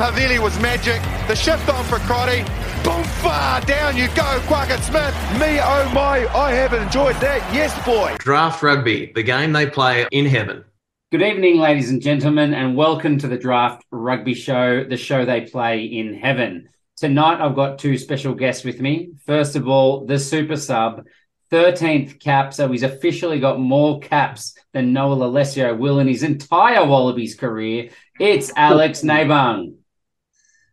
pass 0.00 0.18
Havili 0.18 0.38
was 0.38 0.58
magic. 0.60 1.00
The 1.28 1.36
shift 1.36 1.68
on 1.68 1.84
for 1.84 1.98
Crotty. 2.00 2.42
Boom, 2.82 3.04
far 3.04 3.60
down 3.62 3.96
you 3.96 4.06
go, 4.08 4.40
Quackett 4.46 4.80
Smith. 4.80 5.14
Me, 5.38 5.60
oh 5.60 5.90
my, 5.94 6.26
I 6.34 6.52
have 6.52 6.72
enjoyed 6.72 7.16
that. 7.16 7.42
Yes, 7.54 7.74
boy. 7.84 8.16
Draft 8.18 8.62
Rugby, 8.62 9.12
the 9.14 9.22
game 9.22 9.52
they 9.52 9.66
play 9.66 10.06
in 10.10 10.26
heaven. 10.26 10.64
Good 11.12 11.22
evening, 11.22 11.58
ladies 11.58 11.90
and 11.90 12.00
gentlemen, 12.00 12.54
and 12.54 12.76
welcome 12.76 13.18
to 13.18 13.28
the 13.28 13.36
Draft 13.36 13.84
Rugby 13.90 14.32
Show, 14.32 14.84
the 14.84 14.96
show 14.96 15.24
they 15.24 15.42
play 15.42 15.84
in 15.84 16.14
heaven. 16.14 16.68
Tonight, 16.96 17.44
I've 17.44 17.56
got 17.56 17.78
two 17.78 17.98
special 17.98 18.34
guests 18.34 18.64
with 18.64 18.80
me. 18.80 19.12
First 19.26 19.56
of 19.56 19.68
all, 19.68 20.06
the 20.06 20.18
super 20.18 20.56
sub, 20.56 21.04
13th 21.52 22.20
cap, 22.20 22.54
so 22.54 22.70
he's 22.70 22.84
officially 22.84 23.40
got 23.40 23.58
more 23.58 23.98
caps 24.00 24.54
than 24.72 24.92
Noah 24.92 25.16
Lolesio 25.16 25.76
will 25.76 25.98
in 25.98 26.06
his 26.06 26.22
entire 26.22 26.86
Wallabies 26.86 27.34
career. 27.34 27.90
It's 28.18 28.52
Alex 28.56 29.02
Nabung. 29.02 29.79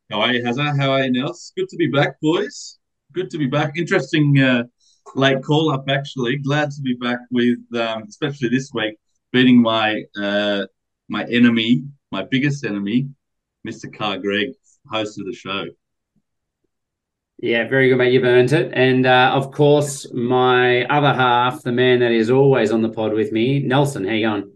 How 0.09 0.21
are 0.21 0.31
you, 0.31 0.41
Hazza? 0.41 0.79
How 0.79 0.91
are 0.91 1.03
you, 1.03 1.11
Nels? 1.11 1.51
Good 1.57 1.67
to 1.67 1.75
be 1.75 1.87
back, 1.87 2.21
boys. 2.21 2.79
Good 3.11 3.29
to 3.31 3.37
be 3.37 3.47
back. 3.47 3.73
Interesting 3.75 4.39
uh, 4.39 4.63
late 5.15 5.43
call 5.43 5.69
up, 5.69 5.89
actually. 5.89 6.37
Glad 6.37 6.71
to 6.71 6.81
be 6.81 6.93
back 6.93 7.19
with, 7.29 7.59
um, 7.75 8.03
especially 8.07 8.47
this 8.47 8.71
week, 8.73 8.95
beating 9.33 9.61
my 9.61 10.03
uh, 10.17 10.65
my 11.09 11.25
enemy, 11.25 11.83
my 12.09 12.23
biggest 12.23 12.63
enemy, 12.63 13.09
Mr. 13.67 13.93
Carr 13.93 14.17
Greg, 14.17 14.53
host 14.89 15.19
of 15.19 15.25
the 15.25 15.33
show. 15.33 15.65
Yeah, 17.39 17.67
very 17.67 17.89
good, 17.89 17.97
mate. 17.97 18.13
You've 18.13 18.23
earned 18.23 18.53
it. 18.53 18.71
And 18.73 19.05
uh, 19.05 19.31
of 19.35 19.51
course, 19.51 20.11
my 20.13 20.85
other 20.85 21.13
half, 21.13 21.63
the 21.63 21.73
man 21.73 21.99
that 21.99 22.11
is 22.11 22.29
always 22.29 22.71
on 22.71 22.81
the 22.81 22.89
pod 22.89 23.11
with 23.11 23.33
me, 23.33 23.59
Nelson. 23.59 24.05
How 24.05 24.13
you 24.13 24.25
going? 24.25 24.51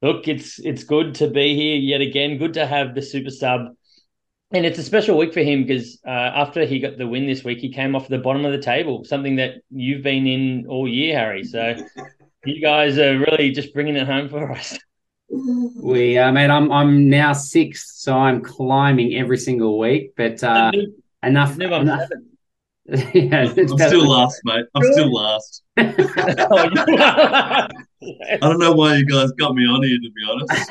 Look, 0.00 0.26
it's 0.26 0.58
it's 0.58 0.84
good 0.84 1.16
to 1.16 1.28
be 1.28 1.54
here 1.54 1.76
yet 1.76 2.00
again. 2.00 2.38
Good 2.38 2.54
to 2.54 2.66
have 2.66 2.94
the 2.94 3.02
super 3.02 3.30
sub, 3.30 3.76
and 4.52 4.66
it's 4.66 4.78
a 4.78 4.82
special 4.82 5.16
week 5.16 5.32
for 5.32 5.40
him 5.40 5.64
because 5.64 5.98
uh, 6.06 6.10
after 6.10 6.66
he 6.66 6.78
got 6.78 6.98
the 6.98 7.06
win 7.06 7.26
this 7.26 7.42
week, 7.42 7.58
he 7.58 7.72
came 7.72 7.96
off 7.96 8.08
the 8.08 8.18
bottom 8.18 8.44
of 8.44 8.52
the 8.52 8.58
table, 8.58 9.02
something 9.04 9.36
that 9.36 9.62
you've 9.70 10.02
been 10.02 10.26
in 10.26 10.66
all 10.68 10.86
year, 10.86 11.18
Harry. 11.18 11.44
So 11.44 11.74
you 12.44 12.60
guys 12.60 12.98
are 12.98 13.18
really 13.18 13.50
just 13.50 13.72
bringing 13.72 13.96
it 13.96 14.06
home 14.06 14.28
for 14.28 14.52
us. 14.52 14.78
We, 15.82 16.18
uh, 16.18 16.30
man, 16.30 16.50
I'm 16.50 16.70
I'm 16.70 17.08
now 17.08 17.32
sixth, 17.32 17.92
so 17.94 18.14
I'm 18.14 18.42
climbing 18.42 19.14
every 19.14 19.38
single 19.38 19.78
week. 19.78 20.12
But 20.14 20.44
uh, 20.44 20.70
enough. 21.22 21.58
enough. 21.58 22.06
yeah, 23.14 23.48
I'm 23.48 23.78
still 23.78 24.06
last, 24.06 24.42
mate. 24.44 24.66
I'm 24.74 24.82
still 24.92 25.10
last. 25.10 25.62
I 25.78 27.66
don't 28.42 28.58
know 28.58 28.72
why 28.72 28.96
you 28.96 29.06
guys 29.06 29.32
got 29.32 29.54
me 29.54 29.64
on 29.64 29.82
here, 29.82 29.98
to 30.02 30.10
be 30.10 30.22
honest. 30.28 30.70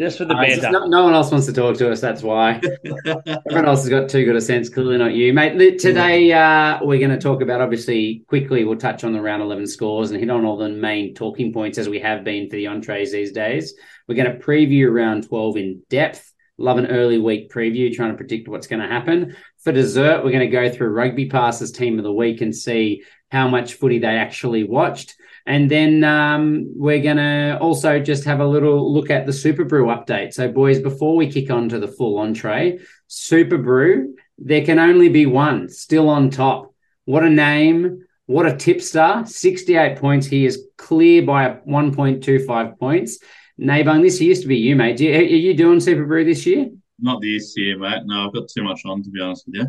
Just 0.00 0.16
for 0.16 0.24
the 0.24 0.34
uh, 0.34 0.40
banter. 0.40 0.70
No, 0.70 0.86
no, 0.86 1.04
one 1.04 1.12
else 1.12 1.30
wants 1.30 1.46
to 1.46 1.52
talk 1.52 1.76
to 1.76 1.92
us. 1.92 2.00
That's 2.00 2.22
why. 2.22 2.58
Everyone 3.04 3.66
else 3.66 3.82
has 3.82 3.90
got 3.90 4.08
too 4.08 4.24
good 4.24 4.34
a 4.34 4.40
sense. 4.40 4.70
Clearly, 4.70 4.96
not 4.96 5.12
you, 5.12 5.34
mate. 5.34 5.78
Today, 5.78 6.32
uh, 6.32 6.78
we're 6.80 6.98
going 6.98 7.10
to 7.10 7.18
talk 7.18 7.42
about 7.42 7.60
obviously 7.60 8.24
quickly. 8.26 8.64
We'll 8.64 8.78
touch 8.78 9.04
on 9.04 9.12
the 9.12 9.20
round 9.20 9.42
eleven 9.42 9.66
scores 9.66 10.10
and 10.10 10.18
hit 10.18 10.30
on 10.30 10.46
all 10.46 10.56
the 10.56 10.70
main 10.70 11.12
talking 11.12 11.52
points 11.52 11.76
as 11.76 11.86
we 11.86 12.00
have 12.00 12.24
been 12.24 12.48
for 12.48 12.56
the 12.56 12.68
entrees 12.68 13.12
these 13.12 13.32
days. 13.32 13.74
We're 14.08 14.14
going 14.14 14.32
to 14.32 14.42
preview 14.42 14.90
round 14.90 15.28
twelve 15.28 15.58
in 15.58 15.82
depth. 15.90 16.32
Love 16.56 16.78
an 16.78 16.86
early 16.86 17.18
week 17.18 17.52
preview, 17.52 17.92
trying 17.92 18.12
to 18.12 18.16
predict 18.16 18.48
what's 18.48 18.68
going 18.68 18.80
to 18.80 18.88
happen. 18.88 19.36
For 19.58 19.70
dessert, 19.70 20.24
we're 20.24 20.32
going 20.32 20.40
to 20.40 20.56
go 20.56 20.70
through 20.70 20.94
Rugby 20.94 21.28
Passes 21.28 21.72
team 21.72 21.98
of 21.98 22.04
the 22.04 22.12
week 22.12 22.40
and 22.40 22.56
see 22.56 23.02
how 23.30 23.48
much 23.48 23.74
footy 23.74 23.98
they 23.98 24.06
actually 24.06 24.64
watched. 24.64 25.14
And 25.50 25.68
then 25.68 26.04
um, 26.04 26.72
we're 26.76 27.02
going 27.02 27.16
to 27.16 27.58
also 27.60 27.98
just 27.98 28.22
have 28.22 28.38
a 28.38 28.46
little 28.46 28.94
look 28.94 29.10
at 29.10 29.26
the 29.26 29.32
Superbru 29.32 29.86
update. 29.92 30.32
So, 30.32 30.48
boys, 30.48 30.78
before 30.78 31.16
we 31.16 31.28
kick 31.28 31.50
on 31.50 31.68
to 31.70 31.80
the 31.80 31.88
full 31.88 32.20
entree, 32.20 32.78
Superbru, 33.08 34.12
there 34.38 34.64
can 34.64 34.78
only 34.78 35.08
be 35.08 35.26
one 35.26 35.68
still 35.68 36.08
on 36.08 36.30
top. 36.30 36.72
What 37.04 37.24
a 37.24 37.28
name. 37.28 38.06
What 38.26 38.46
a 38.46 38.56
tipster. 38.56 39.24
68 39.26 39.98
points. 39.98 40.28
He 40.28 40.46
is 40.46 40.68
clear 40.78 41.22
by 41.22 41.58
1.25 41.68 42.78
points. 42.78 43.18
Nabung, 43.60 44.02
this 44.02 44.20
used 44.20 44.42
to 44.42 44.48
be 44.48 44.56
you, 44.56 44.76
mate. 44.76 45.00
Are 45.00 45.20
you 45.20 45.54
doing 45.54 45.80
Superbru 45.80 46.24
this 46.26 46.46
year? 46.46 46.70
Not 47.00 47.22
this 47.22 47.54
year, 47.56 47.76
mate. 47.76 48.02
No, 48.04 48.28
I've 48.28 48.32
got 48.32 48.48
too 48.48 48.62
much 48.62 48.82
on, 48.84 49.02
to 49.02 49.10
be 49.10 49.20
honest 49.20 49.46
with 49.48 49.56
you. 49.56 49.66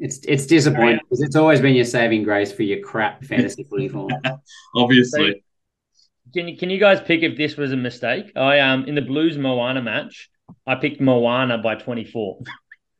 It's 0.00 0.18
it's 0.26 0.46
disappointing 0.46 1.00
because 1.02 1.20
it's 1.20 1.36
always 1.36 1.60
been 1.60 1.74
your 1.74 1.84
saving 1.84 2.22
grace 2.22 2.50
for 2.50 2.62
your 2.62 2.80
crap 2.80 3.22
fantasy 3.30 3.64
footy 3.64 3.88
form. 3.88 4.10
Obviously. 4.74 5.44
Can 6.32 6.46
you, 6.46 6.56
can 6.56 6.70
you 6.70 6.78
guys 6.78 7.00
pick 7.00 7.22
if 7.22 7.36
this 7.36 7.56
was 7.56 7.72
a 7.72 7.76
mistake? 7.76 8.32
I 8.34 8.60
um 8.60 8.86
in 8.86 8.94
the 8.94 9.02
Blues 9.02 9.36
Moana 9.36 9.82
match, 9.82 10.30
I 10.66 10.76
picked 10.76 11.00
Moana 11.00 11.58
by 11.58 11.74
24. 11.74 12.38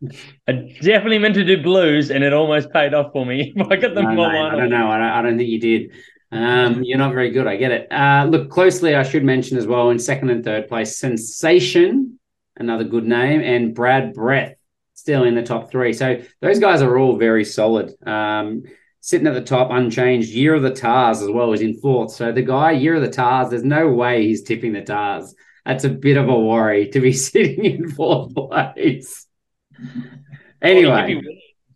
I 0.49 0.53
definitely 0.83 1.19
meant 1.19 1.34
to 1.37 1.44
do 1.44 1.62
Blues, 1.62 2.11
and 2.11 2.22
it 2.22 2.33
almost 2.33 2.71
paid 2.71 2.93
off 2.93 3.12
for 3.12 3.25
me. 3.25 3.55
I 3.71 3.77
got 3.77 3.94
the 3.94 4.03
no, 4.03 4.15
Moana. 4.15 4.56
I 4.56 4.56
don't 4.56 4.71
know. 4.71 4.91
I 4.91 4.99
don't, 4.99 5.09
I 5.09 5.22
don't 5.22 5.38
think 5.38 5.49
you 5.49 5.61
did. 5.61 5.91
Um, 6.32 6.82
you're 6.84 6.99
not 6.99 7.12
very 7.12 7.31
good. 7.31 7.47
I 7.47 7.56
get 7.56 7.72
it. 7.72 7.93
Uh, 7.93 8.27
look 8.28 8.50
closely. 8.50 8.94
I 8.94 9.03
should 9.03 9.25
mention 9.25 9.56
as 9.56 9.67
well 9.67 9.91
in 9.91 9.99
second 9.99 10.31
and 10.31 10.44
third 10.44 10.69
place, 10.69 10.99
Sensation, 10.99 12.19
another 12.56 12.84
good 12.84 13.05
name, 13.05 13.41
and 13.41 13.75
Brad 13.75 14.15
Breath 14.15 14.55
still 15.00 15.25
in 15.25 15.34
the 15.34 15.43
top 15.43 15.71
three. 15.71 15.93
So 15.93 16.22
those 16.41 16.59
guys 16.59 16.83
are 16.83 16.99
all 16.99 17.16
very 17.16 17.44
solid. 17.44 17.93
Um, 18.06 18.62
sitting 19.00 19.27
at 19.27 19.34
the 19.34 19.41
top, 19.41 19.71
unchanged. 19.71 20.31
Year 20.31 20.55
of 20.55 20.62
the 20.62 20.71
Tahs 20.71 21.22
as 21.22 21.28
well 21.31 21.53
is 21.53 21.62
in 21.62 21.81
fourth. 21.81 22.12
So 22.12 22.33
the 22.33 22.43
guy, 22.43 22.72
Year 22.72 22.97
of 22.97 23.03
the 23.03 23.11
Tahs, 23.11 23.50
there's 23.50 23.65
no 23.65 23.88
way 23.88 24.27
he's 24.27 24.43
tipping 24.43 24.75
the 24.75 24.83
Tahs. 24.83 25.34
That's 25.65 25.84
a 25.84 25.88
bit 25.88 26.16
of 26.16 26.28
a 26.28 26.38
worry 26.38 26.88
to 26.91 27.00
be 27.00 27.12
sitting 27.28 27.65
in 27.65 27.91
fourth 27.91 28.34
place. 28.34 29.27
Anyway. 30.62 31.21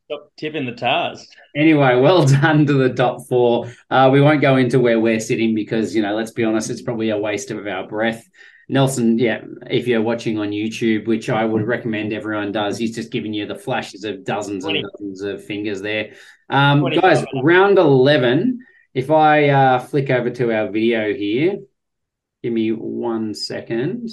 Stop 0.07 0.33
tipping 0.37 0.67
the 0.67 0.73
Tahs. 0.73 1.27
Anyway, 1.57 1.99
well 1.99 2.27
done 2.27 2.67
to 2.67 2.75
the 2.75 2.93
top 2.93 3.27
four. 3.27 3.73
Uh, 3.91 4.11
we 4.13 4.21
won't 4.21 4.43
go 4.43 4.57
into 4.57 4.79
where 4.79 5.01
we're 5.01 5.21
sitting 5.21 5.55
because, 5.55 5.97
you 5.97 6.03
know, 6.03 6.15
let's 6.15 6.33
be 6.33 6.45
honest, 6.45 6.69
it's 6.69 6.83
probably 6.83 7.09
a 7.09 7.19
waste 7.19 7.51
of 7.51 7.67
our 7.67 7.87
breath. 7.87 8.29
Nelson, 8.69 9.19
yeah, 9.19 9.43
if 9.71 9.87
you're 9.87 10.03
watching 10.03 10.39
on 10.39 10.51
YouTube, 10.51 11.07
which 11.07 11.29
I 11.29 11.45
would 11.45 11.67
recommend 11.67 12.13
everyone 12.13 12.53
does, 12.53 12.79
he's 12.79 12.95
just 12.95 13.11
giving 13.11 13.35
you 13.35 13.47
the 13.47 13.55
flashes 13.55 14.05
of 14.05 14.25
dozens 14.25 14.65
20. 14.65 14.79
and 14.79 14.89
dozens 14.93 15.21
of 15.23 15.45
fingers 15.45 15.83
there. 15.83 16.13
Um, 16.49 16.89
guys, 16.91 17.25
round 17.43 17.79
11, 17.79 18.61
if 18.95 19.11
I 19.11 19.49
uh, 19.49 19.79
flick 19.81 20.09
over 20.09 20.31
to 20.31 20.53
our 20.53 20.71
video 20.71 21.13
here, 21.13 21.59
give 22.43 22.53
me 22.53 22.71
one 22.73 23.35
second. 23.35 24.09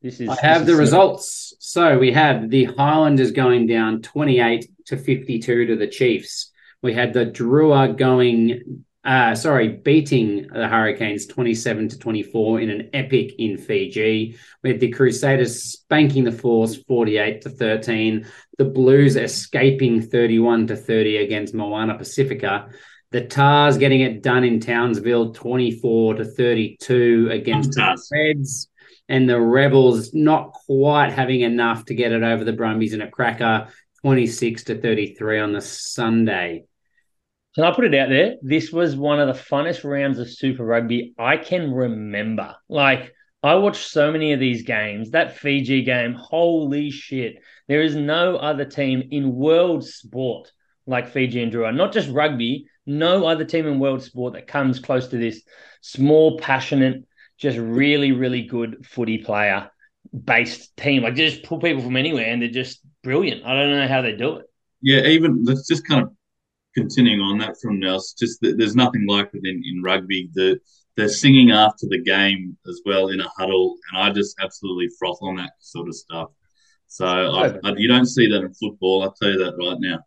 This 0.00 0.20
is, 0.20 0.28
I 0.28 0.36
have 0.40 0.66
the 0.66 0.72
is 0.72 0.78
results. 0.78 1.54
So 1.60 1.98
we 1.98 2.12
had 2.12 2.50
the 2.50 2.64
Highlanders 2.64 3.32
going 3.32 3.66
down 3.66 4.02
28 4.02 4.70
to 4.86 4.96
52 4.98 5.66
to 5.66 5.76
the 5.76 5.86
Chiefs. 5.86 6.52
We 6.82 6.92
had 6.92 7.14
the 7.14 7.24
Drua 7.24 7.96
going 7.96 8.84
uh, 9.04 9.34
sorry, 9.34 9.68
beating 9.68 10.48
the 10.48 10.66
Hurricanes 10.66 11.26
27 11.26 11.88
to 11.90 11.98
24 11.98 12.60
in 12.60 12.70
an 12.70 12.90
epic 12.94 13.34
in 13.38 13.58
Fiji, 13.58 14.38
with 14.62 14.80
the 14.80 14.90
Crusaders 14.90 15.62
spanking 15.62 16.24
the 16.24 16.32
Force 16.32 16.76
48 16.76 17.42
to 17.42 17.50
13, 17.50 18.26
the 18.56 18.64
Blues 18.64 19.16
escaping 19.16 20.00
31 20.00 20.68
to 20.68 20.76
30 20.76 21.18
against 21.18 21.54
Moana 21.54 21.98
Pacifica, 21.98 22.70
the 23.10 23.20
Tahs 23.20 23.76
getting 23.76 24.00
it 24.00 24.22
done 24.22 24.42
in 24.42 24.58
Townsville 24.58 25.34
24 25.34 26.14
to 26.14 26.24
32 26.24 27.28
against 27.30 27.72
the 27.72 28.02
Reds, 28.10 28.68
and 29.08 29.28
the 29.28 29.40
Rebels 29.40 30.14
not 30.14 30.52
quite 30.52 31.12
having 31.12 31.42
enough 31.42 31.84
to 31.84 31.94
get 31.94 32.12
it 32.12 32.22
over 32.22 32.42
the 32.42 32.54
Brumbies 32.54 32.94
in 32.94 33.02
a 33.02 33.10
cracker 33.10 33.68
26 34.00 34.64
to 34.64 34.80
33 34.80 35.40
on 35.40 35.52
the 35.52 35.60
Sunday. 35.60 36.64
Can 37.54 37.64
I 37.64 37.72
put 37.72 37.84
it 37.84 37.94
out 37.94 38.08
there? 38.08 38.34
This 38.42 38.72
was 38.72 38.96
one 38.96 39.20
of 39.20 39.28
the 39.28 39.40
funnest 39.40 39.84
rounds 39.84 40.18
of 40.18 40.28
Super 40.28 40.64
Rugby 40.64 41.14
I 41.16 41.36
can 41.36 41.72
remember. 41.72 42.56
Like, 42.68 43.12
I 43.44 43.54
watched 43.54 43.86
so 43.86 44.10
many 44.10 44.32
of 44.32 44.40
these 44.40 44.62
games. 44.62 45.10
That 45.10 45.36
Fiji 45.36 45.82
game, 45.82 46.14
holy 46.14 46.90
shit. 46.90 47.36
There 47.68 47.82
is 47.82 47.94
no 47.94 48.36
other 48.36 48.64
team 48.64 49.08
in 49.12 49.36
world 49.36 49.86
sport 49.86 50.50
like 50.86 51.12
Fiji 51.12 51.42
and 51.42 51.52
Drua. 51.52 51.74
Not 51.74 51.92
just 51.92 52.10
rugby, 52.10 52.66
no 52.86 53.24
other 53.24 53.44
team 53.44 53.66
in 53.66 53.78
world 53.78 54.02
sport 54.02 54.32
that 54.32 54.48
comes 54.48 54.80
close 54.80 55.06
to 55.08 55.16
this 55.16 55.42
small, 55.80 56.38
passionate, 56.38 57.04
just 57.38 57.56
really, 57.58 58.10
really 58.10 58.42
good 58.42 58.84
footy 58.84 59.18
player 59.18 59.70
based 60.12 60.76
team. 60.76 61.04
Like, 61.04 61.14
just 61.14 61.44
pull 61.44 61.60
people 61.60 61.84
from 61.84 61.96
anywhere 61.96 62.26
and 62.26 62.42
they're 62.42 62.48
just 62.48 62.80
brilliant. 63.04 63.44
I 63.44 63.54
don't 63.54 63.70
know 63.70 63.86
how 63.86 64.02
they 64.02 64.16
do 64.16 64.38
it. 64.38 64.46
Yeah, 64.82 65.06
even 65.06 65.44
let's 65.44 65.68
just 65.68 65.86
kind 65.86 66.02
of 66.02 66.16
continuing 66.74 67.20
on 67.20 67.38
that 67.38 67.56
from 67.60 67.80
Nels, 67.80 68.14
just 68.18 68.40
that 68.42 68.58
there's 68.58 68.76
nothing 68.76 69.06
like 69.08 69.30
it 69.32 69.42
in, 69.44 69.62
in 69.64 69.82
rugby. 69.82 70.30
The 70.34 70.58
they're 70.96 71.08
singing 71.08 71.50
after 71.50 71.86
the 71.88 72.02
game 72.02 72.56
as 72.68 72.80
well 72.86 73.08
in 73.08 73.20
a 73.20 73.28
huddle, 73.36 73.76
and 73.92 74.02
I 74.02 74.10
just 74.10 74.36
absolutely 74.40 74.88
froth 74.98 75.18
on 75.22 75.36
that 75.36 75.52
sort 75.58 75.88
of 75.88 75.94
stuff. 75.94 76.28
So 76.86 77.06
I, 77.06 77.58
I, 77.64 77.74
you 77.76 77.88
don't 77.88 78.06
see 78.06 78.28
that 78.28 78.42
in 78.42 78.54
football. 78.54 79.02
I'll 79.02 79.12
tell 79.12 79.30
you 79.30 79.38
that 79.38 79.56
right 79.58 79.78
now. 79.80 79.98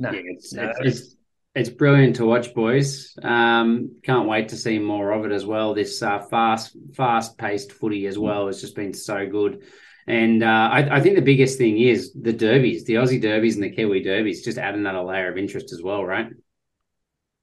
No, 0.00 0.10
yeah, 0.12 0.20
it's, 0.24 0.52
no, 0.52 0.72
it's, 0.80 1.00
it's, 1.00 1.16
It's 1.54 1.70
brilliant 1.70 2.16
to 2.16 2.26
watch, 2.26 2.54
boys. 2.54 3.16
Um, 3.22 3.96
can't 4.04 4.28
wait 4.28 4.50
to 4.50 4.56
see 4.56 4.78
more 4.78 5.10
of 5.10 5.24
it 5.24 5.32
as 5.32 5.44
well. 5.44 5.74
This 5.74 6.00
uh, 6.02 6.20
fast, 6.20 6.76
fast-paced 6.94 7.72
footy 7.72 8.06
as 8.06 8.16
well 8.16 8.46
has 8.46 8.60
just 8.60 8.76
been 8.76 8.94
so 8.94 9.26
good. 9.26 9.62
And 10.08 10.42
uh, 10.42 10.70
I, 10.72 10.96
I, 10.96 11.00
think 11.00 11.16
the 11.16 11.22
biggest 11.22 11.58
thing 11.58 11.78
is 11.78 12.14
the 12.14 12.32
derbies, 12.32 12.84
the 12.84 12.94
Aussie 12.94 13.20
derbies 13.20 13.56
and 13.56 13.64
the 13.64 13.70
Kiwi 13.70 14.02
derbies, 14.02 14.42
just 14.42 14.56
add 14.56 14.74
another 14.74 15.02
layer 15.02 15.30
of 15.30 15.36
interest 15.36 15.70
as 15.70 15.82
well, 15.82 16.02
right? 16.02 16.28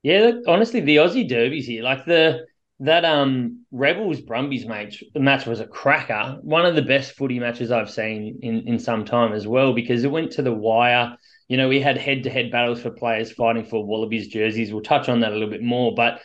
Yeah, 0.02 0.32
honestly, 0.48 0.80
the 0.80 0.98
Aussie 0.98 1.30
derbies 1.30 1.68
here, 1.68 1.84
like 1.84 2.06
the 2.06 2.46
that 2.80 3.06
um 3.06 3.66
Rebels 3.72 4.20
Brumbies 4.20 4.66
match 4.66 5.04
match 5.16 5.46
was 5.46 5.60
a 5.60 5.68
cracker. 5.68 6.40
One 6.42 6.66
of 6.66 6.76
the 6.76 6.82
best 6.82 7.14
footy 7.14 7.40
matches 7.40 7.72
I've 7.72 7.92
seen 7.92 8.40
in 8.42 8.68
in 8.68 8.80
some 8.80 9.06
time 9.06 9.34
as 9.34 9.48
well 9.48 9.74
because 9.74 10.04
it 10.04 10.12
went 10.12 10.32
to 10.34 10.42
the 10.42 10.54
wire. 10.54 11.16
You 11.48 11.58
know, 11.58 11.70
we 11.70 11.80
had 11.80 11.98
head 11.98 12.24
to 12.24 12.32
head 12.32 12.52
battles 12.52 12.82
for 12.82 12.90
players 12.90 13.32
fighting 13.32 13.66
for 13.66 13.86
Wallabies 13.86 14.28
jerseys. 14.28 14.74
We'll 14.74 14.82
touch 14.82 15.08
on 15.08 15.20
that 15.20 15.32
a 15.32 15.36
little 15.36 15.50
bit 15.50 15.62
more, 15.62 15.94
but 15.94 16.20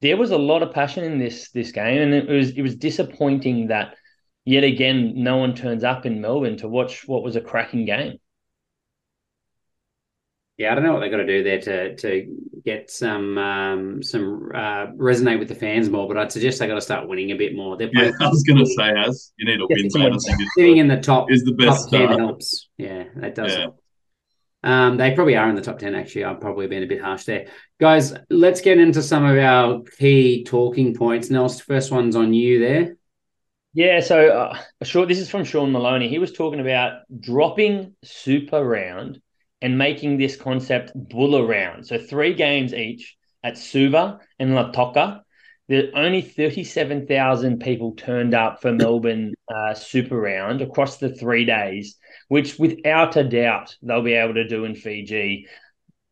there 0.00 0.16
was 0.16 0.30
a 0.30 0.38
lot 0.38 0.62
of 0.62 0.72
passion 0.72 1.04
in 1.04 1.18
this 1.18 1.50
this 1.50 1.72
game, 1.72 2.00
and 2.00 2.14
it 2.14 2.28
was 2.28 2.50
it 2.50 2.62
was 2.62 2.76
disappointing 2.76 3.66
that 3.68 3.94
yet 4.44 4.64
again 4.64 5.14
no 5.16 5.36
one 5.36 5.54
turns 5.54 5.84
up 5.84 6.06
in 6.06 6.20
Melbourne 6.20 6.56
to 6.58 6.68
watch 6.68 7.06
what 7.06 7.22
was 7.22 7.36
a 7.36 7.40
cracking 7.40 7.84
game. 7.84 8.18
Yeah, 10.56 10.72
I 10.72 10.74
don't 10.74 10.84
know 10.84 10.92
what 10.92 11.00
they 11.00 11.08
got 11.08 11.16
to 11.18 11.26
do 11.26 11.42
there 11.42 11.60
to 11.62 11.96
to 11.96 12.36
get 12.66 12.90
some 12.90 13.38
um, 13.38 14.02
some 14.02 14.50
uh, 14.54 14.88
resonate 14.88 15.38
with 15.38 15.48
the 15.48 15.54
fans 15.54 15.88
more, 15.88 16.06
but 16.06 16.18
I'd 16.18 16.30
suggest 16.30 16.58
they 16.58 16.66
got 16.66 16.74
to 16.74 16.82
start 16.82 17.08
winning 17.08 17.30
a 17.30 17.36
bit 17.36 17.56
more. 17.56 17.78
They're 17.78 17.88
yeah, 17.94 18.10
I 18.20 18.28
was 18.28 18.42
going 18.42 18.58
to 18.58 18.66
say, 18.66 18.90
as 18.90 19.32
you 19.38 19.46
need 19.46 19.56
to 19.56 19.66
win, 19.70 19.88
man. 19.94 20.18
Sitting 20.18 20.76
in 20.76 20.86
the 20.86 21.00
top 21.00 21.30
is 21.30 21.44
the 21.44 21.52
best. 21.52 21.90
Top 21.90 21.90
ten 21.90 22.18
helps. 22.18 22.68
Yeah, 22.76 23.04
that 23.16 23.34
does. 23.34 23.56
Yeah. 23.56 23.68
Um, 24.62 24.98
they 24.98 25.14
probably 25.14 25.36
are 25.36 25.48
in 25.48 25.54
the 25.54 25.62
top 25.62 25.78
10, 25.78 25.94
actually. 25.94 26.24
I've 26.24 26.40
probably 26.40 26.66
been 26.66 26.82
a 26.82 26.86
bit 26.86 27.00
harsh 27.00 27.24
there. 27.24 27.46
Guys, 27.80 28.12
let's 28.28 28.60
get 28.60 28.78
into 28.78 29.02
some 29.02 29.24
of 29.24 29.38
our 29.38 29.82
key 29.98 30.44
talking 30.44 30.94
points. 30.94 31.30
Nels, 31.30 31.60
first 31.60 31.90
one's 31.90 32.16
on 32.16 32.34
you 32.34 32.60
there. 32.60 32.96
Yeah, 33.72 34.00
so 34.00 34.28
uh, 34.30 34.58
sure, 34.82 35.06
this 35.06 35.18
is 35.18 35.30
from 35.30 35.44
Sean 35.44 35.70
Maloney. 35.70 36.08
He 36.08 36.18
was 36.18 36.32
talking 36.32 36.60
about 36.60 37.02
dropping 37.20 37.94
super 38.02 38.64
round 38.64 39.20
and 39.62 39.78
making 39.78 40.18
this 40.18 40.36
concept 40.36 40.92
bull 40.94 41.46
round. 41.46 41.86
So 41.86 41.98
three 41.98 42.34
games 42.34 42.74
each 42.74 43.16
at 43.44 43.56
Suva 43.58 44.18
and 44.38 44.50
Lautoka. 44.50 45.20
There 45.68 45.84
only 45.94 46.20
37,000 46.20 47.60
people 47.60 47.92
turned 47.94 48.34
up 48.34 48.60
for 48.60 48.72
Melbourne 48.72 49.34
uh, 49.54 49.74
Super 49.74 50.20
Round 50.20 50.62
across 50.62 50.96
the 50.96 51.14
three 51.14 51.44
days, 51.44 51.96
which 52.26 52.58
without 52.58 53.16
a 53.16 53.22
doubt 53.22 53.76
they'll 53.80 54.02
be 54.02 54.14
able 54.14 54.34
to 54.34 54.48
do 54.48 54.64
in 54.64 54.74
Fiji. 54.74 55.46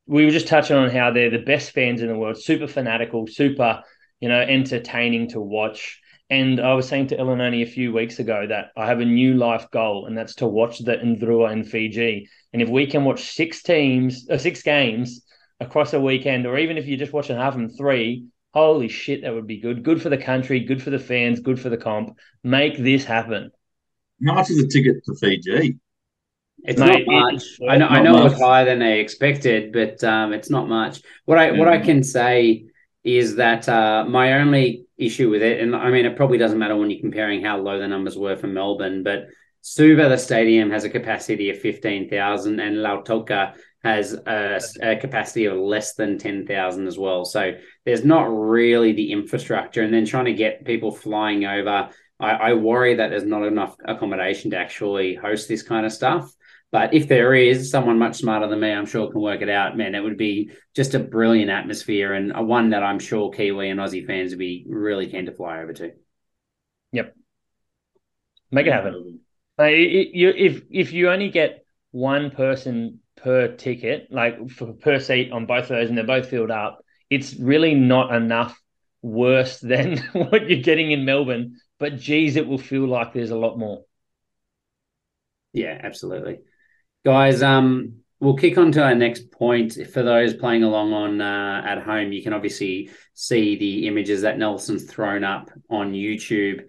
We 0.07 0.25
were 0.25 0.31
just 0.31 0.49
touching 0.49 0.77
on 0.77 0.91
how 0.91 1.11
they're 1.11 1.31
the 1.31 1.39
best 1.39 1.73
fans 1.73 2.01
in 2.01 2.09
the 2.09 2.17
world, 2.17 2.43
super 2.43 2.67
fanatical, 2.67 3.27
super, 3.27 3.83
you 4.21 4.29
know, 4.29 4.41
entertaining 4.41 5.29
to 5.31 5.41
watch. 5.41 6.01
And 6.31 6.61
I 6.61 6.75
was 6.75 6.87
saying 6.87 7.09
to 7.09 7.19
Ellen 7.19 7.41
only 7.41 7.63
a 7.63 7.67
few 7.67 7.93
weeks 7.93 8.19
ago 8.19 8.47
that 8.47 8.73
I 8.77 8.87
have 8.87 9.01
a 9.01 9.05
new 9.05 9.35
life 9.35 9.71
goal, 9.71 10.07
and 10.07 10.17
that's 10.17 10.35
to 10.37 10.47
watch 10.47 10.79
the 10.79 10.97
Ndrua 10.97 11.53
in 11.53 11.65
Fiji. 11.65 12.29
And 12.53 12.61
if 12.61 12.69
we 12.69 12.87
can 12.87 13.05
watch 13.05 13.31
six 13.31 13.63
teams, 13.63 14.27
or 14.29 14.35
uh, 14.35 14.39
six 14.39 14.63
games 14.63 15.25
across 15.59 15.95
a 15.95 16.01
weekend, 16.01 16.47
or 16.47 16.59
even 16.59 16.77
if 16.77 16.87
you're 16.87 16.99
just 16.99 17.15
watching 17.15 17.37
half 17.37 17.55
of 17.55 17.61
them, 17.61 17.71
three, 17.71 18.27
holy 18.53 18.89
shit, 18.89 19.23
that 19.23 19.33
would 19.33 19.47
be 19.47 19.61
good. 19.61 19.83
Good 19.83 20.03
for 20.03 20.11
the 20.11 20.19
country, 20.19 20.61
good 20.61 20.83
for 20.83 20.91
the 20.91 20.99
fans, 20.99 21.41
good 21.41 21.59
for 21.59 21.71
the 21.71 21.79
comp. 21.79 22.19
Make 22.45 22.77
this 22.77 23.05
happen. 23.05 23.51
How 24.27 24.35
much 24.35 24.51
is 24.51 24.59
a 24.59 24.69
ticket 24.69 25.05
to 25.07 25.15
Fiji? 25.15 25.79
It's 26.65 26.81
Mate, 26.81 27.07
not 27.07 27.33
much. 27.33 27.43
I 27.69 27.77
know. 27.77 27.87
I 27.87 28.03
know 28.03 28.13
much. 28.15 28.33
it's 28.33 28.41
higher 28.41 28.65
than 28.65 28.81
they 28.81 29.01
expected, 29.01 29.73
but 29.73 30.03
um, 30.05 30.33
it's 30.33 30.51
not 30.51 30.69
much. 30.69 31.01
What 31.25 31.39
I 31.39 31.53
yeah. 31.53 31.59
what 31.59 31.69
I 31.69 31.79
can 31.79 32.03
say 32.03 32.67
is 33.05 33.37
that 33.37 33.69
uh, 33.69 34.05
my 34.09 34.35
only 34.35 34.88
issue 34.99 35.31
with 35.31 35.43
it, 35.43 35.61
and 35.61 35.75
I 35.75 35.91
mean, 35.91 36.07
it 36.07 36.17
probably 36.17 36.39
doesn't 36.39 36.59
matter 36.59 36.77
when 36.77 36.91
you're 36.91 37.01
comparing 37.01 37.45
how 37.45 37.59
low 37.59 37.79
the 37.79 37.89
numbers 37.89 38.19
were 38.19 38.37
for 38.37 38.49
Melbourne, 38.49 39.03
but 39.03 39.29
Suva, 39.61 40.09
the 40.09 40.17
stadium, 40.17 40.71
has 40.71 40.85
a 40.85 40.91
capacity 40.91 41.51
of 41.51 41.59
15,000 41.59 42.61
and 42.61 42.77
Lautoka 42.77 43.55
has 43.83 44.15
a, 44.15 44.61
a, 44.83 44.97
capacity 44.97 45.45
of 45.45 45.57
less 45.57 45.95
than 45.95 46.19
10,000 46.19 46.87
as 46.87 46.99
well. 46.99 47.25
So 47.25 47.53
there's 47.85 48.05
not 48.05 48.25
really 48.25 48.93
the 48.93 49.13
infrastructure. 49.13 49.83
And 49.83 49.93
then 49.93 50.05
trying 50.05 50.25
to 50.25 50.33
get 50.33 50.65
people 50.65 50.91
flying 50.91 51.45
over, 51.45 51.91
I, 52.19 52.31
I 52.31 52.53
worry 52.55 52.95
that 52.95 53.11
there's 53.11 53.25
not 53.25 53.45
enough 53.45 53.77
accommodation 53.85 54.51
to 54.51 54.59
actually 54.59 55.15
host 55.15 55.49
this 55.49 55.63
kind 55.63 55.87
of 55.87 55.93
stuff. 55.93 56.35
But 56.71 56.93
if 56.93 57.09
there 57.09 57.35
is 57.35 57.71
someone 57.71 57.99
much 57.99 58.17
smarter 58.17 58.47
than 58.47 58.61
me, 58.61 58.71
I'm 58.71 58.85
sure 58.85 59.11
can 59.11 59.23
work 59.23 59.41
it 59.41 59.49
out. 59.49 59.77
Man, 59.77 59.95
it 59.95 60.03
would 60.03 60.19
be 60.19 60.51
just 60.77 60.95
a 60.95 60.99
brilliant 60.99 61.51
atmosphere 61.51 62.13
and 62.13 62.33
a 62.35 62.43
one 62.43 62.71
that 62.71 62.83
I'm 62.83 62.99
sure 62.99 63.31
Kiwi 63.31 63.71
and 63.71 63.81
Aussie 63.81 64.07
fans 64.07 64.33
would 64.33 64.39
be 64.39 64.67
really 64.69 65.09
keen 65.09 65.27
to 65.27 65.33
fly 65.33 65.61
over 65.61 65.73
to. 65.73 65.93
Yep, 66.93 67.15
make 68.51 68.67
it 68.67 68.73
happen. 68.73 69.21
you, 69.59 70.29
if 70.37 70.63
if 70.71 70.93
you 70.93 71.11
only 71.11 71.31
get 71.31 71.65
one 71.91 72.31
person 72.31 73.01
per 73.17 73.49
ticket, 73.57 74.09
like 74.11 74.51
for, 74.51 74.75
per 74.75 74.99
seat 74.99 75.33
on 75.33 75.47
both 75.47 75.65
of 75.65 75.69
those, 75.71 75.89
and 75.89 75.97
they're 75.97 76.05
both 76.07 76.29
filled 76.29 76.51
up, 76.51 76.85
it's 77.09 77.35
really 77.35 77.75
not 77.75 78.15
enough 78.15 78.61
worse 79.01 79.59
than 79.61 79.99
what 80.13 80.51
you're 80.51 80.61
getting 80.63 80.91
in 80.91 81.07
Melbourne. 81.07 81.57
But 81.79 81.97
geez, 81.97 82.37
it 82.37 82.47
will 82.47 82.59
feel 82.59 82.87
like 82.87 83.15
there's 83.15 83.31
a 83.31 83.39
lot 83.39 83.59
more. 83.59 83.85
Yeah, 85.55 85.81
absolutely 85.83 86.41
guys. 87.09 87.43
Um, 87.43 87.95
we'll 88.21 88.37
kick 88.37 88.59
on 88.59 88.71
to 88.73 88.85
our 88.85 88.95
next 88.95 89.31
point. 89.31 89.79
For 89.91 90.03
those 90.03 90.35
playing 90.35 90.63
along 90.63 90.93
on 90.93 91.23
uh, 91.23 91.63
at 91.65 91.83
home, 91.83 92.13
you 92.13 92.23
can 92.23 92.35
obviously 92.35 92.91
see 93.15 93.57
the 93.57 93.87
images 93.87 94.21
that 94.23 94.37
Nelson's 94.37 94.85
thrown 94.85 95.25
up 95.25 95.51
on 95.71 95.95
YouTube. 95.95 96.65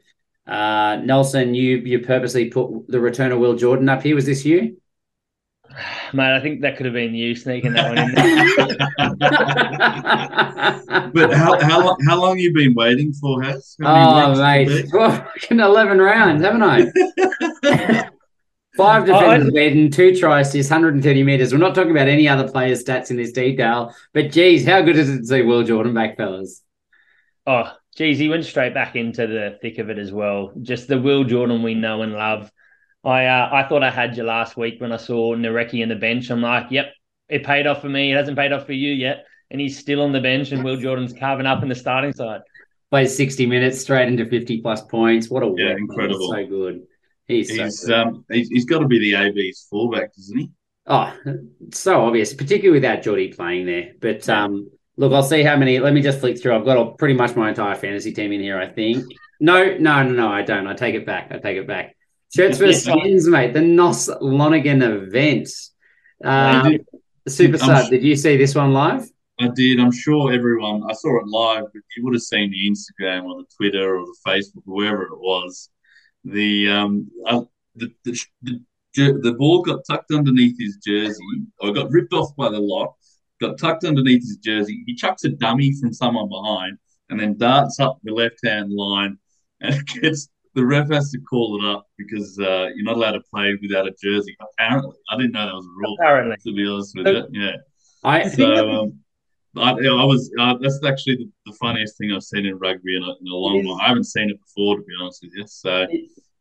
Uh, 0.48 1.02
Nelson, 1.04 1.54
you 1.54 1.80
you 1.80 2.00
purposely 2.00 2.46
put 2.46 2.88
the 2.88 3.02
return 3.02 3.34
of 3.34 3.40
Will 3.40 3.56
Jordan 3.56 3.90
up 3.90 4.02
here. 4.02 4.16
Was 4.16 4.26
this 4.26 4.46
you? 4.46 4.78
Mate, 6.14 6.38
I 6.38 6.40
think 6.40 6.62
that 6.62 6.78
could 6.78 6.86
have 6.86 6.96
been 6.96 7.14
you 7.14 7.36
sneaking 7.36 7.74
that 7.74 7.90
one 7.90 7.98
in 7.98 8.16
but 11.14 11.34
how 11.34 11.60
how 11.60 11.86
long 11.86 11.98
how 12.08 12.16
long 12.16 12.40
you 12.40 12.54
been 12.54 12.76
waiting 12.76 13.12
for, 13.12 13.44
Has? 13.44 13.76
Oh, 13.84 14.42
mate, 14.42 14.86
well, 14.94 15.28
eleven 15.52 16.00
rounds, 16.00 16.44
haven't 16.44 16.64
I? 16.64 18.10
Five 18.78 19.06
defenders 19.08 19.52
oh, 19.54 19.90
two 19.90 20.16
tries, 20.16 20.50
assists, 20.50 20.70
130 20.72 21.24
meters. 21.24 21.52
We're 21.52 21.58
not 21.58 21.74
talking 21.74 21.92
about 21.92 22.08
any 22.08 22.28
other 22.28 22.50
players' 22.50 22.84
stats 22.84 23.10
in 23.10 23.18
this 23.18 23.32
detail, 23.32 23.94
but 24.14 24.32
geez, 24.32 24.66
how 24.66 24.82
good 24.82 24.96
is 24.96 25.10
it 25.10 25.18
to 25.18 25.26
see 25.26 25.42
Will 25.42 25.64
Jordan 25.64 25.94
back, 25.94 26.18
fellas? 26.18 26.62
Oh, 27.48 27.74
geez, 27.96 28.20
he 28.20 28.30
went 28.30 28.46
straight 28.46 28.76
back 28.76 28.96
into 28.96 29.26
the 29.26 29.58
thick 29.62 29.80
of 29.80 29.90
it 29.90 29.98
as 29.98 30.12
well. 30.12 30.52
Just 30.62 30.88
the 30.88 31.02
Will 31.02 31.24
Jordan 31.24 31.64
we 31.64 31.74
know 31.74 32.04
and 32.04 32.14
love. 32.14 32.52
I 33.04 33.26
uh, 33.26 33.50
I 33.52 33.68
thought 33.68 33.84
I 33.84 33.90
had 33.90 34.16
you 34.16 34.24
last 34.24 34.56
week 34.56 34.80
when 34.80 34.92
I 34.92 34.98
saw 34.98 35.36
Nareki 35.36 35.82
on 35.82 35.90
the 35.90 35.96
bench. 35.96 36.30
I'm 36.30 36.42
like, 36.42 36.70
yep, 36.70 36.94
it 37.28 37.44
paid 37.44 37.66
off 37.66 37.82
for 37.82 37.90
me. 37.90 38.12
It 38.12 38.18
hasn't 38.18 38.38
paid 38.38 38.52
off 38.52 38.66
for 38.66 38.74
you 38.74 38.92
yet. 38.92 39.26
And 39.50 39.60
he's 39.60 39.80
still 39.80 40.02
on 40.02 40.12
the 40.12 40.22
bench, 40.22 40.52
and 40.52 40.64
Will 40.64 40.78
Jordan's 40.78 41.14
carving 41.14 41.48
up 41.48 41.64
in 41.64 41.70
the 41.70 41.76
starting 41.76 42.14
side. 42.14 42.42
Plays 42.92 43.16
60 43.18 43.48
minutes 43.48 43.82
straight 43.82 44.08
into 44.08 44.26
50 44.26 44.62
plus 44.62 44.82
points. 44.84 45.30
What 45.30 45.42
a 45.42 45.54
yeah, 45.58 45.72
incredible. 45.72 46.32
So 46.32 46.46
good. 46.46 46.88
He's 47.30 47.50
he's, 47.52 47.82
so 47.82 47.96
um, 47.96 48.26
he's, 48.32 48.50
he's 48.50 48.66
got 48.66 48.80
to 48.80 48.88
be 48.88 48.98
the 48.98 49.16
AB's 49.16 49.68
fullback, 49.70 50.16
doesn't 50.16 50.36
he? 50.36 50.50
Oh, 50.88 51.16
so 51.72 52.02
obvious, 52.02 52.34
particularly 52.34 52.80
without 52.80 53.04
Jordie 53.04 53.32
playing 53.32 53.68
there. 53.68 53.92
But 54.02 54.28
um, 54.28 54.72
look, 54.98 55.14
I'll 55.14 55.22
see 55.22 55.44
how 55.44 55.56
many. 55.56 55.78
Let 55.78 55.94
me 55.94 56.02
just 56.02 56.22
flick 56.22 56.42
through. 56.42 56.56
I've 56.56 56.66
got 56.66 56.78
a, 56.78 56.92
pretty 56.96 57.14
much 57.14 57.36
my 57.36 57.50
entire 57.50 57.76
fantasy 57.76 58.14
team 58.14 58.32
in 58.32 58.42
here. 58.42 58.60
I 58.60 58.68
think. 58.68 59.06
No, 59.40 59.78
no, 59.78 60.02
no, 60.02 60.12
no. 60.12 60.28
I 60.28 60.42
don't. 60.42 60.66
I 60.66 60.74
take 60.74 60.96
it 60.96 61.06
back. 61.06 61.32
I 61.32 61.38
take 61.38 61.58
it 61.58 61.68
back. 61.68 61.96
Shirts 62.36 62.58
for 62.60 62.74
skins, 62.74 63.28
mate. 63.28 63.54
The 63.54 63.62
Nos 63.62 64.10
Lonergan 64.20 64.82
event. 64.82 65.50
Um, 66.24 66.80
Super 67.28 67.60
Sub. 67.60 67.92
Did 67.92 68.02
you 68.02 68.16
see 68.16 68.38
this 68.38 68.56
one 68.56 68.74
live? 68.74 69.08
I 69.40 69.50
did. 69.50 69.80
I'm 69.80 69.92
sure 69.92 70.34
everyone. 70.34 70.82
I 70.90 70.94
saw 70.94 71.20
it 71.22 71.28
live, 71.28 71.66
but 71.72 71.84
you 71.96 72.04
would 72.06 72.16
have 72.16 72.24
seen 72.24 72.50
the 72.50 72.72
Instagram 72.72 73.26
or 73.26 73.44
the 73.44 73.48
Twitter 73.56 73.98
or 73.98 74.06
the 74.06 74.18
Facebook, 74.26 74.64
whoever 74.66 75.04
it 75.04 75.20
was 75.20 75.70
the 76.24 76.70
um 76.70 77.10
uh, 77.26 77.42
the, 77.76 77.94
the, 78.04 78.20
the 78.44 78.64
the 78.96 79.36
ball 79.38 79.62
got 79.62 79.82
tucked 79.90 80.12
underneath 80.12 80.60
his 80.60 80.78
jersey, 80.78 81.24
or 81.60 81.72
got 81.72 81.92
ripped 81.92 82.14
off 82.14 82.36
by 82.36 82.50
the 82.50 82.60
lock, 82.60 82.96
got 83.40 83.58
tucked 83.58 83.84
underneath 83.84 84.22
his 84.22 84.38
jersey. 84.38 84.84
He 84.86 84.96
chucks 84.96 85.24
a 85.24 85.30
dummy 85.30 85.74
from 85.80 85.94
someone 85.94 86.30
behind, 86.30 86.78
and 87.10 87.20
then 87.20 87.38
darts 87.38 87.80
up 87.80 88.00
the 88.04 88.14
left 88.14 88.40
hand 88.44 88.72
line, 88.74 89.18
and 89.62 89.76
it 89.76 89.86
gets 90.02 90.30
the 90.56 90.66
ref 90.66 90.90
has 90.90 91.12
to 91.12 91.20
call 91.20 91.62
it 91.62 91.68
up 91.68 91.86
because 91.98 92.38
uh, 92.40 92.70
you're 92.76 92.84
not 92.84 92.98
allowed 92.98 93.12
to 93.12 93.22
play 93.34 93.58
without 93.62 93.88
a 93.88 93.94
jersey. 94.02 94.36
Apparently, 94.42 94.96
I 95.10 95.18
didn't 95.18 95.34
know 95.34 95.46
that 95.46 95.54
was 95.54 95.66
a 95.66 95.80
rule. 95.80 95.96
Apparently, 96.00 96.36
to 96.44 96.54
be 96.54 96.68
honest 96.68 96.96
with 96.98 97.08
you, 97.08 97.28
yeah. 97.32 97.56
I 98.04 98.28
so. 98.28 98.70
Um, 98.70 99.00
I, 99.58 99.72
I 99.72 100.04
was 100.04 100.32
uh, 100.40 100.56
that's 100.62 100.80
actually 100.86 101.16
the, 101.16 101.32
the, 101.48 101.54
funniest 101.54 101.98
thing 101.98 102.12
I've 102.14 102.24
seen 102.24 102.46
in 102.46 102.58
rugby 102.60 102.96
in 102.96 103.04
a, 103.04 103.10
in 103.22 103.28
a 103.28 103.36
long 103.36 103.66
while. 103.66 103.80
I 103.82 103.88
haven't 103.88 104.04
seen 104.06 104.30
it 104.30 104.40
before, 104.40 104.78
to 104.78 104.84
be 104.84 104.94
honest 105.02 105.24
with 105.24 105.32
you. 105.36 105.46
So 105.48 105.88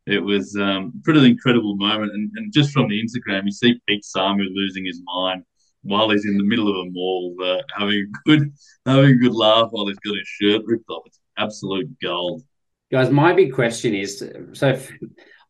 it 0.05 0.19
was 0.19 0.55
um, 0.55 0.93
a 0.95 1.03
pretty 1.03 1.25
incredible 1.25 1.75
moment. 1.75 2.11
And, 2.11 2.31
and 2.35 2.53
just 2.53 2.71
from 2.71 2.87
the 2.87 3.03
Instagram, 3.03 3.45
you 3.45 3.51
see 3.51 3.81
Pete 3.87 4.03
Samu 4.03 4.45
losing 4.53 4.85
his 4.85 5.01
mind 5.05 5.43
while 5.81 6.09
he's 6.09 6.25
in 6.25 6.37
the 6.37 6.43
middle 6.43 6.69
of 6.69 6.87
a 6.87 6.89
mall, 6.91 7.35
uh, 7.43 7.61
having 7.77 7.95
a 7.95 8.29
good 8.29 8.53
having 8.85 9.11
a 9.11 9.15
good 9.15 9.33
laugh 9.33 9.69
while 9.71 9.87
he's 9.87 9.99
got 9.99 10.15
his 10.15 10.27
shirt 10.27 10.61
ripped 10.65 10.89
off. 10.89 11.03
It's 11.05 11.19
absolute 11.37 11.89
gold. 12.01 12.43
Guys, 12.91 13.09
my 13.09 13.33
big 13.33 13.53
question 13.53 13.95
is 13.95 14.23
so. 14.53 14.79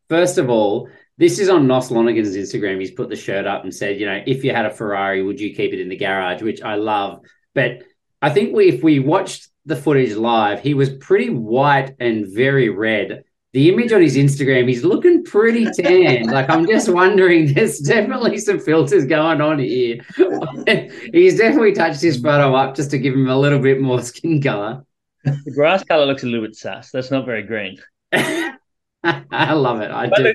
First 0.10 0.40
of 0.40 0.50
all, 0.50 0.90
this 1.20 1.38
is 1.38 1.50
on 1.50 1.68
Nos 1.68 1.92
Lonergan's 1.92 2.36
Instagram. 2.36 2.80
He's 2.80 2.92
put 2.92 3.10
the 3.10 3.16
shirt 3.16 3.46
up 3.46 3.64
and 3.64 3.74
said, 3.74 4.00
you 4.00 4.08
know, 4.08 4.24
if 4.26 4.44
you 4.44 4.52
had 4.54 4.66
a 4.66 4.72
Ferrari, 4.72 5.22
would 5.22 5.40
you 5.40 5.54
keep 5.54 5.72
it 5.72 5.80
in 5.80 5.90
the 5.90 5.98
garage? 5.98 6.42
Which 6.42 6.62
I 6.62 6.76
love. 6.76 7.22
But 7.60 7.84
I 8.22 8.30
think 8.30 8.56
we, 8.56 8.70
if 8.70 8.82
we 8.82 9.00
watched 9.00 9.50
the 9.66 9.76
footage 9.76 10.16
live, 10.16 10.62
he 10.62 10.74
was 10.74 10.90
pretty 10.92 11.30
white 11.30 11.94
and 12.00 12.26
very 12.26 12.70
red. 12.70 13.26
The 13.52 13.68
image 13.68 13.92
on 13.92 14.02
his 14.02 14.16
Instagram, 14.16 14.70
he's 14.70 14.86
looking 14.86 15.26
pretty 15.26 15.66
tan. 15.72 16.28
like 16.38 16.50
I'm 16.50 16.66
just 16.66 16.88
wondering, 16.88 17.54
there's 17.54 17.80
definitely 17.80 18.38
some 18.38 18.60
filters 18.60 19.06
going 19.06 19.42
on 19.42 19.60
here. 19.60 20.00
he's 21.12 21.38
definitely 21.38 21.74
touched 21.74 22.02
his 22.02 22.22
photo 22.22 22.56
up 22.56 22.76
just 22.76 22.92
to 22.92 22.98
give 22.98 23.14
him 23.14 23.28
a 23.28 23.38
little 23.38 23.60
bit 23.60 23.82
more 23.82 24.02
skin 24.02 24.42
color. 24.42 24.86
The 25.26 25.52
grass 25.54 25.84
color 25.84 26.06
looks 26.06 26.24
a 26.24 26.28
little 26.28 26.46
bit 26.46 26.56
sus. 26.56 26.92
That's 26.92 27.12
not 27.12 27.26
very 27.26 27.44
green. 27.44 27.78
I 28.14 29.54
love 29.54 29.82
it. 29.82 29.92
I 29.92 30.08
do. 30.08 30.34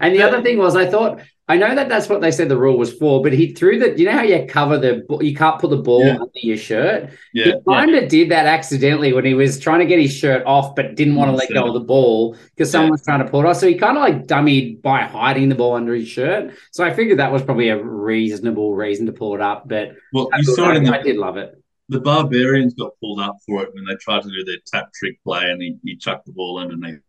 And 0.00 0.12
the 0.12 0.22
other 0.22 0.42
thing 0.42 0.58
was, 0.58 0.74
I 0.74 0.86
thought 0.90 1.20
I 1.50 1.56
know 1.56 1.74
that 1.74 1.88
that's 1.88 2.10
what 2.10 2.20
they 2.20 2.30
said 2.30 2.50
the 2.50 2.58
rule 2.58 2.76
was 2.76 2.92
for, 2.92 3.22
but 3.22 3.32
he 3.32 3.54
threw 3.54 3.78
the. 3.78 3.98
You 3.98 4.04
know 4.04 4.12
how 4.12 4.22
you 4.22 4.44
cover 4.46 4.76
the 4.76 5.06
you 5.22 5.34
can't 5.34 5.58
put 5.58 5.70
the 5.70 5.78
ball 5.78 6.04
yeah. 6.04 6.12
under 6.12 6.30
your 6.34 6.58
shirt. 6.58 7.10
Yeah, 7.32 7.44
he 7.46 7.52
kind 7.66 7.94
of 7.94 8.02
yeah. 8.02 8.08
did 8.08 8.30
that 8.30 8.44
accidentally 8.44 9.14
when 9.14 9.24
he 9.24 9.32
was 9.32 9.58
trying 9.58 9.78
to 9.78 9.86
get 9.86 9.98
his 9.98 10.14
shirt 10.14 10.44
off, 10.44 10.76
but 10.76 10.94
didn't 10.94 11.14
want 11.14 11.30
to 11.30 11.36
let 11.36 11.48
go 11.50 11.68
of 11.68 11.72
the 11.72 11.80
ball 11.80 12.36
because 12.50 12.70
someone 12.70 12.90
was 12.90 13.02
trying 13.02 13.24
to 13.24 13.30
pull 13.30 13.40
it 13.40 13.46
off. 13.46 13.56
So 13.56 13.66
he 13.66 13.76
kind 13.76 13.96
of 13.96 14.02
like 14.02 14.26
dummied 14.26 14.82
by 14.82 15.04
hiding 15.04 15.48
the 15.48 15.54
ball 15.54 15.74
under 15.74 15.94
his 15.94 16.06
shirt. 16.06 16.54
So 16.70 16.84
I 16.84 16.92
figured 16.92 17.18
that 17.18 17.32
was 17.32 17.42
probably 17.42 17.70
a 17.70 17.82
reasonable 17.82 18.74
reason 18.74 19.06
to 19.06 19.12
pull 19.12 19.34
it 19.34 19.40
up. 19.40 19.66
But 19.66 19.92
well, 20.12 20.28
you 20.36 20.54
saw 20.54 20.70
it 20.70 20.76
in 20.76 20.84
the, 20.84 20.98
I 20.98 21.02
did 21.02 21.16
love 21.16 21.38
it. 21.38 21.54
The 21.88 22.00
Barbarians 22.00 22.74
got 22.74 22.92
pulled 23.00 23.20
up 23.20 23.38
for 23.46 23.62
it 23.62 23.72
when 23.72 23.86
they 23.86 23.94
tried 23.94 24.22
to 24.22 24.28
do 24.28 24.44
their 24.44 24.58
tap 24.66 24.92
trick 24.92 25.18
play, 25.24 25.50
and 25.50 25.62
he, 25.62 25.78
he 25.82 25.96
chucked 25.96 26.26
the 26.26 26.32
ball 26.32 26.58
underneath. 26.58 27.00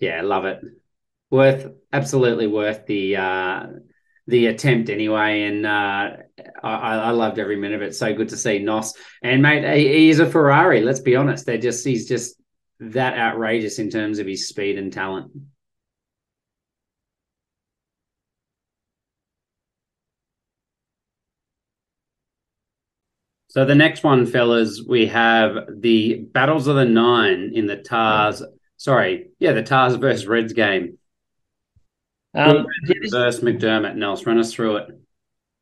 Yeah, 0.00 0.22
love 0.22 0.44
it 0.44 0.60
worth 1.30 1.68
absolutely 1.92 2.46
worth 2.46 2.86
the 2.86 3.16
uh, 3.16 3.66
the 4.26 4.46
attempt 4.46 4.90
anyway. 4.90 5.42
And 5.42 5.66
uh, 5.66 6.16
I, 6.62 6.68
I, 6.96 7.10
loved 7.10 7.38
every 7.38 7.56
minute 7.56 7.76
of 7.76 7.82
it. 7.82 7.94
So 7.94 8.12
good 8.14 8.28
to 8.30 8.36
see 8.36 8.58
Nos. 8.58 8.94
And 9.22 9.42
mate, 9.42 9.64
he, 9.76 10.06
he's 10.06 10.20
a 10.20 10.30
Ferrari. 10.30 10.82
Let's 10.82 11.00
be 11.00 11.16
honest. 11.16 11.46
They're 11.46 11.58
just 11.58 11.84
he's 11.84 12.08
just 12.08 12.36
that 12.80 13.18
outrageous 13.18 13.78
in 13.78 13.90
terms 13.90 14.18
of 14.18 14.26
his 14.26 14.48
speed 14.48 14.78
and 14.78 14.92
talent. 14.92 15.32
So 23.48 23.64
the 23.64 23.74
next 23.74 24.04
one, 24.04 24.26
fellas, 24.26 24.80
we 24.86 25.06
have 25.08 25.56
the 25.80 26.20
battles 26.32 26.68
of 26.68 26.76
the 26.76 26.84
nine 26.84 27.50
in 27.52 27.66
the 27.66 27.78
Tahs. 27.78 28.44
Sorry, 28.76 29.30
yeah, 29.40 29.52
the 29.52 29.64
Tahs 29.64 29.96
versus 29.96 30.24
Reds 30.24 30.52
game. 30.52 30.99
Um, 32.34 32.66
versus 33.10 33.42
McDermott, 33.42 33.96
Nels, 33.96 34.26
run 34.26 34.38
us 34.38 34.52
through 34.52 34.76
it. 34.76 34.88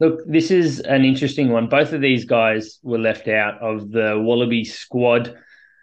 Look, 0.00 0.20
this 0.26 0.50
is 0.50 0.80
an 0.80 1.04
interesting 1.04 1.50
one. 1.50 1.68
Both 1.68 1.92
of 1.92 2.00
these 2.00 2.25
guys 2.25 2.78
were 2.82 2.98
left 2.98 3.26
out 3.26 3.60
of 3.60 3.90
the 3.90 4.20
Wallaby 4.20 4.64
squad. 4.64 5.37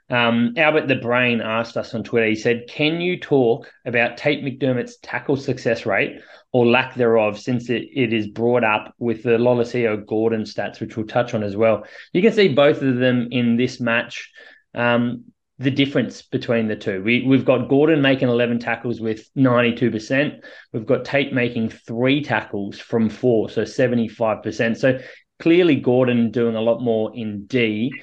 Um, 0.10 0.54
Albert 0.56 0.88
the 0.88 0.96
Brain 0.96 1.42
asked 1.42 1.76
us 1.76 1.94
on 1.94 2.04
Twitter, 2.04 2.28
he 2.28 2.36
said, 2.36 2.68
Can 2.70 3.02
you 3.02 3.20
talk 3.20 3.72
about 3.86 4.18
Tate 4.18 4.44
McDermott's 4.44 4.98
tackle 4.98 5.36
success 5.36 5.86
rate 5.86 6.22
or 6.54 6.66
lack 6.66 6.96
thereof 6.96 7.40
since 7.40 7.70
it, 7.70 7.90
it 7.94 8.14
is 8.14 8.28
brought 8.28 8.64
up 8.64 8.94
with 9.00 9.24
the 9.24 9.32
Lolesio 9.32 10.06
Gordon 10.06 10.44
stats, 10.44 10.80
which 10.80 10.96
we'll 10.96 11.08
touch 11.08 11.34
on 11.34 11.44
as 11.44 11.58
well? 11.58 11.86
You 12.14 12.22
can 12.22 12.32
see 12.32 12.50
both 12.50 12.82
of 12.82 12.98
them 12.98 13.30
in 13.32 13.58
this 13.58 13.82
match. 13.82 14.32
Um, 14.76 15.26
the 15.58 15.72
difference 15.72 16.22
between 16.22 16.68
the 16.68 16.76
two. 16.76 17.02
We, 17.02 17.24
we've 17.26 17.46
got 17.46 17.70
Gordon 17.70 18.02
making 18.02 18.28
11 18.28 18.60
tackles 18.60 19.00
with 19.00 19.34
92%. 19.36 20.42
We've 20.74 20.86
got 20.86 21.06
Tate 21.06 21.34
making 21.34 21.70
three 21.70 22.22
tackles 22.22 22.78
from 22.78 23.10
four, 23.10 23.50
so 23.50 23.62
75%. 23.62 24.78
So 24.78 25.00
clearly, 25.40 25.78
Gordon 25.78 26.32
doing 26.32 26.56
a 26.56 26.62
lot 26.62 26.82
more 26.82 27.16
in 27.16 27.46
D. 27.46 27.94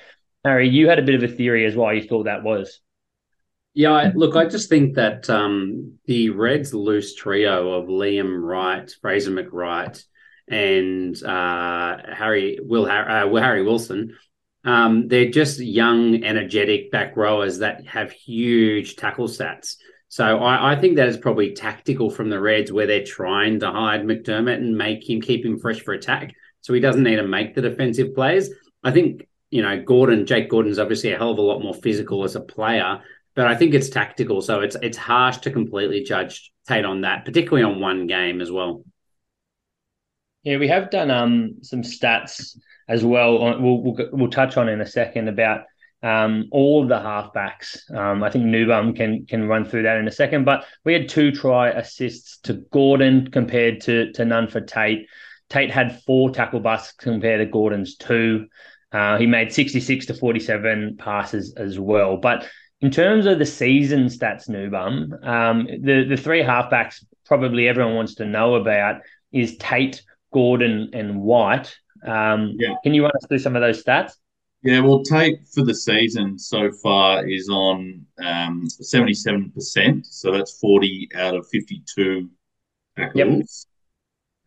Harry, 0.44 0.68
you 0.68 0.88
had 0.88 0.98
a 0.98 1.02
bit 1.02 1.22
of 1.22 1.30
a 1.30 1.34
theory 1.34 1.66
as 1.66 1.76
why 1.76 1.92
you 1.92 2.02
thought 2.02 2.24
that 2.24 2.42
was. 2.42 2.80
Yeah, 3.74 3.92
I, 3.92 4.12
look, 4.12 4.34
I 4.34 4.46
just 4.46 4.68
think 4.68 4.96
that 4.96 5.28
um, 5.30 5.98
the 6.06 6.30
Reds' 6.30 6.74
loose 6.74 7.14
trio 7.14 7.72
of 7.72 7.88
Liam 7.88 8.42
Wright, 8.42 8.90
Fraser 9.00 9.30
McReight, 9.30 10.02
and 10.48 11.22
uh, 11.22 11.96
Harry 12.12 12.58
Will 12.60 12.84
uh, 12.84 13.40
Harry 13.40 13.62
Wilson 13.62 14.16
um, 14.64 15.08
they're 15.08 15.30
just 15.30 15.58
young, 15.58 16.22
energetic 16.22 16.90
back 16.90 17.16
rowers 17.16 17.58
that 17.58 17.86
have 17.86 18.12
huge 18.12 18.96
tackle 18.96 19.26
stats. 19.26 19.76
So 20.08 20.38
I, 20.38 20.72
I, 20.72 20.80
think 20.80 20.96
that 20.96 21.08
is 21.08 21.16
probably 21.16 21.54
tactical 21.54 22.10
from 22.10 22.28
the 22.28 22.38
Reds 22.38 22.70
where 22.70 22.86
they're 22.86 23.04
trying 23.04 23.60
to 23.60 23.70
hide 23.72 24.02
McDermott 24.02 24.56
and 24.56 24.76
make 24.76 25.08
him 25.08 25.20
keep 25.20 25.44
him 25.44 25.58
fresh 25.58 25.80
for 25.80 25.94
attack. 25.94 26.34
So 26.60 26.74
he 26.74 26.80
doesn't 26.80 27.02
need 27.02 27.16
to 27.16 27.26
make 27.26 27.54
the 27.54 27.62
defensive 27.62 28.14
plays. 28.14 28.50
I 28.84 28.92
think, 28.92 29.26
you 29.50 29.62
know, 29.62 29.82
Gordon, 29.82 30.26
Jake 30.26 30.48
Gordon's 30.48 30.78
obviously 30.78 31.12
a 31.12 31.18
hell 31.18 31.30
of 31.30 31.38
a 31.38 31.42
lot 31.42 31.62
more 31.62 31.74
physical 31.74 32.24
as 32.24 32.36
a 32.36 32.40
player, 32.40 33.00
but 33.34 33.46
I 33.46 33.56
think 33.56 33.74
it's 33.74 33.88
tactical. 33.88 34.42
So 34.42 34.60
it's 34.60 34.76
it's 34.82 34.98
harsh 34.98 35.38
to 35.38 35.50
completely 35.50 36.02
judge 36.02 36.52
Tate 36.68 36.84
on 36.84 37.00
that, 37.00 37.24
particularly 37.24 37.64
on 37.64 37.80
one 37.80 38.06
game 38.06 38.40
as 38.40 38.52
well. 38.52 38.84
Yeah, 40.44 40.58
we 40.58 40.68
have 40.68 40.90
done 40.90 41.10
um 41.10 41.56
some 41.62 41.82
stats 41.82 42.56
as 42.88 43.04
well. 43.04 43.38
We'll, 43.60 43.82
we'll, 43.82 44.08
we'll 44.12 44.30
touch 44.30 44.56
on 44.56 44.68
in 44.68 44.80
a 44.80 44.86
second 44.86 45.28
about 45.28 45.64
um, 46.02 46.48
all 46.50 46.82
of 46.82 46.88
the 46.88 46.96
halfbacks. 46.96 47.90
Um, 47.94 48.22
I 48.22 48.30
think 48.30 48.44
Nabung 48.44 48.96
can 48.96 49.26
can 49.26 49.46
run 49.46 49.64
through 49.64 49.84
that 49.84 49.98
in 49.98 50.08
a 50.08 50.12
second. 50.12 50.44
But 50.44 50.64
we 50.84 50.92
had 50.92 51.08
two 51.08 51.30
try 51.30 51.70
assists 51.70 52.38
to 52.40 52.54
Gordon 52.72 53.30
compared 53.30 53.80
to 53.82 54.12
to 54.12 54.24
none 54.24 54.48
for 54.48 54.60
Tate. 54.60 55.06
Tate 55.48 55.70
had 55.70 56.02
four 56.02 56.30
tackle 56.30 56.60
busts 56.60 56.92
compared 56.92 57.40
to 57.40 57.50
Gordon's 57.50 57.96
two. 57.96 58.46
Uh, 58.90 59.16
he 59.16 59.26
made 59.26 59.52
66 59.52 60.06
to 60.06 60.14
47 60.14 60.96
passes 60.98 61.54
as 61.54 61.78
well. 61.78 62.18
But 62.18 62.46
in 62.80 62.90
terms 62.90 63.26
of 63.26 63.38
the 63.38 63.46
season 63.46 64.06
stats, 64.06 64.48
Nabung, 64.48 65.26
um, 65.26 65.66
the, 65.66 66.04
the 66.08 66.16
three 66.16 66.42
halfbacks 66.42 67.04
probably 67.24 67.68
everyone 67.68 67.94
wants 67.94 68.16
to 68.16 68.26
know 68.26 68.56
about 68.56 69.00
is 69.30 69.56
Tate, 69.56 70.02
Gordon, 70.32 70.90
and 70.92 71.20
White. 71.20 71.74
Um, 72.06 72.56
yeah. 72.58 72.74
Can 72.82 72.94
you 72.94 73.02
run 73.02 73.12
us 73.14 73.26
through 73.26 73.38
some 73.38 73.56
of 73.56 73.62
those 73.62 73.82
stats? 73.82 74.14
Yeah, 74.62 74.80
well, 74.80 75.02
Tate 75.02 75.46
for 75.48 75.64
the 75.64 75.74
season 75.74 76.38
so 76.38 76.70
far 76.70 77.26
is 77.26 77.48
on 77.48 78.06
um, 78.24 78.66
77%. 78.68 80.06
So 80.06 80.30
that's 80.30 80.58
40 80.58 81.08
out 81.16 81.34
of 81.34 81.48
52 81.48 82.30
tackles. 82.96 83.66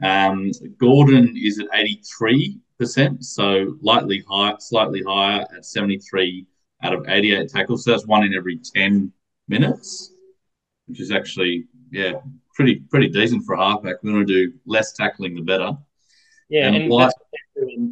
Yep. 0.02 0.32
Um, 0.32 0.52
Gordon 0.78 1.36
is 1.38 1.60
at 1.60 1.68
83%, 1.72 3.24
so 3.24 3.78
lightly 3.82 4.24
high, 4.30 4.56
slightly 4.60 5.04
higher 5.06 5.46
at 5.56 5.66
73 5.66 6.46
out 6.84 6.94
of 6.94 7.06
88 7.10 7.50
tackles. 7.50 7.84
So 7.84 7.92
that's 7.92 8.08
one 8.08 8.24
in 8.24 8.34
every 8.34 8.58
10 8.58 9.12
minutes, 9.50 10.14
which 10.88 11.02
is 11.02 11.12
actually, 11.12 11.66
yeah, 11.92 12.14
pretty 12.54 12.76
pretty 12.90 13.10
decent 13.10 13.44
for 13.46 13.56
a 13.56 13.58
halfback. 13.58 14.02
We 14.02 14.14
want 14.14 14.28
to 14.28 14.34
do 14.48 14.54
less 14.66 14.94
tackling, 14.94 15.36
the 15.36 15.42
better. 15.42 15.78
Yeah, 16.50 16.68
and, 16.68 16.76
and 16.76 16.90
White, 16.90 17.12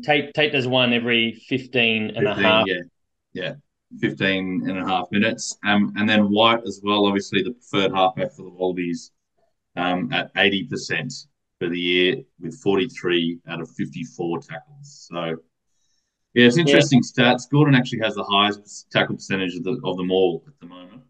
Tate, 0.03 0.33
Tate 0.33 0.51
does 0.51 0.67
one 0.67 0.93
every 0.93 1.33
15 1.47 2.09
and 2.09 2.15
15, 2.15 2.27
a 2.27 2.35
half. 2.35 2.65
Yeah, 2.67 2.81
yeah, 3.33 3.53
15 3.99 4.69
and 4.69 4.77
a 4.77 4.85
half 4.85 5.07
minutes. 5.11 5.57
Um, 5.65 5.93
and 5.97 6.07
then 6.07 6.31
White 6.31 6.61
as 6.65 6.81
well, 6.83 7.05
obviously 7.05 7.41
the 7.41 7.51
preferred 7.51 7.93
halfback 7.93 8.31
for 8.33 8.43
the 8.43 8.49
Wallabies 8.49 9.11
um, 9.75 10.11
at 10.13 10.33
80% 10.35 11.25
for 11.59 11.69
the 11.69 11.79
year 11.79 12.17
with 12.39 12.59
43 12.61 13.39
out 13.47 13.61
of 13.61 13.69
54 13.71 14.39
tackles. 14.39 15.07
So, 15.09 15.37
yeah, 16.33 16.45
it's 16.45 16.57
interesting 16.57 17.01
yeah. 17.17 17.33
stats. 17.33 17.49
Gordon 17.49 17.75
actually 17.75 17.99
has 17.99 18.15
the 18.15 18.23
highest 18.23 18.91
tackle 18.91 19.15
percentage 19.15 19.55
of, 19.55 19.63
the, 19.63 19.79
of 19.83 19.97
them 19.97 20.11
all 20.11 20.43
at 20.47 20.53
the 20.59 20.67
moment. 20.67 21.01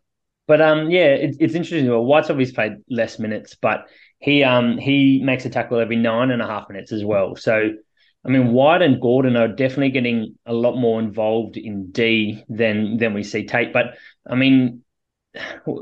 But 0.47 0.61
um, 0.61 0.89
yeah, 0.91 1.07
it, 1.07 1.37
it's 1.39 1.55
interesting. 1.55 1.89
Well, 1.89 2.03
White's 2.03 2.29
obviously 2.29 2.55
played 2.55 2.73
less 2.89 3.17
minutes, 3.17 3.55
but 3.55 3.87
he 4.23 4.41
um 4.43 4.77
he 4.77 5.21
makes 5.21 5.43
a 5.45 5.49
tackle 5.49 5.79
every 5.79 5.97
nine 5.97 6.31
and 6.31 6.41
a 6.41 6.47
half 6.47 6.69
minutes 6.69 6.93
as 6.93 7.03
well. 7.03 7.35
So 7.35 7.71
I 8.25 8.29
mean, 8.29 8.53
White 8.53 8.81
and 8.81 9.01
Gordon 9.01 9.35
are 9.35 9.49
definitely 9.49 9.89
getting 9.89 10.35
a 10.45 10.53
lot 10.53 10.77
more 10.77 11.01
involved 11.01 11.57
in 11.57 11.91
D 11.91 12.41
than 12.47 12.97
than 12.97 13.13
we 13.13 13.23
see 13.23 13.45
Tate. 13.45 13.73
But 13.73 13.97
I 14.25 14.35
mean, 14.35 14.83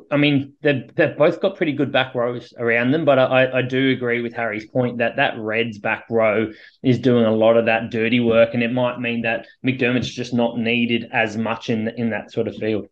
I 0.09 0.17
mean, 0.17 0.53
they've, 0.61 0.83
they've 0.95 1.15
both 1.15 1.39
got 1.39 1.57
pretty 1.57 1.73
good 1.73 1.91
back 1.91 2.15
rows 2.15 2.51
around 2.57 2.91
them, 2.91 3.05
but 3.05 3.19
I, 3.19 3.59
I 3.59 3.61
do 3.61 3.91
agree 3.91 4.21
with 4.21 4.33
Harry's 4.33 4.65
point 4.65 4.97
that 4.99 5.17
that 5.17 5.37
Reds 5.37 5.77
back 5.77 6.05
row 6.09 6.51
is 6.81 6.97
doing 6.97 7.25
a 7.25 7.35
lot 7.35 7.57
of 7.57 7.65
that 7.67 7.91
dirty 7.91 8.21
work, 8.21 8.55
and 8.55 8.63
it 8.63 8.73
might 8.73 8.99
mean 8.99 9.21
that 9.21 9.45
McDermott's 9.63 10.09
just 10.09 10.33
not 10.33 10.57
needed 10.57 11.09
as 11.13 11.37
much 11.37 11.69
in 11.69 11.89
in 11.89 12.09
that 12.09 12.31
sort 12.31 12.47
of 12.47 12.55
field. 12.55 12.87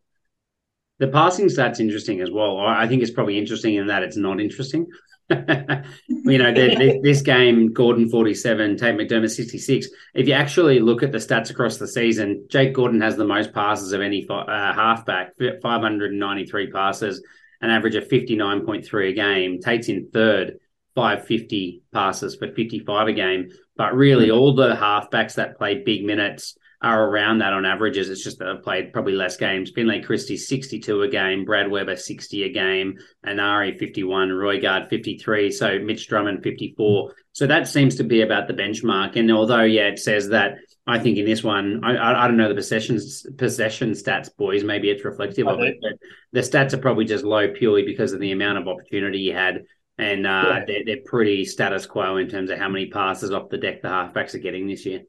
The 0.99 1.07
passing 1.07 1.49
stat's 1.49 1.79
interesting 1.79 2.21
as 2.21 2.29
well. 2.29 2.59
I 2.59 2.87
think 2.87 3.01
it's 3.01 3.11
probably 3.11 3.39
interesting 3.39 3.75
in 3.75 3.87
that 3.87 4.03
it's 4.03 4.17
not 4.17 4.39
interesting. 4.39 4.85
You 5.29 6.37
know, 6.37 6.53
this 6.53 7.21
game, 7.21 7.71
Gordon 7.71 8.09
47, 8.09 8.77
Tate 8.77 8.95
McDermott 8.95 9.29
66. 9.29 9.87
If 10.15 10.27
you 10.27 10.33
actually 10.33 10.79
look 10.79 11.03
at 11.03 11.11
the 11.11 11.19
stats 11.19 11.51
across 11.51 11.77
the 11.77 11.87
season, 11.87 12.45
Jake 12.49 12.73
Gordon 12.73 13.01
has 13.01 13.15
the 13.15 13.25
most 13.25 13.53
passes 13.53 13.91
of 13.91 14.01
any 14.01 14.25
uh, 14.29 14.73
halfback, 14.73 15.33
593 15.61 16.71
passes, 16.71 17.23
an 17.61 17.69
average 17.69 17.95
of 17.95 18.07
59.3 18.07 19.09
a 19.09 19.13
game. 19.13 19.59
Tate's 19.61 19.89
in 19.89 20.09
third, 20.11 20.59
550 20.95 21.83
passes 21.93 22.35
for 22.35 22.51
55 22.51 23.07
a 23.07 23.13
game. 23.13 23.49
But 23.75 23.95
really, 23.95 24.31
all 24.31 24.55
the 24.55 24.73
halfbacks 24.73 25.35
that 25.35 25.57
play 25.57 25.83
big 25.83 26.03
minutes 26.03 26.57
are 26.81 27.09
around 27.09 27.39
that 27.39 27.53
on 27.53 27.65
averages. 27.65 28.09
It's 28.09 28.23
just 28.23 28.39
that 28.39 28.45
they've 28.45 28.63
played 28.63 28.93
probably 28.93 29.13
less 29.13 29.35
games. 29.35 29.71
Finlay 29.71 30.01
Christie 30.01 30.37
62 30.37 31.01
a 31.01 31.07
game, 31.09 31.43
Brad 31.43 31.69
Weber 31.69 31.97
60 31.97 32.43
a 32.43 32.49
game, 32.49 32.97
Enari 33.25 33.77
51, 33.77 34.29
Roigard 34.29 34.89
53, 34.89 35.51
so 35.51 35.79
Mitch 35.79 36.07
Drummond 36.07 36.41
54. 36.41 37.13
So 37.33 37.47
that 37.47 37.67
seems 37.67 37.95
to 37.95 38.03
be 38.03 38.21
about 38.21 38.47
the 38.47 38.53
benchmark. 38.53 39.17
And 39.17 39.29
although, 39.31 39.63
yeah, 39.63 39.87
it 39.87 39.99
says 39.99 40.29
that 40.29 40.55
I 40.87 40.99
think 40.99 41.17
in 41.17 41.25
this 41.25 41.43
one, 41.43 41.81
I, 41.83 41.95
I, 41.95 42.23
I 42.23 42.27
don't 42.27 42.37
know 42.37 42.49
the 42.49 42.55
possessions 42.55 43.25
possession 43.37 43.91
stats, 43.91 44.29
boys. 44.35 44.63
Maybe 44.63 44.89
it's 44.89 45.03
reflective 45.03 45.47
of 45.47 45.59
it, 45.59 45.77
but 45.81 45.93
the 46.31 46.39
stats 46.39 46.73
are 46.73 46.79
probably 46.79 47.05
just 47.05 47.25
low 47.25 47.49
purely 47.49 47.83
because 47.83 48.13
of 48.13 48.21
the 48.21 48.31
amount 48.31 48.57
of 48.57 48.67
opportunity 48.67 49.19
he 49.19 49.29
had. 49.29 49.65
And 49.97 50.25
uh, 50.25 50.43
yeah. 50.47 50.63
they're, 50.65 50.85
they're 50.85 51.03
pretty 51.05 51.43
status 51.43 51.85
quo 51.85 52.15
in 52.17 52.29
terms 52.29 52.49
of 52.49 52.57
how 52.57 52.69
many 52.69 52.87
passes 52.87 53.33
off 53.33 53.49
the 53.49 53.57
deck 53.57 53.81
the 53.81 53.89
halfbacks 53.89 54.33
are 54.33 54.39
getting 54.39 54.65
this 54.65 54.85
year. 54.85 55.01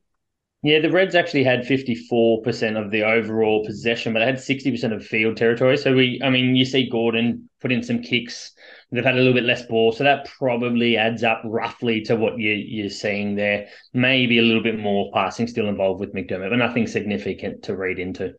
Yeah, 0.62 0.80
the 0.80 0.90
Reds 0.90 1.14
actually 1.14 1.44
had 1.44 1.62
54% 1.62 2.78
of 2.78 2.90
the 2.90 3.02
overall 3.02 3.64
possession, 3.64 4.12
but 4.12 4.18
they 4.18 4.26
had 4.26 4.34
60% 4.34 4.94
of 4.94 5.06
field 5.06 5.38
territory. 5.38 5.78
So 5.78 5.94
we, 5.94 6.20
I 6.22 6.28
mean, 6.28 6.54
you 6.54 6.66
see 6.66 6.90
Gordon 6.90 7.48
put 7.62 7.72
in 7.72 7.82
some 7.82 8.02
kicks. 8.02 8.52
They've 8.92 9.04
had 9.04 9.14
a 9.14 9.18
little 9.18 9.32
bit 9.32 9.44
less 9.44 9.64
ball. 9.64 9.90
So 9.92 10.04
that 10.04 10.26
probably 10.26 10.98
adds 10.98 11.24
up 11.24 11.40
roughly 11.46 12.02
to 12.02 12.16
what 12.16 12.38
you, 12.38 12.52
you're 12.52 12.90
seeing 12.90 13.36
there. 13.36 13.68
Maybe 13.94 14.38
a 14.38 14.42
little 14.42 14.62
bit 14.62 14.78
more 14.78 15.10
passing 15.14 15.46
still 15.46 15.66
involved 15.66 16.00
with 16.00 16.12
McDermott, 16.12 16.50
but 16.50 16.56
nothing 16.56 16.86
significant 16.86 17.62
to 17.62 17.76
read 17.76 17.98
into. 17.98 18.34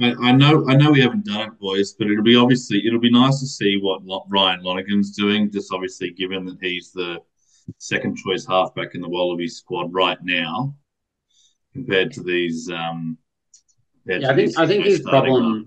I, 0.00 0.30
know, 0.30 0.64
I 0.68 0.76
know 0.76 0.92
we 0.92 1.00
haven't 1.00 1.24
done 1.24 1.48
it, 1.48 1.58
boys, 1.58 1.94
but 1.98 2.08
it'll 2.08 2.22
be 2.22 2.36
obviously 2.36 2.86
it'll 2.86 3.00
be 3.00 3.10
nice 3.10 3.40
to 3.40 3.46
see 3.46 3.80
what 3.82 4.02
Ryan 4.28 4.62
Lonergan's 4.62 5.10
doing. 5.10 5.50
Just 5.50 5.72
obviously, 5.72 6.12
given 6.12 6.44
that 6.44 6.58
he's 6.60 6.92
the 6.92 7.18
second 7.78 8.16
choice 8.16 8.46
halfback 8.46 8.94
in 8.94 9.00
the 9.00 9.08
Wallaby 9.08 9.48
squad 9.48 9.92
right 9.92 10.18
now 10.22 10.76
compared 11.72 12.12
to 12.12 12.22
these. 12.22 12.70
Um, 12.70 13.18
yeah, 14.04 14.30
I 14.30 14.34
think 14.34 14.58
I 14.58 14.66
think 14.66 14.84
his 14.84 15.00
problem. 15.00 15.66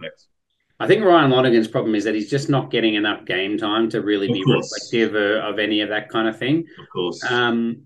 I 0.80 0.88
think 0.88 1.04
Ryan 1.04 1.30
Lonergan's 1.30 1.68
problem 1.68 1.94
is 1.94 2.04
that 2.06 2.16
he's 2.16 2.30
just 2.30 2.50
not 2.50 2.72
getting 2.72 2.96
enough 2.96 3.24
game 3.26 3.56
time 3.56 3.88
to 3.92 4.02
really 4.02 4.28
of 4.28 4.34
be 4.34 4.44
course. 4.44 4.74
reflective 4.74 5.14
of, 5.14 5.54
of, 5.54 5.60
any 5.60 5.82
of 5.82 5.90
that 5.90 6.10
kind 6.10 6.28
of 6.28 6.40
thing. 6.40 6.66
Of 6.80 6.90
course. 6.92 7.24
Um, 7.30 7.84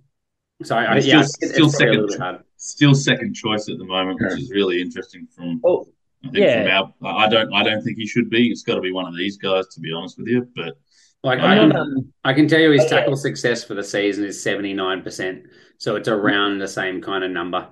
so 0.63 0.77
I, 0.77 0.85
I 0.85 0.97
yeah, 0.99 1.23
still, 1.23 1.69
still 1.69 1.69
second, 1.69 2.43
still 2.55 2.95
second 2.95 3.33
choice 3.33 3.67
at 3.67 3.77
the 3.79 3.83
moment, 3.83 4.21
which 4.21 4.39
is 4.39 4.49
really 4.49 4.79
interesting. 4.79 5.27
From 5.35 5.59
oh, 5.65 5.89
I 6.23 6.29
think 6.29 6.37
yeah. 6.37 6.63
from 6.63 6.93
our, 7.05 7.17
I 7.17 7.27
don't, 7.27 7.53
I 7.53 7.63
don't 7.63 7.83
think 7.83 7.97
he 7.97 8.07
should 8.07 8.29
be. 8.29 8.49
It's 8.49 8.63
got 8.63 8.75
to 8.75 8.81
be 8.81 8.93
one 8.93 9.07
of 9.07 9.17
these 9.17 9.35
guys, 9.35 9.67
to 9.73 9.81
be 9.81 9.91
honest 9.91 10.17
with 10.17 10.27
you. 10.27 10.47
But 10.55 10.77
like 11.21 11.39
I 11.39 11.55
can, 11.55 12.13
I 12.23 12.33
can 12.33 12.47
tell 12.47 12.61
you, 12.61 12.71
his 12.71 12.85
tackle 12.85 13.17
success 13.17 13.65
for 13.65 13.73
the 13.73 13.83
season 13.83 14.23
is 14.23 14.41
seventy 14.41 14.73
nine 14.73 15.01
percent. 15.01 15.47
So 15.79 15.97
it's 15.97 16.07
around 16.07 16.59
the 16.59 16.67
same 16.69 17.01
kind 17.01 17.25
of 17.25 17.31
number. 17.31 17.67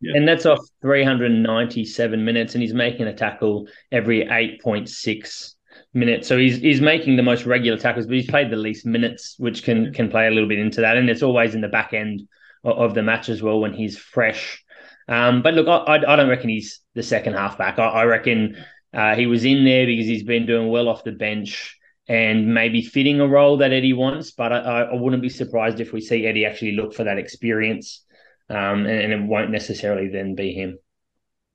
Yeah. 0.00 0.16
And 0.16 0.28
that's 0.28 0.46
off 0.46 0.60
397 0.82 2.24
minutes, 2.24 2.54
and 2.54 2.62
he's 2.62 2.74
making 2.74 3.06
a 3.06 3.14
tackle 3.14 3.66
every 3.90 4.24
8.6 4.24 5.54
minutes. 5.94 6.28
So 6.28 6.38
he's 6.38 6.58
he's 6.58 6.80
making 6.80 7.16
the 7.16 7.22
most 7.22 7.46
regular 7.46 7.78
tackles, 7.78 8.06
but 8.06 8.14
he's 8.14 8.30
played 8.30 8.50
the 8.50 8.56
least 8.56 8.86
minutes, 8.86 9.34
which 9.38 9.62
can 9.62 9.92
can 9.92 10.10
play 10.10 10.26
a 10.26 10.30
little 10.30 10.48
bit 10.48 10.58
into 10.58 10.80
that. 10.82 10.96
And 10.96 11.10
it's 11.10 11.22
always 11.22 11.54
in 11.54 11.60
the 11.60 11.68
back 11.68 11.92
end 11.94 12.28
of, 12.64 12.78
of 12.78 12.94
the 12.94 13.02
match 13.02 13.28
as 13.28 13.42
well 13.42 13.60
when 13.60 13.72
he's 13.72 13.98
fresh. 13.98 14.62
Um, 15.08 15.42
but 15.42 15.54
look, 15.54 15.66
I, 15.66 15.94
I 15.94 16.16
don't 16.16 16.28
reckon 16.28 16.50
he's 16.50 16.80
the 16.94 17.02
second 17.02 17.34
halfback. 17.34 17.78
I, 17.78 17.86
I 17.88 18.04
reckon 18.04 18.56
uh, 18.92 19.14
he 19.14 19.26
was 19.26 19.44
in 19.44 19.64
there 19.64 19.86
because 19.86 20.06
he's 20.06 20.22
been 20.22 20.46
doing 20.46 20.68
well 20.68 20.88
off 20.88 21.02
the 21.02 21.12
bench 21.12 21.76
and 22.06 22.52
maybe 22.54 22.82
fitting 22.82 23.20
a 23.20 23.26
role 23.26 23.56
that 23.58 23.72
Eddie 23.72 23.94
wants. 23.94 24.30
But 24.32 24.52
I, 24.52 24.82
I 24.82 24.94
wouldn't 24.94 25.22
be 25.22 25.28
surprised 25.28 25.80
if 25.80 25.92
we 25.92 26.00
see 26.00 26.26
Eddie 26.26 26.44
actually 26.44 26.72
look 26.72 26.94
for 26.94 27.04
that 27.04 27.18
experience 27.18 28.04
um, 28.50 28.86
and, 28.86 28.88
and, 28.88 29.12
it 29.12 29.22
won't 29.22 29.50
necessarily 29.50 30.08
then 30.08 30.34
be 30.34 30.52
him. 30.52 30.78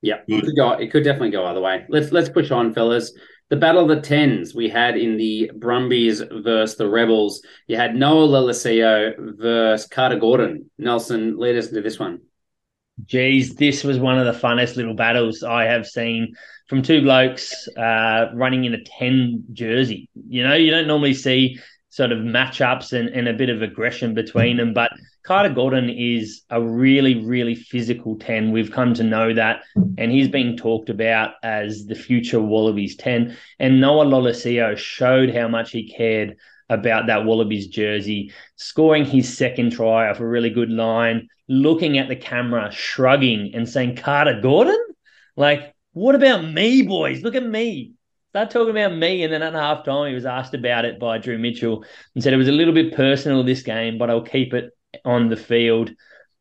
Yeah, 0.01 0.19
it 0.27 0.43
could 0.43 0.55
go. 0.55 0.71
It 0.73 0.91
could 0.91 1.03
definitely 1.03 1.31
go 1.31 1.45
either 1.45 1.61
way. 1.61 1.85
Let's 1.87 2.11
let's 2.11 2.29
push 2.29 2.51
on, 2.51 2.73
fellas. 2.73 3.13
The 3.49 3.55
battle 3.55 3.83
of 3.83 3.87
the 3.87 4.01
tens 4.01 4.53
we 4.53 4.67
had 4.67 4.97
in 4.97 5.17
the 5.17 5.51
Brumbies 5.55 6.21
versus 6.21 6.75
the 6.75 6.89
Rebels. 6.89 7.41
You 7.67 7.77
had 7.77 7.95
Noah 7.95 8.27
Lolesio 8.27 9.13
versus 9.37 9.87
Carter 9.87 10.17
Gordon. 10.17 10.69
Nelson, 10.77 11.37
lead 11.37 11.57
us 11.57 11.67
into 11.67 11.81
this 11.81 11.99
one. 11.99 12.21
Geez, 13.05 13.55
this 13.55 13.83
was 13.83 13.99
one 13.99 14.19
of 14.19 14.25
the 14.25 14.39
funnest 14.39 14.75
little 14.75 14.93
battles 14.93 15.43
I 15.43 15.65
have 15.65 15.87
seen 15.87 16.35
from 16.67 16.81
two 16.81 17.01
blokes 17.01 17.67
uh, 17.77 18.27
running 18.33 18.65
in 18.65 18.73
a 18.73 18.83
10 18.83 19.45
jersey. 19.53 20.09
You 20.27 20.43
know, 20.43 20.55
you 20.55 20.71
don't 20.71 20.87
normally 20.87 21.13
see 21.13 21.59
sort 21.89 22.11
of 22.11 22.19
matchups 22.19 22.93
and, 22.93 23.09
and 23.09 23.27
a 23.27 23.33
bit 23.33 23.49
of 23.49 23.61
aggression 23.61 24.13
between 24.13 24.57
them. 24.57 24.73
But 24.73 24.91
Carter 25.23 25.53
Gordon 25.53 25.89
is 25.89 26.41
a 26.49 26.61
really, 26.61 27.23
really 27.23 27.55
physical 27.55 28.17
10. 28.17 28.51
We've 28.51 28.71
come 28.71 28.93
to 28.95 29.03
know 29.03 29.33
that. 29.33 29.63
And 29.97 30.11
he's 30.11 30.27
being 30.27 30.57
talked 30.57 30.89
about 30.89 31.35
as 31.43 31.85
the 31.85 31.95
future 31.95 32.41
Wallabies 32.41 32.97
10. 32.97 33.37
And 33.59 33.79
Noah 33.79 34.05
Lolesio 34.05 34.77
showed 34.77 35.33
how 35.33 35.47
much 35.47 35.71
he 35.71 35.89
cared 35.89 36.35
about 36.69 37.07
that 37.07 37.23
Wallabies 37.23 37.67
jersey, 37.67 38.33
scoring 38.57 39.05
his 39.05 39.37
second 39.37 39.71
try 39.71 40.09
off 40.09 40.19
a 40.19 40.27
really 40.27 40.49
good 40.49 40.69
line, 40.69 41.29
looking 41.47 41.97
at 41.97 42.09
the 42.09 42.15
camera, 42.17 42.69
shrugging 42.71 43.51
and 43.53 43.67
saying, 43.67 43.95
Carter 43.95 44.41
Gordon? 44.41 44.79
Like, 45.37 45.73
what 45.93 46.15
about 46.15 46.43
me, 46.43 46.81
boys? 46.81 47.21
Look 47.21 47.35
at 47.35 47.45
me 47.45 47.93
start 48.33 48.49
talking 48.49 48.71
about 48.71 48.97
me. 48.97 49.23
And 49.23 49.31
then 49.31 49.43
at 49.43 49.53
half 49.53 49.85
time, 49.85 50.09
he 50.09 50.15
was 50.15 50.25
asked 50.25 50.55
about 50.55 50.85
it 50.85 50.99
by 50.99 51.19
Drew 51.19 51.37
Mitchell 51.37 51.85
and 52.15 52.23
said 52.23 52.33
it 52.33 52.37
was 52.37 52.47
a 52.47 52.51
little 52.51 52.73
bit 52.73 52.95
personal 52.95 53.43
this 53.43 53.61
game, 53.61 53.99
but 53.99 54.09
I'll 54.09 54.23
keep 54.23 54.55
it 54.55 54.71
on 55.05 55.29
the 55.29 55.37
field. 55.37 55.91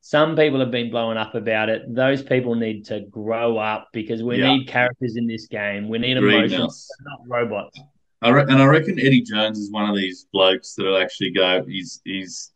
Some 0.00 0.34
people 0.34 0.58
have 0.60 0.70
been 0.70 0.90
blowing 0.90 1.16
up 1.16 1.34
about 1.34 1.68
it. 1.68 1.82
Those 1.94 2.22
people 2.22 2.54
need 2.54 2.84
to 2.86 3.00
grow 3.00 3.58
up 3.58 3.88
because 3.92 4.22
we 4.22 4.38
yeah. 4.38 4.54
need 4.54 4.66
characters 4.66 5.16
in 5.16 5.26
this 5.26 5.46
game. 5.46 5.88
We 5.88 5.98
need 5.98 6.16
emotions, 6.16 6.88
not 7.02 7.20
robots. 7.26 7.78
I 8.20 8.30
re- 8.30 8.42
and 8.42 8.60
I 8.60 8.66
reckon 8.66 8.98
Eddie 8.98 9.22
Jones 9.22 9.58
is 9.58 9.70
one 9.70 9.88
of 9.88 9.96
these 9.96 10.26
blokes 10.32 10.74
that'll 10.74 10.98
actually 10.98 11.30
go. 11.30 11.64
He's 11.64 12.00
he's 12.04 12.50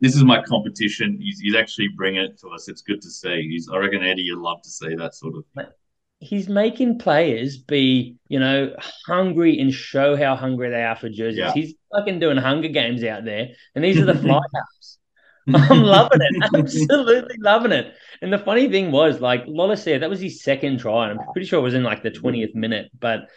this 0.00 0.14
is 0.14 0.24
my 0.24 0.42
competition. 0.42 1.18
He's, 1.20 1.38
he's 1.40 1.54
actually 1.54 1.88
bringing 1.88 2.22
it 2.22 2.38
to 2.40 2.48
us. 2.48 2.68
It's 2.68 2.82
good 2.82 3.00
to 3.02 3.10
see. 3.10 3.48
He's 3.48 3.68
I 3.68 3.78
reckon 3.78 4.02
Eddie, 4.02 4.22
you'd 4.22 4.38
love 4.38 4.62
to 4.62 4.70
see 4.70 4.94
that 4.94 5.14
sort 5.14 5.36
of 5.36 5.44
thing 5.56 5.72
he's 6.22 6.48
making 6.48 6.98
players 6.98 7.58
be, 7.58 8.16
you 8.28 8.38
know, 8.38 8.72
hungry 9.06 9.58
and 9.58 9.74
show 9.74 10.16
how 10.16 10.36
hungry 10.36 10.70
they 10.70 10.84
are 10.84 10.94
for 10.94 11.08
jerseys. 11.08 11.38
Yeah. 11.38 11.52
He's 11.52 11.74
fucking 11.92 12.20
doing 12.20 12.36
Hunger 12.36 12.68
Games 12.68 13.02
out 13.02 13.24
there, 13.24 13.48
and 13.74 13.84
these 13.84 13.98
are 13.98 14.04
the 14.04 14.14
fly 14.20 14.36
ups. 14.36 14.98
I'm 15.54 15.82
loving 15.82 16.20
it, 16.20 16.50
absolutely 16.56 17.36
loving 17.40 17.72
it. 17.72 17.94
And 18.20 18.32
the 18.32 18.38
funny 18.38 18.68
thing 18.68 18.92
was, 18.92 19.20
like 19.20 19.44
Lola 19.46 19.76
said, 19.76 20.02
that 20.02 20.10
was 20.10 20.20
his 20.20 20.42
second 20.42 20.78
try, 20.78 21.10
and 21.10 21.18
I'm 21.18 21.26
pretty 21.32 21.46
sure 21.46 21.58
it 21.58 21.62
was 21.62 21.74
in 21.74 21.82
like 21.82 22.02
the 22.02 22.12
20th 22.12 22.54
minute. 22.54 22.90
But 22.98 23.28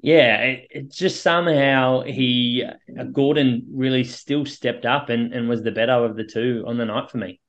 yeah, 0.00 0.38
it, 0.38 0.68
it 0.70 0.92
just 0.92 1.22
somehow 1.22 2.02
he 2.02 2.64
uh, 2.64 3.04
Gordon 3.04 3.66
really 3.70 4.04
still 4.04 4.46
stepped 4.46 4.86
up 4.86 5.10
and, 5.10 5.34
and 5.34 5.48
was 5.48 5.62
the 5.62 5.72
better 5.72 5.92
of 5.92 6.16
the 6.16 6.24
two 6.24 6.64
on 6.66 6.78
the 6.78 6.86
night 6.86 7.10
for 7.10 7.18
me. 7.18 7.41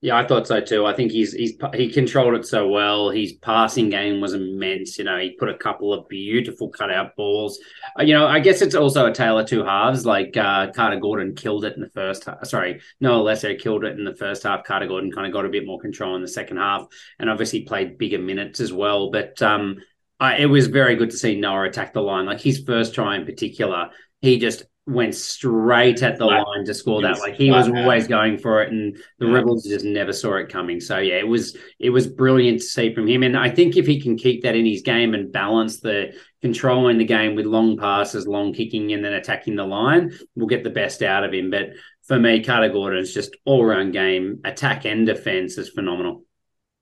Yeah, 0.00 0.16
I 0.16 0.24
thought 0.24 0.46
so 0.46 0.60
too. 0.60 0.86
I 0.86 0.94
think 0.94 1.10
he's 1.10 1.32
he's 1.32 1.54
he 1.74 1.90
controlled 1.90 2.34
it 2.34 2.46
so 2.46 2.68
well. 2.68 3.10
His 3.10 3.32
passing 3.32 3.90
game 3.90 4.20
was 4.20 4.32
immense. 4.32 4.96
You 4.96 5.04
know, 5.04 5.18
he 5.18 5.30
put 5.30 5.48
a 5.48 5.58
couple 5.58 5.92
of 5.92 6.08
beautiful 6.08 6.68
cutout 6.68 7.16
balls. 7.16 7.58
Uh, 7.98 8.04
you 8.04 8.14
know, 8.14 8.24
I 8.24 8.38
guess 8.38 8.62
it's 8.62 8.76
also 8.76 9.06
a 9.06 9.12
tale 9.12 9.36
of 9.40 9.48
two 9.48 9.64
halves. 9.64 10.06
Like 10.06 10.36
uh, 10.36 10.70
Carter 10.70 11.00
Gordon 11.00 11.34
killed 11.34 11.64
it 11.64 11.74
in 11.74 11.80
the 11.80 11.90
first. 11.90 12.26
half. 12.26 12.46
Sorry, 12.46 12.80
Noah 13.00 13.24
Lolesio 13.24 13.58
killed 13.58 13.84
it 13.84 13.98
in 13.98 14.04
the 14.04 14.14
first 14.14 14.44
half. 14.44 14.62
Carter 14.62 14.86
Gordon 14.86 15.10
kind 15.10 15.26
of 15.26 15.32
got 15.32 15.46
a 15.46 15.48
bit 15.48 15.66
more 15.66 15.80
control 15.80 16.14
in 16.14 16.22
the 16.22 16.28
second 16.28 16.58
half, 16.58 16.86
and 17.18 17.28
obviously 17.28 17.62
played 17.62 17.98
bigger 17.98 18.20
minutes 18.20 18.60
as 18.60 18.72
well. 18.72 19.10
But 19.10 19.42
um, 19.42 19.78
I, 20.20 20.36
it 20.36 20.46
was 20.46 20.68
very 20.68 20.94
good 20.94 21.10
to 21.10 21.16
see 21.16 21.40
Noah 21.40 21.64
attack 21.64 21.92
the 21.92 22.02
line. 22.02 22.24
Like 22.24 22.40
his 22.40 22.62
first 22.64 22.94
try 22.94 23.16
in 23.16 23.24
particular, 23.26 23.90
he 24.20 24.38
just 24.38 24.62
went 24.88 25.14
straight 25.14 26.02
at 26.02 26.18
the 26.18 26.24
line 26.24 26.64
to 26.64 26.72
score 26.72 27.02
that. 27.02 27.18
Like 27.20 27.34
he 27.34 27.50
was 27.50 27.68
always 27.68 28.08
going 28.08 28.38
for 28.38 28.62
it, 28.62 28.72
and 28.72 28.96
the 29.18 29.26
yeah. 29.26 29.32
Rebels 29.32 29.64
just 29.64 29.84
never 29.84 30.12
saw 30.12 30.36
it 30.36 30.48
coming. 30.48 30.80
So 30.80 30.98
yeah, 30.98 31.16
it 31.16 31.28
was 31.28 31.56
it 31.78 31.90
was 31.90 32.06
brilliant 32.06 32.60
to 32.60 32.64
see 32.64 32.94
from 32.94 33.06
him. 33.06 33.22
And 33.22 33.36
I 33.36 33.50
think 33.50 33.76
if 33.76 33.86
he 33.86 34.00
can 34.00 34.16
keep 34.16 34.42
that 34.42 34.56
in 34.56 34.64
his 34.64 34.82
game 34.82 35.14
and 35.14 35.30
balance 35.30 35.80
the 35.80 36.14
controlling 36.40 36.98
the 36.98 37.04
game 37.04 37.34
with 37.34 37.46
long 37.46 37.76
passes, 37.76 38.26
long 38.26 38.52
kicking, 38.54 38.92
and 38.92 39.04
then 39.04 39.12
attacking 39.12 39.56
the 39.56 39.64
line, 39.64 40.12
we'll 40.34 40.46
get 40.46 40.64
the 40.64 40.70
best 40.70 41.02
out 41.02 41.24
of 41.24 41.34
him. 41.34 41.50
But 41.50 41.70
for 42.04 42.18
me, 42.18 42.42
Carter 42.42 42.70
Gordon's 42.70 43.12
just 43.12 43.36
all 43.44 43.64
round 43.64 43.92
game, 43.92 44.40
attack 44.44 44.86
and 44.86 45.06
defense 45.06 45.58
is 45.58 45.68
phenomenal. 45.68 46.24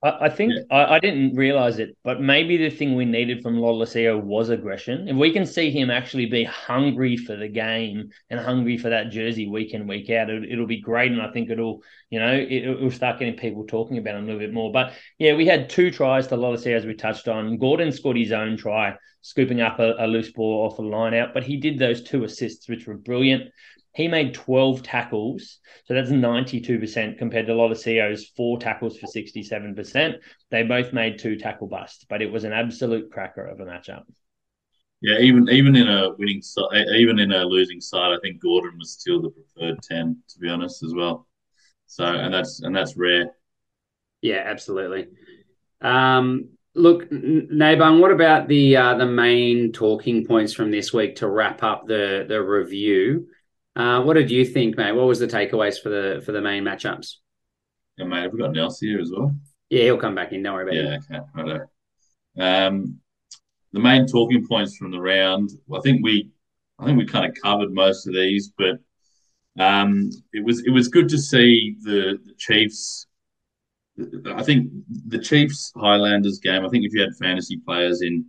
I, 0.02 0.26
I 0.26 0.28
think 0.28 0.52
yeah. 0.54 0.76
I, 0.76 0.96
I, 0.96 0.98
didn't 0.98 1.36
realize 1.36 1.78
it, 1.78 1.96
but 2.04 2.20
maybe 2.20 2.56
the 2.56 2.70
thing 2.70 2.94
we 2.94 3.04
needed 3.04 3.42
from 3.42 3.56
Lolesio 3.56 4.22
was 4.22 4.50
aggression. 4.50 5.08
If 5.08 5.16
we 5.16 5.32
can 5.32 5.46
see 5.46 5.70
him 5.70 5.90
actually 5.90 6.26
be 6.26 6.44
hungry 6.44 7.16
for 7.16 7.36
the 7.36 7.48
game 7.48 8.10
and 8.30 8.38
hungry 8.38 8.76
for 8.78 8.90
that 8.90 9.10
jersey 9.10 9.48
week 9.48 9.72
in 9.72 9.86
week 9.86 10.10
out, 10.10 10.30
it, 10.30 10.58
will 10.58 10.66
be 10.66 10.80
great, 10.80 11.12
and 11.12 11.22
I 11.22 11.30
think 11.30 11.50
it'll 11.50 11.82
you 12.10 12.20
know 12.20 12.34
it, 12.34 12.80
will 12.80 12.90
start 12.90 13.18
getting 13.18 13.36
people 13.36 13.64
talking 13.64 13.98
about 13.98 14.16
him 14.16 14.24
a 14.24 14.26
little 14.26 14.40
bit 14.40 14.52
more. 14.52 14.70
But 14.70 14.92
yeah, 15.18 15.34
we 15.34 15.46
had 15.46 15.70
two 15.70 15.90
tries 15.90 16.26
to 16.28 16.36
Lolesio 16.36 16.76
as 16.76 16.86
we 16.86 16.94
touched 16.94 17.28
on. 17.28 17.58
Gordon 17.58 17.90
scored 17.92 18.18
his 18.18 18.32
own 18.32 18.56
try, 18.56 18.94
scooping 19.22 19.60
up 19.60 19.78
a, 19.78 19.94
a 19.98 20.06
loose 20.06 20.30
ball 20.30 20.66
off 20.66 20.78
a 20.78 20.82
line 20.82 21.14
out, 21.14 21.32
but 21.32 21.44
he 21.44 21.56
did 21.56 21.78
those 21.78 22.02
two 22.02 22.24
assists, 22.24 22.68
which 22.68 22.86
were 22.86 22.98
brilliant. 22.98 23.50
He 23.96 24.08
made 24.08 24.34
12 24.34 24.82
tackles. 24.82 25.58
So 25.86 25.94
that's 25.94 26.10
92% 26.10 27.16
compared 27.16 27.46
to 27.46 27.54
Lolesio's, 27.54 28.28
four 28.36 28.58
tackles 28.58 28.98
for 28.98 29.06
67%. 29.06 30.16
They 30.50 30.62
both 30.64 30.92
made 30.92 31.18
two 31.18 31.36
tackle 31.36 31.66
busts, 31.66 32.04
but 32.06 32.20
it 32.20 32.30
was 32.30 32.44
an 32.44 32.52
absolute 32.52 33.10
cracker 33.10 33.46
of 33.46 33.58
a 33.58 33.64
matchup. 33.64 34.02
Yeah, 35.00 35.18
even 35.20 35.48
even 35.48 35.76
in 35.76 35.88
a 35.88 36.10
winning 36.18 36.42
side, 36.42 36.86
even 36.94 37.18
in 37.18 37.32
a 37.32 37.44
losing 37.44 37.80
side, 37.80 38.12
I 38.12 38.18
think 38.22 38.42
Gordon 38.42 38.78
was 38.78 38.92
still 38.92 39.22
the 39.22 39.30
preferred 39.30 39.80
ten, 39.82 40.22
to 40.28 40.38
be 40.38 40.48
honest, 40.48 40.82
as 40.82 40.92
well. 40.94 41.26
So, 41.86 42.04
and 42.04 42.32
that's 42.32 42.60
and 42.62 42.76
that's 42.76 42.96
rare. 42.96 43.30
Yeah, 44.20 44.42
absolutely. 44.44 45.08
Um, 45.80 46.50
look, 46.74 47.10
Nabung, 47.10 48.00
what 48.00 48.10
about 48.10 48.48
the 48.48 48.76
uh, 48.76 48.94
the 48.96 49.06
main 49.06 49.72
talking 49.72 50.26
points 50.26 50.52
from 50.52 50.70
this 50.70 50.92
week 50.92 51.16
to 51.16 51.28
wrap 51.28 51.62
up 51.62 51.86
the 51.86 52.26
the 52.28 52.42
review? 52.42 53.28
Uh, 53.76 54.00
what 54.02 54.14
did 54.14 54.30
you 54.30 54.44
think, 54.44 54.76
mate? 54.78 54.92
What 54.92 55.06
was 55.06 55.18
the 55.18 55.26
takeaways 55.26 55.80
for 55.80 55.90
the 55.90 56.22
for 56.24 56.32
the 56.32 56.40
main 56.40 56.64
matchups? 56.64 57.16
Yeah, 57.98 58.06
mate, 58.06 58.22
have 58.22 58.32
we 58.32 58.38
got 58.38 58.52
Nels 58.52 58.80
here 58.80 59.00
as 59.00 59.12
well? 59.14 59.36
Yeah, 59.68 59.82
he'll 59.82 59.98
come 59.98 60.14
back 60.14 60.32
in. 60.32 60.42
Don't 60.42 60.54
worry 60.54 60.64
about 60.64 60.74
yeah, 60.74 60.94
it. 60.94 61.02
Yeah, 61.10 61.20
okay, 61.38 61.60
right. 62.36 62.66
Um, 62.66 62.98
the 63.72 63.80
main 63.80 64.06
talking 64.06 64.46
points 64.46 64.76
from 64.76 64.90
the 64.90 65.00
round. 65.00 65.50
I 65.74 65.80
think 65.80 66.02
we, 66.02 66.30
I 66.78 66.86
think 66.86 66.96
we 66.96 67.04
kind 67.04 67.26
of 67.26 67.36
covered 67.42 67.72
most 67.72 68.06
of 68.06 68.14
these, 68.14 68.50
but 68.56 68.78
um, 69.58 70.10
it 70.32 70.42
was 70.42 70.64
it 70.64 70.70
was 70.70 70.88
good 70.88 71.08
to 71.10 71.18
see 71.18 71.76
the, 71.82 72.18
the 72.24 72.34
Chiefs. 72.38 73.06
I 74.34 74.42
think 74.42 74.70
the 75.08 75.18
Chiefs 75.18 75.72
Highlanders 75.76 76.38
game. 76.38 76.64
I 76.64 76.68
think 76.68 76.86
if 76.86 76.94
you 76.94 77.02
had 77.02 77.16
fantasy 77.20 77.58
players 77.58 78.00
in 78.00 78.24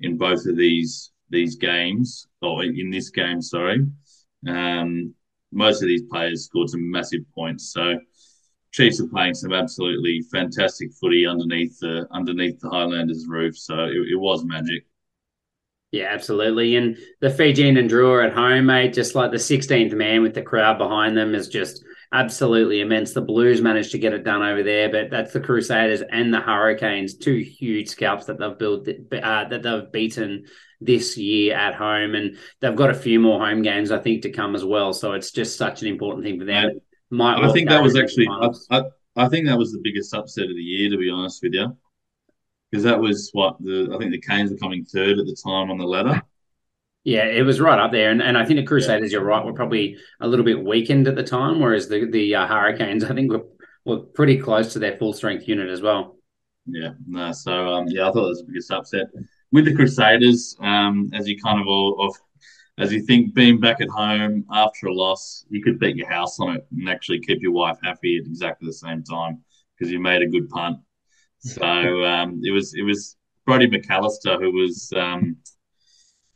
in 0.00 0.16
both 0.16 0.46
of 0.46 0.56
these 0.56 1.12
these 1.28 1.56
games 1.56 2.26
or 2.40 2.64
in 2.64 2.90
this 2.90 3.10
game, 3.10 3.42
sorry, 3.42 3.86
um, 4.46 5.14
most 5.52 5.82
of 5.82 5.88
these 5.88 6.02
players 6.02 6.44
scored 6.44 6.70
some 6.70 6.90
massive 6.90 7.22
points. 7.34 7.72
So 7.72 7.98
Chiefs 8.72 9.00
are 9.00 9.08
playing 9.08 9.34
some 9.34 9.52
absolutely 9.52 10.20
fantastic 10.30 10.92
footy 11.00 11.26
underneath 11.26 11.78
the 11.80 12.06
underneath 12.10 12.60
the 12.60 12.68
Highlanders 12.68 13.26
roof. 13.26 13.56
So 13.56 13.74
it, 13.84 14.08
it 14.12 14.20
was 14.20 14.44
magic. 14.44 14.86
Yeah, 15.92 16.08
absolutely. 16.10 16.76
And 16.76 16.98
the 17.20 17.30
Fijian 17.30 17.78
and 17.78 17.88
Drua 17.88 18.26
at 18.26 18.34
home, 18.34 18.66
mate, 18.66 18.92
just 18.92 19.14
like 19.14 19.30
the 19.30 19.38
16th 19.38 19.94
man 19.94 20.20
with 20.20 20.34
the 20.34 20.42
crowd 20.42 20.76
behind 20.76 21.16
them 21.16 21.34
is 21.34 21.48
just 21.48 21.84
absolutely 22.12 22.80
immense. 22.80 23.14
The 23.14 23.22
Blues 23.22 23.62
managed 23.62 23.92
to 23.92 23.98
get 23.98 24.12
it 24.12 24.24
done 24.24 24.42
over 24.42 24.62
there, 24.62 24.90
but 24.90 25.10
that's 25.10 25.32
the 25.32 25.40
Crusaders 25.40 26.02
and 26.02 26.34
the 26.34 26.40
Hurricanes, 26.40 27.16
two 27.16 27.36
huge 27.36 27.88
scalps 27.88 28.26
that 28.26 28.38
they've 28.38 28.58
built 28.58 28.86
uh, 28.88 29.48
that 29.48 29.62
they've 29.62 29.92
beaten 29.92 30.44
this 30.80 31.16
year 31.16 31.54
at 31.54 31.74
home, 31.74 32.14
and 32.14 32.36
they've 32.60 32.76
got 32.76 32.90
a 32.90 32.94
few 32.94 33.20
more 33.20 33.38
home 33.38 33.62
games 33.62 33.90
I 33.90 33.98
think 33.98 34.22
to 34.22 34.30
come 34.30 34.54
as 34.54 34.64
well. 34.64 34.92
So 34.92 35.12
it's 35.12 35.30
just 35.30 35.56
such 35.56 35.82
an 35.82 35.88
important 35.88 36.24
thing 36.24 36.38
for 36.38 36.44
them. 36.44 36.80
Might 37.10 37.42
I 37.42 37.52
think 37.52 37.68
that 37.68 37.82
was 37.82 37.96
actually 37.96 38.26
I, 38.28 38.50
I, 38.70 38.82
I, 39.16 39.28
think 39.28 39.46
that 39.46 39.58
was 39.58 39.72
the 39.72 39.80
biggest 39.82 40.12
upset 40.14 40.44
of 40.44 40.56
the 40.56 40.62
year, 40.62 40.90
to 40.90 40.96
be 40.96 41.08
honest 41.08 41.40
with 41.42 41.54
you, 41.54 41.76
because 42.70 42.84
that 42.84 43.00
was 43.00 43.30
what 43.32 43.56
the 43.60 43.90
I 43.94 43.98
think 43.98 44.10
the 44.10 44.20
Canes 44.20 44.50
were 44.50 44.56
coming 44.56 44.84
third 44.84 45.18
at 45.18 45.26
the 45.26 45.36
time 45.44 45.70
on 45.70 45.78
the 45.78 45.86
ladder. 45.86 46.20
Yeah, 47.04 47.26
it 47.26 47.42
was 47.42 47.60
right 47.60 47.78
up 47.78 47.92
there, 47.92 48.10
and, 48.10 48.20
and 48.20 48.36
I 48.36 48.44
think 48.44 48.58
the 48.58 48.66
Crusaders, 48.66 49.12
yeah. 49.12 49.18
you're 49.18 49.26
right, 49.26 49.44
were 49.44 49.52
probably 49.52 49.96
a 50.20 50.26
little 50.26 50.44
bit 50.44 50.64
weakened 50.64 51.06
at 51.06 51.14
the 51.14 51.22
time, 51.22 51.60
whereas 51.60 51.88
the 51.88 52.10
the 52.10 52.34
uh, 52.34 52.46
Hurricanes, 52.48 53.04
I 53.04 53.14
think, 53.14 53.30
were 53.30 53.44
were 53.84 54.00
pretty 54.00 54.38
close 54.38 54.72
to 54.72 54.80
their 54.80 54.96
full 54.96 55.12
strength 55.12 55.46
unit 55.46 55.70
as 55.70 55.80
well. 55.80 56.16
Yeah, 56.66 56.94
no, 57.06 57.30
so 57.30 57.68
um, 57.68 57.86
yeah, 57.86 58.08
I 58.08 58.12
thought 58.12 58.24
it 58.24 58.30
was 58.30 58.40
the 58.40 58.48
biggest 58.48 58.72
upset 58.72 59.06
with 59.52 59.64
the 59.64 59.74
Crusaders, 59.74 60.56
um, 60.60 61.10
as 61.12 61.28
you 61.28 61.40
kind 61.40 61.60
of 61.60 61.66
all 61.66 62.06
of 62.06 62.16
as 62.78 62.92
you 62.92 63.00
think 63.00 63.34
being 63.34 63.58
back 63.58 63.80
at 63.80 63.88
home 63.88 64.44
after 64.50 64.88
a 64.88 64.94
loss, 64.94 65.46
you 65.48 65.62
could 65.62 65.80
bet 65.80 65.96
your 65.96 66.08
house 66.08 66.38
on 66.40 66.56
it 66.56 66.66
and 66.72 66.88
actually 66.88 67.20
keep 67.20 67.40
your 67.40 67.52
wife 67.52 67.78
happy 67.82 68.18
at 68.18 68.26
exactly 68.26 68.66
the 68.66 68.72
same 68.72 69.02
time 69.02 69.42
because 69.76 69.90
you 69.90 69.98
made 69.98 70.20
a 70.20 70.26
good 70.26 70.48
punt. 70.50 70.78
So 71.38 71.62
um, 72.04 72.40
it 72.44 72.50
was 72.50 72.74
it 72.74 72.82
was 72.82 73.16
Brodie 73.46 73.68
McAlister 73.68 74.38
who 74.38 74.52
was 74.52 74.92
um, 74.94 75.36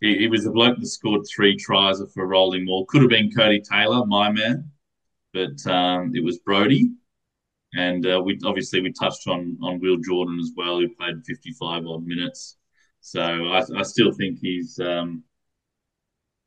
he, 0.00 0.16
he, 0.18 0.28
was 0.28 0.44
the 0.44 0.50
bloke 0.50 0.78
that 0.78 0.86
scored 0.86 1.26
three 1.26 1.56
tries 1.56 2.00
for 2.14 2.26
rolling 2.26 2.66
wall. 2.66 2.86
Could 2.86 3.02
have 3.02 3.10
been 3.10 3.30
Codie 3.30 3.62
Taylor, 3.62 4.06
my 4.06 4.30
man, 4.30 4.70
but 5.34 5.66
um, 5.70 6.12
it 6.14 6.24
was 6.24 6.38
Brodie. 6.38 6.90
And 7.74 8.06
uh, 8.06 8.20
we 8.24 8.38
obviously 8.44 8.80
we 8.80 8.92
touched 8.92 9.28
on 9.28 9.58
on 9.62 9.78
Will 9.80 9.98
Jordan 9.98 10.38
as 10.40 10.52
well, 10.56 10.78
who 10.78 10.88
played 10.88 11.22
55 11.26 11.86
odd 11.86 12.06
minutes. 12.06 12.56
So 13.00 13.20
I, 13.22 13.62
I 13.76 13.82
still 13.82 14.12
think 14.12 14.38
he's. 14.40 14.78
Um, 14.78 15.24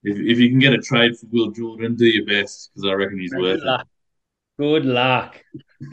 if, 0.04 0.18
if 0.18 0.39
you 0.39 0.50
can 0.50 0.60
get 0.60 0.74
a 0.74 0.80
trade 0.80 1.18
for 1.18 1.28
Will 1.32 1.52
Jordan, 1.52 1.96
do 1.96 2.06
your 2.06 2.26
best 2.26 2.72
because 2.74 2.89
I 2.89 2.94
reckon 2.94 3.20
he's 3.20 3.32
Good 3.34 3.42
worth 3.42 3.63
luck. 3.63 3.82
it. 3.82 3.88
Good 4.58 4.86
luck. 4.86 5.44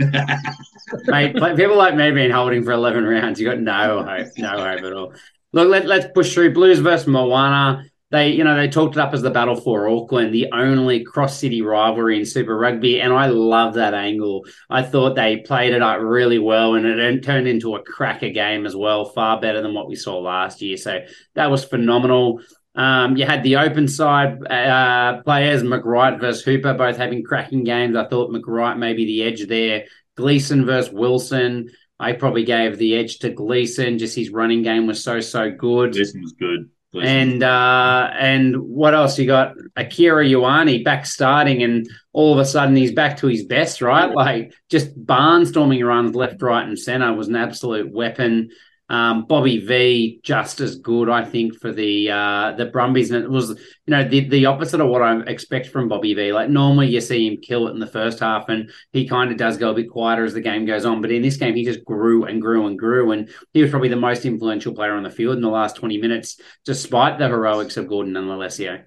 Mate, 1.06 1.34
people 1.56 1.76
like 1.76 1.94
me 1.94 2.10
being 2.10 2.30
holding 2.30 2.62
for 2.62 2.72
11 2.72 3.04
rounds, 3.04 3.40
you 3.40 3.48
got 3.48 3.60
no 3.60 4.02
hope, 4.02 4.28
no 4.36 4.48
hope 4.48 4.84
at 4.84 4.92
all. 4.92 5.14
Look, 5.52 5.68
let, 5.68 5.86
let's 5.86 6.06
push 6.12 6.34
through 6.34 6.52
Blues 6.52 6.78
versus 6.78 7.06
Moana 7.06 7.89
they, 8.10 8.30
you 8.30 8.42
know, 8.42 8.56
they 8.56 8.68
talked 8.68 8.96
it 8.96 9.00
up 9.00 9.14
as 9.14 9.22
the 9.22 9.30
battle 9.30 9.54
for 9.54 9.88
Auckland, 9.88 10.34
the 10.34 10.48
only 10.52 11.04
cross 11.04 11.38
city 11.38 11.62
rivalry 11.62 12.18
in 12.18 12.26
Super 12.26 12.56
Rugby, 12.58 13.00
and 13.00 13.12
I 13.12 13.26
love 13.26 13.74
that 13.74 13.94
angle. 13.94 14.44
I 14.68 14.82
thought 14.82 15.14
they 15.14 15.38
played 15.38 15.72
it 15.72 15.82
up 15.82 16.00
really 16.00 16.40
well, 16.40 16.74
and 16.74 16.86
it 16.86 17.22
turned 17.22 17.46
into 17.46 17.76
a 17.76 17.82
cracker 17.82 18.30
game 18.30 18.66
as 18.66 18.74
well, 18.74 19.04
far 19.04 19.40
better 19.40 19.62
than 19.62 19.74
what 19.74 19.88
we 19.88 19.94
saw 19.94 20.18
last 20.18 20.60
year. 20.60 20.76
So 20.76 21.00
that 21.34 21.50
was 21.52 21.64
phenomenal. 21.64 22.40
Um, 22.74 23.16
you 23.16 23.26
had 23.26 23.44
the 23.44 23.56
open 23.56 23.86
side 23.86 24.44
uh, 24.44 25.22
players, 25.22 25.62
McReight 25.62 26.20
versus 26.20 26.42
Hooper, 26.42 26.74
both 26.74 26.96
having 26.96 27.22
cracking 27.22 27.62
games. 27.62 27.96
I 27.96 28.08
thought 28.08 28.32
McReight 28.32 28.78
maybe 28.78 29.04
the 29.04 29.22
edge 29.22 29.46
there. 29.46 29.84
Gleeson 30.16 30.66
versus 30.66 30.92
Wilson. 30.92 31.70
I 31.98 32.14
probably 32.14 32.44
gave 32.44 32.76
the 32.78 32.96
edge 32.96 33.18
to 33.20 33.30
Gleeson. 33.30 33.98
Just 33.98 34.16
his 34.16 34.30
running 34.30 34.62
game 34.62 34.86
was 34.86 35.02
so 35.02 35.20
so 35.20 35.50
good. 35.50 35.92
Gleeson 35.92 36.22
was 36.22 36.32
good. 36.32 36.70
And 36.92 37.42
uh, 37.44 38.10
and 38.18 38.56
what 38.56 38.94
else? 38.94 39.16
You 39.18 39.26
got 39.26 39.54
Akira 39.76 40.24
Ioane 40.24 40.84
back 40.84 41.06
starting, 41.06 41.62
and 41.62 41.88
all 42.12 42.32
of 42.32 42.40
a 42.40 42.44
sudden 42.44 42.74
he's 42.74 42.92
back 42.92 43.18
to 43.18 43.28
his 43.28 43.44
best, 43.44 43.80
right? 43.80 44.12
Like 44.12 44.54
just 44.68 44.98
barnstorming 45.06 45.86
runs 45.86 46.16
left, 46.16 46.42
right, 46.42 46.66
and 46.66 46.76
center 46.76 47.14
was 47.14 47.28
an 47.28 47.36
absolute 47.36 47.92
weapon. 47.92 48.50
Um, 48.90 49.26
Bobby 49.26 49.58
V 49.58 50.20
just 50.24 50.58
as 50.60 50.76
good, 50.76 51.08
I 51.08 51.24
think, 51.24 51.54
for 51.60 51.70
the 51.70 52.10
uh, 52.10 52.52
the 52.56 52.66
Brumbies, 52.66 53.12
and 53.12 53.24
it 53.24 53.30
was 53.30 53.50
you 53.50 53.56
know 53.86 54.02
the 54.02 54.28
the 54.28 54.46
opposite 54.46 54.80
of 54.80 54.88
what 54.88 55.00
I 55.00 55.20
expect 55.20 55.68
from 55.68 55.88
Bobby 55.88 56.12
V. 56.12 56.32
Like 56.32 56.50
normally 56.50 56.88
you 56.88 57.00
see 57.00 57.28
him 57.28 57.38
kill 57.40 57.68
it 57.68 57.70
in 57.70 57.78
the 57.78 57.86
first 57.86 58.18
half, 58.18 58.48
and 58.48 58.68
he 58.92 59.06
kind 59.06 59.30
of 59.30 59.38
does 59.38 59.58
go 59.58 59.70
a 59.70 59.74
bit 59.74 59.88
quieter 59.88 60.24
as 60.24 60.34
the 60.34 60.40
game 60.40 60.66
goes 60.66 60.84
on. 60.84 61.00
But 61.00 61.12
in 61.12 61.22
this 61.22 61.36
game, 61.36 61.54
he 61.54 61.64
just 61.64 61.84
grew 61.84 62.24
and 62.24 62.42
grew 62.42 62.66
and 62.66 62.76
grew, 62.76 63.12
and 63.12 63.30
he 63.52 63.62
was 63.62 63.70
probably 63.70 63.90
the 63.90 63.96
most 63.96 64.26
influential 64.26 64.74
player 64.74 64.94
on 64.94 65.04
the 65.04 65.10
field 65.10 65.36
in 65.36 65.42
the 65.42 65.48
last 65.48 65.76
twenty 65.76 65.98
minutes, 65.98 66.40
despite 66.64 67.20
the 67.20 67.28
heroics 67.28 67.76
of 67.76 67.86
Gordon 67.86 68.16
and 68.16 68.26
Lolesio. 68.26 68.82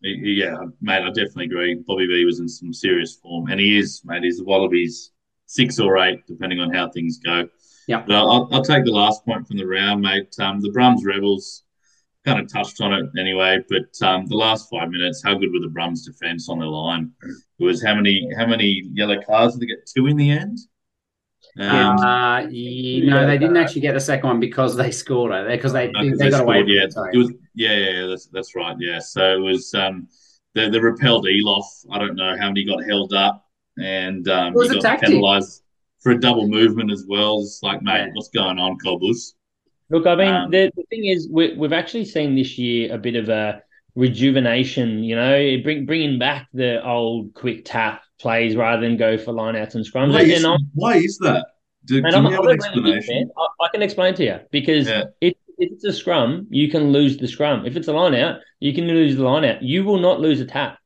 Yeah, 0.00 0.56
mate, 0.80 1.02
I 1.02 1.08
definitely 1.08 1.46
agree. 1.46 1.74
Bobby 1.86 2.06
V 2.06 2.24
was 2.24 2.40
in 2.40 2.48
some 2.48 2.72
serious 2.72 3.16
form, 3.16 3.50
and 3.50 3.60
he 3.60 3.78
is, 3.78 4.00
mate. 4.06 4.22
He's 4.22 4.38
the 4.38 4.44
Wallabies 4.44 5.10
six 5.46 5.80
or 5.80 5.98
eight, 5.98 6.24
depending 6.26 6.60
on 6.60 6.72
how 6.72 6.88
things 6.88 7.18
go. 7.18 7.48
Yeah. 7.88 8.04
But 8.06 8.16
I'll, 8.16 8.48
I'll, 8.52 8.62
take 8.62 8.84
the 8.84 8.92
last 8.92 9.24
point 9.24 9.48
from 9.48 9.56
the 9.56 9.66
round, 9.66 10.02
mate. 10.02 10.34
Um, 10.38 10.60
the 10.60 10.68
Brums 10.68 11.04
Rebels 11.04 11.64
kind 12.24 12.38
of 12.38 12.52
touched 12.52 12.82
on 12.82 12.92
it 12.92 13.06
anyway, 13.18 13.64
but 13.66 14.06
um, 14.06 14.26
the 14.26 14.36
last 14.36 14.68
five 14.70 14.90
minutes, 14.90 15.22
how 15.24 15.34
good 15.34 15.50
were 15.50 15.60
the 15.60 15.72
Brums 15.72 16.04
defence 16.04 16.50
on 16.50 16.58
the 16.58 16.66
line? 16.66 17.10
It 17.58 17.64
was 17.64 17.82
how 17.82 17.94
many 17.94 18.28
how 18.36 18.46
many 18.46 18.82
yellow 18.92 19.20
cards 19.22 19.54
did 19.54 19.62
they 19.62 19.66
get? 19.66 19.86
Two 19.86 20.06
in 20.06 20.18
the 20.18 20.30
end. 20.30 20.58
Um, 21.58 21.98
uh, 21.98 22.40
no, 22.42 23.26
they 23.26 23.38
didn't 23.38 23.56
actually 23.56 23.80
get 23.80 23.94
the 23.94 24.00
second 24.00 24.28
one 24.28 24.40
because 24.40 24.76
they 24.76 24.90
scored 24.90 25.32
it. 25.32 25.48
Because 25.48 25.72
they, 25.72 25.90
no, 25.90 26.10
they, 26.10 26.10
they, 26.10 26.30
got 26.30 26.42
away. 26.42 26.62
Yeah, 26.66 26.84
it 26.84 27.16
was, 27.16 27.32
yeah, 27.54 27.74
yeah, 27.74 28.06
that's, 28.06 28.26
that's 28.26 28.54
right. 28.54 28.76
Yeah, 28.78 28.98
so 28.98 29.34
it 29.34 29.40
was 29.40 29.72
um, 29.72 30.08
the 30.54 30.68
the 30.68 30.80
repelled 30.80 31.26
Eloff. 31.26 31.64
I 31.90 31.98
don't 31.98 32.16
know 32.16 32.36
how 32.38 32.48
many 32.48 32.66
got 32.66 32.84
held 32.84 33.14
up, 33.14 33.46
and 33.78 34.28
um, 34.28 34.48
it 34.48 34.56
was 34.56 34.70
he 34.72 34.78
got 34.78 35.00
penalised 35.00 35.62
for 36.00 36.12
a 36.12 36.20
double 36.20 36.48
movement 36.48 36.92
as 36.92 37.04
well. 37.08 37.40
It's 37.40 37.60
like, 37.62 37.82
mate, 37.82 38.06
yeah. 38.06 38.08
what's 38.12 38.28
going 38.28 38.58
on, 38.58 38.78
Cobblers? 38.78 39.34
Look, 39.90 40.06
I 40.06 40.14
mean, 40.16 40.28
um, 40.28 40.50
the, 40.50 40.70
the 40.76 40.82
thing 40.90 41.06
is, 41.06 41.28
we, 41.30 41.54
we've 41.54 41.72
actually 41.72 42.04
seen 42.04 42.34
this 42.34 42.58
year 42.58 42.94
a 42.94 42.98
bit 42.98 43.16
of 43.16 43.28
a 43.28 43.62
rejuvenation. 43.94 45.02
You 45.02 45.16
know, 45.16 45.56
bring, 45.62 45.86
bringing 45.86 46.18
back 46.18 46.48
the 46.52 46.84
old 46.86 47.34
quick 47.34 47.64
tap 47.64 48.02
plays 48.20 48.54
rather 48.56 48.82
than 48.82 48.96
go 48.96 49.16
for 49.16 49.32
lineouts 49.32 49.74
and 49.74 49.84
scrums. 49.84 50.12
Why, 50.12 50.22
and 50.22 50.30
is, 50.30 50.46
why 50.74 50.96
is 50.96 51.18
that? 51.18 51.46
Do, 51.84 51.96
And 51.96 52.10
do 52.10 52.16
I'm, 52.16 52.24
have 52.24 52.32
an 52.32 52.32
not 52.32 52.44
really 52.44 52.56
big 52.56 52.64
explanation? 52.66 53.30
I, 53.36 53.64
I 53.64 53.68
can 53.72 53.82
explain 53.82 54.14
to 54.14 54.24
you 54.24 54.40
because 54.50 54.88
Yeah. 54.88 55.04
if, 55.20 55.34
if 55.56 55.72
it's 55.72 55.84
a 55.84 55.92
scrum, 55.92 56.46
you 56.50 56.68
can 56.70 56.92
lose 56.92 57.16
the 57.16 57.26
scrum. 57.26 57.64
If 57.64 57.76
it's 57.76 57.88
a 57.88 57.92
line 57.92 58.14
out, 58.14 58.40
you 58.60 58.74
can 58.74 58.86
lose 58.86 59.16
the 59.16 59.24
line 59.24 59.44
out. 59.44 59.62
You 59.62 59.84
will 59.84 59.98
not 59.98 60.20
lose 60.20 60.40
a 60.40 60.44
tap. 60.44 60.78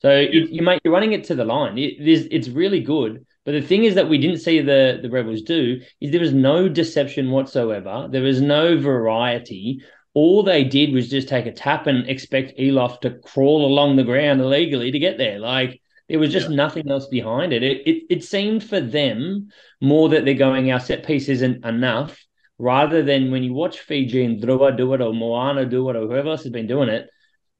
So 0.00 0.18
you, 0.18 0.48
you 0.50 0.62
make 0.62 0.80
you're 0.82 0.94
running 0.94 1.12
it 1.12 1.24
to 1.24 1.34
the 1.34 1.44
line. 1.44 1.76
It, 1.76 2.00
it 2.00 2.08
is 2.08 2.28
it's 2.30 2.48
really 2.48 2.80
good. 2.80 3.26
But 3.44 3.52
the 3.52 3.62
thing 3.62 3.84
is 3.84 3.94
that 3.94 4.08
we 4.08 4.18
didn't 4.18 4.38
see 4.38 4.60
the 4.60 4.98
the 5.02 5.10
rebels 5.10 5.42
do 5.42 5.80
is 6.00 6.10
there 6.10 6.20
was 6.20 6.32
no 6.32 6.68
deception 6.68 7.30
whatsoever. 7.30 8.08
There 8.10 8.22
was 8.22 8.40
no 8.40 8.78
variety. 8.78 9.82
All 10.12 10.42
they 10.42 10.64
did 10.64 10.92
was 10.92 11.08
just 11.08 11.28
take 11.28 11.46
a 11.46 11.52
tap 11.52 11.86
and 11.86 12.08
expect 12.08 12.58
Elof 12.58 13.00
to 13.00 13.18
crawl 13.18 13.64
along 13.64 13.96
the 13.96 14.04
ground 14.04 14.40
illegally 14.40 14.90
to 14.90 14.98
get 14.98 15.18
there. 15.18 15.38
Like 15.38 15.80
there 16.08 16.18
was 16.18 16.32
just 16.32 16.50
nothing 16.50 16.90
else 16.90 17.06
behind 17.06 17.52
it. 17.52 17.62
It, 17.62 17.86
it. 17.86 18.02
it 18.10 18.24
seemed 18.24 18.64
for 18.64 18.80
them 18.80 19.48
more 19.80 20.08
that 20.10 20.24
they're 20.24 20.34
going, 20.34 20.70
our 20.70 20.80
set 20.80 21.06
piece 21.06 21.28
isn't 21.28 21.64
enough, 21.64 22.20
rather 22.58 23.02
than 23.02 23.30
when 23.30 23.44
you 23.44 23.54
watch 23.54 23.78
Fiji 23.78 24.24
and 24.24 24.42
Drua 24.42 24.76
do 24.76 24.92
it 24.92 25.00
or 25.00 25.14
Moana 25.14 25.64
do 25.64 25.88
it 25.88 25.96
or 25.96 26.06
whoever 26.06 26.30
else 26.30 26.42
has 26.42 26.52
been 26.52 26.66
doing 26.66 26.88
it, 26.88 27.08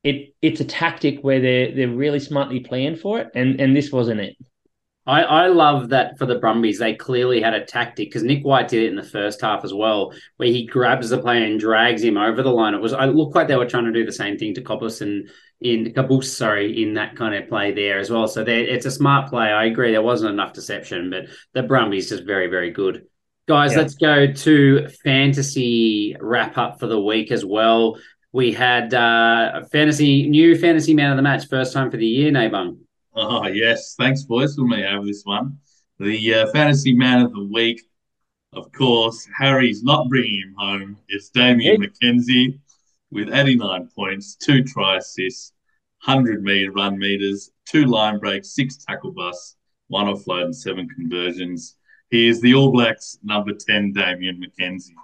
it 0.03 0.35
it's 0.43 0.61
a 0.61 0.65
tactic 0.65 1.21
where 1.23 1.41
they're 1.41 1.75
they're 1.75 1.89
really 1.89 2.21
smartly 2.21 2.61
planned 2.61 2.99
for 2.99 3.21
it, 3.21 3.29
and 3.35 3.61
and 3.61 3.75
this 3.75 3.93
wasn't 3.93 4.21
it. 4.21 4.37
I, 5.11 5.23
I 5.23 5.47
love 5.49 5.89
that 5.89 6.17
for 6.19 6.25
the 6.27 6.39
Brumbies, 6.39 6.79
they 6.79 6.95
clearly 6.95 7.41
had 7.41 7.53
a 7.53 7.65
tactic 7.65 8.09
because 8.09 8.23
Nick 8.23 8.45
White 8.45 8.69
did 8.69 8.85
it 8.85 8.91
in 8.91 8.95
the 8.97 9.03
first 9.03 9.41
half 9.41 9.65
as 9.65 9.75
well, 9.75 10.13
where 10.37 10.49
he 10.49 10.67
grabs 10.67 11.11
the 11.11 11.19
player 11.19 11.45
and 11.45 11.59
drags 11.59 12.05
him 12.05 12.17
over 12.17 12.43
the 12.45 12.51
line. 12.51 12.75
It 12.75 12.81
was 12.81 12.93
I 12.93 13.07
looked 13.07 13.35
like 13.35 13.49
they 13.49 13.57
were 13.57 13.67
trying 13.67 13.87
to 13.87 13.93
do 13.93 14.07
the 14.07 14.13
same 14.13 14.39
thing 14.39 14.55
to 14.55 14.63
Copus 14.63 15.01
and 15.01 15.29
in 15.61 15.93
Caboose, 15.93 16.33
sorry, 16.37 16.81
in 16.83 16.95
that 16.95 17.17
kind 17.17 17.35
of 17.35 17.49
play 17.49 17.73
there 17.73 17.99
as 17.99 18.09
well. 18.09 18.29
So 18.29 18.45
it's 18.47 18.87
a 18.87 18.91
smart 18.91 19.31
play. 19.31 19.47
I 19.47 19.65
agree. 19.65 19.91
There 19.91 20.01
wasn't 20.01 20.33
enough 20.33 20.53
deception, 20.53 21.11
but 21.11 21.25
the 21.55 21.65
Brumbies 21.65 22.09
just 22.09 22.25
very, 22.25 22.47
very 22.47 22.71
good. 22.71 23.07
Guys, 23.49 23.73
Yeah. 23.73 23.79
let's 23.79 23.95
go 23.95 24.33
to 24.33 24.89
fantasy 25.03 26.17
wrap 26.21 26.57
up 26.57 26.79
for 26.79 26.87
the 26.87 27.01
week 27.01 27.33
as 27.33 27.45
well. 27.45 27.99
We 28.33 28.53
had 28.53 28.95
uh, 28.95 29.51
a 29.55 29.65
fantasy 29.67 30.29
new 30.29 30.57
fantasy 30.57 30.95
man 30.95 31.11
of 31.11 31.17
the 31.17 31.23
match, 31.23 31.49
first 31.49 31.73
time 31.73 31.91
for 31.91 31.97
the 31.97 32.07
year, 32.07 32.31
Nabung. 32.31 32.79
Oh, 33.23 33.47
yes. 33.49 33.95
Thanks, 33.99 34.23
boys, 34.23 34.55
for 34.55 34.67
me 34.67 34.83
over 34.87 35.05
this 35.05 35.25
one. 35.25 35.59
The 35.99 36.35
uh, 36.35 36.47
fantasy 36.53 36.95
man 36.95 37.21
of 37.21 37.35
the 37.35 37.45
week, 37.45 37.83
of 38.55 38.73
course, 38.73 39.29
Harry's 39.39 39.83
not 39.83 40.09
bringing 40.09 40.41
him 40.41 40.55
home. 40.57 40.97
It's 41.09 41.29
Damian 41.29 41.83
McKenzie 41.83 42.59
with 43.11 43.29
89 43.31 43.91
points, 43.95 44.37
two 44.37 44.65
try 44.65 44.97
assists, 44.97 45.53
100 46.07 46.43
meter 46.43 46.73
run 46.73 46.99
meters, 46.99 47.51
two 47.67 47.85
line 47.85 48.19
breaks, 48.19 48.55
six 48.55 48.79
tackle 48.79 49.13
busts, 49.13 49.57
one 49.89 50.07
offload, 50.07 50.45
and 50.45 50.57
seven 50.57 50.89
conversions. 50.89 51.77
He 52.09 52.27
is 52.27 52.41
the 52.41 52.55
All 52.55 52.73
Blacks 52.73 53.19
number 53.23 53.53
10, 53.53 53.93
Damian 53.93 54.43
McKenzie. 54.43 54.95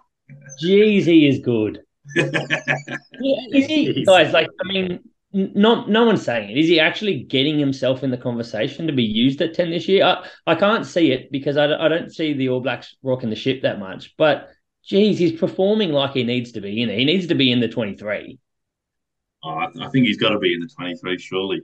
Jeez, 0.65 1.05
he 1.05 1.29
is 1.29 1.39
good. 1.41 1.83
Yeah, 2.17 3.37
is 3.53 3.67
he, 3.67 3.89
Jeez. 3.89 4.07
guys? 4.07 4.33
Like, 4.33 4.49
I 4.63 4.69
mean, 4.69 4.93
n- 4.93 5.05
not 5.33 5.89
no 5.91 6.05
one's 6.07 6.23
saying 6.25 6.51
it. 6.51 6.59
Is 6.59 6.69
he 6.69 6.81
actually 6.81 7.25
getting 7.25 7.59
himself 7.59 8.03
in 8.03 8.11
the 8.11 8.17
conversation 8.17 8.87
to 8.87 8.93
be 8.93 9.03
used 9.03 9.41
at 9.43 9.55
ten 9.55 9.71
this 9.71 9.89
year? 9.89 10.05
I, 10.05 10.27
I 10.47 10.55
can't 10.55 10.87
see 10.87 11.13
it 11.13 11.31
because 11.31 11.57
I, 11.57 11.67
don't- 11.67 11.81
I 11.81 11.89
don't 11.89 12.13
see 12.13 12.33
the 12.33 12.49
All 12.49 12.61
Blacks 12.61 12.97
rocking 13.03 13.31
the 13.31 13.37
ship 13.37 13.63
that 13.63 13.79
much. 13.79 14.15
But 14.17 14.49
geez, 14.85 15.19
he's 15.19 15.39
performing 15.39 15.93
like 15.93 16.13
he 16.13 16.25
needs 16.25 16.53
to 16.53 16.61
be 16.61 16.81
in 16.83 16.89
it. 16.91 16.99
He 16.99 17.05
needs 17.05 17.27
to 17.29 17.35
be 17.35 17.51
in 17.53 17.61
the 17.61 17.69
twenty 17.69 17.97
three. 17.97 18.39
Oh, 19.45 19.51
I, 19.51 19.67
I 19.81 19.89
think 19.91 20.07
he's 20.07 20.17
got 20.19 20.31
to 20.31 20.39
be 20.39 20.55
in 20.55 20.61
the 20.61 20.67
23, 20.69 21.19
surely. 21.19 21.61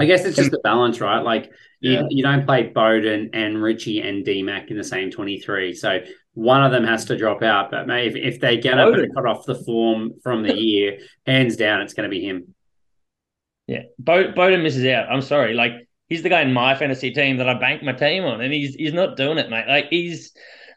I 0.00 0.04
guess 0.06 0.24
it's 0.24 0.36
just 0.36 0.50
the 0.50 0.60
balance, 0.64 1.00
right? 1.00 1.20
Like 1.20 1.50
Yeah. 1.80 2.00
you, 2.00 2.06
you 2.10 2.22
don't 2.22 2.44
play 2.44 2.70
Beauden 2.74 3.30
and 3.32 3.62
Richie 3.62 4.00
and 4.00 4.26
DMAC 4.26 4.70
in 4.70 4.76
the 4.76 4.84
same 4.84 5.10
23. 5.10 5.72
So 5.74 6.00
one 6.34 6.62
of 6.62 6.72
them 6.72 6.84
has 6.84 7.06
to 7.06 7.16
drop 7.16 7.42
out. 7.42 7.70
But 7.70 7.86
mate, 7.86 8.08
if, 8.08 8.34
if 8.34 8.40
they 8.40 8.56
get 8.58 8.78
up 8.78 8.92
and 8.94 9.14
cut 9.14 9.24
off 9.26 9.46
the 9.46 9.54
form 9.54 10.12
from 10.22 10.42
the 10.42 10.54
year, 10.58 10.98
hands 11.26 11.56
down, 11.56 11.80
it's 11.82 11.94
going 11.94 12.08
to 12.08 12.14
be 12.14 12.22
him. 12.24 12.54
Yeah, 13.70 13.82
Bo- 14.00 14.32
Beauden 14.32 14.64
misses 14.64 14.84
out. 14.86 15.08
I'm 15.08 15.22
sorry. 15.22 15.54
Like 15.54 15.86
he's 16.08 16.24
the 16.24 16.28
guy 16.28 16.40
in 16.42 16.52
my 16.52 16.74
fantasy 16.74 17.12
team 17.12 17.36
that 17.36 17.48
I 17.48 17.54
bank 17.54 17.84
my 17.84 17.92
team 17.92 18.24
on, 18.24 18.40
and 18.40 18.52
he's 18.52 18.74
he's 18.74 18.92
not 18.92 19.16
doing 19.16 19.38
it, 19.38 19.48
mate. 19.48 19.68
Like 19.68 19.86
he's 19.90 20.32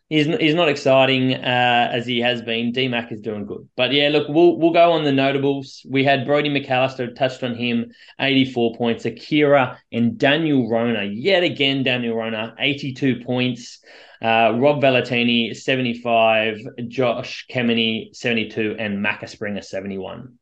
he's 0.10 0.28
he's 0.28 0.54
not 0.54 0.70
exciting 0.70 1.34
uh, 1.34 1.90
as 1.92 2.06
he 2.06 2.20
has 2.20 2.44
been. 2.44 2.72
DMAC 2.72 3.12
is 3.12 3.20
doing 3.22 3.48
good, 3.48 3.68
but 3.76 3.94
yeah, 3.94 4.10
look, 4.10 4.28
we'll 4.30 4.60
we'll 4.60 4.74
go 4.74 4.92
on 4.92 5.06
the 5.06 5.12
notables. 5.12 5.84
We 5.90 6.04
had 6.04 6.28
Brodie 6.28 6.52
McAlister 6.52 7.16
touched 7.16 7.42
on 7.42 7.56
him, 7.56 7.92
84 8.20 8.76
points. 8.76 9.06
Akira 9.06 9.80
and 9.92 10.16
Daniel 10.16 10.70
Rona, 10.70 11.04
yet 11.04 11.42
again, 11.42 11.82
Daniel 11.82 12.16
Rona, 12.16 12.54
82 12.60 13.22
points. 13.26 13.80
Uh, 14.22 14.54
Rob 14.60 14.84
Valetini, 14.84 15.56
75. 15.56 16.60
Josh 16.90 17.48
Kemeny, 17.52 18.16
72. 18.16 18.76
And 18.78 19.04
Macca 19.04 19.28
Springer, 19.28 19.64
71. 19.64 20.38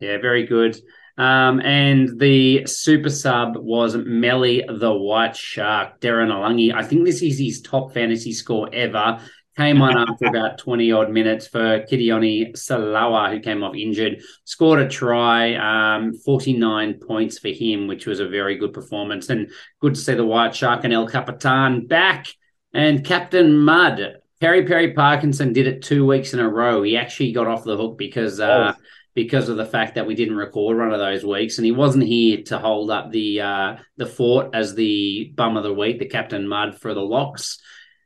Yeah, 0.00 0.18
very 0.18 0.46
good. 0.46 0.76
Um, 1.20 1.60
and 1.60 2.18
the 2.18 2.64
super 2.64 3.10
sub 3.10 3.54
was 3.58 3.94
Melly 3.94 4.64
the 4.66 4.90
White 4.90 5.36
Shark, 5.36 6.00
Darren 6.00 6.32
Alungi. 6.32 6.72
I 6.72 6.82
think 6.82 7.04
this 7.04 7.20
is 7.20 7.38
his 7.38 7.60
top 7.60 7.92
fantasy 7.92 8.32
score 8.32 8.70
ever. 8.72 9.20
Came 9.54 9.82
on 9.82 9.98
after 10.08 10.28
about 10.28 10.56
20 10.56 10.92
odd 10.92 11.10
minutes 11.10 11.46
for 11.46 11.80
Kitione 11.80 12.52
Salawa, 12.52 13.30
who 13.30 13.40
came 13.40 13.62
off 13.62 13.76
injured. 13.76 14.22
Scored 14.44 14.80
a 14.80 14.88
try, 14.88 15.56
um, 15.96 16.14
49 16.14 16.94
points 17.06 17.38
for 17.38 17.48
him, 17.48 17.86
which 17.86 18.06
was 18.06 18.20
a 18.20 18.26
very 18.26 18.56
good 18.56 18.72
performance. 18.72 19.28
And 19.28 19.50
good 19.78 19.96
to 19.96 20.00
see 20.00 20.14
the 20.14 20.24
White 20.24 20.54
Shark 20.54 20.84
and 20.84 20.94
El 20.94 21.06
Capitan 21.06 21.86
back. 21.86 22.28
And 22.72 23.04
Captain 23.04 23.58
Mud, 23.58 24.22
Pari 24.40 24.64
Pari 24.66 24.94
Parkinson 24.94 25.52
did 25.52 25.66
it 25.66 25.82
two 25.82 26.06
weeks 26.06 26.32
in 26.32 26.40
a 26.40 26.48
row. 26.48 26.82
He 26.82 26.96
actually 26.96 27.32
got 27.32 27.46
off 27.46 27.64
the 27.64 27.76
hook 27.76 27.98
because 27.98 28.40
uh, 28.40 28.72
Oh. 28.74 28.80
Because 29.22 29.50
of 29.50 29.58
the 29.58 29.66
fact 29.66 29.96
that 29.96 30.06
we 30.06 30.14
didn't 30.14 30.36
record 30.36 30.78
one 30.78 30.92
of 30.92 30.98
those 30.98 31.24
weeks, 31.24 31.58
and 31.58 31.64
he 31.66 31.72
wasn't 31.72 32.04
here 32.04 32.42
to 32.44 32.58
hold 32.58 32.90
up 32.90 33.10
the 33.10 33.42
uh, 33.42 33.76
the 33.98 34.06
fort 34.06 34.54
as 34.54 34.74
the 34.74 35.30
bum 35.34 35.58
of 35.58 35.62
the 35.62 35.74
week, 35.74 35.98
the 35.98 36.08
Captain 36.08 36.48
Mud 36.48 36.80
for 36.80 36.94
the 36.94 37.02
locks. 37.02 37.58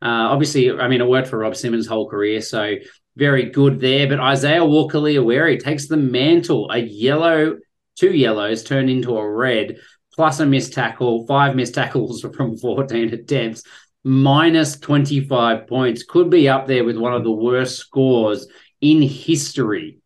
Uh, 0.03 0.29
obviously, 0.33 0.73
I 0.73 0.89
mean, 0.89 1.01
it 1.01 1.09
worked 1.09 1.29
for 1.29 1.39
Rob 1.39 1.55
Simmons' 1.55 1.87
whole 1.87 2.09
career, 2.09 2.41
so 2.41 2.75
very 3.17 3.51
good 3.51 3.79
there. 3.79 4.09
But 4.09 4.19
Isaiah 4.19 4.65
Walker 4.65 4.99
Leawere 4.99 5.63
takes 5.63 5.87
the 5.87 5.97
mantle, 5.97 6.69
a 6.71 6.79
yellow, 6.79 7.59
two 7.97 8.13
yellows 8.13 8.65
turned 8.65 8.91
into 8.91 9.17
a 9.17 9.31
red, 9.31 9.77
plus 10.15 10.41
a 10.41 10.47
missed 10.47 10.73
tackle, 10.73 11.27
five 11.27 11.55
missed 11.55 11.75
tackles 11.75 12.27
from 12.35 12.59
14 12.59 13.15
attempts, 13.15 13.63
minus 14.03 14.79
25 14.81 15.69
points. 15.69 16.03
Could 16.03 16.29
be 16.29 16.49
up 16.49 16.67
there 16.67 16.85
with 16.85 16.97
one 16.97 17.15
of 17.15 17.23
the 17.23 17.33
worst 17.33 17.79
scores 17.79 18.49
in 18.81 19.01
history. 19.01 19.99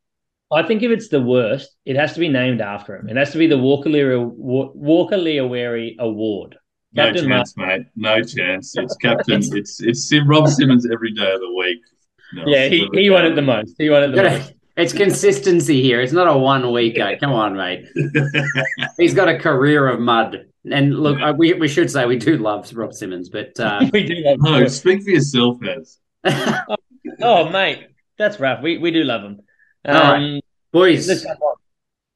I 0.50 0.62
think 0.62 0.82
if 0.82 0.90
it's 0.90 1.08
the 1.08 1.20
worst, 1.20 1.76
it 1.84 1.96
has 1.96 2.14
to 2.14 2.20
be 2.20 2.28
named 2.28 2.60
after 2.60 2.96
him. 2.96 3.08
It 3.08 3.16
has 3.16 3.32
to 3.32 3.38
be 3.38 3.46
the 3.46 3.58
Walker 3.58 3.90
Leary 3.90 4.18
Walker 4.18 5.16
Leawere 5.16 5.96
Award. 5.98 6.56
No 6.94 7.04
Captain 7.04 7.28
chance, 7.28 7.56
mate. 7.56 7.82
No 7.96 8.22
chance. 8.22 8.74
It's 8.76 8.96
captain. 8.96 9.42
it's 9.52 9.80
it's 9.82 10.08
Sim, 10.08 10.26
Rob 10.26 10.48
Simmons 10.48 10.88
every 10.90 11.12
day 11.12 11.32
of 11.32 11.40
the 11.40 11.54
week. 11.54 11.80
No, 12.32 12.44
Yeah, 12.46 12.68
he, 12.68 12.88
he 12.92 13.10
won 13.10 13.26
it 13.26 13.34
the 13.34 13.42
most. 13.42 13.74
He 13.78 13.90
won 13.90 14.04
it 14.04 14.08
the 14.08 14.22
most. 14.22 14.54
It's 14.76 14.92
consistency 14.92 15.82
here. 15.82 16.00
It's 16.00 16.12
not 16.12 16.28
a 16.28 16.38
one 16.38 16.72
weeker. 16.72 17.16
Come 17.18 17.32
on, 17.32 17.56
mate. 17.56 17.88
He's 18.96 19.12
got 19.12 19.28
a 19.28 19.36
career 19.36 19.88
of 19.88 19.98
mud. 19.98 20.46
And 20.70 20.94
look, 20.94 21.20
uh, 21.20 21.34
we, 21.36 21.52
we 21.54 21.66
should 21.66 21.90
say 21.90 22.06
we 22.06 22.16
do 22.16 22.36
love 22.36 22.72
Rob 22.74 22.94
Simmons, 22.94 23.28
but 23.28 23.58
uh, 23.58 23.80
we 23.92 24.04
do 24.04 24.14
love 24.24 24.38
no, 24.40 24.54
him. 24.54 24.68
speak 24.68 25.02
for 25.02 25.10
yourself, 25.10 25.58
Az. 25.64 25.98
Oh, 27.20 27.48
mate, 27.48 27.88
that's 28.18 28.38
rough. 28.38 28.62
We 28.62 28.78
we 28.78 28.90
do 28.90 29.02
love 29.02 29.22
him. 29.22 29.40
All 29.86 29.94
right. 29.94 30.16
Um, 30.16 30.40
boys, 30.72 31.08
let's 31.08 31.22
jump 31.22 31.40
on. 31.40 31.54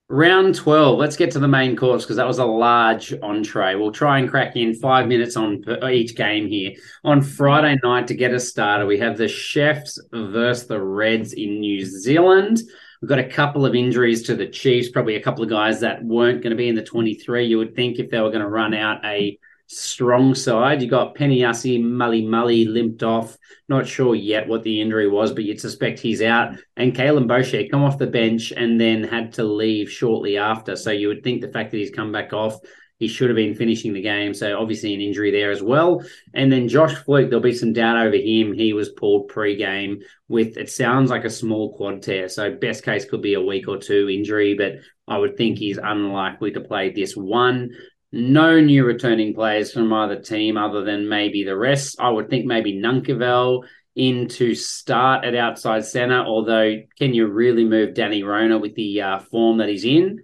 round 0.08 0.54
12. 0.54 0.98
Let's 0.98 1.16
get 1.16 1.30
to 1.32 1.38
the 1.38 1.48
main 1.48 1.76
course 1.76 2.04
because 2.04 2.16
that 2.16 2.26
was 2.26 2.38
a 2.38 2.44
large 2.44 3.14
entree. 3.22 3.74
We'll 3.76 3.92
try 3.92 4.18
and 4.18 4.28
crack 4.28 4.56
in 4.56 4.74
five 4.74 5.06
minutes 5.08 5.36
on 5.36 5.62
per- 5.62 5.88
each 5.90 6.14
game 6.16 6.46
here. 6.48 6.72
On 7.04 7.22
Friday 7.22 7.78
night, 7.82 8.08
to 8.08 8.14
get 8.14 8.34
us 8.34 8.48
started, 8.48 8.86
we 8.86 8.98
have 8.98 9.16
the 9.16 9.28
Chefs 9.28 9.98
versus 10.12 10.66
the 10.66 10.80
Reds 10.80 11.32
in 11.32 11.60
New 11.60 11.84
Zealand. 11.84 12.62
We've 13.00 13.08
got 13.08 13.18
a 13.18 13.28
couple 13.28 13.66
of 13.66 13.74
injuries 13.74 14.22
to 14.24 14.36
the 14.36 14.46
Chiefs, 14.46 14.90
probably 14.90 15.16
a 15.16 15.22
couple 15.22 15.42
of 15.42 15.50
guys 15.50 15.80
that 15.80 16.04
weren't 16.04 16.42
going 16.42 16.50
to 16.50 16.56
be 16.56 16.68
in 16.68 16.76
the 16.76 16.84
23. 16.84 17.46
You 17.46 17.58
would 17.58 17.74
think 17.74 17.98
if 17.98 18.10
they 18.10 18.20
were 18.20 18.30
going 18.30 18.42
to 18.42 18.48
run 18.48 18.74
out 18.74 19.04
a 19.04 19.38
strong 19.72 20.34
side. 20.34 20.82
You 20.82 20.88
got 20.88 21.14
Peniasi, 21.14 21.82
Mully 21.82 22.24
Mully 22.24 22.66
limped 22.66 23.02
off. 23.02 23.36
Not 23.68 23.86
sure 23.86 24.14
yet 24.14 24.48
what 24.48 24.62
the 24.62 24.80
injury 24.80 25.08
was, 25.08 25.32
but 25.32 25.44
you'd 25.44 25.60
suspect 25.60 25.98
he's 25.98 26.22
out. 26.22 26.56
And 26.76 26.94
Kaylum 26.94 27.26
Boshier 27.26 27.70
come 27.70 27.82
off 27.82 27.98
the 27.98 28.06
bench 28.06 28.52
and 28.52 28.80
then 28.80 29.02
had 29.02 29.32
to 29.34 29.44
leave 29.44 29.90
shortly 29.90 30.36
after. 30.36 30.76
So 30.76 30.90
you 30.90 31.08
would 31.08 31.24
think 31.24 31.40
the 31.40 31.52
fact 31.52 31.70
that 31.70 31.78
he's 31.78 31.90
come 31.90 32.12
back 32.12 32.32
off, 32.32 32.58
he 32.98 33.08
should 33.08 33.30
have 33.30 33.36
been 33.36 33.54
finishing 33.54 33.94
the 33.94 34.02
game. 34.02 34.34
So 34.34 34.58
obviously 34.58 34.94
an 34.94 35.00
injury 35.00 35.30
there 35.30 35.50
as 35.50 35.62
well. 35.62 36.04
And 36.34 36.52
then 36.52 36.68
Josh 36.68 36.94
Flook, 36.94 37.28
there'll 37.28 37.40
be 37.42 37.54
some 37.54 37.72
doubt 37.72 37.96
over 37.96 38.16
him. 38.16 38.52
He 38.52 38.74
was 38.74 38.90
pulled 38.90 39.28
pre-game 39.28 40.02
with 40.28 40.56
it 40.56 40.70
sounds 40.70 41.10
like 41.10 41.24
a 41.24 41.30
small 41.30 41.74
quad 41.76 42.02
tear. 42.02 42.28
So 42.28 42.54
best 42.54 42.84
case 42.84 43.04
could 43.04 43.22
be 43.22 43.34
a 43.34 43.40
week 43.40 43.68
or 43.68 43.78
two 43.78 44.08
injury, 44.08 44.54
but 44.54 44.74
I 45.08 45.18
would 45.18 45.36
think 45.36 45.58
he's 45.58 45.78
unlikely 45.78 46.52
to 46.52 46.60
play 46.60 46.90
this 46.90 47.16
one. 47.16 47.70
No 48.12 48.60
new 48.60 48.84
returning 48.84 49.34
players 49.34 49.72
from 49.72 49.92
either 49.92 50.20
team 50.20 50.58
other 50.58 50.84
than 50.84 51.08
maybe 51.08 51.44
the 51.44 51.56
rest. 51.56 51.96
I 51.98 52.10
would 52.10 52.28
think 52.28 52.44
maybe 52.44 52.74
Nunkevel 52.74 53.64
in 53.94 54.28
to 54.28 54.54
start 54.54 55.24
at 55.24 55.34
outside 55.34 55.84
centre, 55.84 56.20
although 56.20 56.76
can 56.98 57.14
you 57.14 57.26
really 57.26 57.64
move 57.64 57.94
Danny 57.94 58.22
Rona 58.22 58.58
with 58.58 58.74
the 58.74 59.00
uh, 59.00 59.18
form 59.18 59.58
that 59.58 59.68
he's 59.68 59.84
in? 59.84 60.22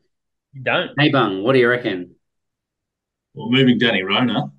You 0.52 0.62
don't. 0.62 0.90
Hey, 0.98 1.10
Bung, 1.10 1.42
what 1.42 1.54
do 1.54 1.58
you 1.58 1.68
reckon? 1.68 2.14
Well, 3.34 3.50
moving 3.50 3.78
Danny 3.78 4.02
Rona. 4.02 4.52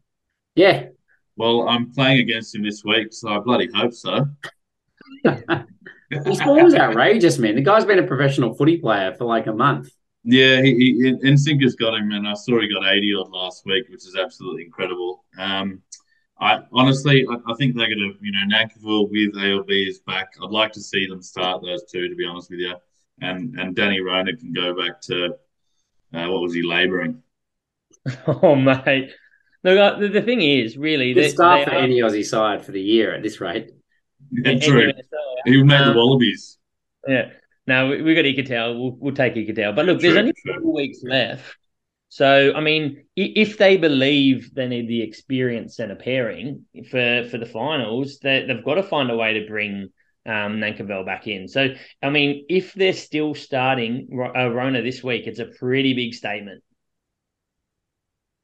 Yeah. 0.56 0.88
Well, 1.36 1.68
I'm 1.70 1.92
playing 1.92 2.20
against 2.20 2.56
him 2.56 2.64
this 2.64 2.84
week, 2.84 3.08
so 3.12 3.30
I 3.30 3.40
bloody 3.40 3.70
hope 3.74 3.94
so. 3.94 4.26
His 6.26 6.42
form's 6.42 6.74
outrageous, 6.74 7.38
man. 7.38 7.56
The 7.56 7.62
guy's 7.62 7.86
been 7.86 8.00
a 8.00 8.08
professional 8.08 8.56
footy 8.56 8.78
player 8.78 9.14
for 9.16 9.26
like 9.26 9.48
a 9.48 9.54
month. 9.54 9.92
Yeah, 10.32 10.62
he, 10.62 10.74
he 11.02 11.12
Nsinka's 11.28 11.76
got 11.76 11.96
him, 11.96 12.12
and 12.12 12.28
I 12.28 12.34
saw 12.34 12.60
he 12.60 12.72
got 12.72 12.88
80 12.92 13.14
odd 13.20 13.30
last 13.32 13.66
week, 13.66 13.86
which 13.90 14.06
is 14.06 14.16
absolutely 14.16 14.64
incredible. 14.66 15.24
Um, 15.38 15.82
I 16.40 16.60
honestly, 16.72 17.26
I, 17.30 17.52
I 17.52 17.54
think 17.56 17.76
they're 17.76 17.88
going 17.88 18.14
to, 18.14 18.26
you 18.26 18.32
know, 18.32 18.56
Nankivell 18.56 19.10
with 19.10 19.36
ALB 19.36 19.70
is 19.88 20.00
back. 20.00 20.30
I'd 20.42 20.52
like 20.52 20.72
to 20.74 20.82
see 20.82 21.08
them 21.08 21.22
start 21.22 21.62
those 21.62 21.84
two, 21.92 22.08
to 22.08 22.16
be 22.16 22.26
honest 22.26 22.50
with 22.50 22.60
you. 22.60 22.76
And 23.22 23.60
and 23.60 23.76
Danny 23.76 24.00
Rona 24.02 24.36
can 24.38 24.54
go 24.54 24.74
back 24.76 25.02
to 25.02 25.26
uh, 26.14 26.28
what 26.30 26.42
was 26.42 26.54
he 26.54 26.62
labouring? 26.64 27.22
Oh 28.28 28.56
mate, 28.56 29.12
look, 29.64 29.78
uh, 29.78 30.00
the, 30.00 30.08
the 30.08 30.22
thing 30.22 30.42
is, 30.42 30.78
really, 30.78 31.14
Good 31.14 31.24
they, 31.26 31.30
start 31.30 31.66
they 31.66 31.72
for 31.72 31.78
are- 31.78 31.84
any 31.84 32.00
Aussie 32.00 32.24
side 32.26 32.64
for 32.66 32.72
the 32.72 32.82
year 32.82 33.14
at 33.14 33.24
this 33.24 33.42
rate. 33.42 33.72
Yeah, 34.32 34.60
true. 34.60 34.94
NFL, 34.94 35.36
He 35.46 35.64
made 35.64 35.80
the 35.80 35.90
Um, 35.92 35.96
Wallabies. 35.96 36.58
Yeah. 37.08 37.32
Now 37.70 37.88
we, 37.88 38.02
we 38.02 38.16
got 38.16 38.26
Iketel. 38.26 38.80
We'll, 38.80 38.98
we'll 39.00 39.16
take 39.16 39.36
Iketel. 39.36 39.76
But 39.76 39.86
look, 39.86 40.02
there's 40.02 40.18
only 40.18 40.34
four 40.44 40.74
weeks 40.74 41.00
left. 41.04 41.56
So 42.10 42.52
I 42.56 42.62
mean, 42.62 43.06
if 43.16 43.60
they 43.60 43.78
believe 43.78 44.56
they 44.56 44.68
need 44.68 44.88
the 44.88 45.04
experienced 45.04 45.76
centre 45.78 45.96
pairing 45.96 46.66
for 46.90 47.28
for 47.30 47.38
the 47.38 47.46
finals, 47.46 48.18
they, 48.20 48.46
they've 48.46 48.66
got 48.66 48.76
to 48.76 48.84
find 48.84 49.12
a 49.12 49.16
way 49.16 49.34
to 49.40 49.48
bring 49.48 49.90
um, 50.26 50.58
Nankivell 50.58 51.06
back 51.06 51.28
in. 51.28 51.48
So 51.48 51.70
I 52.02 52.10
mean, 52.10 52.48
if 52.50 52.74
they're 52.74 52.94
still 52.94 53.36
starting 53.36 54.10
uh, 54.12 54.50
Rona 54.50 54.82
this 54.82 55.04
week, 55.04 55.28
it's 55.28 55.40
a 55.40 55.46
pretty 55.46 55.94
big 55.94 56.16
statement. 56.16 56.64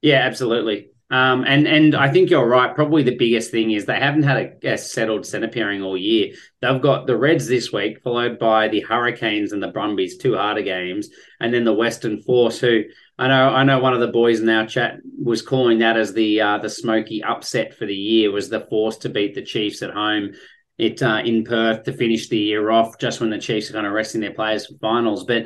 Yeah, 0.04 0.20
absolutely. 0.20 0.92
Um, 1.12 1.44
and 1.46 1.68
and 1.68 1.94
I 1.94 2.10
think 2.12 2.32
you're 2.32 2.48
right. 2.48 2.74
Probably 2.74 3.04
the 3.04 3.16
biggest 3.16 3.52
thing 3.52 3.72
is 3.72 3.86
they 3.86 4.00
haven't 4.00 4.24
had 4.24 4.58
a, 4.64 4.74
a 4.74 4.78
settled 4.78 5.26
centre 5.26 5.48
pairing 5.48 5.84
all 5.84 5.96
year. 5.96 6.34
They've 6.62 6.82
got 6.82 7.06
the 7.06 7.16
Reds 7.16 7.48
this 7.48 7.72
week, 7.72 8.02
followed 8.02 8.40
by 8.40 8.70
the 8.70 8.82
Hurricanes 8.82 9.52
and 9.52 9.62
the 9.62 9.68
Brumbies, 9.68 10.18
two 10.18 10.36
harder 10.36 10.64
games, 10.64 11.10
and 11.40 11.54
then 11.54 11.64
the 11.64 11.74
Western 11.74 12.24
Force, 12.24 12.60
who 12.60 12.86
I 13.20 13.28
know 13.28 13.50
I 13.50 13.64
know 13.64 13.80
one 13.80 13.94
of 13.94 14.00
the 14.00 14.08
boys 14.08 14.40
in 14.40 14.50
our 14.50 14.66
chat 14.66 14.98
was 15.24 15.44
calling 15.44 15.80
that 15.80 15.96
as 15.96 16.14
the 16.14 16.42
uh, 16.42 16.58
the 16.58 16.70
smoky 16.70 17.24
upset 17.24 17.76
for 17.76 17.86
the 17.86 17.96
year 17.96 18.32
was 18.32 18.50
the 18.50 18.62
Force 18.62 18.98
to 19.00 19.10
beat 19.10 19.36
the 19.36 19.44
Chiefs 19.44 19.84
at 19.84 19.92
home. 19.92 20.32
It 20.80 21.04
uh, 21.04 21.22
in 21.24 21.44
Perth 21.44 21.84
to 21.84 21.94
finish 21.94 22.30
the 22.30 22.40
year 22.40 22.72
off, 22.72 22.98
just 22.98 23.22
when 23.22 23.30
the 23.30 23.38
Chiefs 23.38 23.70
are 23.70 23.74
kind 23.74 23.86
of 23.86 23.94
resting 23.94 24.22
their 24.22 24.34
players 24.34 24.66
for 24.66 24.78
finals, 24.80 25.24
but 25.24 25.46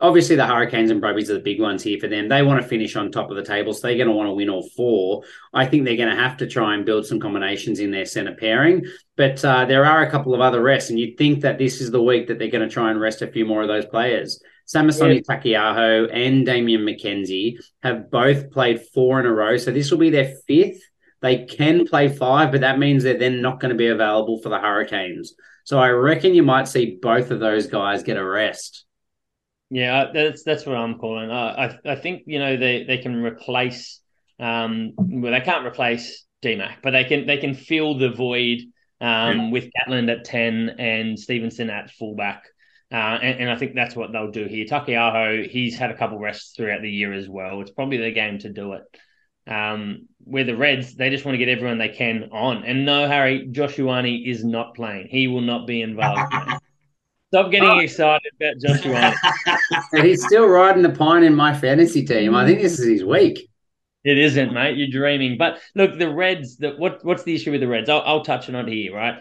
obviously 0.00 0.36
the 0.36 0.46
Hurricanes 0.46 0.90
and 0.90 1.00
Brumbies 1.00 1.30
are 1.30 1.34
the 1.34 1.40
big 1.40 1.60
ones 1.60 1.82
here 1.82 1.98
for 1.98 2.08
them. 2.08 2.28
They 2.28 2.42
want 2.42 2.60
to 2.60 2.68
finish 2.68 2.96
on 2.96 3.10
top 3.10 3.30
of 3.30 3.36
the 3.36 3.44
table, 3.44 3.72
so 3.72 3.86
they're 3.86 3.96
going 3.96 4.08
to 4.08 4.14
want 4.14 4.28
to 4.28 4.34
win 4.34 4.50
all 4.50 4.68
four. 4.76 5.22
I 5.54 5.66
think 5.66 5.84
they're 5.84 5.96
going 5.96 6.14
to 6.14 6.22
have 6.22 6.36
to 6.38 6.46
try 6.46 6.74
and 6.74 6.84
build 6.84 7.06
some 7.06 7.20
combinations 7.20 7.80
in 7.80 7.90
their 7.90 8.06
centre 8.06 8.34
pairing. 8.34 8.84
But 9.16 9.44
uh, 9.44 9.64
there 9.64 9.84
are 9.84 10.02
a 10.02 10.10
couple 10.10 10.34
of 10.34 10.40
other 10.40 10.62
rests, 10.62 10.90
and 10.90 10.98
you'd 10.98 11.16
think 11.16 11.40
that 11.42 11.58
this 11.58 11.80
is 11.80 11.90
the 11.90 12.02
week 12.02 12.26
that 12.28 12.38
they're 12.38 12.48
going 12.48 12.68
to 12.68 12.72
try 12.72 12.90
and 12.90 13.00
rest 13.00 13.22
a 13.22 13.26
few 13.26 13.46
more 13.46 13.62
of 13.62 13.68
those 13.68 13.86
players. 13.86 14.42
Samisoni 14.66 15.24
Taukei'aho 15.24 16.10
and 16.12 16.44
Damian 16.44 16.82
McKenzie 16.82 17.58
have 17.82 18.10
both 18.10 18.50
played 18.50 18.82
four 18.92 19.20
in 19.20 19.26
a 19.26 19.32
row, 19.32 19.56
so 19.56 19.70
this 19.70 19.90
will 19.90 19.98
be 19.98 20.10
their 20.10 20.34
fifth. 20.46 20.82
They 21.22 21.44
can 21.44 21.86
play 21.86 22.08
five, 22.08 22.52
but 22.52 22.60
that 22.60 22.78
means 22.78 23.02
they're 23.02 23.16
then 23.16 23.40
not 23.40 23.60
going 23.60 23.70
to 23.70 23.76
be 23.76 23.88
available 23.88 24.40
for 24.40 24.48
the 24.48 24.58
Hurricanes. 24.58 25.34
So 25.64 25.78
I 25.78 25.88
reckon 25.88 26.34
you 26.34 26.42
might 26.42 26.68
see 26.68 26.98
both 27.00 27.30
of 27.30 27.40
those 27.40 27.66
guys 27.66 28.02
get 28.02 28.16
a 28.16 28.24
rest. 28.24 28.85
Yeah, 29.70 30.10
that's 30.12 30.44
that's 30.44 30.64
what 30.64 30.76
I'm 30.76 30.98
calling. 30.98 31.30
I 31.30 31.66
I, 31.66 31.78
I 31.84 31.96
think 31.96 32.22
you 32.26 32.38
know 32.38 32.56
they 32.56 32.84
they 32.84 32.98
can 32.98 33.22
replace. 33.22 34.00
Um, 34.38 34.92
well, 34.96 35.32
they 35.32 35.40
can't 35.40 35.66
replace 35.66 36.24
DMAC, 36.42 36.76
but 36.82 36.92
they 36.92 37.04
can 37.04 37.26
they 37.26 37.38
can 37.38 37.54
fill 37.54 37.98
the 37.98 38.10
void 38.10 38.60
um, 39.00 39.50
with 39.50 39.70
Gatland 39.72 40.10
at 40.10 40.24
ten 40.24 40.76
and 40.78 41.18
Stevenson 41.18 41.70
at 41.70 41.90
fullback. 41.90 42.44
Uh, 42.92 43.18
and, 43.20 43.40
and 43.40 43.50
I 43.50 43.56
think 43.56 43.74
that's 43.74 43.96
what 43.96 44.12
they'll 44.12 44.30
do 44.30 44.44
here. 44.44 44.64
Taukei'aho, 44.64 45.48
he's 45.48 45.76
had 45.76 45.90
a 45.90 45.96
couple 45.96 46.20
rests 46.20 46.54
throughout 46.56 46.82
the 46.82 46.90
year 46.90 47.12
as 47.12 47.28
well. 47.28 47.60
It's 47.60 47.72
probably 47.72 47.96
the 47.96 48.12
game 48.12 48.38
to 48.38 48.52
do 48.52 48.74
it. 48.74 48.82
Um, 49.48 50.06
where 50.18 50.44
the 50.44 50.56
Reds, 50.56 50.94
they 50.94 51.10
just 51.10 51.24
want 51.24 51.34
to 51.34 51.44
get 51.44 51.48
everyone 51.48 51.78
they 51.78 51.88
can 51.88 52.28
on. 52.30 52.64
And 52.64 52.84
no, 52.84 53.08
Harry, 53.08 53.48
Joshuani 53.50 54.28
is 54.28 54.44
not 54.44 54.76
playing. 54.76 55.08
He 55.08 55.26
will 55.26 55.40
not 55.40 55.66
be 55.66 55.82
involved. 55.82 56.32
Stop 57.36 57.50
getting 57.50 57.80
excited 57.80 58.32
about 58.40 58.56
Joshuani. 58.56 59.14
And 59.92 60.06
he's 60.06 60.24
still 60.24 60.46
riding 60.46 60.82
the 60.82 60.88
pine 60.88 61.22
in 61.22 61.34
my 61.34 61.52
fantasy 61.52 62.02
team. 62.02 62.34
I 62.34 62.46
think 62.46 62.62
this 62.62 62.78
is 62.80 62.86
his 62.86 63.04
week. 63.04 63.50
It 64.04 64.16
isn't, 64.16 64.54
mate. 64.54 64.78
You're 64.78 64.88
dreaming. 64.88 65.36
But 65.36 65.58
look, 65.74 65.98
the 65.98 66.08
Reds. 66.08 66.56
The, 66.56 66.70
what 66.78 67.04
what's 67.04 67.24
the 67.24 67.34
issue 67.34 67.50
with 67.50 67.60
the 67.60 67.68
Reds? 67.68 67.90
I'll, 67.90 68.00
I'll 68.06 68.24
touch 68.24 68.48
on 68.48 68.54
it 68.54 68.68
here, 68.68 68.94
right? 68.94 69.18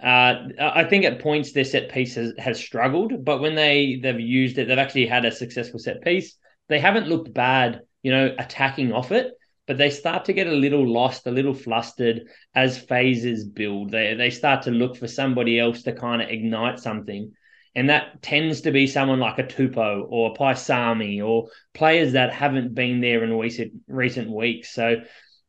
Uh, 0.00 0.50
I 0.60 0.84
think 0.84 1.04
at 1.04 1.20
points 1.20 1.50
their 1.50 1.64
set 1.64 1.90
piece 1.90 2.14
has, 2.14 2.32
has 2.38 2.60
struggled, 2.60 3.24
but 3.24 3.40
when 3.40 3.56
they 3.56 3.98
they've 4.00 4.20
used 4.20 4.58
it, 4.58 4.68
they've 4.68 4.78
actually 4.78 5.06
had 5.06 5.24
a 5.24 5.32
successful 5.32 5.80
set 5.80 6.00
piece. 6.02 6.36
They 6.68 6.78
haven't 6.78 7.08
looked 7.08 7.34
bad, 7.34 7.80
you 8.04 8.12
know, 8.12 8.36
attacking 8.38 8.92
off 8.92 9.10
it, 9.10 9.32
but 9.66 9.78
they 9.78 9.90
start 9.90 10.26
to 10.26 10.32
get 10.32 10.46
a 10.46 10.52
little 10.52 10.86
lost, 10.86 11.26
a 11.26 11.32
little 11.32 11.54
flustered 11.54 12.28
as 12.54 12.78
phases 12.78 13.44
build. 13.44 13.90
They 13.90 14.14
they 14.14 14.30
start 14.30 14.62
to 14.62 14.70
look 14.70 14.96
for 14.96 15.08
somebody 15.08 15.58
else 15.58 15.82
to 15.82 15.92
kind 15.92 16.22
of 16.22 16.28
ignite 16.28 16.78
something. 16.78 17.32
And 17.74 17.90
that 17.90 18.22
tends 18.22 18.62
to 18.62 18.70
be 18.70 18.86
someone 18.86 19.20
like 19.20 19.38
a 19.38 19.44
Tupou 19.44 20.06
or 20.08 20.30
a 20.30 20.34
Paisami 20.34 21.24
or 21.24 21.48
players 21.74 22.12
that 22.12 22.32
haven't 22.32 22.74
been 22.74 23.00
there 23.00 23.22
in 23.22 23.36
recent 23.36 23.72
recent 23.86 24.30
weeks. 24.30 24.72
So 24.74 24.96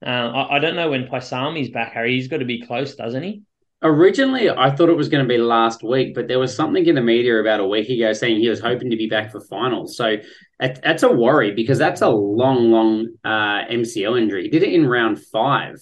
uh, 0.05 0.10
I, 0.10 0.58
I 0.58 0.60
don't 0.60 0.75
know 0.75 0.91
when 0.91 1.08
Paisami's 1.08 1.69
back, 1.69 1.93
Harry. 1.93 2.15
He's 2.15 2.27
got 2.27 2.38
to 2.38 2.45
be 2.45 2.65
close, 2.65 2.95
doesn't 2.95 3.23
he? 3.23 3.43
Originally, 3.82 4.49
I 4.49 4.75
thought 4.75 4.89
it 4.89 4.97
was 4.97 5.08
going 5.08 5.23
to 5.23 5.27
be 5.27 5.38
last 5.38 5.84
week, 5.84 6.13
but 6.13 6.27
there 6.27 6.39
was 6.39 6.53
something 6.53 6.86
in 6.86 6.95
the 6.95 7.01
media 7.01 7.39
about 7.39 7.62
a 7.62 7.67
week 7.67 7.88
ago 7.88 8.12
saying 8.12 8.39
he 8.39 8.49
was 8.49 8.60
hoping 8.60 8.89
to 8.89 8.97
be 8.97 9.08
back 9.08 9.32
for 9.32 9.39
finals. 9.39 9.95
So 9.95 10.17
that, 10.60 10.82
that's 10.82 11.03
a 11.03 11.12
worry 11.12 11.51
because 11.51 11.77
that's 11.77 12.01
a 12.01 12.10
long, 12.10 12.71
long 12.71 13.08
uh, 13.23 13.65
MCL 13.71 14.21
injury. 14.21 14.43
He 14.43 14.49
did 14.49 14.63
it 14.63 14.73
in 14.73 14.86
round 14.86 15.23
five. 15.23 15.82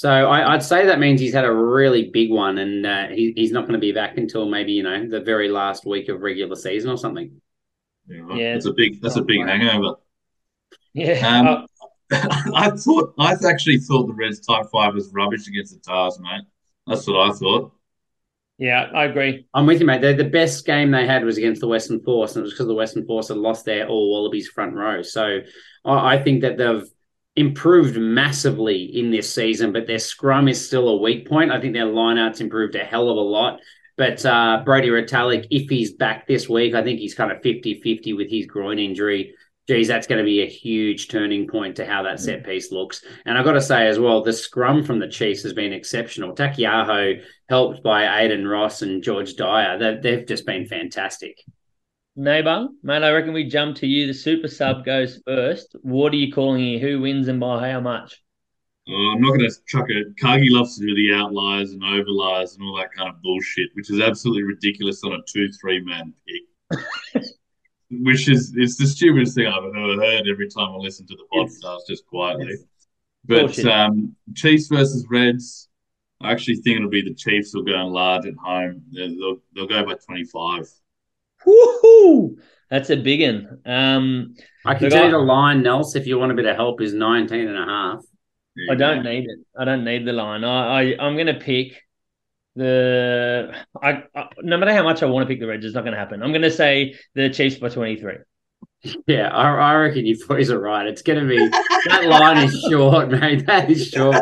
So 0.00 0.10
I, 0.10 0.54
I'd 0.54 0.62
say 0.62 0.86
that 0.86 0.98
means 0.98 1.20
he's 1.20 1.34
had 1.34 1.44
a 1.44 1.52
really 1.52 2.08
big 2.08 2.30
one, 2.30 2.56
and 2.56 2.86
uh, 2.86 3.08
he, 3.08 3.34
he's 3.36 3.52
not 3.52 3.64
going 3.64 3.74
to 3.74 3.78
be 3.78 3.92
back 3.92 4.16
until 4.16 4.48
maybe 4.48 4.72
you 4.72 4.82
know 4.82 5.06
the 5.06 5.20
very 5.20 5.50
last 5.50 5.84
week 5.84 6.08
of 6.08 6.22
regular 6.22 6.56
season 6.56 6.90
or 6.90 6.96
something. 6.96 7.38
Yeah, 8.08 8.34
Yeah. 8.34 8.52
that's 8.54 8.64
a 8.64 8.72
big 8.72 9.02
that's 9.02 9.16
a 9.16 9.22
big 9.22 9.46
hangover. 9.46 9.96
Yeah. 10.94 11.18
Um, 11.28 11.66
I 12.54 12.70
thought 12.70 13.12
I 13.18 13.34
actually 13.46 13.76
thought 13.76 14.06
the 14.06 14.14
Reds 14.14 14.40
type 14.40 14.68
five 14.72 14.94
was 14.94 15.12
rubbish 15.12 15.46
against 15.46 15.74
the 15.74 15.80
Tahs, 15.80 16.18
mate. 16.18 16.44
That's 16.86 17.06
what 17.06 17.28
I 17.28 17.34
thought. 17.34 17.70
yeah, 18.56 18.90
I 18.94 19.04
agree. 19.04 19.48
I'm 19.52 19.66
with 19.66 19.80
you, 19.80 19.86
mate. 19.86 20.00
The, 20.00 20.14
the 20.14 20.24
best 20.24 20.64
game 20.64 20.92
they 20.92 21.06
had 21.06 21.26
was 21.26 21.36
against 21.36 21.60
the 21.60 21.68
Western 21.68 22.00
Force, 22.00 22.36
and 22.36 22.40
it 22.40 22.44
was 22.44 22.54
because 22.54 22.68
the 22.68 22.74
Western 22.74 23.04
Force 23.04 23.28
had 23.28 23.36
lost 23.36 23.66
their 23.66 23.86
all 23.86 24.10
Wallabies 24.12 24.48
front 24.48 24.74
row. 24.74 25.02
So 25.02 25.40
I, 25.84 26.14
I 26.14 26.22
think 26.22 26.40
that 26.40 26.56
they've 26.56 26.88
improved 27.36 27.96
massively 27.96 28.82
in 28.82 29.10
this 29.10 29.32
season, 29.32 29.72
but 29.72 29.86
their 29.86 29.98
scrum 29.98 30.48
is 30.48 30.64
still 30.64 30.88
a 30.88 31.00
weak 31.00 31.28
point. 31.28 31.52
I 31.52 31.60
think 31.60 31.74
their 31.74 31.86
lineouts 31.86 32.40
improved 32.40 32.74
a 32.74 32.84
hell 32.84 33.08
of 33.08 33.16
a 33.16 33.20
lot. 33.20 33.60
But 33.96 34.24
uh, 34.24 34.62
Brodie 34.64 34.88
Retallick, 34.88 35.46
if 35.50 35.68
he's 35.68 35.92
back 35.92 36.26
this 36.26 36.48
week, 36.48 36.74
I 36.74 36.82
think 36.82 37.00
he's 37.00 37.14
kind 37.14 37.30
of 37.30 37.42
50 37.42 37.82
50 37.82 38.14
with 38.14 38.30
his 38.30 38.46
groin 38.46 38.78
injury. 38.78 39.34
Geez, 39.68 39.88
that's 39.88 40.06
going 40.06 40.18
to 40.18 40.24
be 40.24 40.42
a 40.42 40.48
huge 40.48 41.08
turning 41.08 41.46
point 41.46 41.76
to 41.76 41.86
how 41.86 42.02
that 42.02 42.18
set 42.18 42.44
piece 42.44 42.72
looks. 42.72 43.04
And 43.24 43.38
I've 43.38 43.44
got 43.44 43.52
to 43.52 43.60
say 43.60 43.86
as 43.86 43.98
well, 43.98 44.22
the 44.22 44.32
scrum 44.32 44.82
from 44.82 44.98
the 44.98 45.06
Chiefs 45.06 45.42
has 45.44 45.52
been 45.52 45.72
exceptional. 45.72 46.34
Taukei'aho, 46.34 47.22
helped 47.48 47.82
by 47.82 48.22
Aidan 48.22 48.48
Ross 48.48 48.82
and 48.82 49.02
George 49.02 49.36
Dyer, 49.36 49.78
they've, 49.78 50.02
they've 50.02 50.26
just 50.26 50.44
been 50.46 50.66
fantastic. 50.66 51.38
Neighbour, 52.20 52.68
mate, 52.82 53.02
I 53.02 53.12
reckon 53.12 53.32
we 53.32 53.44
jump 53.44 53.76
to 53.76 53.86
you. 53.86 54.06
The 54.06 54.12
super 54.12 54.46
sub 54.46 54.84
goes 54.84 55.22
first. 55.26 55.74
What 55.80 56.12
are 56.12 56.16
you 56.16 56.30
calling 56.30 56.60
here? 56.60 56.78
Who 56.78 57.00
wins 57.00 57.28
and 57.28 57.40
by 57.40 57.70
how 57.70 57.80
much? 57.80 58.22
Oh, 58.86 59.12
I'm 59.14 59.22
not 59.22 59.38
going 59.38 59.48
to 59.48 59.56
chuck 59.66 59.86
it. 59.88 60.08
Cargie 60.20 60.50
loves 60.50 60.76
to 60.76 60.86
do 60.86 60.94
the 60.94 61.14
outliers 61.14 61.72
and 61.72 61.82
overliers 61.82 62.54
and 62.54 62.62
all 62.62 62.76
that 62.76 62.92
kind 62.92 63.08
of 63.08 63.22
bullshit, 63.22 63.70
which 63.72 63.88
is 63.88 64.02
absolutely 64.02 64.42
ridiculous 64.42 65.02
on 65.02 65.14
a 65.14 65.18
two-three 65.32 65.82
man 65.82 66.12
pick. 66.28 67.22
which 67.90 68.28
is 68.28 68.52
it's 68.54 68.76
the 68.76 68.86
stupidest 68.86 69.34
thing 69.34 69.46
I've 69.46 69.64
ever 69.64 69.96
heard. 69.96 70.28
Every 70.30 70.50
time 70.50 70.74
I 70.74 70.76
listen 70.76 71.06
to 71.06 71.16
the 71.16 71.24
podcast, 71.34 71.86
just 71.88 72.06
quietly. 72.06 72.54
But 73.24 73.46
Bullshit. 73.46 73.66
um, 73.66 74.14
Chiefs 74.34 74.66
versus 74.66 75.06
Reds, 75.08 75.70
I 76.20 76.32
actually 76.32 76.56
think 76.56 76.76
it'll 76.76 76.90
be 76.90 77.00
the 77.00 77.14
Chiefs 77.14 77.54
will 77.54 77.62
go 77.62 77.80
in 77.80 77.94
large 77.94 78.26
at 78.26 78.34
home. 78.34 78.82
They'll, 78.92 79.08
they'll, 79.08 79.36
they'll 79.54 79.66
go 79.66 79.86
by 79.86 79.94
25. 79.94 80.68
Woohoo! 81.46 82.36
That's 82.70 82.90
a 82.90 82.96
big 82.96 83.20
one. 83.22 83.60
Um, 83.66 84.34
I 84.64 84.74
can 84.74 84.84
Look, 84.84 84.92
tell 84.92 85.02
I- 85.02 85.06
you 85.06 85.12
the 85.12 85.18
line, 85.18 85.62
Nels, 85.62 85.96
if 85.96 86.06
you 86.06 86.18
want 86.18 86.32
a 86.32 86.34
bit 86.34 86.46
of 86.46 86.56
help, 86.56 86.80
is 86.80 86.92
19 86.94 87.48
and 87.48 87.58
a 87.58 87.64
half. 87.64 88.04
I 88.70 88.74
don't 88.74 89.02
need 89.04 89.24
it. 89.24 89.38
I 89.58 89.64
don't 89.64 89.84
need 89.84 90.04
the 90.06 90.12
line. 90.12 90.44
I, 90.44 90.80
I 90.92 90.96
I'm 91.00 91.14
going 91.14 91.28
to 91.28 91.34
pick 91.34 91.82
the. 92.56 93.54
I, 93.82 94.02
I 94.14 94.28
no 94.42 94.58
matter 94.58 94.74
how 94.74 94.82
much 94.82 95.02
I 95.02 95.06
want 95.06 95.26
to 95.26 95.32
pick 95.32 95.40
the 95.40 95.46
Reds, 95.46 95.64
it's 95.64 95.74
not 95.74 95.82
going 95.82 95.94
to 95.94 95.98
happen. 95.98 96.22
I'm 96.22 96.30
going 96.32 96.42
to 96.42 96.50
say 96.50 96.94
the 97.14 97.30
Chiefs 97.30 97.56
by 97.56 97.68
23. 97.68 98.14
Yeah, 99.06 99.28
I, 99.28 99.72
I 99.72 99.74
reckon 99.74 100.06
you 100.06 100.16
boys 100.26 100.50
are 100.50 100.58
right. 100.58 100.86
It's 100.86 101.02
going 101.02 101.20
to 101.20 101.28
be 101.28 101.36
that 101.88 102.04
line 102.06 102.38
is 102.48 102.58
short, 102.70 103.10
mate. 103.20 103.44
That 103.46 103.70
is 103.70 103.88
short. 103.88 104.16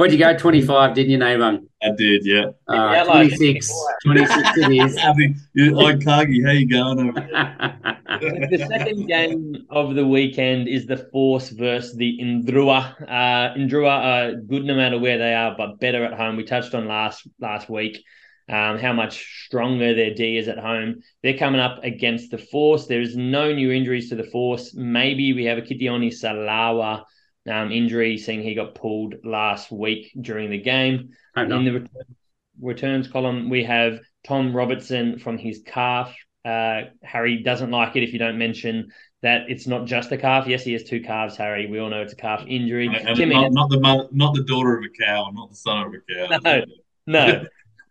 What'd 0.00 0.18
you 0.18 0.18
go? 0.18 0.34
25, 0.34 0.94
didn't 0.94 1.10
you, 1.10 1.18
Nabung? 1.18 1.66
I 1.82 1.90
did, 1.90 2.24
yeah. 2.24 2.46
Uh, 2.66 3.04
26. 3.04 3.70
26 4.06 4.56
it 4.56 4.72
is. 4.72 4.96
Happy, 4.98 5.34
you, 5.52 5.72
like 5.72 6.02
Cargie, 6.02 6.42
how 6.42 6.52
you 6.52 6.66
going 6.66 7.10
over 7.10 7.20
the 8.50 8.66
second 8.66 9.06
game 9.06 9.66
of 9.68 9.94
the 9.94 10.06
weekend 10.06 10.68
is 10.68 10.86
the 10.86 10.96
Force 10.96 11.50
versus 11.50 11.96
the 11.96 12.18
Indrua. 12.18 12.94
Uh, 13.02 13.54
Indrua 13.54 13.90
are 13.90 14.36
good 14.36 14.64
no 14.64 14.74
matter 14.74 14.98
where 14.98 15.18
they 15.18 15.34
are, 15.34 15.54
but 15.54 15.78
better 15.80 16.02
at 16.02 16.14
home. 16.14 16.36
We 16.36 16.44
touched 16.44 16.74
on 16.74 16.88
last 16.88 17.28
last 17.38 17.68
week 17.68 18.02
um, 18.48 18.78
how 18.78 18.94
much 18.94 19.44
stronger 19.44 19.92
their 19.94 20.14
D 20.14 20.38
is 20.38 20.48
at 20.48 20.56
home. 20.56 21.02
They're 21.22 21.36
coming 21.36 21.60
up 21.60 21.84
against 21.84 22.30
the 22.30 22.38
Force. 22.38 22.86
There's 22.86 23.18
no 23.18 23.52
new 23.52 23.70
injuries 23.70 24.08
to 24.08 24.14
the 24.14 24.24
Force. 24.24 24.72
Maybe 24.74 25.34
we 25.34 25.44
have 25.44 25.58
a 25.58 25.62
Kitione 25.62 26.08
Salawa 26.08 27.04
um, 27.48 27.72
injury, 27.72 28.18
seeing 28.18 28.42
he 28.42 28.54
got 28.54 28.74
pulled 28.74 29.14
last 29.24 29.70
week 29.70 30.12
during 30.20 30.50
the 30.50 30.58
game. 30.60 31.10
Hope 31.36 31.48
not. 31.48 31.58
In 31.60 31.64
the 31.64 31.72
return, 31.72 32.04
returns 32.60 33.08
column, 33.08 33.48
we 33.48 33.64
have 33.64 34.00
Tom 34.26 34.54
Robertson 34.54 35.18
from 35.18 35.38
his 35.38 35.62
calf. 35.64 36.14
Uh, 36.44 36.82
Harry 37.02 37.42
doesn't 37.42 37.70
like 37.70 37.96
it 37.96 38.02
if 38.02 38.12
you 38.12 38.18
don't 38.18 38.38
mention 38.38 38.90
that 39.22 39.42
it's 39.50 39.66
not 39.66 39.86
just 39.86 40.10
a 40.12 40.16
calf. 40.16 40.46
Yes, 40.46 40.64
he 40.64 40.72
has 40.72 40.84
two 40.84 41.00
calves, 41.02 41.36
Harry. 41.36 41.66
We 41.66 41.78
all 41.78 41.90
know 41.90 42.00
it's 42.02 42.14
a 42.14 42.16
calf 42.16 42.42
injury. 42.46 42.86
And, 42.86 42.96
and 42.96 43.16
Timmy, 43.16 43.34
not, 43.34 43.52
not 43.52 43.70
the 43.70 43.80
mother, 43.80 44.08
not 44.12 44.34
the 44.34 44.42
daughter 44.44 44.78
of 44.78 44.84
a 44.84 45.04
cow, 45.04 45.30
not 45.34 45.50
the 45.50 45.56
son 45.56 45.86
of 45.86 45.92
a 45.92 46.38
cow. 46.38 46.62
No. 47.06 47.26
no. 47.26 47.44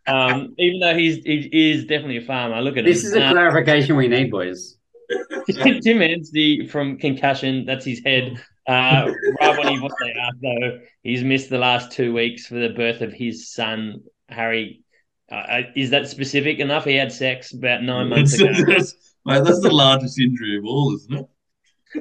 Um, 0.07 0.55
even 0.57 0.79
though 0.79 0.95
he's 0.95 1.17
he 1.25 1.71
is 1.71 1.83
definitely 1.85 2.17
a 2.17 2.21
farmer. 2.25 2.61
Look 2.61 2.77
at 2.77 2.85
This 2.85 3.03
him. 3.03 3.07
is 3.09 3.15
a 3.15 3.25
Uh, 3.25 3.31
clarification 3.31 3.95
we 3.95 4.07
need, 4.07 4.31
boys. 4.31 4.77
Tim 5.49 5.99
Anstee 5.99 6.69
from 6.69 6.97
concussion. 6.97 7.65
That's 7.65 7.85
his 7.85 8.01
head. 8.03 8.41
Uh, 8.69 9.11
right 9.41 9.57
when 9.57 9.67
he 9.73 9.79
was 9.79 9.93
there, 9.99 10.13
though, 10.41 10.79
he's 11.01 11.23
missed 11.23 11.49
the 11.49 11.57
last 11.57 11.91
two 11.91 12.13
weeks 12.13 12.45
for 12.45 12.53
the 12.53 12.69
birth 12.69 13.01
of 13.01 13.11
his 13.11 13.51
son, 13.51 14.03
Harry. 14.29 14.83
Uh, 15.31 15.61
is 15.75 15.89
that 15.89 16.07
specific 16.07 16.59
enough? 16.59 16.85
He 16.85 16.95
had 16.95 17.11
sex 17.11 17.51
about 17.51 17.81
nine 17.81 18.09
months 18.13 18.39
ago. 18.39 18.53
that's, 18.67 18.93
mate, 19.25 19.43
that's 19.43 19.61
the 19.61 19.73
largest 19.73 20.19
injury 20.19 20.57
of 20.57 20.65
all, 20.65 20.93
isn't 20.95 21.13
it? 21.15 21.25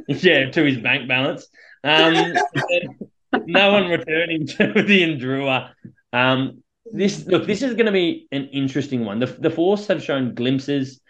yeah, 0.23 0.51
to 0.51 0.63
his 0.63 0.77
bank 0.77 1.09
balance. 1.09 1.47
Um, 1.85 2.35
no 3.47 3.73
one 3.73 3.89
returning 3.89 4.47
to 4.47 4.73
the 4.75 5.03
Indrua. 5.03 5.71
Um, 6.13 6.63
this 6.93 7.27
look, 7.27 7.47
this 7.47 7.63
is 7.63 7.75
going 7.75 7.87
to 7.87 7.93
be 7.93 8.29
an 8.31 8.49
interesting 8.49 9.07
one. 9.07 9.21
The 9.21 9.27
the 9.27 9.51
Force 9.51 9.87
have 9.87 10.03
shown 10.03 10.35
glimpses. 10.35 11.01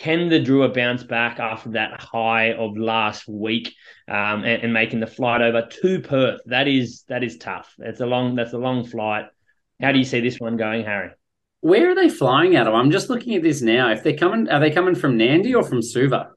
Can 0.00 0.30
the 0.30 0.40
Drua 0.40 0.72
bounce 0.74 1.02
back 1.02 1.38
after 1.38 1.72
that 1.72 2.00
high 2.00 2.54
of 2.54 2.78
last 2.78 3.28
week 3.28 3.74
um, 4.08 4.44
and, 4.44 4.62
and 4.62 4.72
making 4.72 5.00
the 5.00 5.06
flight 5.06 5.42
over 5.42 5.68
to 5.82 6.00
Perth? 6.00 6.40
That 6.46 6.66
is 6.66 7.04
that 7.08 7.22
is 7.22 7.36
tough. 7.36 7.74
It's 7.78 8.00
a 8.00 8.06
long 8.06 8.34
that's 8.34 8.54
a 8.54 8.58
long 8.58 8.86
flight. 8.86 9.26
How 9.80 9.92
do 9.92 9.98
you 9.98 10.04
see 10.04 10.20
this 10.20 10.40
one 10.40 10.56
going, 10.56 10.84
Harry? 10.86 11.10
Where 11.60 11.90
are 11.90 11.94
they 11.94 12.08
flying 12.08 12.56
out 12.56 12.66
of? 12.66 12.74
I'm 12.74 12.90
just 12.90 13.10
looking 13.10 13.34
at 13.34 13.42
this 13.42 13.60
now. 13.60 13.92
If 13.92 14.02
they're 14.02 14.16
coming, 14.16 14.48
are 14.48 14.58
they 14.58 14.70
coming 14.70 14.94
from 14.94 15.18
Nandi 15.18 15.54
or 15.54 15.62
from 15.62 15.82
Suva? 15.82 16.30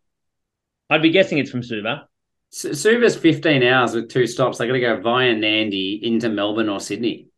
I'd 0.89 1.01
be 1.01 1.11
guessing 1.11 1.38
it's 1.38 1.49
from 1.49 1.64
Suva. 1.64 2.09
Suva's 2.51 3.16
15 3.16 3.64
hours 3.64 3.95
with 3.95 4.09
two 4.09 4.28
stops. 4.28 4.57
They 4.57 4.68
got 4.68 4.74
to 4.74 4.80
go 4.82 4.99
via 4.99 5.34
Nandi 5.34 6.01
into 6.03 6.28
Melbourne 6.28 6.68
or 6.68 6.82
Sydney. 6.82 7.30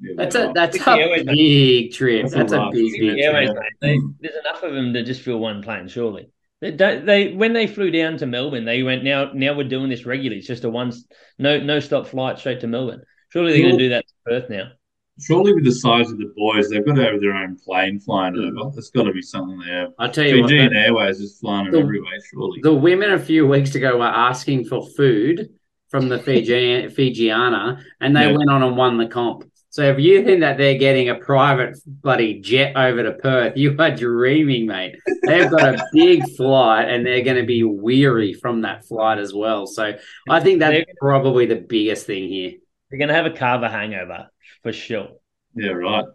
Yeah, 0.00 0.12
That's 0.16 0.34
a 0.34 0.52
that's 0.54 0.86
a 0.86 0.90
Airways, 0.90 1.24
big 1.24 1.92
trip. 1.92 2.28
That's 2.28 2.52
a 2.52 2.60
a 2.60 2.70
big 2.70 2.90
trip. 2.90 3.00
big 3.00 3.18
Yeah, 3.18 3.30
trip. 3.32 3.56
mate, 3.56 3.72
they, 3.80 3.98
there's 4.20 4.36
enough 4.36 4.62
of 4.62 4.74
them 4.74 4.92
to 4.92 5.02
just 5.02 5.22
fill 5.22 5.38
one 5.38 5.62
plane, 5.62 5.88
surely. 5.88 6.28
They, 6.60 6.70
they 6.70 7.32
when 7.32 7.52
they 7.52 7.66
flew 7.66 7.90
down 7.90 8.16
to 8.18 8.26
Melbourne, 8.26 8.64
they 8.64 8.82
went 8.82 9.04
now. 9.04 9.32
Now 9.32 9.54
we're 9.54 9.68
doing 9.68 9.90
this 9.90 10.06
regularly. 10.06 10.38
It's 10.38 10.46
just 10.46 10.64
a 10.64 10.70
one 10.70 10.92
no 11.38 11.60
no 11.60 11.80
stop 11.80 12.06
flight 12.06 12.38
straight 12.38 12.60
to 12.60 12.66
Melbourne. 12.66 13.02
Surely 13.30 13.52
they're 13.52 13.62
going 13.62 13.78
to 13.78 13.84
do 13.84 13.88
that 13.90 14.06
to 14.06 14.14
Perth 14.24 14.50
now. 14.50 14.70
Surely, 15.18 15.54
with 15.54 15.64
the 15.64 15.72
size 15.72 16.10
of 16.10 16.18
the 16.18 16.32
boys, 16.36 16.68
they've 16.68 16.84
got 16.84 16.96
to 16.96 17.02
have 17.04 17.20
their 17.20 17.32
own 17.34 17.56
plane 17.56 17.98
flying 17.98 18.34
mm. 18.34 18.60
over. 18.60 18.70
There's 18.74 18.90
got 18.90 19.04
to 19.04 19.12
be 19.12 19.22
something 19.22 19.58
there. 19.60 19.88
I'll 19.98 20.10
tell 20.10 20.26
you 20.26 20.42
what. 20.42 20.50
Fijian 20.50 20.72
the- 20.74 20.78
Airways 20.78 21.20
is 21.20 21.38
flying 21.38 21.64
them 21.64 21.72
The- 21.72 21.80
everywhere, 21.80 22.18
surely. 22.30 22.60
The 22.62 22.74
women 22.74 23.12
a 23.12 23.18
few 23.18 23.46
weeks 23.46 23.74
ago 23.74 23.96
were 23.98 24.04
asking 24.04 24.66
for 24.66 24.86
food 24.90 25.50
from 25.88 26.08
the 26.08 26.18
Fiji 26.18 26.88
Fijiana, 26.88 27.82
and 28.00 28.14
they 28.14 28.30
Yeah. 28.30 28.36
went 28.36 28.50
on 28.50 28.62
and 28.62 28.76
won 28.76 28.98
the 28.98 29.06
comp. 29.06 29.50
So 29.76 29.82
if 29.90 29.98
you 29.98 30.24
think 30.24 30.40
that 30.40 30.56
they're 30.56 30.78
getting 30.78 31.10
a 31.10 31.16
private 31.16 31.76
bloody 31.86 32.40
jet 32.40 32.74
over 32.76 33.02
to 33.02 33.12
Perth, 33.12 33.58
you 33.58 33.76
are 33.78 33.94
dreaming, 33.94 34.64
mate. 34.66 34.96
They've 35.24 35.50
got 35.50 35.74
a 35.74 35.86
big 35.92 36.22
flight, 36.34 36.88
and 36.88 37.04
they're 37.04 37.20
going 37.20 37.36
to 37.36 37.44
be 37.44 37.62
weary 37.62 38.32
from 38.32 38.62
that 38.62 38.86
flight 38.86 39.18
as 39.18 39.34
well. 39.34 39.66
So 39.66 39.92
I 40.30 40.40
think 40.40 40.60
that's 40.60 40.72
They're- 40.76 40.94
probably 40.98 41.44
the 41.44 41.56
biggest 41.56 42.06
thing 42.06 42.26
here. 42.26 42.52
They're 42.88 42.98
going 42.98 43.08
to 43.10 43.14
have 43.14 43.26
a 43.26 43.30
kava 43.36 43.68
hangover 43.68 44.30
for 44.62 44.72
sure. 44.72 45.08
yeah, 45.54 45.72
right. 45.72 46.06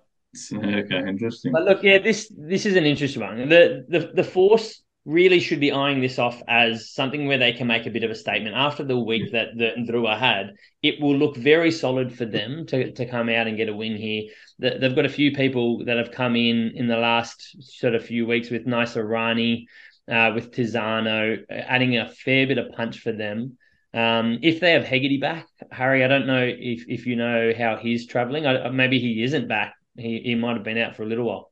Okay, 0.51 0.97
interesting. 1.07 1.51
But 1.51 1.66
look, 1.66 1.84
yeah, 1.84 1.99
this 1.99 2.34
this 2.36 2.66
is 2.66 2.76
an 2.76 2.86
interesting 2.88 3.22
one. 3.22 3.47
The 3.47 3.86
the 3.88 4.12
the 4.16 4.24
force 4.24 4.82
really 5.06 5.39
should 5.39 5.60
be 5.60 5.72
eyeing 5.72 5.99
this 5.99 6.20
off 6.20 6.41
as 6.47 6.91
something 6.91 7.28
where 7.28 7.39
they 7.39 7.54
can 7.54 7.66
make 7.68 7.88
a 7.88 7.91
bit 7.91 8.04
of 8.04 8.12
a 8.12 8.16
statement 8.16 8.56
after 8.56 8.84
the 8.84 8.99
week 8.99 9.32
that 9.32 9.47
the 9.56 9.72
Ndrua 9.78 10.20
had. 10.20 10.54
It 10.84 11.02
will 11.02 11.16
look 11.16 11.36
very 11.36 11.72
solid 11.72 12.16
for 12.16 12.26
them 12.26 12.66
to, 12.68 12.91
to 12.91 13.06
come 13.08 13.30
out 13.30 13.47
and 13.47 13.58
get 13.58 13.70
a 13.70 13.76
win 13.76 13.95
here. 13.95 14.30
They've 14.60 14.95
got 14.95 15.06
a 15.06 15.10
few 15.10 15.32
people 15.32 15.86
that 15.86 15.97
have 15.97 16.12
come 16.12 16.36
in 16.36 16.74
in 16.76 16.88
the 16.88 16.97
last 16.97 17.56
sort 17.80 17.95
of 17.95 18.06
few 18.06 18.28
weeks 18.28 18.52
with 18.52 18.68
Rani, 18.68 19.68
uh, 20.08 20.32
with 20.36 20.52
Tizano, 20.52 21.38
adding 21.49 21.97
a 21.97 22.10
fair 22.10 22.45
bit 22.45 22.60
of 22.60 22.72
punch 22.74 22.99
for 22.99 23.12
them. 23.12 23.58
Um, 23.93 24.39
if 24.41 24.60
they 24.60 24.72
have 24.74 24.86
Hegarty 24.86 25.18
back, 25.18 25.47
Harry, 25.72 26.04
I 26.06 26.08
don't 26.08 26.28
know 26.28 26.43
if 26.43 26.86
if 26.88 27.06
you 27.06 27.16
know 27.18 27.52
how 27.58 27.76
he's 27.76 28.08
traveling. 28.08 28.45
I, 28.45 28.70
maybe 28.70 28.99
he 28.99 29.22
isn't 29.24 29.49
back. 29.49 29.74
He 29.97 30.22
he 30.24 30.36
might 30.36 30.56
have 30.56 30.64
been 30.64 30.78
out 30.78 30.95
for 30.95 31.04
a 31.04 31.08
little 31.08 31.26
while. 31.26 31.51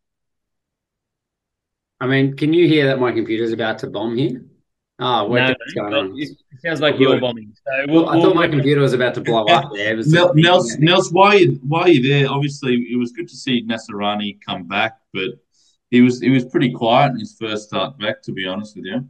I 1.99 2.07
mean, 2.07 2.35
can 2.35 2.53
you 2.53 2.67
hear 2.67 2.87
that 2.87 2.99
my 2.99 3.11
computer's 3.11 3.51
about 3.51 3.79
to 3.79 3.87
bomb 3.87 4.15
here? 4.17 4.41
Oh, 4.99 5.25
what, 5.25 5.39
No, 5.39 5.47
what's 5.49 5.73
going 5.73 5.93
on? 5.93 6.13
It 6.17 6.29
it 6.51 6.61
sounds 6.61 6.81
like 6.81 6.95
Good. 6.95 7.01
you're 7.01 7.19
bombing. 7.21 7.53
So 7.65 7.85
Well, 7.87 7.87
we'll, 7.87 8.09
I 8.09 8.13
thought 8.19 8.35
we'll- 8.35 8.35
my 8.35 8.47
computer 8.47 8.81
was 8.81 8.93
about 8.93 9.13
to 9.15 9.21
blow 9.21 9.45
up 9.45 9.71
there. 9.73 9.93
It 9.93 9.97
was 9.97 10.11
Nels, 10.11 10.31
beeping. 10.35 10.79
Nels, 10.79 11.11
why 11.11 11.27
are 11.35 11.37
you, 11.37 11.59
why 11.67 11.81
are 11.81 11.89
you 11.89 12.01
there? 12.07 12.29
Obviously, 12.29 12.75
it 12.91 12.97
was 12.97 13.11
good 13.11 13.27
to 13.29 13.35
see 13.35 13.63
Nasserani 13.65 14.39
come 14.45 14.67
back, 14.67 14.97
but 15.13 15.29
he 15.89 16.01
was 16.01 16.19
he 16.21 16.29
was 16.29 16.45
pretty 16.45 16.71
quiet 16.71 17.11
in 17.13 17.19
his 17.19 17.35
first 17.39 17.67
start 17.69 17.97
back. 17.97 18.21
To 18.23 18.31
be 18.33 18.45
honest 18.45 18.75
with 18.75 18.85
you, 18.85 19.07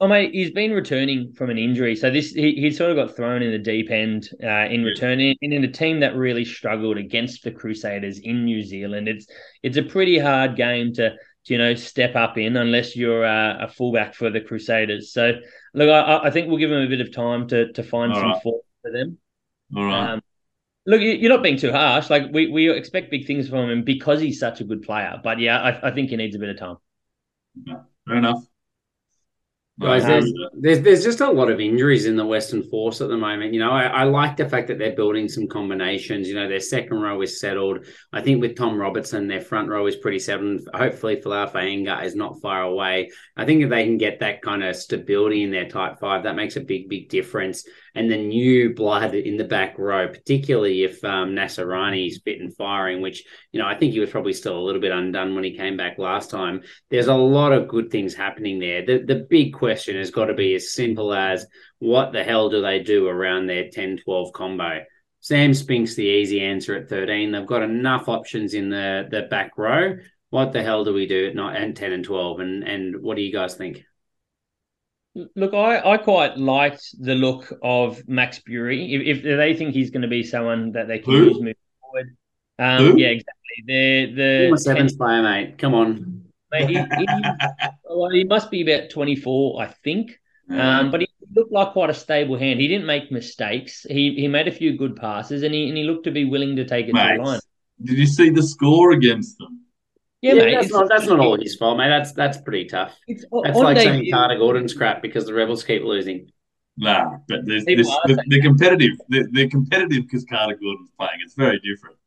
Oh 0.00 0.06
mate, 0.06 0.32
he's 0.32 0.52
been 0.52 0.70
returning 0.72 1.32
from 1.32 1.50
an 1.50 1.58
injury, 1.58 1.96
so 1.96 2.08
this 2.10 2.30
he, 2.30 2.54
he 2.54 2.70
sort 2.70 2.90
of 2.90 2.96
got 2.96 3.16
thrown 3.16 3.42
in 3.42 3.50
the 3.50 3.58
deep 3.58 3.90
end 3.90 4.30
uh, 4.42 4.66
in 4.70 4.84
returning, 4.84 5.36
and 5.42 5.52
in 5.52 5.64
a 5.64 5.70
team 5.72 6.00
that 6.00 6.14
really 6.14 6.44
struggled 6.44 6.98
against 6.98 7.42
the 7.42 7.50
Crusaders 7.50 8.20
in 8.20 8.44
New 8.44 8.62
Zealand. 8.62 9.08
It's 9.08 9.26
it's 9.64 9.76
a 9.76 9.82
pretty 9.82 10.16
hard 10.18 10.54
game 10.56 10.92
to, 10.94 11.10
to, 11.10 11.16
you 11.50 11.58
know 11.58 11.74
step 11.74 12.16
up 12.16 12.38
in 12.38 12.56
unless 12.56 12.96
you're 12.96 13.24
uh, 13.24 13.64
a 13.64 13.68
fullback 13.68 14.14
for 14.14 14.30
the 14.30 14.40
Crusaders. 14.40 15.12
So 15.12 15.32
look, 15.74 15.88
I, 15.90 16.26
I 16.28 16.30
think 16.30 16.48
we'll 16.48 16.58
give 16.58 16.70
him 16.70 16.82
a 16.82 16.88
bit 16.88 17.00
of 17.00 17.12
time 17.12 17.48
to 17.48 17.72
to 17.72 17.82
find 17.82 18.12
All 18.12 18.20
some 18.20 18.30
right. 18.30 18.42
form 18.42 18.60
for 18.82 18.92
them. 18.92 19.18
all 19.76 19.84
right. 19.84 20.10
Um, 20.12 20.22
look, 20.86 21.00
you- 21.00 21.12
you're 21.12 21.32
not 21.32 21.42
being 21.42 21.58
too 21.58 21.72
harsh. 21.72 22.10
Like 22.10 22.32
we, 22.32 22.48
we 22.50 22.70
expect 22.70 23.10
big 23.10 23.26
things 23.26 23.48
from 23.48 23.70
him 23.70 23.82
because 23.84 24.20
he's 24.20 24.40
such 24.40 24.60
a 24.60 24.64
good 24.64 24.82
player. 24.82 25.20
But 25.22 25.38
yeah, 25.40 25.60
I, 25.60 25.88
I 25.88 25.90
think 25.92 26.10
he 26.10 26.16
needs 26.16 26.36
a 26.36 26.38
bit 26.38 26.48
of 26.50 26.58
time. 26.58 26.76
Fair 28.06 28.16
enough. 28.16 28.42
Guys, 29.80 30.02
Um, 30.02 30.08
there's, 30.10 30.32
there's 30.54 30.80
there's 30.80 31.04
just 31.04 31.20
a 31.20 31.30
lot 31.30 31.50
of 31.50 31.60
injuries 31.60 32.06
in 32.06 32.16
the 32.16 32.26
Western 32.26 32.68
Force 32.68 33.00
at 33.00 33.08
the 33.08 33.16
moment. 33.16 33.54
You 33.54 33.60
know, 33.60 33.70
I, 33.70 33.84
I 33.84 34.04
like 34.04 34.36
the 34.36 34.48
fact 34.48 34.66
that 34.68 34.78
they're 34.78 34.96
building 34.96 35.28
some 35.28 35.46
combinations. 35.46 36.26
You 36.26 36.34
know, 36.34 36.48
their 36.48 36.58
second 36.58 37.00
row 37.00 37.22
is 37.22 37.38
settled. 37.38 37.86
I 38.12 38.20
think 38.20 38.40
with 38.40 38.56
Tom 38.56 38.76
Robertson, 38.76 39.28
their 39.28 39.40
front 39.40 39.68
row 39.68 39.86
is 39.86 39.94
pretty 39.94 40.18
settled. 40.18 40.62
Hopefully, 40.74 41.16
Folau 41.16 41.48
Fainga'a 41.48 42.04
is 42.04 42.16
not 42.16 42.40
far 42.42 42.62
away. 42.62 43.10
I 43.36 43.44
think 43.44 43.62
if 43.62 43.70
they 43.70 43.84
can 43.84 43.98
get 43.98 44.18
that 44.18 44.42
kind 44.42 44.64
of 44.64 44.74
stability 44.74 45.44
in 45.44 45.52
their 45.52 45.68
tight 45.68 46.00
five, 46.00 46.24
that 46.24 46.34
makes 46.34 46.56
a 46.56 46.60
big, 46.60 46.88
big 46.88 47.08
difference. 47.08 47.64
And 47.94 48.10
the 48.10 48.16
new 48.16 48.74
blood 48.74 49.14
in 49.14 49.36
the 49.36 49.44
back 49.44 49.78
row, 49.78 50.08
particularly 50.08 50.82
if 50.84 51.02
um, 51.04 51.36
is 51.38 52.20
fit 52.24 52.40
and 52.40 52.54
firing, 52.56 53.00
which 53.00 53.24
you 53.52 53.60
know 53.60 53.66
I 53.66 53.76
think 53.76 53.92
he 53.92 54.00
was 54.00 54.10
probably 54.10 54.32
still 54.32 54.58
a 54.58 54.64
little 54.64 54.80
bit 54.80 54.92
undone 54.92 55.34
when 55.34 55.44
he 55.44 55.56
came 55.56 55.76
back 55.76 55.98
last 55.98 56.30
time 56.30 56.62
there's 56.90 57.08
a 57.08 57.14
lot 57.14 57.52
of 57.52 57.68
good 57.68 57.90
things 57.90 58.14
happening 58.14 58.58
there. 58.58 58.84
The 58.84 59.04
the 59.04 59.26
big 59.28 59.52
question 59.52 59.67
has 59.68 60.10
got 60.10 60.26
to 60.26 60.34
be 60.34 60.54
as 60.54 60.72
simple 60.72 61.12
as 61.12 61.46
what 61.78 62.12
the 62.12 62.24
hell 62.24 62.48
do 62.48 62.62
they 62.62 62.80
do 62.80 63.06
around 63.08 63.46
their 63.46 63.64
10-12 63.64 64.32
combo? 64.32 64.84
Sam 65.20 65.52
Spink's 65.52 65.94
the 65.94 66.04
easy 66.04 66.40
answer 66.40 66.76
at 66.76 66.88
13. 66.88 67.32
They've 67.32 67.46
got 67.46 67.62
enough 67.62 68.08
options 68.08 68.54
in 68.54 68.70
the, 68.70 69.08
the 69.10 69.22
back 69.22 69.58
row. 69.58 69.96
what 70.30 70.52
the 70.52 70.62
hell 70.62 70.84
do 70.84 70.92
we 70.92 71.06
do 71.06 71.28
at 71.28 71.34
nine 71.34 71.56
and 71.56 71.76
ten 71.76 71.92
and 71.92 72.04
twelve? 72.04 72.40
And 72.40 72.62
and 72.62 73.02
what 73.02 73.16
do 73.16 73.22
you 73.22 73.32
guys 73.32 73.54
think? 73.54 73.84
Look, 75.34 75.54
I, 75.54 75.80
I 75.94 75.96
quite 75.96 76.36
liked 76.36 76.82
the 77.00 77.14
look 77.14 77.52
of 77.62 78.06
Max 78.06 78.40
Burey. 78.40 78.92
If, 78.92 79.18
if 79.18 79.22
they 79.24 79.54
think 79.54 79.74
he's 79.74 79.90
going 79.90 80.02
to 80.02 80.08
be 80.08 80.22
someone 80.22 80.72
that 80.72 80.86
they 80.86 80.98
can 81.00 81.12
Who? 81.12 81.24
use 81.24 81.38
moving 81.38 81.54
forward, 81.80 82.16
um, 82.58 82.98
yeah, 82.98 83.08
exactly. 83.08 83.64
The 83.66 84.12
the 84.50 84.58
seventh 84.58 84.96
player, 84.96 85.22
mate. 85.22 85.58
Come 85.58 85.74
on. 85.74 86.24
Mate, 86.52 86.68
he, 86.68 86.74
he, 86.74 87.06
well, 87.98 88.10
he 88.10 88.24
must 88.24 88.50
be 88.50 88.62
about 88.62 88.90
24, 88.90 89.62
I 89.62 89.66
think. 89.66 90.18
Um, 90.50 90.90
but 90.90 91.00
he 91.00 91.08
looked 91.34 91.52
like 91.52 91.72
quite 91.72 91.90
a 91.90 91.94
stable 91.94 92.38
hand. 92.38 92.60
He 92.60 92.68
didn't 92.68 92.86
make 92.86 93.12
mistakes. 93.12 93.84
He 93.88 94.14
he 94.14 94.28
made 94.28 94.48
a 94.48 94.52
few 94.52 94.78
good 94.78 94.96
passes, 94.96 95.42
and 95.42 95.52
he 95.52 95.68
and 95.68 95.76
he 95.76 95.84
looked 95.84 96.04
to 96.04 96.10
be 96.10 96.24
willing 96.24 96.56
to 96.56 96.64
take 96.64 96.86
it 96.86 96.92
to 96.92 97.16
the 97.16 97.22
line. 97.22 97.40
Did 97.82 97.98
you 97.98 98.06
see 98.06 98.30
the 98.30 98.42
score 98.42 98.92
against 98.92 99.36
them? 99.38 99.66
Yeah, 100.20 100.34
mate. 100.34 100.54
that's 100.54 100.72
not 100.72 100.88
that's 100.88 101.06
not 101.06 101.20
all 101.20 101.38
his 101.38 101.54
fault, 101.56 101.78
mate. 101.78 101.88
That's 101.88 102.12
that's 102.12 102.38
pretty 102.38 102.64
tough. 102.64 102.96
It's 103.06 103.24
That's 103.44 103.58
like 103.58 103.76
debut. 103.76 103.92
saying 103.92 104.10
Carter 104.10 104.38
Gordon's 104.38 104.74
crap 104.74 105.02
because 105.02 105.26
the 105.26 105.34
Rebels 105.34 105.62
keep 105.62 105.82
losing. 105.82 106.30
Nah, 106.76 107.18
but 107.28 107.44
there's, 107.44 107.64
People 107.64 107.84
this, 107.84 107.98
they're, 108.06 108.24
they're 108.28 108.42
competitive. 108.42 108.96
They're, 109.08 109.28
they're 109.30 109.48
competitive 109.48 110.04
because 110.04 110.24
Carter 110.24 110.56
Gordon's 110.56 110.90
playing. 110.98 111.18
It's 111.24 111.34
very 111.34 111.60
different. 111.60 111.97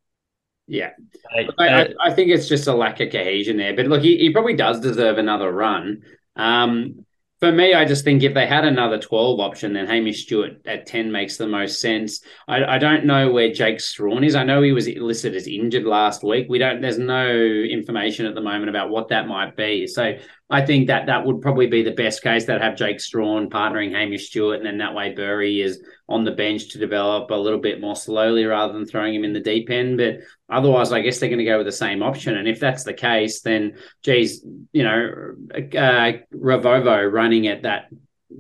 Yeah, 0.67 0.91
uh, 1.37 1.51
I, 1.57 1.87
I 2.01 2.13
think 2.13 2.29
it's 2.29 2.47
just 2.47 2.67
a 2.67 2.73
lack 2.73 2.99
of 3.01 3.11
cohesion 3.11 3.57
there. 3.57 3.75
But 3.75 3.87
look, 3.87 4.01
he, 4.01 4.17
he 4.17 4.31
probably 4.31 4.55
does 4.55 4.79
deserve 4.79 5.17
another 5.17 5.51
run. 5.51 6.03
Um, 6.35 7.05
for 7.41 7.51
me, 7.51 7.73
I 7.73 7.85
just 7.85 8.03
think 8.03 8.21
if 8.21 8.35
they 8.35 8.45
had 8.45 8.65
another 8.65 8.99
12 8.99 9.39
option, 9.39 9.73
then 9.73 9.87
Hamish 9.87 10.25
Stewart 10.25 10.61
at 10.67 10.85
10 10.85 11.11
makes 11.11 11.37
the 11.37 11.47
most 11.47 11.81
sense. 11.81 12.21
I, 12.47 12.63
I 12.63 12.77
don't 12.77 13.05
know 13.05 13.31
where 13.31 13.51
Jake 13.51 13.79
Strachan 13.79 14.23
is. 14.23 14.35
I 14.35 14.43
know 14.43 14.61
he 14.61 14.73
was 14.73 14.87
listed 14.87 15.35
as 15.35 15.47
injured 15.47 15.85
last 15.85 16.23
week. 16.23 16.45
We 16.49 16.59
don't, 16.59 16.81
there's 16.81 16.99
no 16.99 17.27
information 17.31 18.27
at 18.27 18.35
the 18.35 18.41
moment 18.41 18.69
about 18.69 18.91
what 18.91 19.07
that 19.07 19.27
might 19.27 19.55
be. 19.55 19.87
So 19.87 20.13
I 20.51 20.65
think 20.65 20.87
that 20.87 21.05
that 21.05 21.25
would 21.25 21.41
probably 21.41 21.67
be 21.67 21.81
the 21.81 21.91
best 21.91 22.21
case 22.21 22.45
that 22.45 22.61
have 22.61 22.75
Jake 22.75 22.99
Strachan 22.99 23.49
partnering 23.49 23.91
Hamish 23.91 24.27
Stewart, 24.27 24.57
and 24.57 24.65
then 24.65 24.79
that 24.79 24.93
way 24.93 25.15
Burey 25.15 25.63
is 25.63 25.81
on 26.09 26.25
the 26.25 26.31
bench 26.31 26.69
to 26.73 26.77
develop 26.77 27.31
a 27.31 27.35
little 27.35 27.59
bit 27.59 27.79
more 27.79 27.95
slowly 27.95 28.43
rather 28.43 28.73
than 28.73 28.85
throwing 28.85 29.15
him 29.15 29.23
in 29.23 29.31
the 29.31 29.39
deep 29.39 29.69
end. 29.69 29.97
But 29.97 30.17
otherwise, 30.49 30.91
I 30.91 30.99
guess 31.01 31.19
they're 31.19 31.29
going 31.29 31.39
to 31.39 31.45
go 31.45 31.57
with 31.57 31.67
the 31.67 31.71
same 31.71 32.03
option. 32.03 32.35
And 32.35 32.49
if 32.49 32.59
that's 32.59 32.83
the 32.83 32.93
case, 32.93 33.39
then 33.39 33.77
geez, 34.03 34.45
you 34.73 34.83
know, 34.83 35.35
uh, 35.55 36.11
Ravouvou 36.35 37.09
running 37.09 37.47
at 37.47 37.63
that 37.63 37.85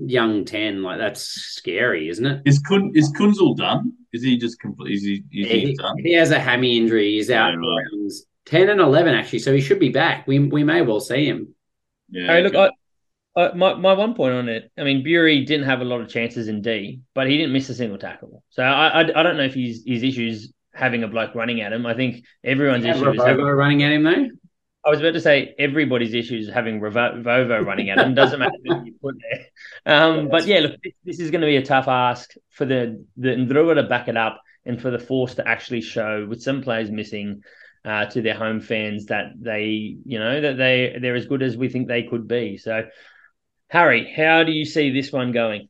young 0.05 0.43
10, 0.43 0.83
like 0.83 0.99
that's 0.99 1.21
scary, 1.21 2.09
isn't 2.09 2.25
it? 2.25 2.41
Is 2.45 2.59
Kun 2.59 2.91
is 2.93 3.11
Kuenzle 3.13 3.55
done? 3.55 3.93
Is 4.11 4.21
he 4.21 4.37
just 4.37 4.59
complete? 4.59 4.95
Is 4.95 5.03
he, 5.03 5.23
is 5.31 5.47
he 5.47 5.59
He, 5.67 5.75
done? 5.75 5.97
he 5.99 6.13
has 6.13 6.31
a 6.31 6.39
hammy 6.39 6.77
injury. 6.77 7.13
He's 7.13 7.31
out 7.31 7.53
Yeah, 7.53 7.55
right. 7.59 8.11
10 8.47 8.69
and 8.69 8.81
11, 8.81 9.13
actually. 9.15 9.39
So 9.39 9.53
he 9.53 9.61
should 9.61 9.79
be 9.79 9.89
back. 9.89 10.27
We, 10.27 10.39
we 10.39 10.65
may 10.65 10.81
well 10.81 10.99
see 10.99 11.25
him. 11.25 11.55
Yeah. 12.11 12.27
Hey, 12.27 12.43
look, 12.43 12.53
okay. 12.53 12.71
I, 13.35 13.41
I, 13.41 13.53
my 13.53 13.73
my 13.75 13.93
one 13.93 14.13
point 14.13 14.33
on 14.33 14.49
it. 14.49 14.71
I 14.77 14.83
mean, 14.83 15.03
Burey 15.03 15.45
didn't 15.45 15.65
have 15.65 15.81
a 15.81 15.85
lot 15.85 16.01
of 16.01 16.09
chances 16.09 16.47
in 16.47 16.61
D, 16.61 17.01
but 17.13 17.27
he 17.27 17.37
didn't 17.37 17.53
miss 17.53 17.69
a 17.69 17.73
single 17.73 17.97
tackle. 17.97 18.43
So 18.49 18.63
I 18.63 18.87
I, 18.87 19.19
I 19.19 19.23
don't 19.23 19.37
know 19.37 19.43
if 19.43 19.53
his 19.53 19.83
his 19.85 20.03
issues 20.03 20.51
having 20.73 21.03
a 21.03 21.07
bloke 21.07 21.35
running 21.35 21.61
at 21.61 21.73
him. 21.73 21.85
I 21.85 21.93
think 21.93 22.23
everyone's 22.43 22.85
Yeah, 22.85 22.95
issue 22.95 23.11
is 23.11 23.23
having, 23.23 23.45
Ravouvou 23.45 23.57
running 23.57 23.83
at 23.83 23.91
him, 23.91 24.03
though. 24.03 24.27
I 24.83 24.89
was 24.89 24.99
about 24.99 25.13
to 25.13 25.21
say 25.21 25.53
everybody's 25.59 26.13
issue 26.13 26.37
is 26.37 26.49
having 26.49 26.81
Revo- 26.81 27.21
Vovo 27.21 27.63
running 27.63 27.89
at 27.89 27.99
him. 27.99 28.15
Doesn't 28.15 28.39
matter 28.39 28.57
who 28.63 28.85
you 28.85 28.95
put 29.01 29.15
there. 29.21 29.45
Um, 29.85 30.29
but 30.29 30.47
yeah, 30.47 30.59
look, 30.59 30.81
this, 30.83 30.93
this 31.03 31.19
is 31.19 31.29
going 31.29 31.41
to 31.41 31.47
be 31.47 31.57
a 31.57 31.65
tough 31.65 31.87
ask 31.87 32.31
for 32.49 32.65
the 32.65 33.05
the 33.17 33.29
Ndrua 33.29 33.75
to 33.75 33.83
back 33.83 34.07
it 34.07 34.17
up 34.17 34.41
and 34.65 34.81
for 34.81 34.89
the 34.91 34.99
Force 34.99 35.35
to 35.35 35.47
actually 35.47 35.81
show 35.81 36.25
with 36.27 36.41
some 36.41 36.61
players 36.61 36.89
missing. 36.89 37.43
Uh, 37.83 38.05
to 38.05 38.21
their 38.21 38.35
home 38.35 38.61
fans 38.61 39.07
that 39.07 39.31
they, 39.39 39.97
you 40.05 40.19
know, 40.19 40.39
that 40.39 40.55
they 40.55 40.97
they're 41.01 41.15
as 41.15 41.25
good 41.25 41.41
as 41.41 41.57
we 41.57 41.67
think 41.67 41.87
they 41.87 42.03
could 42.03 42.27
be. 42.27 42.57
So, 42.57 42.83
Harry, 43.69 44.13
how 44.15 44.43
do 44.43 44.51
you 44.51 44.65
see 44.65 44.91
this 44.91 45.11
one 45.11 45.31
going? 45.31 45.67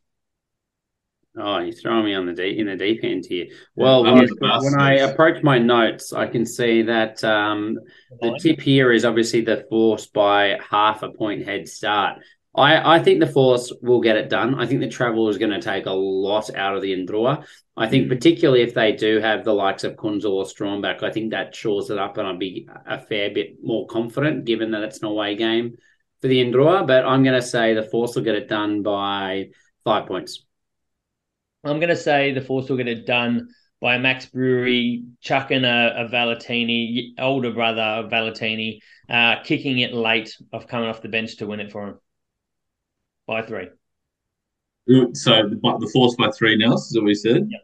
Oh, 1.38 1.60
you're 1.60 1.72
throwing 1.72 2.04
me 2.04 2.14
on 2.14 2.26
the 2.26 2.34
deep 2.34 2.60
in 2.60 2.68
the 2.68 2.76
deep 2.76 3.00
end 3.04 3.26
here. 3.26 3.46
Well, 3.78 4.04
when, 4.04 4.26
the 4.26 4.60
when 4.62 4.78
I 4.78 4.96
approach 4.96 5.42
my 5.42 5.58
notes, 5.58 6.12
I 6.12 6.28
can 6.28 6.46
see 6.46 6.82
that 6.82 7.24
um, 7.24 7.80
the 8.20 8.38
tip 8.38 8.60
here 8.60 8.92
is 8.92 9.06
obviously 9.06 9.40
the 9.40 9.66
force 9.70 10.08
by 10.08 10.60
half 10.70 11.04
a 11.04 11.10
point 11.10 11.46
head 11.46 11.70
start. 11.70 12.20
I, 12.54 12.96
I 12.96 13.00
think 13.00 13.20
the 13.22 13.28
force 13.28 13.72
will 13.82 14.02
get 14.02 14.18
it 14.18 14.30
done. 14.30 14.56
I 14.56 14.66
think 14.66 14.82
the 14.82 14.90
travel 14.90 15.30
is 15.30 15.38
going 15.38 15.52
to 15.52 15.62
take 15.62 15.86
a 15.86 15.92
lot 15.92 16.54
out 16.54 16.76
of 16.76 16.82
the 16.82 16.94
Indrua. 16.94 17.46
I 17.78 17.88
think 17.88 18.10
particularly 18.10 18.62
if 18.62 18.74
they 18.74 18.92
do 18.92 19.20
have 19.20 19.46
the 19.46 19.54
likes 19.54 19.86
of 19.86 19.96
Kuenzle 19.96 20.32
or 20.32 20.44
Stromback, 20.44 21.02
I 21.02 21.12
think 21.12 21.32
that 21.32 21.56
shores 21.56 21.90
it 21.90 21.98
up 21.98 22.18
and 22.18 22.28
I'll 22.28 22.38
be 22.38 22.68
a 22.86 23.00
fair 23.00 23.30
bit 23.30 23.64
more 23.64 23.88
confident 23.88 24.44
given 24.44 24.72
that 24.72 24.84
it's 24.84 25.00
an 25.00 25.06
away 25.06 25.36
game 25.36 25.78
for 26.22 26.28
the 26.28 26.44
Indrua. 26.44 26.86
But 26.86 27.06
I'm 27.06 27.24
going 27.24 27.40
to 27.40 27.46
say 27.46 27.74
the 27.74 27.84
force 27.84 28.16
will 28.16 28.24
get 28.24 28.36
it 28.36 28.50
done 28.50 28.82
by 28.82 29.52
five 29.86 30.08
points. 30.08 30.44
I'm 31.64 31.80
going 31.80 31.90
to 31.90 31.96
say 31.96 32.34
the 32.34 32.42
Force 32.42 32.70
will 32.70 32.78
get 32.78 32.88
it 32.88 33.06
done 33.06 33.50
by 33.80 34.00
Max 34.00 34.26
Brewery 34.26 35.04
chucking 35.22 35.64
a, 35.64 35.94
a 35.96 36.08
Valentini, 36.08 37.14
older 37.20 37.52
brother 37.52 37.82
of 37.84 38.10
Valentini, 38.10 38.82
uh, 39.08 39.44
kicking 39.44 39.78
it 39.78 39.94
late 39.94 40.36
of 40.52 40.68
coming 40.68 40.90
off 40.90 41.04
the 41.04 41.08
bench 41.08 41.38
to 41.38 41.46
win 41.46 41.60
it 41.60 41.72
for 41.72 41.88
him 41.88 42.00
by 43.32 43.42
three. 43.42 43.70
So 45.14 45.48
the, 45.48 45.56
the 45.80 45.90
force 45.94 46.16
by 46.18 46.30
three 46.32 46.58
now. 46.58 46.74
Is 46.74 46.92
what 46.94 47.06
we 47.06 47.14
said. 47.16 47.48
Yeah, 47.50 47.58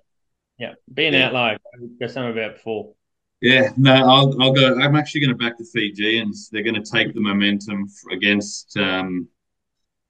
Yeah. 0.58 0.74
being 0.94 1.14
Yeah. 1.14 1.28
outlier. 1.28 1.58
Go 2.00 2.08
some 2.08 2.26
about 2.26 2.54
before. 2.56 2.94
Yeah, 3.42 3.72
no, 3.76 3.94
I'll, 3.94 4.42
I'll 4.42 4.54
go. 4.54 4.80
I'm 4.80 4.96
actually 4.96 5.22
going 5.22 5.38
to 5.38 5.44
back 5.44 5.58
the 5.58 5.66
Fijians. 5.66 6.50
They're 6.50 6.64
going 6.64 6.82
to 6.82 6.90
take 6.92 7.14
the 7.14 7.20
momentum 7.20 7.88
against 8.12 8.78
um, 8.78 9.28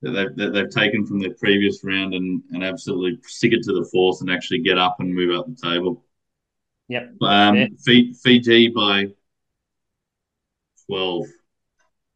that 0.04 0.34
they've, 0.38 0.54
they've 0.54 0.70
taken 0.70 1.06
from 1.08 1.20
their 1.20 1.34
previous 1.34 1.84
round 1.84 2.14
and, 2.14 2.42
and 2.52 2.64
absolutely 2.64 3.20
stick 3.24 3.52
it 3.54 3.64
to 3.64 3.74
the 3.74 3.90
force 3.92 4.22
and 4.22 4.30
actually 4.32 4.60
get 4.60 4.78
up 4.78 4.98
and 5.00 5.14
move 5.14 5.38
up 5.38 5.48
the 5.48 5.70
table. 5.70 6.06
Yep. 6.88 7.16
Um, 7.22 7.56
Yeah. 7.56 7.68
Fi- 7.84 8.14
Fiji 8.14 8.70
by 8.70 9.08
12. 10.86 11.26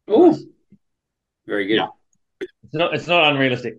Oh, 0.08 0.38
very 1.46 1.66
good. 1.66 1.74
Yeah. 1.74 1.88
It's 2.72 2.78
not. 2.78 2.94
It's 2.94 3.06
not 3.06 3.32
unrealistic. 3.32 3.76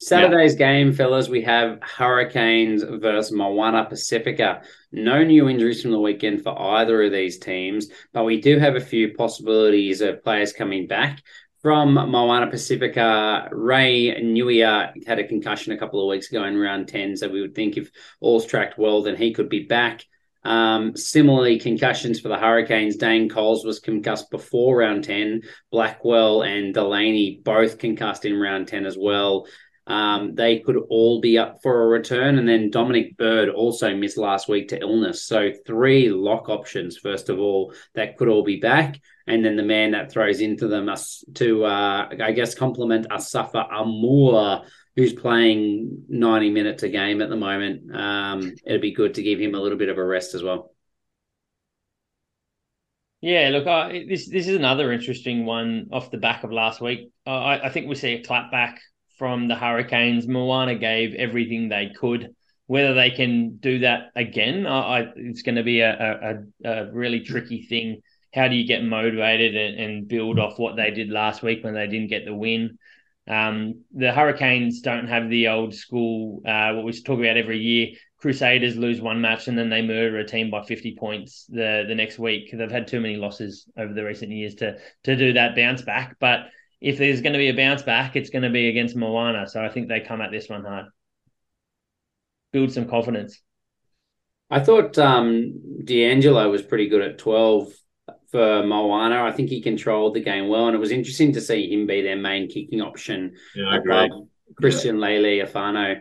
Saturday's 0.00 0.56
game, 0.56 0.92
fellas, 0.92 1.28
we 1.28 1.42
have 1.42 1.78
Hurricanes 1.80 2.82
versus 2.82 3.30
Moana 3.30 3.84
Pacifica. 3.84 4.62
No 4.90 5.22
new 5.22 5.48
injuries 5.48 5.80
from 5.80 5.92
the 5.92 6.00
weekend 6.00 6.42
for 6.42 6.60
either 6.60 7.04
of 7.04 7.12
these 7.12 7.38
teams, 7.38 7.86
but 8.12 8.24
we 8.24 8.40
do 8.40 8.58
have 8.58 8.74
a 8.74 8.80
few 8.80 9.14
possibilities 9.14 10.00
of 10.00 10.24
players 10.24 10.52
coming 10.52 10.88
back. 10.88 11.22
From 11.60 11.94
Moana 11.94 12.50
Pacifica, 12.50 13.48
Ray 13.52 14.20
Niuia 14.20 15.06
had 15.06 15.20
a 15.20 15.28
concussion 15.28 15.72
a 15.72 15.78
couple 15.78 16.02
of 16.02 16.08
weeks 16.10 16.28
ago 16.28 16.42
in 16.42 16.58
round 16.58 16.88
10, 16.88 17.16
so 17.16 17.28
we 17.28 17.40
would 17.40 17.54
think 17.54 17.76
if 17.76 17.88
all's 18.20 18.44
tracked 18.44 18.76
well, 18.76 19.02
then 19.02 19.14
he 19.14 19.32
could 19.32 19.48
be 19.48 19.66
back. 19.66 20.04
Um, 20.44 20.96
similarly, 20.96 21.58
concussions 21.58 22.20
for 22.20 22.28
the 22.28 22.38
Hurricanes. 22.38 22.96
Dane 22.96 23.28
Coles 23.28 23.64
was 23.64 23.78
concussed 23.78 24.30
before 24.30 24.78
round 24.78 25.04
10. 25.04 25.42
Blackwell 25.70 26.42
and 26.42 26.74
Delany 26.74 27.40
both 27.42 27.78
concussed 27.78 28.24
in 28.24 28.38
round 28.38 28.68
10 28.68 28.86
as 28.86 28.96
well. 28.98 29.46
Um, 29.86 30.34
they 30.34 30.60
could 30.60 30.76
all 30.76 31.20
be 31.20 31.38
up 31.38 31.60
for 31.62 31.82
a 31.82 31.86
return. 31.86 32.38
And 32.38 32.48
then 32.48 32.70
Dominic 32.70 33.16
Bird 33.16 33.48
also 33.48 33.94
missed 33.96 34.16
last 34.16 34.48
week 34.48 34.68
to 34.68 34.80
illness. 34.80 35.22
So 35.24 35.50
three 35.66 36.08
lock 36.08 36.48
options, 36.48 36.96
first 36.96 37.28
of 37.28 37.38
all, 37.38 37.74
that 37.94 38.16
could 38.16 38.28
all 38.28 38.44
be 38.44 38.60
back. 38.60 39.00
And 39.26 39.44
then 39.44 39.56
the 39.56 39.62
man 39.62 39.92
that 39.92 40.10
throws 40.10 40.40
into 40.40 40.68
them 40.68 40.88
us 40.88 41.24
to, 41.34 41.64
uh, 41.64 42.08
I 42.20 42.32
guess, 42.32 42.54
complement 42.54 43.08
Asafo 43.08 43.68
Aumua, 43.70 44.64
who's 44.96 45.12
playing 45.12 46.04
90 46.08 46.50
minutes 46.50 46.82
a 46.82 46.88
game 46.88 47.22
at 47.22 47.30
the 47.30 47.36
moment. 47.36 47.94
Um, 47.94 48.54
it'd 48.64 48.82
be 48.82 48.92
good 48.92 49.14
to 49.14 49.22
give 49.22 49.40
him 49.40 49.54
a 49.54 49.60
little 49.60 49.78
bit 49.78 49.88
of 49.88 49.98
a 49.98 50.04
rest 50.04 50.34
as 50.34 50.42
well. 50.42 50.70
Yeah, 53.20 53.50
look, 53.50 53.68
I, 53.68 54.04
this 54.08 54.28
this 54.28 54.48
is 54.48 54.56
another 54.56 54.92
interesting 54.92 55.46
one 55.46 55.88
off 55.92 56.10
the 56.10 56.18
back 56.18 56.42
of 56.42 56.52
last 56.52 56.80
week. 56.80 57.10
I, 57.24 57.60
I 57.60 57.68
think 57.70 57.88
we 57.88 57.94
see 57.94 58.14
a 58.14 58.22
clapback 58.22 58.78
from 59.16 59.46
the 59.46 59.54
Hurricanes. 59.54 60.26
Moana 60.26 60.74
gave 60.74 61.14
everything 61.14 61.68
they 61.68 61.92
could. 61.96 62.34
Whether 62.66 62.94
they 62.94 63.10
can 63.10 63.58
do 63.58 63.80
that 63.80 64.10
again, 64.16 64.66
I, 64.66 65.06
it's 65.14 65.42
going 65.42 65.54
to 65.56 65.62
be 65.62 65.80
a, 65.80 66.42
a, 66.64 66.68
a 66.68 66.92
really 66.92 67.20
tricky 67.20 67.62
thing. 67.62 68.00
How 68.34 68.48
do 68.48 68.56
you 68.56 68.66
get 68.66 68.82
motivated 68.82 69.54
and, 69.54 69.78
and 69.78 70.08
build 70.08 70.38
off 70.40 70.58
what 70.58 70.76
they 70.76 70.90
did 70.90 71.10
last 71.10 71.42
week 71.42 71.62
when 71.62 71.74
they 71.74 71.86
didn't 71.86 72.08
get 72.08 72.24
the 72.24 72.34
win? 72.34 72.78
Um, 73.28 73.84
the 73.92 74.12
Hurricanes 74.12 74.80
don't 74.80 75.06
have 75.08 75.28
the 75.30 75.48
old 75.48 75.74
school, 75.74 76.42
uh, 76.46 76.72
what 76.72 76.84
we 76.84 76.92
talk 76.92 77.18
about 77.18 77.36
every 77.36 77.58
year. 77.58 77.88
Crusaders 78.18 78.76
lose 78.76 79.00
one 79.00 79.20
match 79.20 79.48
and 79.48 79.58
then 79.58 79.68
they 79.68 79.82
murder 79.82 80.18
a 80.18 80.26
team 80.26 80.50
by 80.50 80.62
50 80.62 80.96
points 80.96 81.46
the, 81.48 81.84
the 81.86 81.94
next 81.94 82.18
week. 82.18 82.50
They've 82.52 82.70
had 82.70 82.86
too 82.86 83.00
many 83.00 83.16
losses 83.16 83.66
over 83.76 83.92
the 83.92 84.04
recent 84.04 84.30
years 84.30 84.54
to 84.56 84.76
to 85.04 85.16
do 85.16 85.32
that 85.32 85.56
bounce 85.56 85.82
back. 85.82 86.16
But 86.20 86.46
if 86.80 86.98
there's 86.98 87.20
going 87.20 87.32
to 87.32 87.38
be 87.38 87.48
a 87.48 87.54
bounce 87.54 87.82
back, 87.82 88.16
it's 88.16 88.30
going 88.30 88.42
to 88.42 88.50
be 88.50 88.68
against 88.68 88.96
Moana. 88.96 89.48
So 89.48 89.64
I 89.64 89.68
think 89.68 89.88
they 89.88 90.00
come 90.00 90.20
at 90.20 90.30
this 90.30 90.48
one 90.48 90.64
hard. 90.64 90.86
Build 92.52 92.72
some 92.72 92.88
confidence. 92.88 93.40
I 94.50 94.60
thought 94.60 94.98
um, 94.98 95.80
D'Angelo 95.84 96.50
was 96.50 96.62
pretty 96.62 96.88
good 96.88 97.00
at 97.00 97.18
12 97.18 97.72
for 98.32 98.64
Moana. 98.64 99.22
I 99.22 99.30
think 99.30 99.50
he 99.50 99.60
controlled 99.60 100.14
the 100.14 100.20
game 100.20 100.48
well, 100.48 100.66
and 100.66 100.74
it 100.74 100.80
was 100.80 100.90
interesting 100.90 101.32
to 101.34 101.40
see 101.40 101.72
him 101.72 101.86
be 101.86 102.02
their 102.02 102.16
main 102.16 102.48
kicking 102.48 102.80
option. 102.80 103.36
Yeah, 103.54 103.68
I 103.68 103.76
agree. 103.76 104.10
Christian 104.56 104.98
yeah. 104.98 105.06
Leali'ifano. 105.06 106.00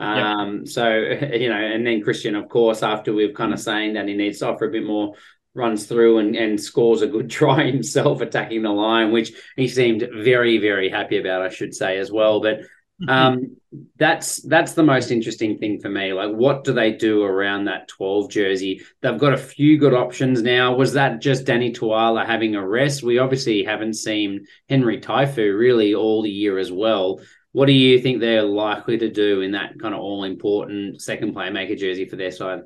Um, 0.00 0.58
yep. 0.58 0.68
so 0.68 0.88
you 1.32 1.48
know, 1.48 1.56
and 1.56 1.86
then 1.86 2.02
Christian, 2.02 2.34
of 2.34 2.48
course, 2.48 2.82
after 2.82 3.14
we've 3.14 3.34
kind 3.34 3.54
of 3.54 3.60
saying 3.60 3.94
that 3.94 4.08
he 4.08 4.14
needs 4.14 4.40
to 4.40 4.48
offer 4.48 4.66
a 4.66 4.72
bit 4.72 4.84
more 4.84 5.14
runs 5.54 5.86
through 5.86 6.18
and, 6.18 6.36
and 6.36 6.60
scores 6.60 7.02
a 7.02 7.06
good 7.06 7.30
try 7.40 7.64
himself 7.64 8.20
attacking 8.20 8.62
the 8.62 8.70
line, 8.70 9.12
which 9.12 9.32
he 9.56 9.68
seemed 9.68 10.06
very, 10.12 10.58
very 10.58 10.90
happy 10.90 11.18
about, 11.18 11.42
I 11.42 11.48
should 11.48 11.74
say, 11.74 11.98
as 11.98 12.10
well. 12.10 12.40
But 12.40 12.60
um, 13.06 13.56
that's 13.98 14.42
that's 14.42 14.72
the 14.72 14.82
most 14.82 15.10
interesting 15.10 15.58
thing 15.58 15.80
for 15.80 15.88
me. 15.88 16.12
Like, 16.12 16.32
what 16.32 16.64
do 16.64 16.72
they 16.72 16.92
do 16.92 17.22
around 17.22 17.64
that 17.66 17.88
12 17.88 18.30
jersey? 18.30 18.80
They've 19.02 19.18
got 19.18 19.34
a 19.34 19.38
few 19.38 19.78
good 19.78 19.94
options 19.94 20.42
now. 20.42 20.74
Was 20.74 20.94
that 20.94 21.20
just 21.20 21.44
Danny 21.44 21.72
Toala 21.72 22.26
having 22.26 22.54
a 22.54 22.66
rest? 22.66 23.02
We 23.02 23.18
obviously 23.18 23.62
haven't 23.64 23.94
seen 23.94 24.46
Henry 24.68 25.00
Taefu 25.00 25.56
really 25.56 25.94
all 25.94 26.22
the 26.22 26.30
year 26.30 26.58
as 26.58 26.72
well. 26.72 27.20
What 27.52 27.66
do 27.66 27.72
you 27.72 28.00
think 28.00 28.20
they're 28.20 28.42
likely 28.42 28.98
to 28.98 29.10
do 29.10 29.40
in 29.40 29.52
that 29.52 29.78
kind 29.80 29.94
of 29.94 30.00
all 30.00 30.24
important 30.24 31.00
second 31.00 31.34
playmaker 31.34 31.76
jersey 31.76 32.06
for 32.06 32.16
their 32.16 32.30
side? 32.30 32.60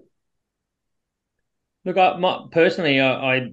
Look, 1.84 1.96
I, 1.96 2.16
my, 2.16 2.46
personally, 2.50 3.00
I, 3.00 3.36
I, 3.36 3.52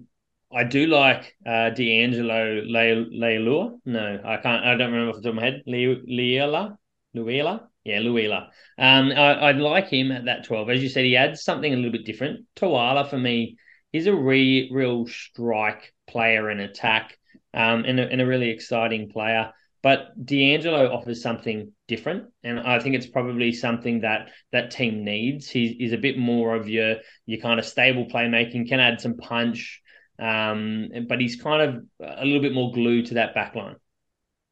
I 0.52 0.64
do 0.64 0.88
like 0.88 1.36
uh, 1.46 1.70
D'Angelo 1.70 2.62
Leilua. 2.62 3.80
No, 3.86 4.20
I 4.24 4.38
can't. 4.38 4.66
I 4.66 4.76
don't 4.76 4.92
remember 4.92 5.12
off 5.12 5.18
the 5.18 5.22
top 5.22 5.30
of 5.30 5.36
my 5.36 5.44
head. 5.44 5.64
Le- 5.68 6.02
Leila, 6.08 6.78
Luila, 7.16 7.68
yeah, 7.84 8.00
Luila. 8.00 8.50
Um, 8.78 9.12
I, 9.12 9.52
would 9.52 9.62
like 9.62 9.90
him 9.90 10.12
at 10.12 10.26
that 10.26 10.46
twelve. 10.46 10.70
As 10.70 10.82
you 10.82 10.90
said, 10.90 11.06
he 11.06 11.16
adds 11.16 11.44
something 11.44 11.72
a 11.72 11.76
little 11.76 11.92
bit 11.92 12.06
different. 12.06 12.46
Toala 12.56 13.10
for 13.10 13.18
me 13.18 13.58
is 13.94 14.08
a 14.08 14.16
re, 14.16 14.70
real 14.72 15.06
strike 15.08 15.94
player 16.08 16.50
in 16.50 16.60
attack, 16.60 17.18
um, 17.54 17.86
and 17.86 18.00
a, 18.00 18.10
and 18.10 18.22
a 18.22 18.26
really 18.26 18.50
exciting 18.50 19.10
player. 19.10 19.52
But 19.82 20.26
D'Angelo 20.26 20.92
offers 20.94 21.22
something 21.22 21.72
different, 21.88 22.26
and 22.44 22.60
I 22.60 22.80
think 22.80 22.96
it's 22.96 23.08
probably 23.08 23.54
something 23.54 24.02
that 24.02 24.30
that 24.52 24.72
team 24.72 25.06
needs. 25.06 25.50
He's, 25.50 25.78
he's 25.78 25.94
a 25.94 25.98
bit 25.98 26.18
more 26.18 26.56
of 26.56 26.68
your 26.68 26.98
your 27.28 27.40
kind 27.40 27.60
of 27.60 27.66
stable 27.66 28.08
playmaking, 28.08 28.68
can 28.68 28.80
add 28.80 29.00
some 29.00 29.16
punch, 29.16 29.82
um, 30.20 30.90
but 31.08 31.20
he's 31.20 31.42
kind 31.42 31.62
of 31.62 31.84
a 32.20 32.26
little 32.26 32.42
bit 32.42 32.54
more 32.54 32.72
glued 32.72 33.08
to 33.08 33.16
that 33.16 33.34
back 33.34 33.56
line. 33.56 33.76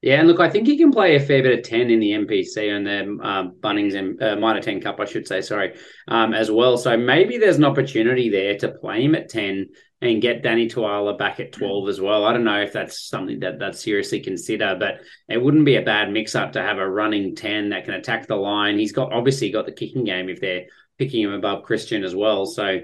Yeah, 0.01 0.19
and 0.19 0.27
look, 0.27 0.39
I 0.39 0.49
think 0.49 0.67
he 0.67 0.77
can 0.77 0.91
play 0.91 1.15
a 1.15 1.19
fair 1.19 1.41
bit 1.41 1.57
of 1.57 1.65
10 1.65 1.89
in 1.89 1.99
the 1.99 2.11
NPC 2.11 2.69
and 2.69 2.85
the 2.85 3.27
um, 3.27 3.55
Bunnings 3.59 3.95
and 3.95 4.21
uh, 4.21 4.35
Mitre 4.35 4.61
10 4.61 4.81
Cup, 4.81 4.99
I 4.99 5.05
should 5.05 5.27
say, 5.27 5.41
sorry, 5.41 5.75
um, 6.07 6.35
as 6.35 6.51
well. 6.51 6.77
So 6.77 6.95
maybe 6.95 7.39
there's 7.39 7.57
an 7.57 7.65
opportunity 7.65 8.29
there 8.29 8.55
to 8.59 8.69
play 8.69 9.03
him 9.03 9.15
at 9.15 9.27
10 9.27 9.69
and 10.01 10.21
get 10.21 10.43
Danny 10.43 10.69
Toala 10.69 11.17
back 11.17 11.39
at 11.39 11.51
12 11.51 11.89
as 11.89 11.99
well. 11.99 12.25
I 12.25 12.31
don't 12.31 12.43
know 12.43 12.61
if 12.61 12.73
that's 12.73 13.09
something 13.09 13.39
that 13.39 13.57
that 13.57 13.75
seriously 13.75 14.19
consider, 14.19 14.75
but 14.79 15.01
it 15.27 15.41
wouldn't 15.41 15.65
be 15.65 15.77
a 15.77 15.81
bad 15.81 16.11
mix 16.11 16.35
up 16.35 16.51
to 16.51 16.61
have 16.61 16.77
a 16.77 16.87
running 16.87 17.35
10 17.35 17.69
that 17.69 17.85
can 17.85 17.95
attack 17.95 18.27
the 18.27 18.35
line. 18.35 18.77
He's 18.77 18.91
got 18.91 19.11
obviously 19.11 19.49
got 19.49 19.65
the 19.65 19.71
kicking 19.71 20.03
game 20.03 20.29
if 20.29 20.39
they're 20.39 20.67
picking 20.99 21.23
him 21.23 21.33
above 21.33 21.63
Christian 21.63 22.03
as 22.03 22.15
well. 22.15 22.45
So 22.45 22.81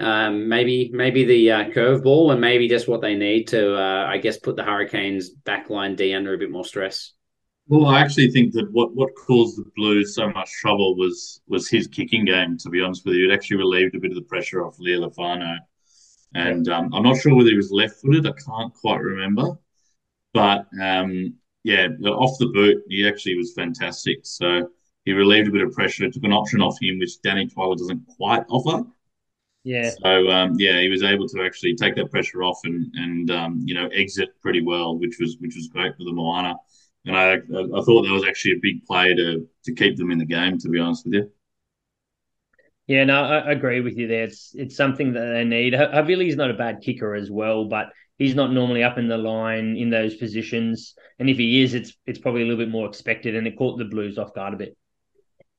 um, 0.00 0.48
maybe 0.48 0.90
maybe 0.92 1.24
the 1.24 1.50
uh, 1.50 1.64
curveball 1.70 2.32
and 2.32 2.40
maybe 2.40 2.68
just 2.68 2.88
what 2.88 3.00
they 3.00 3.14
need 3.14 3.48
to, 3.48 3.76
uh, 3.76 4.06
I 4.06 4.18
guess, 4.18 4.38
put 4.38 4.56
the 4.56 4.64
Hurricanes 4.64 5.30
backline 5.44 5.96
D 5.96 6.14
under 6.14 6.34
a 6.34 6.38
bit 6.38 6.50
more 6.50 6.64
stress. 6.64 7.12
Well, 7.68 7.86
I 7.86 8.00
actually 8.00 8.30
think 8.30 8.52
that 8.54 8.70
what, 8.72 8.94
what 8.94 9.14
caused 9.14 9.56
the 9.56 9.70
Blues 9.76 10.14
so 10.14 10.28
much 10.30 10.50
trouble 10.60 10.96
was 10.96 11.40
was 11.46 11.68
his 11.68 11.86
kicking 11.86 12.24
game. 12.24 12.58
To 12.58 12.70
be 12.70 12.80
honest 12.80 13.04
with 13.04 13.14
you, 13.14 13.30
it 13.30 13.34
actually 13.34 13.58
relieved 13.58 13.94
a 13.94 14.00
bit 14.00 14.10
of 14.10 14.16
the 14.16 14.22
pressure 14.22 14.64
off 14.64 14.78
Leali'ifano. 14.78 15.58
And 16.34 16.66
um, 16.68 16.92
I'm 16.94 17.02
not 17.02 17.18
sure 17.18 17.34
whether 17.34 17.50
he 17.50 17.56
was 17.56 17.70
left 17.70 18.00
footed. 18.00 18.26
I 18.26 18.32
can't 18.32 18.72
quite 18.74 19.00
remember. 19.00 19.58
But 20.32 20.66
um, 20.80 21.34
yeah, 21.62 21.88
off 22.06 22.38
the 22.38 22.46
boot, 22.46 22.82
he 22.88 23.06
actually 23.06 23.36
was 23.36 23.52
fantastic. 23.52 24.20
So 24.22 24.68
he 25.04 25.12
relieved 25.12 25.48
a 25.48 25.52
bit 25.52 25.62
of 25.62 25.72
pressure, 25.72 26.08
took 26.10 26.24
an 26.24 26.32
option 26.32 26.62
off 26.62 26.78
him, 26.80 26.98
which 26.98 27.20
Danny 27.22 27.46
Toala 27.46 27.76
doesn't 27.76 28.06
quite 28.16 28.44
offer. 28.48 28.84
Yeah. 29.64 29.90
So 30.02 30.28
um, 30.28 30.54
yeah, 30.58 30.80
he 30.80 30.88
was 30.88 31.02
able 31.02 31.28
to 31.28 31.42
actually 31.44 31.74
take 31.76 31.94
that 31.96 32.10
pressure 32.10 32.42
off 32.42 32.58
and 32.64 32.92
and 32.94 33.30
um, 33.30 33.62
you 33.64 33.74
know 33.74 33.88
exit 33.88 34.30
pretty 34.40 34.62
well, 34.62 34.98
which 34.98 35.18
was 35.20 35.36
which 35.38 35.54
was 35.54 35.68
great 35.68 35.96
for 35.96 36.04
the 36.04 36.12
Moana. 36.12 36.56
And 37.04 37.16
I 37.16 37.34
I 37.34 37.82
thought 37.82 38.02
that 38.02 38.12
was 38.12 38.24
actually 38.26 38.52
a 38.52 38.60
big 38.62 38.84
play 38.84 39.14
to 39.14 39.46
to 39.64 39.74
keep 39.74 39.96
them 39.96 40.10
in 40.10 40.18
the 40.18 40.24
game. 40.24 40.58
To 40.58 40.68
be 40.68 40.80
honest 40.80 41.04
with 41.04 41.14
you. 41.14 41.30
Yeah, 42.88 43.04
no, 43.04 43.22
I, 43.22 43.52
agree 43.52 43.80
with 43.80 43.96
you 43.96 44.08
there. 44.08 44.24
It's 44.24 44.52
it's 44.54 44.76
something 44.76 45.12
that 45.12 45.26
they 45.26 45.44
need. 45.44 45.72
Havili's 45.72 46.36
not 46.36 46.50
a 46.50 46.54
bad 46.54 46.80
kicker 46.82 47.14
as 47.14 47.30
well, 47.30 47.66
but 47.66 47.92
he's 48.18 48.34
not 48.34 48.52
normally 48.52 48.82
up 48.82 48.98
in 48.98 49.08
the 49.08 49.16
line 49.16 49.76
in 49.76 49.88
those 49.88 50.16
positions. 50.16 50.94
And 51.18 51.30
if 51.30 51.38
he 51.38 51.62
is, 51.62 51.74
it's 51.74 51.96
it's 52.06 52.18
probably 52.18 52.42
a 52.42 52.44
little 52.44 52.62
bit 52.62 52.70
more 52.70 52.88
expected, 52.88 53.36
and 53.36 53.46
it 53.46 53.56
caught 53.56 53.78
the 53.78 53.84
Blues 53.84 54.18
off 54.18 54.34
guard 54.34 54.54
a 54.54 54.56
bit. 54.56 54.76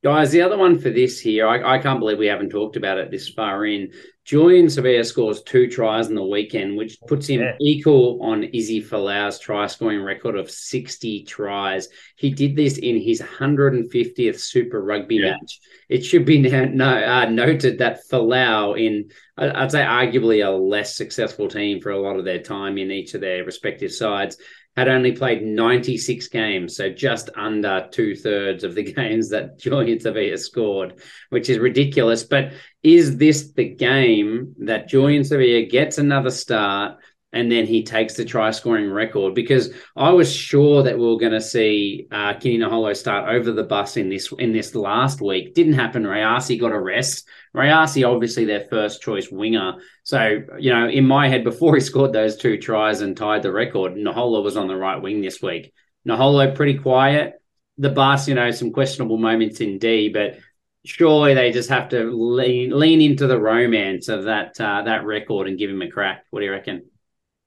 Guys, 0.04 0.32
the 0.32 0.42
other 0.42 0.58
one 0.58 0.78
for 0.78 0.90
this 0.90 1.18
here, 1.18 1.48
I, 1.48 1.76
I, 1.76 1.80
can't 1.80 2.00
believe 2.00 2.18
we 2.18 2.28
haven't 2.28 2.50
talked 2.50 2.76
about 2.76 2.98
it 2.98 3.10
this 3.10 3.30
far 3.30 3.66
in. 3.66 3.94
Julian 4.26 4.66
Savea 4.66 5.06
scores 5.06 5.44
two 5.44 5.70
tries 5.70 6.10
in 6.10 6.16
the 6.16 6.24
weekend, 6.24 6.76
which 6.76 7.00
puts 7.08 7.28
him 7.28 7.40
yeah. 7.40 7.56
equal 7.62 8.20
on 8.22 8.44
Izzy 8.44 8.82
Folau's 8.82 9.40
try 9.40 9.66
scoring 9.68 10.02
record 10.02 10.36
of 10.36 10.52
60 10.52 11.24
tries. 11.24 11.88
He 12.18 12.32
did 12.32 12.56
this 12.56 12.78
in 12.78 13.00
his 13.00 13.22
150th 13.22 14.40
Super 14.40 14.82
Rugby 14.82 15.16
yeah. 15.16 15.32
match. 15.32 15.60
It 15.88 16.04
should 16.04 16.26
be 16.26 16.42
no, 16.42 16.86
uh, 16.86 17.30
noted 17.30 17.78
that 17.78 18.02
Folau, 18.10 18.78
in 18.78 19.10
I'd 19.38 19.72
say 19.72 19.82
arguably 19.82 20.46
a 20.46 20.52
less 20.52 20.96
successful 20.96 21.48
team 21.48 21.82
for 21.82 21.92
a 21.92 22.00
lot 22.00 22.18
of 22.18 22.26
their 22.26 22.42
time 22.42 22.78
in 22.78 22.92
each 22.92 23.14
of 23.14 23.22
their 23.22 23.44
respective 23.44 23.92
sides, 23.92 24.38
had 24.76 24.88
only 24.88 25.12
played 25.12 25.44
96 25.44 26.28
games, 26.30 26.76
so 26.76 26.90
just 26.90 27.30
under 27.36 27.88
two 27.92 28.16
thirds 28.16 28.64
of 28.64 28.76
the 28.76 28.84
games 28.94 29.30
that 29.30 29.60
Julian 29.60 30.00
Savea 30.00 30.38
scored, 30.38 31.00
which 31.30 31.50
is 31.50 31.60
ridiculous. 31.60 32.24
But 32.24 32.54
is 32.82 33.18
this 33.18 33.52
the 33.52 33.70
game 33.70 34.56
that 34.60 34.88
Julian 34.88 35.24
Savea 35.24 35.70
gets 35.70 35.98
another 35.98 36.32
start 36.32 36.98
and 37.34 37.52
then 37.52 37.66
he 37.66 37.84
takes 37.84 38.14
the 38.14 38.24
try 38.24 38.52
scoring 38.52 38.90
record? 38.90 39.36
Because 39.36 39.74
I 39.96 40.12
was 40.12 40.34
sure 40.34 40.84
that 40.84 40.98
we 40.98 41.06
were 41.06 41.18
going 41.18 41.34
to 41.34 41.42
see 41.42 42.08
uh, 42.12 42.36
Kini 42.36 42.60
Naholo 42.64 42.96
start 42.96 43.30
over 43.30 43.52
the 43.52 43.64
bus 43.64 43.98
in 43.98 44.08
this 44.08 44.32
in 44.40 44.54
this 44.54 44.76
last 44.76 45.20
week. 45.20 45.54
Didn't 45.54 45.74
happen. 45.74 46.04
Rayasi 46.04 46.60
got 46.60 46.72
a 46.72 46.80
rest. 46.80 47.28
Rayasi, 47.56 48.08
obviously 48.08 48.46
their 48.46 48.68
first 48.70 49.02
choice 49.02 49.30
winger. 49.30 49.76
So, 50.04 50.44
you 50.58 50.72
know, 50.72 50.88
in 50.88 51.06
my 51.06 51.28
head, 51.28 51.44
before 51.44 51.76
he 51.76 51.82
scored 51.82 52.14
those 52.14 52.38
two 52.38 52.58
tries 52.58 53.02
and 53.02 53.18
tied 53.18 53.44
the 53.44 53.52
record, 53.52 53.94
Naholo 53.94 54.44
was 54.44 54.58
on 54.58 54.68
the 54.68 54.76
right 54.76 55.02
wing 55.02 55.22
this 55.22 55.42
week. 55.42 55.74
Naholo 56.08 56.56
pretty 56.56 56.78
quiet. 56.78 57.34
The 57.78 57.90
bus, 57.90 58.28
you 58.28 58.36
know, 58.36 58.52
some 58.52 58.72
questionable 58.72 59.18
moments 59.18 59.60
in 59.60 59.80
D, 59.80 60.10
but 60.10 60.38
surely 60.86 61.34
they 61.34 61.52
just 61.52 61.70
have 61.70 61.90
to 61.90 62.12
lean 62.12 62.78
lean 62.78 63.02
into 63.02 63.26
the 63.26 63.40
romance 63.40 64.10
of 64.10 64.26
that 64.26 64.60
uh, 64.60 64.84
that 64.84 65.06
record 65.06 65.48
and 65.48 65.58
give 65.58 65.70
him 65.70 65.82
a 65.82 65.90
crack. 65.90 66.26
What 66.30 66.42
do 66.42 66.46
you 66.46 66.52
reckon? 66.52 66.84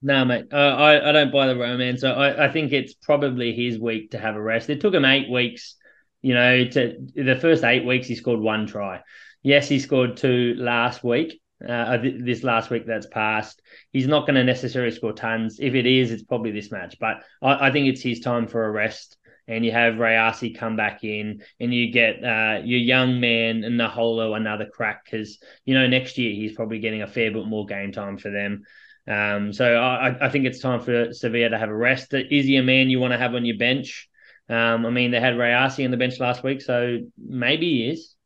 No, 0.03 0.25
mate, 0.25 0.47
uh, 0.53 0.57
I 0.57 1.09
I 1.09 1.13
don't 1.13 1.33
buy 1.33 1.47
the 1.47 1.57
romance. 1.57 2.05
I 2.05 2.45
I 2.47 2.53
think 2.53 2.73
it's 2.73 2.95
probably 2.95 3.53
his 3.53 3.79
week 3.79 4.11
to 4.11 4.19
have 4.19 4.37
a 4.37 4.43
rest. 4.43 4.71
It 4.71 4.81
took 4.81 4.95
him 4.95 5.05
eight 5.05 5.31
weeks, 5.31 5.77
you 6.23 6.35
know, 6.35 6.65
to 6.65 7.07
the 7.15 7.37
first 7.37 7.65
eight 7.65 7.85
weeks 7.85 8.07
he 8.07 8.15
scored 8.15 8.41
one 8.41 8.67
try. 8.67 9.01
Yes, 9.43 9.69
he 9.69 9.79
scored 9.79 10.17
two 10.17 10.55
last 10.59 11.03
week. 11.03 11.41
Uh, 11.67 11.97
this 12.03 12.43
last 12.43 12.69
week 12.69 12.85
that's 12.87 13.07
passed, 13.07 13.63
he's 13.91 14.07
not 14.07 14.27
going 14.27 14.35
to 14.35 14.45
necessarily 14.45 14.91
score 14.95 15.15
tons. 15.15 15.59
If 15.59 15.75
it 15.75 15.87
is, 15.87 16.11
it's 16.11 16.23
probably 16.23 16.51
this 16.51 16.71
match. 16.71 16.99
But 17.01 17.23
I, 17.41 17.69
I 17.69 17.71
think 17.71 17.89
it's 17.89 18.03
his 18.03 18.21
time 18.21 18.47
for 18.47 18.67
a 18.67 18.71
rest. 18.71 19.17
And 19.49 19.65
you 19.65 19.71
have 19.73 19.95
Rayasi 19.95 20.59
come 20.59 20.75
back 20.77 21.05
in, 21.05 21.41
and 21.61 21.73
you 21.73 21.93
get 21.93 22.17
uh, 22.23 22.61
your 22.65 22.81
young 22.81 23.21
man 23.21 23.63
and 23.63 23.79
Naholo 23.81 24.37
another 24.37 24.67
crack 24.67 25.05
because 25.05 25.39
you 25.65 25.73
know 25.75 25.87
next 25.87 26.19
year 26.19 26.35
he's 26.35 26.53
probably 26.53 26.81
getting 26.81 27.03
a 27.03 27.07
fair 27.07 27.31
bit 27.31 27.47
more 27.47 27.65
game 27.65 27.93
time 27.93 28.19
for 28.19 28.31
them. 28.31 28.65
Um, 29.09 29.53
so 29.53 29.77
I, 29.77 30.27
I, 30.27 30.29
think 30.31 30.47
it's 30.47 30.59
time 30.59 30.81
for 30.81 31.09
Savea 31.11 31.51
to 31.51 31.59
have 31.59 31.69
a 31.69 31.77
rest. 31.77 32.13
Is 32.13 32.45
he 32.45 32.57
a 32.57 32.63
man 32.63 32.91
you 32.91 32.99
want 32.99 33.13
to 33.13 33.19
have 33.19 33.37
on 33.37 33.45
your 33.45 33.57
bench? 33.57 34.09
Um, 34.49 34.85
I 34.85 34.91
mean, 34.91 35.13
they 35.13 35.21
had 35.21 35.35
Rayasi 35.35 35.85
on 35.85 35.93
the 35.93 35.97
bench 35.97 36.19
last 36.19 36.43
week, 36.43 36.61
so 36.61 36.99
maybe 37.17 37.67
he 37.67 37.91
is 37.91 38.17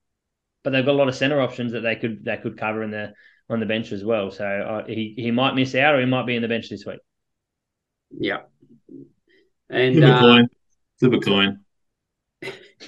but 0.62 0.70
they've 0.70 0.85
got 0.85 0.93
a 0.93 0.99
lot 0.99 1.09
of 1.09 1.14
center 1.14 1.41
options 1.41 1.72
that 1.72 1.81
they 1.81 1.97
could 1.97 2.24
they 2.24 2.37
could 2.37 2.59
cover 2.59 2.83
in 2.83 2.91
the 2.91 3.12
on 3.49 3.61
the 3.61 3.66
bench 3.66 3.93
as 3.93 4.05
well. 4.05 4.31
So 4.31 4.45
uh, 4.45 4.87
he 4.87 5.14
he 5.16 5.31
might 5.31 5.55
miss 5.55 5.74
out, 5.74 5.95
or 5.95 6.01
he 6.01 6.07
might 6.07 6.26
be 6.26 6.37
in 6.37 6.43
the 6.43 6.49
bench 6.49 6.68
this 6.68 6.85
week. 6.85 7.01
Yeah, 8.11 8.41
and 9.68 9.95
flip 9.95 10.05
a 10.05 10.14
uh, 10.14 10.20
coin, 10.20 10.49
flip 10.99 11.12
a 11.12 11.20
coin, 11.20 11.61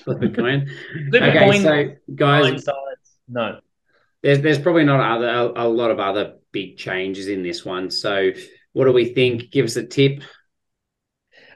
flip 0.05 0.22
a 0.22 0.28
coin. 0.28 0.70
flip 1.11 1.22
okay, 1.22 1.38
a 1.38 1.40
coin. 1.40 1.62
So 1.62 1.95
guys, 2.14 2.64
no, 3.28 3.61
there's 4.22 4.40
there's 4.40 4.59
probably 4.59 4.84
not 4.84 5.01
other 5.01 5.28
a, 5.28 5.64
a 5.64 5.68
lot 5.68 5.90
of 5.90 5.99
other 5.99 6.34
big 6.53 6.76
changes 6.76 7.28
in 7.28 7.42
this 7.42 7.64
one. 7.64 7.90
So 7.90 8.30
what 8.72 8.84
do 8.84 8.92
we 8.92 9.07
think? 9.07 9.50
Give 9.50 9.64
us 9.64 9.76
a 9.76 9.84
tip. 9.86 10.22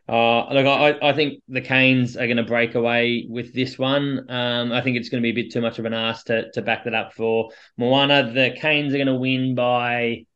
Uh, 0.09 0.53
look, 0.53 0.66
I, 0.66 0.97
I 1.03 1.12
think 1.14 1.42
the 1.49 1.61
Canes 1.61 2.16
are 2.16 2.26
going 2.26 2.36
to 2.36 2.44
break 2.44 2.76
away 2.76 3.26
with 3.28 3.53
this 3.53 3.76
one. 3.76 4.30
Um, 4.30 4.70
I 4.70 4.80
think 4.80 4.97
it's 4.97 5.09
going 5.09 5.20
to 5.20 5.26
be 5.26 5.30
a 5.38 5.42
bit 5.42 5.53
too 5.53 5.61
much 5.61 5.78
of 5.80 5.84
an 5.84 5.94
ask 5.94 6.26
to, 6.26 6.51
to 6.53 6.62
back 6.62 6.84
that 6.84 6.94
up 6.94 7.12
for 7.12 7.51
Moana. 7.76 8.30
The 8.32 8.55
Canes 8.57 8.94
are 8.94 8.99
going 8.99 9.09
to 9.09 9.16
win 9.16 9.55
by 9.57 10.26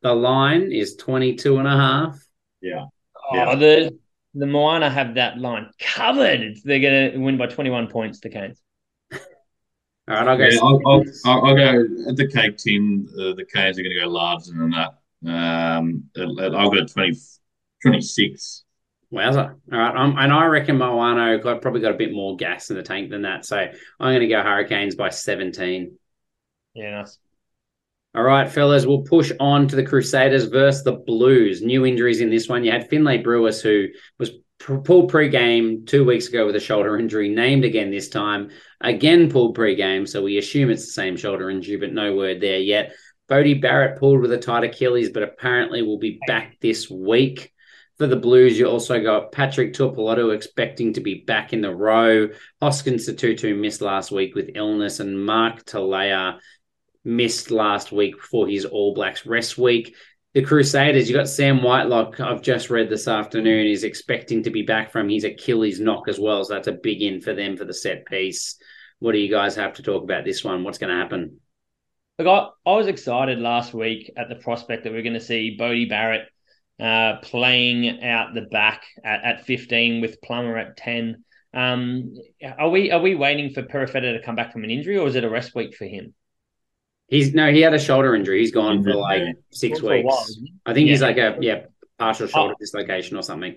The 0.00 0.14
line 0.14 0.72
is 0.72 0.96
22 0.96 1.58
and 1.58 1.68
a 1.68 1.76
half. 1.76 2.18
Yeah. 2.62 2.84
Oh, 3.32 3.36
Yeah. 3.36 3.54
the 3.56 3.98
the 4.38 4.46
Moana 4.46 4.90
have 4.90 5.14
that 5.14 5.38
line 5.38 5.70
covered. 5.80 6.56
They're 6.62 6.80
going 6.80 7.12
to 7.12 7.18
win 7.18 7.38
by 7.38 7.46
21 7.46 7.88
points, 7.88 8.20
the 8.20 8.28
Canes. 8.28 8.60
All 10.08 10.14
right, 10.14 10.28
I'll 10.28 10.38
go. 10.38 10.46
Yeah, 10.46 10.58
I'll, 10.62 10.80
I'll, 10.86 11.04
I'll, 11.24 11.46
I'll 11.46 11.56
go 11.56 11.86
at 12.08 12.16
the 12.16 12.28
cake 12.28 12.58
tin. 12.58 13.08
Uh, 13.12 13.34
the 13.34 13.44
Canes 13.44 13.78
are 13.78 13.82
going 13.82 13.94
to 13.94 14.00
go 14.00 14.08
larger 14.08 14.52
than 14.52 14.70
that. 14.70 14.98
Um, 15.26 16.04
I'll 16.16 16.56
I'll 16.56 16.70
go 16.70 16.84
20, 16.84 17.18
26. 17.82 18.64
Wowza. 19.12 19.56
All 19.72 19.78
right. 19.78 19.96
Um, 19.96 20.16
and 20.18 20.32
I 20.32 20.46
reckon 20.46 20.78
Moana 20.78 21.38
got 21.38 21.62
probably 21.62 21.80
got 21.80 21.94
a 21.94 21.96
bit 21.96 22.12
more 22.12 22.36
gas 22.36 22.70
in 22.70 22.76
the 22.76 22.82
tank 22.82 23.10
than 23.10 23.22
that. 23.22 23.44
So 23.44 23.56
I'm 23.56 23.72
going 23.98 24.20
to 24.20 24.28
go 24.28 24.42
Hurricanes 24.42 24.94
by 24.94 25.10
17. 25.10 25.96
Yeah, 26.74 26.90
nice. 26.90 27.18
All 28.14 28.22
right, 28.22 28.50
fellas, 28.50 28.86
we'll 28.86 29.02
push 29.02 29.30
on 29.38 29.68
to 29.68 29.76
the 29.76 29.84
Crusaders 29.84 30.46
versus 30.46 30.82
the 30.84 30.92
Blues. 30.92 31.60
New 31.60 31.84
injuries 31.84 32.20
in 32.20 32.30
this 32.30 32.48
one. 32.48 32.64
You 32.64 32.72
had 32.72 32.88
Finlay 32.88 33.18
Brewis, 33.18 33.60
who 33.60 33.88
was 34.18 34.30
pulled 34.58 35.10
pre-game 35.10 35.84
two 35.84 36.04
weeks 36.04 36.28
ago 36.28 36.46
with 36.46 36.56
a 36.56 36.60
shoulder 36.60 36.98
injury, 36.98 37.28
named 37.28 37.64
again 37.66 37.90
this 37.90 38.08
time. 38.08 38.50
Again 38.80 39.30
pulled 39.30 39.54
pre-game, 39.54 40.06
so 40.06 40.22
we 40.22 40.38
assume 40.38 40.70
it's 40.70 40.86
the 40.86 40.92
same 40.92 41.16
shoulder 41.16 41.50
injury, 41.50 41.76
but 41.76 41.92
no 41.92 42.14
word 42.14 42.40
there 42.40 42.58
yet. 42.58 42.92
Bodie 43.28 43.54
Barrett 43.54 43.98
pulled 43.98 44.20
with 44.20 44.32
a 44.32 44.38
tight 44.38 44.64
Achilles, 44.64 45.10
but 45.10 45.22
apparently 45.22 45.82
will 45.82 45.98
be 45.98 46.20
back 46.26 46.58
this 46.60 46.88
week. 46.90 47.52
For 47.98 48.06
the 48.06 48.16
Blues, 48.16 48.58
you 48.58 48.66
also 48.66 49.02
got 49.02 49.32
Patrick 49.32 49.72
Tuipulotu 49.72 50.34
expecting 50.34 50.92
to 50.92 51.00
be 51.00 51.24
back 51.26 51.54
in 51.54 51.62
the 51.62 51.74
row. 51.74 52.28
Hoskins 52.60 53.08
Sotutu 53.08 53.58
missed 53.58 53.80
last 53.80 54.12
week 54.12 54.34
with 54.34 54.50
illness, 54.54 55.00
and 55.00 55.24
Mark 55.24 55.64
Tele'a 55.64 56.38
missed 57.04 57.50
last 57.50 57.92
week 57.92 58.20
for 58.20 58.46
his 58.46 58.66
All 58.66 58.92
Blacks 58.92 59.24
rest 59.24 59.56
week. 59.56 59.96
The 60.34 60.42
Crusaders, 60.42 61.08
you 61.08 61.16
got 61.16 61.30
Sam 61.30 61.62
Whitelock. 61.62 62.20
I've 62.20 62.42
just 62.42 62.68
read 62.68 62.90
this 62.90 63.08
afternoon 63.08 63.66
is 63.68 63.84
expecting 63.84 64.42
to 64.42 64.50
be 64.50 64.60
back 64.60 64.92
from 64.92 65.08
his 65.08 65.24
Achilles 65.24 65.80
knock 65.80 66.08
as 66.08 66.20
well. 66.20 66.44
So 66.44 66.52
that's 66.52 66.68
a 66.68 66.72
big 66.72 67.00
in 67.00 67.22
for 67.22 67.32
them 67.32 67.56
for 67.56 67.64
the 67.64 67.72
set 67.72 68.04
piece. 68.04 68.58
What 68.98 69.12
do 69.12 69.18
you 69.18 69.30
guys 69.30 69.56
have 69.56 69.74
to 69.74 69.82
talk 69.82 70.02
about 70.02 70.24
this 70.24 70.42
one? 70.42 70.64
What's 70.64 70.78
going 70.78 70.90
to 70.90 70.96
happen? 71.00 71.40
Look, 72.18 72.26
I, 72.28 72.70
I 72.70 72.74
was 72.76 72.86
excited 72.86 73.38
last 73.40 73.74
week 73.74 74.10
at 74.16 74.28
the 74.28 74.36
prospect 74.36 74.84
that 74.84 74.92
we're 74.92 75.02
going 75.02 75.14
to 75.14 75.20
see 75.20 75.56
Bodie 75.56 75.84
Barrett 75.84 76.28
uh, 76.80 77.16
playing 77.22 78.02
out 78.02 78.34
the 78.34 78.42
back 78.42 78.84
at, 79.04 79.22
at 79.24 79.44
15 79.46 80.00
with 80.00 80.20
Plummer 80.22 80.56
at 80.56 80.76
10. 80.76 81.22
Um, 81.52 82.14
are 82.58 82.68
we 82.68 82.90
are 82.90 83.00
we 83.00 83.14
waiting 83.14 83.50
for 83.50 83.62
Perofeta 83.62 84.18
to 84.18 84.22
come 84.22 84.34
back 84.34 84.52
from 84.52 84.64
an 84.64 84.70
injury, 84.70 84.98
or 84.98 85.06
is 85.08 85.14
it 85.14 85.24
a 85.24 85.30
rest 85.30 85.54
week 85.54 85.74
for 85.74 85.86
him? 85.86 86.12
He's 87.08 87.32
no, 87.32 87.50
he 87.50 87.60
had 87.60 87.72
a 87.72 87.78
shoulder 87.78 88.14
injury. 88.14 88.40
He's 88.40 88.50
gone 88.52 88.82
for 88.82 88.94
like 88.94 89.22
six 89.52 89.80
For 89.80 89.90
weeks. 89.90 90.04
while. 90.04 90.26
I 90.66 90.74
think 90.74 90.88
he's 90.88 91.00
like 91.00 91.16
a 91.16 91.36
yeah 91.40 91.66
partial 91.98 92.26
shoulder 92.26 92.52
Oh. 92.54 92.56
dislocation 92.60 93.16
or 93.16 93.22
something. 93.22 93.56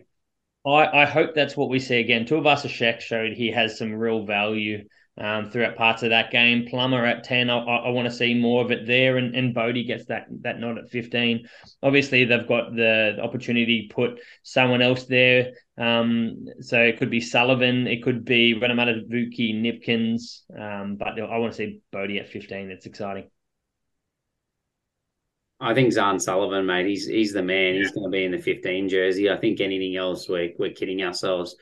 I, 0.65 1.01
I 1.01 1.05
hope 1.05 1.33
that's 1.35 1.57
what 1.57 1.69
we 1.69 1.79
see 1.79 1.99
again. 1.99 2.25
Tuivasa 2.25 2.69
Sheck 2.69 3.01
showed 3.01 3.33
he 3.33 3.51
has 3.51 3.77
some 3.77 3.93
real 3.93 4.25
value 4.25 4.85
um, 5.17 5.49
throughout 5.49 5.75
parts 5.75 6.03
of 6.03 6.11
that 6.11 6.31
game. 6.31 6.65
Plummer 6.69 7.05
at 7.05 7.23
10, 7.23 7.49
I, 7.49 7.57
I, 7.57 7.75
I 7.77 7.89
want 7.89 8.07
to 8.07 8.13
see 8.13 8.33
more 8.33 8.63
of 8.63 8.71
it 8.71 8.87
there. 8.87 9.17
And, 9.17 9.35
and 9.35 9.53
Bodie 9.53 9.83
gets 9.83 10.05
that, 10.05 10.27
that 10.41 10.59
nod 10.59 10.77
at 10.77 10.89
15. 10.89 11.47
Obviously, 11.83 12.25
they've 12.25 12.47
got 12.47 12.71
the, 12.75 13.13
the 13.17 13.21
opportunity 13.21 13.87
to 13.87 13.93
put 13.93 14.19
someone 14.43 14.81
else 14.81 15.05
there. 15.05 15.53
Um, 15.77 16.45
so 16.61 16.79
it 16.81 16.97
could 16.97 17.09
be 17.09 17.21
Sullivan, 17.21 17.87
it 17.87 18.03
could 18.03 18.25
be 18.25 18.53
Renamata 18.53 19.07
Vuki, 19.09 19.53
Nipkins. 19.53 20.41
Um, 20.57 20.95
but 20.95 21.19
I 21.19 21.37
want 21.37 21.53
to 21.53 21.57
see 21.57 21.81
Bodie 21.91 22.19
at 22.19 22.29
15. 22.29 22.69
It's 22.71 22.85
exciting. 22.85 23.29
I 25.61 25.73
think 25.73 25.93
Zarn 25.93 26.21
Sullivan, 26.21 26.65
mate. 26.65 26.85
He's 26.85 27.05
he's 27.05 27.33
the 27.33 27.43
man. 27.43 27.75
He's 27.75 27.91
going 27.91 28.05
to 28.05 28.09
be 28.09 28.23
in 28.23 28.31
the 28.31 28.37
15 28.37 28.87
jersey. 28.87 29.29
I 29.29 29.35
think 29.37 29.59
anything 29.59 29.97
else, 29.97 30.29
we're 30.29 30.53
we're 30.57 30.71
kidding 30.71 31.03
ourselves. 31.03 31.55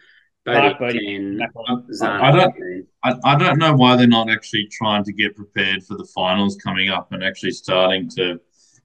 Bodie, 0.45 0.75
Bodie 0.79 1.17
10, 1.17 1.37
back. 1.39 1.49
Zarn 1.91 2.21
I 2.21 2.31
don't- 2.31 2.51
15. 2.53 2.87
I, 3.08 3.34
I 3.34 3.38
don't 3.38 3.60
know 3.60 3.74
why 3.74 3.95
they're 3.95 4.08
not 4.08 4.30
actually 4.30 4.68
trying 4.72 5.03
to 5.05 5.14
get 5.14 5.36
prepared 5.36 5.84
for 5.84 5.95
the 5.95 6.08
finals 6.16 6.58
coming 6.58 6.89
up 6.89 7.12
and 7.12 7.24
actually 7.24 7.51
starting 7.51 8.10
to 8.12 8.39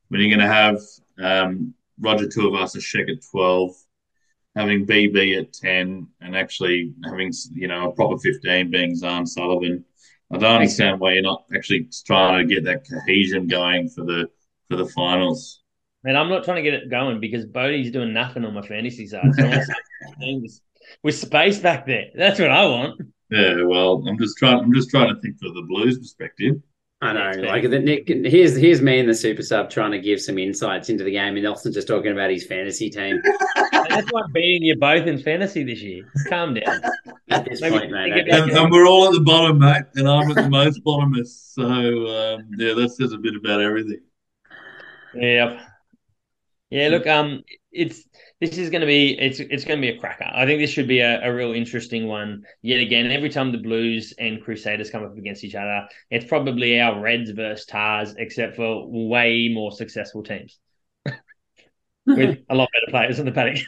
when 0.09 0.21
you're 0.21 0.37
going 0.37 0.47
to 0.47 0.55
have 0.55 0.79
um, 1.19 1.75
Roger 1.99 2.27
Tuivasa 2.27 2.77
Sheck 2.77 3.11
at 3.11 3.23
12, 3.31 3.71
having 4.55 4.87
BB 4.87 5.41
at 5.41 5.53
10, 5.53 6.07
and 6.21 6.37
actually 6.37 6.93
having 7.05 7.33
you 7.55 7.69
know 7.69 7.89
a 7.89 7.93
proper 7.93 8.19
15 8.19 8.71
being 8.71 8.95
Zarn 8.95 9.27
Sullivan. 9.27 9.85
I 10.31 10.39
don't 10.39 10.57
understand 10.57 11.01
why 11.01 11.13
you're 11.13 11.23
not 11.23 11.45
actually 11.55 11.89
trying 12.07 12.47
to 12.47 12.55
get 12.55 12.65
that 12.65 12.89
cohesion 12.89 13.49
going 13.49 13.89
for 13.89 14.05
the 14.05 14.29
for 14.69 14.77
the 14.77 14.87
finals. 14.87 15.63
And 16.05 16.17
I'm 16.17 16.29
not 16.29 16.45
trying 16.45 16.57
to 16.57 16.71
get 16.71 16.75
it 16.75 16.91
going 16.91 17.21
because 17.21 17.47
Bodie's 17.47 17.93
doing 17.93 18.13
nothing 18.13 18.45
on 18.45 18.55
my 18.55 18.63
fantasy 18.63 19.07
side. 19.07 19.35
So 19.35 19.45
I 19.45 19.49
want 19.49 19.61
to 19.61 19.67
see 19.67 20.15
things 20.19 20.61
with 21.03 21.15
space 21.15 21.59
back 21.59 21.87
there. 21.87 22.07
That's 22.15 22.41
what 22.41 22.51
I 22.51 22.67
want. 22.67 23.01
Yeah, 23.33 23.65
well, 23.65 24.05
I'm 24.07 24.19
just 24.19 24.37
trying. 24.37 24.59
I'm 24.59 24.75
just 24.75 24.91
trying 24.91 25.15
to 25.15 25.19
think 25.23 25.39
for 25.39 25.49
the 25.49 25.65
Blues 25.67 25.99
perspective. 25.99 26.57
I 27.01 27.13
know. 27.15 27.43
Like 27.43 27.69
the 27.69 27.79
Nick, 27.79 28.07
here's 28.07 28.55
here's 28.55 28.83
me 28.83 28.99
in 28.99 29.07
the 29.07 29.15
super 29.15 29.43
sub 29.43 29.71
trying 29.71 29.91
to 29.93 29.99
give 29.99 30.21
some 30.21 30.39
insights 30.39 30.91
into 30.91 31.03
the 31.03 31.13
game, 31.13 31.35
and 31.35 31.43
Nelson's 31.43 31.75
just 31.75 31.89
talking 31.89 32.13
about 32.13 32.31
his 32.31 32.47
fantasy 32.47 32.91
team. 32.91 33.23
And 33.73 33.87
that's 33.89 34.13
why 34.13 34.21
I'm 34.23 34.33
beating 34.33 34.63
you 34.63 34.77
both 34.77 35.07
in 35.07 35.19
fantasy 35.19 35.65
this 35.65 35.81
year. 35.81 36.05
Calm 36.29 36.53
down. 36.53 36.81
At 37.31 37.47
this 37.47 37.63
Maybe 37.63 37.79
point, 37.79 37.91
mate, 37.91 38.13
think 38.13 38.29
okay. 38.29 38.37
about 38.37 38.51
And, 38.51 38.59
and 38.59 38.71
we're 38.71 38.87
all 38.87 39.07
at 39.07 39.15
the 39.15 39.21
bottom, 39.21 39.59
mate, 39.59 39.85
and 39.95 40.07
I'm 40.07 40.31
at 40.31 40.37
the 40.37 40.51
most 40.51 40.85
bottomest. 40.85 41.55
So 41.55 41.65
um, 41.65 42.51
yeah, 42.59 42.75
that 42.75 42.91
says 42.91 43.13
a 43.13 43.19
bit 43.19 43.35
about 43.35 43.63
everything. 43.63 44.03
Yeah. 45.15 45.65
Yeah, 46.71 46.89
look, 46.89 47.07
um, 47.07 47.43
it's 47.73 48.05
this 48.43 48.59
is 48.59 48.71
going 48.71 48.81
to 48.81 48.87
be 48.89 49.17
it's 49.21 49.39
it's 49.39 49.65
going 49.65 49.81
to 49.81 49.87
be 49.93 49.97
a 49.97 50.01
cracker. 50.01 50.27
I 50.35 50.45
think 50.47 50.61
this 50.61 50.71
should 50.71 50.89
be 50.89 50.99
a, 50.99 51.23
a 51.23 51.33
real 51.33 51.53
interesting 51.53 52.09
one 52.09 52.43
yet 52.61 52.81
again. 52.81 53.09
Every 53.11 53.29
time 53.29 53.53
the 53.53 53.59
Blues 53.59 54.13
and 54.19 54.43
Crusaders 54.43 54.91
come 54.91 55.05
up 55.05 55.17
against 55.17 55.45
each 55.45 55.55
other, 55.55 55.87
it's 56.11 56.25
probably 56.25 56.81
our 56.81 57.01
Reds 57.01 57.31
versus 57.31 57.67
Tahs, 57.67 58.15
except 58.19 58.57
for 58.57 58.85
way 58.91 59.49
more 59.55 59.71
successful 59.71 60.25
teams 60.25 60.59
with 62.07 62.41
a 62.51 62.55
lot 62.55 62.69
better 62.73 62.91
players 62.91 63.21
in 63.21 63.27
the 63.27 63.33
paddock. 63.33 63.59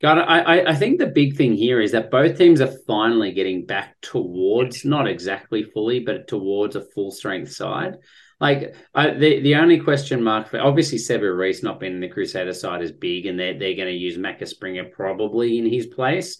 God, 0.00 0.18
I, 0.18 0.40
I- 0.40 0.70
I 0.70 0.74
think 0.74 0.98
the 0.98 1.06
big 1.06 1.36
thing 1.36 1.52
here 1.52 1.80
is 1.80 1.92
that 1.92 2.10
both 2.10 2.38
teams 2.38 2.62
are 2.62 2.72
finally 2.86 3.32
getting 3.32 3.66
back 3.66 3.94
towards, 4.00 4.86
not 4.86 5.06
exactly 5.06 5.64
fully, 5.64 6.00
but 6.00 6.28
towards 6.28 6.76
a 6.76 6.80
full 6.94 7.10
strength 7.10 7.52
side. 7.52 7.96
Like 8.44 8.76
I, 8.94 9.08
the 9.14 9.40
the 9.40 9.54
only 9.54 9.80
question 9.80 10.22
mark 10.22 10.48
for 10.48 10.60
obviously 10.60 10.98
Sevu 10.98 11.34
Reece 11.34 11.62
not 11.62 11.80
being 11.80 11.94
in 11.94 12.00
the 12.00 12.10
Crusader 12.10 12.52
side 12.52 12.82
is 12.82 12.92
big, 12.92 13.24
and 13.24 13.40
they're 13.40 13.58
they're 13.58 13.74
going 13.74 13.88
to 13.88 13.94
use 13.94 14.18
Macca 14.18 14.46
Springer 14.46 14.84
probably 14.84 15.56
in 15.56 15.64
his 15.64 15.86
place. 15.86 16.36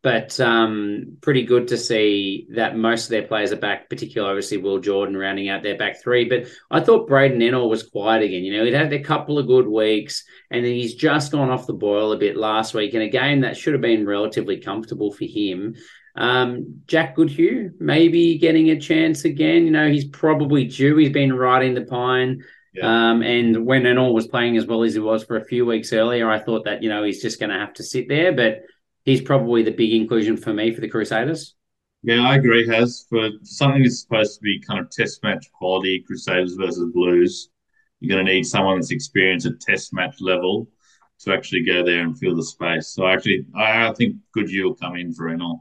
But 0.00 0.38
um, 0.38 1.16
pretty 1.20 1.42
good 1.42 1.66
to 1.68 1.76
see 1.76 2.46
that 2.54 2.76
most 2.76 3.06
of 3.06 3.10
their 3.10 3.26
players 3.26 3.50
are 3.50 3.56
back, 3.56 3.90
particularly 3.90 4.30
obviously 4.30 4.58
Will 4.58 4.78
Jordan 4.78 5.16
rounding 5.16 5.48
out 5.48 5.64
their 5.64 5.76
back 5.76 6.00
three. 6.00 6.28
But 6.28 6.46
I 6.70 6.78
thought 6.78 7.08
Braden 7.08 7.40
Ennor 7.40 7.68
was 7.68 7.82
quiet 7.82 8.22
again. 8.22 8.44
You 8.44 8.56
know, 8.56 8.64
he'd 8.64 8.74
had 8.74 8.92
a 8.92 9.00
couple 9.02 9.40
of 9.40 9.48
good 9.48 9.66
weeks, 9.66 10.22
and 10.52 10.64
then 10.64 10.74
he's 10.74 10.94
just 10.94 11.32
gone 11.32 11.50
off 11.50 11.66
the 11.66 11.72
boil 11.72 12.12
a 12.12 12.18
bit 12.18 12.36
last 12.36 12.72
week 12.72 12.94
in 12.94 13.02
a 13.02 13.08
game 13.08 13.40
that 13.40 13.56
should 13.56 13.72
have 13.74 13.82
been 13.82 14.06
relatively 14.06 14.60
comfortable 14.60 15.10
for 15.10 15.24
him. 15.24 15.74
Um, 16.18 16.82
Jack 16.88 17.14
Goodhue 17.14 17.70
maybe 17.78 18.38
getting 18.38 18.70
a 18.70 18.80
chance 18.80 19.24
again. 19.24 19.64
You 19.64 19.70
know, 19.70 19.88
he's 19.88 20.08
probably 20.08 20.64
due. 20.64 20.96
He's 20.96 21.10
been 21.10 21.32
riding 21.32 21.74
the 21.74 21.82
pine. 21.82 22.42
Yeah. 22.74 23.10
Um, 23.10 23.22
and 23.22 23.64
when 23.64 23.84
Ennor 23.84 24.12
was 24.12 24.26
playing 24.26 24.56
as 24.56 24.66
well 24.66 24.82
as 24.82 24.94
he 24.94 25.00
was 25.00 25.22
for 25.22 25.36
a 25.36 25.44
few 25.44 25.64
weeks 25.64 25.92
earlier, 25.92 26.28
I 26.28 26.40
thought 26.40 26.64
that, 26.64 26.82
you 26.82 26.88
know, 26.88 27.04
he's 27.04 27.22
just 27.22 27.38
going 27.38 27.50
to 27.50 27.58
have 27.58 27.72
to 27.74 27.84
sit 27.84 28.08
there. 28.08 28.32
But 28.32 28.62
he's 29.04 29.22
probably 29.22 29.62
the 29.62 29.70
big 29.70 29.94
inclusion 29.94 30.36
for 30.36 30.52
me 30.52 30.74
for 30.74 30.80
the 30.80 30.88
Crusaders. 30.88 31.54
Yeah, 32.02 32.28
I 32.28 32.34
agree. 32.34 32.66
Has 32.66 33.06
for 33.08 33.30
something 33.42 33.82
that's 33.82 34.02
supposed 34.02 34.34
to 34.34 34.42
be 34.42 34.60
kind 34.60 34.80
of 34.80 34.90
test 34.90 35.22
match 35.22 35.46
quality, 35.52 36.04
Crusaders 36.04 36.54
versus 36.54 36.92
Blues, 36.92 37.48
you're 38.00 38.14
going 38.14 38.26
to 38.26 38.32
need 38.32 38.44
someone 38.44 38.76
that's 38.76 38.90
experienced 38.90 39.46
at 39.46 39.60
test 39.60 39.92
match 39.92 40.16
level 40.20 40.68
to 41.20 41.32
actually 41.32 41.64
go 41.64 41.84
there 41.84 42.02
and 42.02 42.18
fill 42.18 42.36
the 42.36 42.44
space. 42.44 42.88
So 42.88 43.06
actually, 43.06 43.46
I, 43.56 43.88
I 43.88 43.92
think 43.94 44.16
Goodhue 44.32 44.64
will 44.64 44.74
come 44.74 44.96
in 44.96 45.12
for 45.12 45.26
Ennor. 45.26 45.60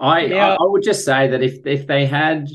I. 0.00 0.32
I 0.32 0.54
I 0.54 0.56
would 0.60 0.82
just 0.82 1.04
say 1.04 1.28
that 1.28 1.42
if 1.42 1.66
if 1.66 1.86
they 1.86 2.06
had 2.06 2.48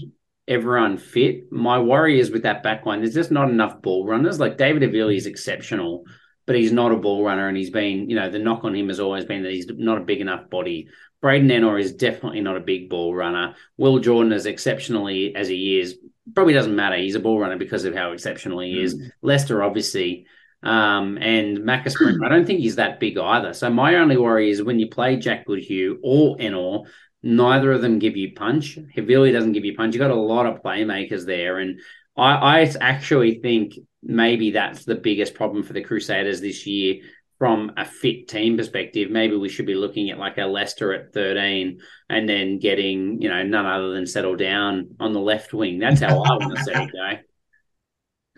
everyone 0.48 0.98
fit, 0.98 1.52
my 1.52 1.80
worry 1.80 2.20
is 2.20 2.32
with 2.32 2.44
that 2.44 2.64
back 2.64 2.86
line. 2.86 3.02
There's 3.02 3.14
just 3.14 3.32
not 3.32 3.50
enough 3.50 3.82
ball 3.82 4.06
runners. 4.06 4.40
Like 4.40 4.58
David 4.58 4.84
Havili 4.84 5.18
is 5.18 5.26
exceptional, 5.26 6.06
but 6.46 6.56
he's 6.56 6.72
not 6.72 6.92
a 6.92 6.98
ball 6.98 7.24
runner, 7.24 7.48
and 7.48 7.58
he's 7.58 7.70
been 7.70 8.10
you 8.10 8.16
know 8.16 8.30
the 8.30 8.40
knock 8.40 8.64
on 8.64 8.76
him 8.76 8.90
has 8.90 9.00
always 9.00 9.26
been 9.26 9.44
that 9.44 9.52
he's 9.52 9.68
not 9.70 9.98
a 9.98 10.06
big 10.06 10.22
enough 10.22 10.50
body. 10.50 10.88
Braden 11.22 11.48
Ennor 11.48 11.80
is 11.80 11.94
definitely 11.94 12.42
not 12.42 12.58
a 12.58 12.62
big 12.62 12.90
ball 12.90 13.16
runner. 13.16 13.56
Will 13.78 14.00
Jordan, 14.00 14.34
as 14.34 14.46
exceptionally 14.46 15.34
as 15.36 15.48
he 15.48 15.80
is, 15.80 15.98
probably 16.36 16.54
doesn't 16.54 16.76
matter. 16.76 16.98
He's 16.98 17.16
a 17.16 17.22
ball 17.22 17.40
runner 17.40 17.58
because 17.58 17.86
of 17.86 17.96
how 17.96 18.12
exceptional 18.12 18.60
he 18.60 18.82
is. 18.82 19.02
Leicester, 19.22 19.64
obviously, 19.64 20.26
um, 20.64 21.18
and 21.18 21.58
Springer, 21.92 22.26
I 22.26 22.30
don't 22.30 22.46
think 22.46 22.60
he's 22.60 22.78
that 22.78 23.00
big 23.00 23.18
either. 23.18 23.54
So 23.54 23.70
my 23.70 23.96
only 23.96 24.18
worry 24.18 24.50
is 24.50 24.64
when 24.64 24.80
you 24.80 24.88
play 24.88 25.18
Jack 25.18 25.46
Goodhue 25.46 26.00
or 26.02 26.38
Ennor, 26.38 26.88
neither 27.24 27.72
of 27.72 27.82
them 27.82 28.00
give 28.00 28.18
you 28.18 28.34
punch. 28.34 28.78
Havili 28.96 29.32
doesn't 29.32 29.54
give 29.54 29.66
you 29.66 29.76
punch. 29.76 29.96
You've 29.96 30.02
got 30.02 30.12
a 30.12 30.16
lot 30.16 30.46
of 30.46 30.62
playmakers 30.62 31.26
there, 31.26 31.60
and 31.60 31.80
I, 32.16 32.62
I 32.62 32.74
actually 32.82 33.40
think 33.40 33.74
maybe 34.04 34.52
that's 34.52 34.86
the 34.86 34.96
biggest 34.96 35.34
problem 35.34 35.64
for 35.64 35.74
the 35.74 35.82
Crusaders 35.84 36.42
this 36.42 36.68
year 36.68 37.02
from 37.40 37.72
a 37.78 37.86
fit 37.86 38.28
team 38.28 38.58
perspective. 38.58 39.10
Maybe 39.10 39.36
we 39.36 39.50
should 39.50 39.66
be 39.66 39.76
looking 39.76 40.10
at 40.10 40.20
like 40.20 40.38
a 40.38 40.46
Leicester 40.46 40.94
at 40.94 41.14
13 41.14 41.80
and 42.10 42.30
then 42.30 42.60
getting, 42.60 43.22
you 43.22 43.30
know, 43.30 43.44
none 43.44 43.66
other 43.66 43.94
than 43.94 44.06
settle 44.06 44.36
down 44.36 44.96
on 45.00 45.14
the 45.14 45.20
left 45.20 45.54
wing. 45.54 45.80
That's 45.80 46.02
how 46.02 46.24
I 46.24 46.38
want 46.38 46.58
to 46.58 46.64
see 46.64 46.72
it 46.72 46.92
go. 46.92 47.18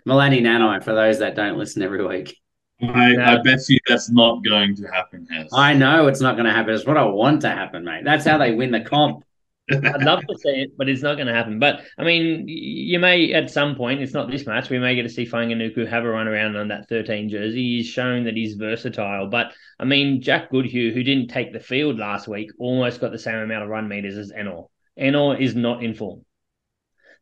Milani 0.12 0.40
Nanai, 0.40 0.82
for 0.82 0.94
those 0.94 1.18
that 1.18 1.34
don't 1.34 1.58
listen 1.58 1.82
every 1.82 2.04
week. 2.06 2.36
I, 2.82 3.12
no. 3.12 3.24
I 3.24 3.42
bet 3.42 3.60
you 3.68 3.78
that's 3.88 4.10
not 4.10 4.44
going 4.44 4.76
to 4.76 4.86
happen, 4.88 5.26
Hess. 5.30 5.48
I 5.52 5.72
know 5.72 6.08
it's 6.08 6.20
not 6.20 6.34
going 6.36 6.46
to 6.46 6.52
happen. 6.52 6.74
It's 6.74 6.86
what 6.86 6.98
I 6.98 7.04
want 7.04 7.40
to 7.42 7.48
happen, 7.48 7.84
mate. 7.84 8.04
That's 8.04 8.26
how 8.26 8.36
they 8.36 8.52
win 8.52 8.70
the 8.70 8.82
comp. 8.82 9.24
I'd 9.70 10.02
love 10.02 10.20
to 10.20 10.38
see 10.38 10.50
it, 10.50 10.76
but 10.76 10.88
it's 10.88 11.02
not 11.02 11.16
going 11.16 11.26
to 11.26 11.34
happen. 11.34 11.58
But 11.58 11.80
I 11.98 12.04
mean, 12.04 12.44
you 12.46 12.98
may 13.00 13.32
at 13.32 13.50
some 13.50 13.74
point. 13.74 14.00
It's 14.00 14.12
not 14.12 14.30
this 14.30 14.46
match. 14.46 14.70
We 14.70 14.78
may 14.78 14.94
get 14.94 15.02
to 15.02 15.08
see 15.08 15.26
Fainga'anuku 15.26 15.88
have 15.88 16.04
a 16.04 16.08
run 16.08 16.28
around 16.28 16.56
on 16.56 16.68
that 16.68 16.88
13 16.88 17.28
jersey. 17.28 17.76
He's 17.76 17.86
shown 17.86 18.24
that 18.24 18.36
he's 18.36 18.54
versatile. 18.54 19.28
But 19.28 19.52
I 19.80 19.84
mean, 19.84 20.22
Jack 20.22 20.50
Goodhue, 20.50 20.92
who 20.92 21.02
didn't 21.02 21.28
take 21.28 21.52
the 21.52 21.60
field 21.60 21.98
last 21.98 22.28
week, 22.28 22.50
almost 22.58 23.00
got 23.00 23.10
the 23.10 23.18
same 23.18 23.36
amount 23.36 23.64
of 23.64 23.70
run 23.70 23.88
meters 23.88 24.16
as 24.16 24.30
Ennor. 24.30 24.68
Ennor 24.98 25.40
is 25.40 25.56
not 25.56 25.82
in 25.82 25.94
form. 25.94 26.24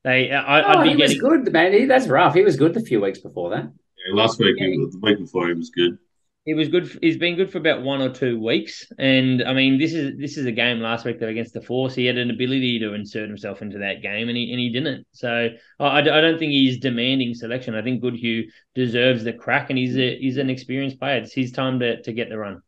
They, 0.02 0.30
I, 0.30 0.60
oh, 0.60 0.78
I'd 0.78 0.82
be 0.82 0.90
he 0.90 0.96
getting... 0.96 1.22
was 1.22 1.44
good, 1.44 1.52
man. 1.52 1.88
That's 1.88 2.08
rough. 2.08 2.34
He 2.34 2.42
was 2.42 2.56
good 2.56 2.74
the 2.74 2.80
few 2.80 3.00
weeks 3.00 3.20
before 3.20 3.50
that. 3.50 3.72
Yeah, 4.04 4.14
last 4.14 4.38
week, 4.38 4.56
yeah. 4.58 4.68
the 4.68 4.98
week 5.00 5.18
before, 5.18 5.48
he 5.48 5.54
was 5.54 5.70
good 5.70 5.98
he 6.44 6.52
was 6.52 6.68
good. 6.68 6.98
He's 7.00 7.16
been 7.16 7.36
good 7.36 7.50
for 7.50 7.56
about 7.58 7.82
one 7.82 8.02
or 8.02 8.10
two 8.10 8.38
weeks, 8.38 8.86
and 8.98 9.42
I 9.42 9.54
mean, 9.54 9.78
this 9.78 9.94
is 9.94 10.18
this 10.18 10.36
is 10.36 10.44
a 10.44 10.52
game 10.52 10.80
last 10.80 11.06
week 11.06 11.18
that 11.20 11.28
against 11.30 11.54
the 11.54 11.62
Force. 11.62 11.94
He 11.94 12.04
had 12.04 12.18
an 12.18 12.30
ability 12.30 12.78
to 12.80 12.92
insert 12.92 13.28
himself 13.28 13.62
into 13.62 13.78
that 13.78 14.02
game, 14.02 14.28
and 14.28 14.36
he 14.36 14.50
and 14.50 14.60
he 14.60 14.68
didn't. 14.68 15.06
So 15.12 15.48
I, 15.80 15.98
I 15.98 16.02
don't 16.02 16.38
think 16.38 16.52
he's 16.52 16.78
demanding 16.78 17.34
selection. 17.34 17.74
I 17.74 17.82
think 17.82 18.02
Goodhue 18.02 18.50
deserves 18.74 19.24
the 19.24 19.32
crack, 19.32 19.70
and 19.70 19.78
he's 19.78 19.96
a 19.96 20.18
he's 20.18 20.36
an 20.36 20.50
experienced 20.50 20.98
player. 20.98 21.16
It's 21.16 21.32
his 21.32 21.50
time 21.50 21.80
to 21.80 22.02
to 22.02 22.12
get 22.12 22.28
the 22.28 22.36
run. 22.36 22.60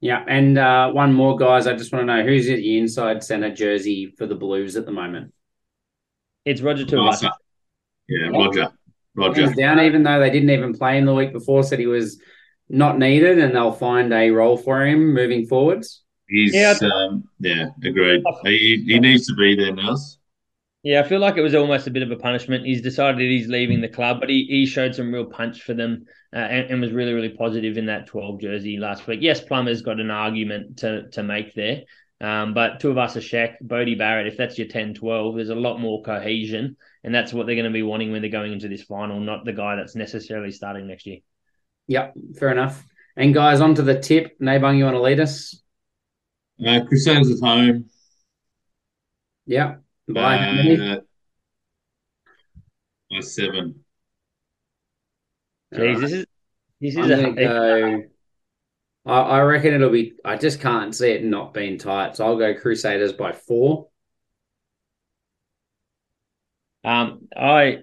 Yeah, 0.00 0.24
and 0.26 0.56
uh, 0.56 0.90
one 0.90 1.12
more, 1.12 1.36
guys. 1.36 1.66
I 1.66 1.76
just 1.76 1.92
want 1.92 2.06
to 2.08 2.16
know 2.16 2.24
who's 2.24 2.48
at 2.48 2.56
the 2.56 2.78
inside 2.78 3.22
center 3.22 3.54
jersey 3.54 4.14
for 4.16 4.26
the 4.26 4.34
Blues 4.34 4.76
at 4.76 4.86
the 4.86 4.92
moment. 4.92 5.34
It's 6.46 6.62
Roger 6.62 6.86
Tuivasa. 6.86 7.32
Yeah, 8.08 8.28
Roger. 8.28 8.72
Roger. 9.14 9.46
He's 9.46 9.56
down, 9.56 9.80
even 9.80 10.02
though 10.02 10.20
they 10.20 10.30
didn't 10.30 10.50
even 10.50 10.74
play 10.74 10.98
him 10.98 11.06
the 11.06 11.14
week 11.14 11.32
before. 11.32 11.62
Said 11.62 11.78
he 11.78 11.86
was 11.86 12.20
not 12.68 12.98
needed, 12.98 13.38
and 13.38 13.54
they'll 13.54 13.72
find 13.72 14.12
a 14.12 14.30
role 14.30 14.56
for 14.56 14.84
him 14.86 15.14
moving 15.14 15.46
forwards. 15.46 16.02
He's 16.28 16.54
yeah, 16.54 16.74
um, 16.94 17.24
yeah, 17.40 17.66
agreed. 17.82 18.22
He, 18.44 18.84
he 18.86 19.00
needs 19.00 19.26
to 19.26 19.34
be 19.34 19.56
there, 19.56 19.74
Nels. 19.74 20.18
Yeah, 20.82 21.00
I 21.00 21.08
feel 21.08 21.18
like 21.18 21.36
it 21.36 21.42
was 21.42 21.54
almost 21.54 21.86
a 21.88 21.90
bit 21.90 22.02
of 22.02 22.10
a 22.10 22.16
punishment. 22.16 22.64
He's 22.64 22.80
decided 22.80 23.20
he's 23.20 23.48
leaving 23.48 23.82
the 23.82 23.88
club, 23.88 24.18
but 24.20 24.30
he, 24.30 24.46
he 24.48 24.64
showed 24.64 24.94
some 24.94 25.12
real 25.12 25.26
punch 25.26 25.62
for 25.62 25.74
them 25.74 26.06
uh, 26.32 26.38
and, 26.38 26.70
and, 26.70 26.80
was 26.80 26.92
really, 26.92 27.12
really 27.12 27.28
positive 27.28 27.76
in 27.76 27.86
that 27.86 28.06
12 28.06 28.40
jersey 28.40 28.78
last 28.78 29.06
week. 29.06 29.18
Yes, 29.20 29.42
Plummer's 29.42 29.82
got 29.82 30.00
an 30.00 30.10
argument 30.10 30.78
to, 30.78 31.10
to 31.10 31.22
make 31.22 31.54
there, 31.54 31.82
um, 32.22 32.54
but 32.54 32.80
Tuivasa-Sheck, 32.80 33.56
Bodie 33.60 33.94
Barrett, 33.94 34.28
if 34.28 34.38
that's 34.38 34.56
your 34.56 34.68
10 34.68 34.94
12, 34.94 35.34
there's 35.34 35.50
a 35.50 35.54
lot 35.54 35.80
more 35.80 36.02
cohesion, 36.02 36.76
and 37.02 37.14
that's 37.14 37.32
what 37.32 37.46
they're 37.46 37.54
going 37.54 37.64
to 37.64 37.70
be 37.70 37.82
wanting 37.82 38.12
when 38.12 38.22
they're 38.22 38.30
going 38.30 38.52
into 38.52 38.68
this 38.68 38.82
final, 38.82 39.20
not 39.20 39.44
the 39.44 39.52
guy 39.52 39.76
that's 39.76 39.94
necessarily 39.94 40.50
starting 40.50 40.86
next 40.86 41.06
year. 41.06 41.18
Yep, 41.86 42.14
fair 42.38 42.50
enough. 42.50 42.84
And 43.16 43.34
guys, 43.34 43.60
on 43.60 43.74
to 43.74 43.82
the 43.82 43.98
tip. 43.98 44.38
Nabung, 44.40 44.78
you 44.78 44.84
want 44.84 44.96
to 44.96 45.02
lead 45.02 45.20
us? 45.20 45.60
Uh, 46.64 46.84
Crusaders 46.84 47.30
at 47.30 47.46
home. 47.46 47.90
Yeah. 49.46 49.76
By 50.08 50.38
uh, 50.38 51.00
by 53.10 53.20
seven. 53.20 53.84
Jeez, 55.74 56.00
this 56.00 56.12
is 56.12 56.26
this 56.80 56.96
is 56.96 57.10
a, 57.10 57.32
go, 57.32 58.02
I, 59.06 59.20
I 59.20 59.40
reckon 59.42 59.74
it'll 59.74 59.90
be. 59.90 60.14
I 60.24 60.36
just 60.36 60.60
can't 60.60 60.94
see 60.94 61.10
it 61.10 61.24
not 61.24 61.54
being 61.54 61.78
tight, 61.78 62.16
so 62.16 62.26
I'll 62.26 62.36
go 62.36 62.54
Crusaders 62.54 63.12
by 63.12 63.32
four. 63.32 63.89
Um, 66.84 67.28
I 67.36 67.78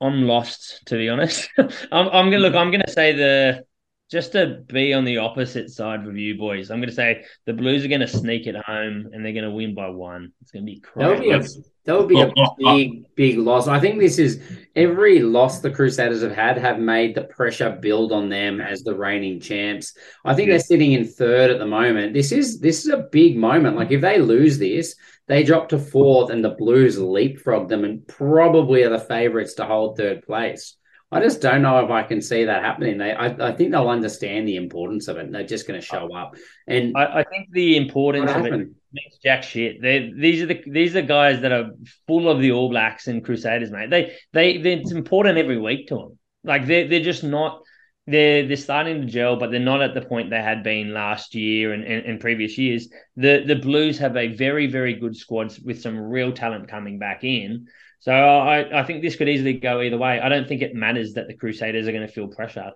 I'm 0.00 0.22
lost 0.22 0.82
to 0.86 0.96
be 0.96 1.08
honest. 1.08 1.50
I'm, 1.58 1.68
I'm 1.92 2.30
gonna 2.30 2.38
look. 2.38 2.54
I'm 2.54 2.70
gonna 2.70 2.88
say 2.88 3.12
the 3.12 3.64
just 4.10 4.32
to 4.32 4.62
be 4.66 4.94
on 4.94 5.04
the 5.04 5.18
opposite 5.18 5.70
side 5.70 6.06
with 6.06 6.16
you 6.16 6.38
boys. 6.38 6.70
I'm 6.70 6.80
gonna 6.80 6.92
say 6.92 7.24
the 7.44 7.52
Blues 7.52 7.84
are 7.84 7.88
gonna 7.88 8.08
sneak 8.08 8.46
it 8.46 8.56
home 8.56 9.10
and 9.12 9.24
they're 9.24 9.34
gonna 9.34 9.50
win 9.50 9.74
by 9.74 9.88
one. 9.88 10.32
It's 10.40 10.50
gonna 10.50 10.64
be 10.64 10.80
crazy. 10.80 11.04
That 11.04 11.08
would 11.10 11.20
be 11.20 11.30
a, 11.30 11.62
that 11.84 11.98
would 11.98 12.08
be 12.08 12.20
a 12.20 12.32
big 12.58 13.14
big 13.14 13.38
loss. 13.38 13.68
I 13.68 13.78
think 13.80 13.98
this 13.98 14.18
is 14.18 14.40
every 14.74 15.20
loss 15.20 15.60
the 15.60 15.70
Crusaders 15.70 16.22
have 16.22 16.32
had 16.32 16.56
have 16.56 16.78
made 16.78 17.14
the 17.14 17.24
pressure 17.24 17.70
build 17.70 18.12
on 18.12 18.30
them 18.30 18.62
as 18.62 18.82
the 18.82 18.96
reigning 18.96 19.40
champs. 19.40 19.94
I 20.24 20.34
think 20.34 20.48
they're 20.48 20.58
sitting 20.58 20.92
in 20.92 21.06
third 21.06 21.50
at 21.50 21.58
the 21.58 21.66
moment. 21.66 22.14
This 22.14 22.32
is 22.32 22.60
this 22.60 22.86
is 22.86 22.90
a 22.90 23.08
big 23.12 23.36
moment. 23.36 23.76
Like 23.76 23.90
if 23.90 24.00
they 24.00 24.18
lose 24.18 24.58
this, 24.58 24.96
they 25.26 25.42
drop 25.42 25.68
to 25.68 25.78
fourth, 25.78 26.30
and 26.30 26.42
the 26.42 26.50
Blues 26.50 26.98
leapfrog 26.98 27.68
them 27.68 27.84
and 27.84 28.06
probably 28.08 28.84
are 28.84 28.90
the 28.90 28.98
favourites 28.98 29.52
to 29.54 29.66
hold 29.66 29.98
third 29.98 30.22
place. 30.22 30.77
I 31.10 31.20
just 31.20 31.40
don't 31.40 31.62
know 31.62 31.82
if 31.82 31.90
I 31.90 32.02
can 32.02 32.20
see 32.20 32.44
that 32.44 32.62
happening. 32.62 32.98
They, 32.98 33.12
I, 33.12 33.48
I 33.48 33.52
think 33.52 33.70
they'll 33.70 33.88
understand 33.88 34.46
the 34.46 34.56
importance 34.56 35.08
of 35.08 35.16
it. 35.16 35.24
And 35.24 35.34
they're 35.34 35.42
just 35.42 35.66
going 35.66 35.80
to 35.80 35.86
show 35.86 36.14
up. 36.14 36.34
And 36.66 36.94
I, 36.96 37.20
I 37.20 37.24
think 37.24 37.48
the 37.50 37.78
importance 37.78 38.30
of 38.30 38.44
it 38.44 38.68
makes 38.92 39.16
jack 39.22 39.42
shit. 39.42 39.80
They, 39.80 40.12
these 40.14 40.42
are 40.42 40.46
the 40.46 40.62
these 40.66 40.96
are 40.96 41.02
guys 41.02 41.40
that 41.40 41.52
are 41.52 41.70
full 42.06 42.28
of 42.28 42.40
the 42.40 42.52
All 42.52 42.68
Blacks 42.68 43.06
and 43.06 43.24
Crusaders, 43.24 43.70
mate. 43.70 43.88
They, 43.88 44.16
they, 44.34 44.52
it's 44.52 44.92
important 44.92 45.38
every 45.38 45.58
week 45.58 45.88
to 45.88 45.94
them. 45.96 46.18
Like 46.44 46.66
they're 46.66 46.86
they're 46.86 47.00
just 47.00 47.24
not 47.24 47.62
they're 48.06 48.46
they're 48.46 48.56
starting 48.56 49.00
to 49.00 49.06
gel, 49.06 49.36
but 49.36 49.50
they're 49.50 49.60
not 49.60 49.82
at 49.82 49.94
the 49.94 50.02
point 50.02 50.28
they 50.28 50.42
had 50.42 50.62
been 50.62 50.92
last 50.92 51.34
year 51.34 51.72
and, 51.72 51.84
and, 51.84 52.04
and, 52.04 52.20
previous 52.20 52.58
years. 52.58 52.88
The 53.16 53.44
the 53.46 53.56
Blues 53.56 53.98
have 53.98 54.16
a 54.16 54.28
very 54.28 54.66
very 54.66 54.94
good 54.94 55.16
squad 55.16 55.56
with 55.64 55.80
some 55.80 55.98
real 55.98 56.32
talent 56.32 56.68
coming 56.68 56.98
back 56.98 57.24
in. 57.24 57.66
So 58.00 58.12
I, 58.12 58.80
I 58.80 58.84
think 58.84 59.02
this 59.02 59.16
could 59.16 59.28
easily 59.28 59.54
go 59.54 59.80
either 59.80 59.98
way. 59.98 60.20
I 60.20 60.28
don't 60.28 60.46
think 60.46 60.62
it 60.62 60.74
matters 60.74 61.14
that 61.14 61.26
the 61.26 61.34
Crusaders 61.34 61.88
are 61.88 61.92
going 61.92 62.06
to 62.06 62.12
feel 62.12 62.28
pressure. 62.28 62.72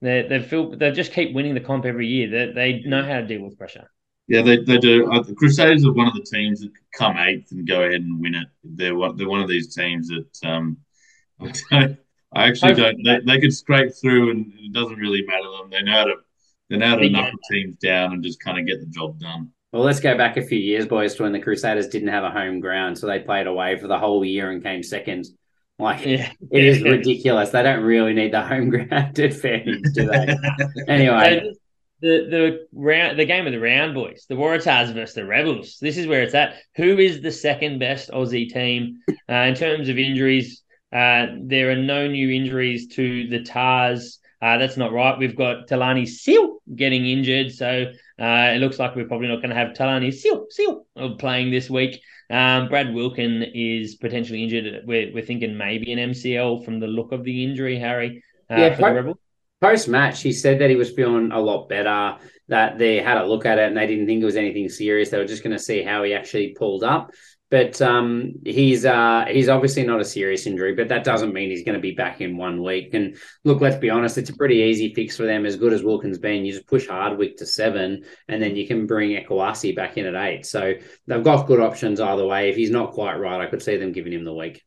They 0.00 0.26
they 0.28 0.42
feel 0.42 0.76
they 0.76 0.90
just 0.90 1.12
keep 1.12 1.34
winning 1.34 1.54
the 1.54 1.60
comp 1.60 1.84
every 1.84 2.06
year. 2.06 2.28
They 2.28 2.52
they 2.52 2.88
know 2.88 3.02
how 3.02 3.20
to 3.20 3.26
deal 3.26 3.42
with 3.42 3.56
pressure. 3.56 3.90
Yeah, 4.26 4.42
they, 4.42 4.62
they 4.62 4.78
do. 4.78 5.10
Uh, 5.12 5.22
the 5.22 5.34
Crusaders 5.34 5.84
are 5.84 5.92
one 5.92 6.08
of 6.08 6.14
the 6.14 6.26
teams 6.30 6.60
that 6.60 6.70
come 6.96 7.16
eighth 7.18 7.52
and 7.52 7.66
go 7.66 7.82
ahead 7.82 8.00
and 8.00 8.20
win 8.20 8.34
it. 8.34 8.48
They're 8.64 8.94
one, 8.94 9.16
they're 9.16 9.28
one 9.28 9.42
of 9.42 9.48
these 9.48 9.74
teams 9.74 10.08
that 10.08 10.48
um, 10.48 10.78
I 11.72 11.96
I 12.34 12.48
actually 12.48 12.74
don't. 12.74 13.02
They, 13.04 13.20
they 13.20 13.40
could 13.40 13.54
scrape 13.54 13.92
through, 13.94 14.30
and 14.30 14.52
it 14.58 14.72
doesn't 14.72 14.98
really 14.98 15.22
matter 15.26 15.48
them. 15.50 15.70
They 15.70 15.82
know 15.82 15.92
how 15.92 16.04
to 16.04 16.14
they 16.70 16.76
know 16.76 16.88
how 16.88 16.96
to 16.96 17.08
knuckle 17.08 17.38
teams 17.50 17.76
down 17.76 18.12
and 18.12 18.24
just 18.24 18.42
kind 18.42 18.58
of 18.58 18.66
get 18.66 18.80
the 18.80 18.86
job 18.86 19.20
done. 19.20 19.50
Well, 19.74 19.82
let's 19.82 19.98
go 19.98 20.16
back 20.16 20.36
a 20.36 20.42
few 20.46 20.56
years, 20.56 20.86
boys, 20.86 21.16
to 21.16 21.24
when 21.24 21.32
the 21.32 21.40
Crusaders 21.40 21.88
didn't 21.88 22.10
have 22.10 22.22
a 22.22 22.30
home 22.30 22.60
ground, 22.60 22.96
so 22.96 23.08
they 23.08 23.18
played 23.18 23.48
away 23.48 23.76
for 23.76 23.88
the 23.88 23.98
whole 23.98 24.24
year 24.24 24.52
and 24.52 24.62
came 24.62 24.84
second. 24.84 25.26
Like 25.80 26.06
yeah. 26.06 26.30
it 26.52 26.62
is 26.64 26.80
ridiculous. 26.80 27.50
They 27.50 27.64
don't 27.64 27.82
really 27.82 28.12
need 28.12 28.32
the 28.32 28.42
home 28.42 28.70
ground 28.70 29.16
fairness, 29.16 29.90
do 29.92 30.06
they? 30.06 30.36
anyway. 30.88 31.52
the 32.00 32.28
the 32.30 32.66
round 32.72 33.18
the 33.18 33.24
game 33.24 33.48
of 33.48 33.52
the 33.52 33.58
round, 33.58 33.94
boys. 33.94 34.26
The 34.28 34.36
Waratahs 34.36 34.94
versus 34.94 35.16
the 35.16 35.24
Rebels. 35.24 35.78
This 35.80 35.96
is 35.96 36.06
where 36.06 36.22
it's 36.22 36.34
at. 36.34 36.54
Who 36.76 36.96
is 36.98 37.20
the 37.20 37.32
second 37.32 37.80
best 37.80 38.10
Aussie 38.12 38.48
team 38.48 39.00
uh, 39.28 39.34
in 39.34 39.56
terms 39.56 39.88
of 39.88 39.98
injuries? 39.98 40.62
Uh, 40.92 41.26
there 41.42 41.72
are 41.72 41.76
no 41.76 42.06
new 42.06 42.30
injuries 42.30 42.86
to 42.94 43.26
the 43.26 43.42
Tahs. 43.42 44.20
Uh, 44.40 44.56
that's 44.58 44.76
not 44.76 44.92
right. 44.92 45.18
We've 45.18 45.34
got 45.34 45.66
Talani 45.66 46.06
Seal 46.06 46.58
getting 46.76 47.04
injured, 47.06 47.50
so 47.50 47.86
uh, 48.20 48.52
it 48.54 48.60
looks 48.60 48.78
like 48.78 48.94
we're 48.94 49.08
probably 49.08 49.28
not 49.28 49.36
going 49.36 49.50
to 49.50 49.56
have 49.56 49.76
Talani 49.76 50.12
Seal 50.12 50.46
Seal 50.50 50.86
playing 51.18 51.50
this 51.50 51.68
week. 51.68 52.00
Um, 52.30 52.68
Brad 52.68 52.94
Wilkin 52.94 53.42
is 53.54 53.96
potentially 53.96 54.42
injured. 54.42 54.82
We're, 54.86 55.12
we're 55.12 55.24
thinking 55.24 55.56
maybe 55.56 55.92
an 55.92 56.10
MCL 56.10 56.64
from 56.64 56.80
the 56.80 56.86
look 56.86 57.12
of 57.12 57.24
the 57.24 57.44
injury, 57.44 57.78
Harry. 57.78 58.22
Uh, 58.50 58.56
yeah, 58.56 58.76
post, 58.76 59.18
post 59.60 59.88
match, 59.88 60.22
he 60.22 60.32
said 60.32 60.60
that 60.60 60.70
he 60.70 60.76
was 60.76 60.90
feeling 60.90 61.32
a 61.32 61.40
lot 61.40 61.68
better. 61.68 62.16
That 62.48 62.78
they 62.78 63.00
had 63.00 63.16
a 63.16 63.26
look 63.26 63.46
at 63.46 63.58
it 63.58 63.68
and 63.68 63.76
they 63.76 63.86
didn't 63.86 64.06
think 64.06 64.22
it 64.22 64.26
was 64.26 64.36
anything 64.36 64.68
serious. 64.68 65.08
They 65.08 65.18
were 65.18 65.24
just 65.24 65.42
going 65.42 65.56
to 65.56 65.62
see 65.62 65.82
how 65.82 66.02
he 66.02 66.14
actually 66.14 66.54
pulled 66.58 66.84
up. 66.84 67.10
But 67.54 67.80
um, 67.80 68.32
he's 68.44 68.84
uh, 68.84 69.26
he's 69.28 69.48
obviously 69.48 69.84
not 69.84 70.00
a 70.00 70.04
serious 70.04 70.44
injury, 70.44 70.74
but 70.74 70.88
that 70.88 71.04
doesn't 71.04 71.32
mean 71.32 71.50
he's 71.50 71.62
going 71.62 71.76
to 71.76 71.80
be 71.80 71.92
back 71.92 72.20
in 72.20 72.36
one 72.36 72.60
week. 72.64 72.94
And 72.94 73.16
look, 73.44 73.60
let's 73.60 73.76
be 73.76 73.90
honest, 73.90 74.18
it's 74.18 74.30
a 74.30 74.36
pretty 74.36 74.56
easy 74.56 74.92
fix 74.92 75.16
for 75.16 75.22
them. 75.22 75.46
As 75.46 75.54
good 75.54 75.72
as 75.72 75.84
Wilkins 75.84 76.18
been, 76.18 76.44
you 76.44 76.52
just 76.52 76.66
push 76.66 76.88
Hardwick 76.88 77.36
to 77.36 77.46
seven, 77.46 78.06
and 78.26 78.42
then 78.42 78.56
you 78.56 78.66
can 78.66 78.88
bring 78.88 79.10
Ekwasi 79.10 79.76
back 79.76 79.96
in 79.96 80.06
at 80.06 80.16
eight. 80.16 80.46
So 80.46 80.72
they've 81.06 81.22
got 81.22 81.46
good 81.46 81.60
options 81.60 82.00
either 82.00 82.26
way. 82.26 82.50
If 82.50 82.56
he's 82.56 82.72
not 82.72 82.90
quite 82.90 83.20
right, 83.20 83.40
I 83.40 83.48
could 83.48 83.62
see 83.62 83.76
them 83.76 83.92
giving 83.92 84.12
him 84.12 84.24
the 84.24 84.34
week. 84.34 84.60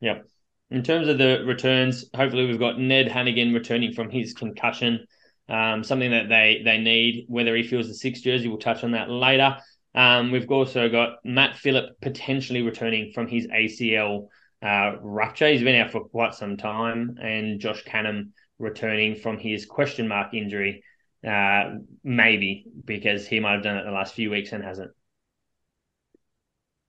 Yep. 0.00 0.24
In 0.70 0.82
terms 0.82 1.08
of 1.08 1.18
the 1.18 1.44
returns, 1.44 2.06
hopefully 2.16 2.46
we've 2.46 2.58
got 2.58 2.80
Ned 2.80 3.08
Hanigan 3.08 3.52
returning 3.52 3.92
from 3.92 4.08
his 4.08 4.32
concussion. 4.32 5.06
Um, 5.50 5.84
something 5.84 6.12
that 6.12 6.30
they 6.30 6.62
they 6.64 6.78
need. 6.78 7.26
Whether 7.28 7.54
he 7.54 7.62
feels 7.62 7.88
the 7.88 7.94
six 7.94 8.22
jersey, 8.22 8.48
we'll 8.48 8.56
touch 8.56 8.84
on 8.84 8.92
that 8.92 9.10
later. 9.10 9.58
Um, 9.94 10.30
we've 10.30 10.50
also 10.50 10.88
got 10.88 11.18
Matt 11.24 11.56
Philip 11.56 12.00
potentially 12.00 12.62
returning 12.62 13.12
from 13.12 13.28
his 13.28 13.46
ACL 13.46 14.28
uh, 14.62 14.92
rupture. 15.00 15.48
He's 15.48 15.62
been 15.62 15.80
out 15.80 15.90
for 15.90 16.04
quite 16.04 16.34
some 16.34 16.56
time, 16.56 17.18
and 17.20 17.60
Josh 17.60 17.84
Canham 17.84 18.30
returning 18.58 19.16
from 19.16 19.38
his 19.38 19.66
question 19.66 20.08
mark 20.08 20.34
injury, 20.34 20.82
uh, 21.26 21.74
maybe 22.02 22.64
because 22.84 23.26
he 23.26 23.40
might 23.40 23.52
have 23.54 23.62
done 23.62 23.76
it 23.76 23.84
the 23.84 23.90
last 23.90 24.14
few 24.14 24.30
weeks 24.30 24.52
and 24.52 24.64
hasn't. 24.64 24.92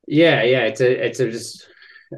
Yeah, 0.08 0.44
yeah, 0.44 0.64
it's 0.66 0.82
a, 0.82 1.06
it's 1.06 1.20
a 1.20 1.32
just. 1.32 1.68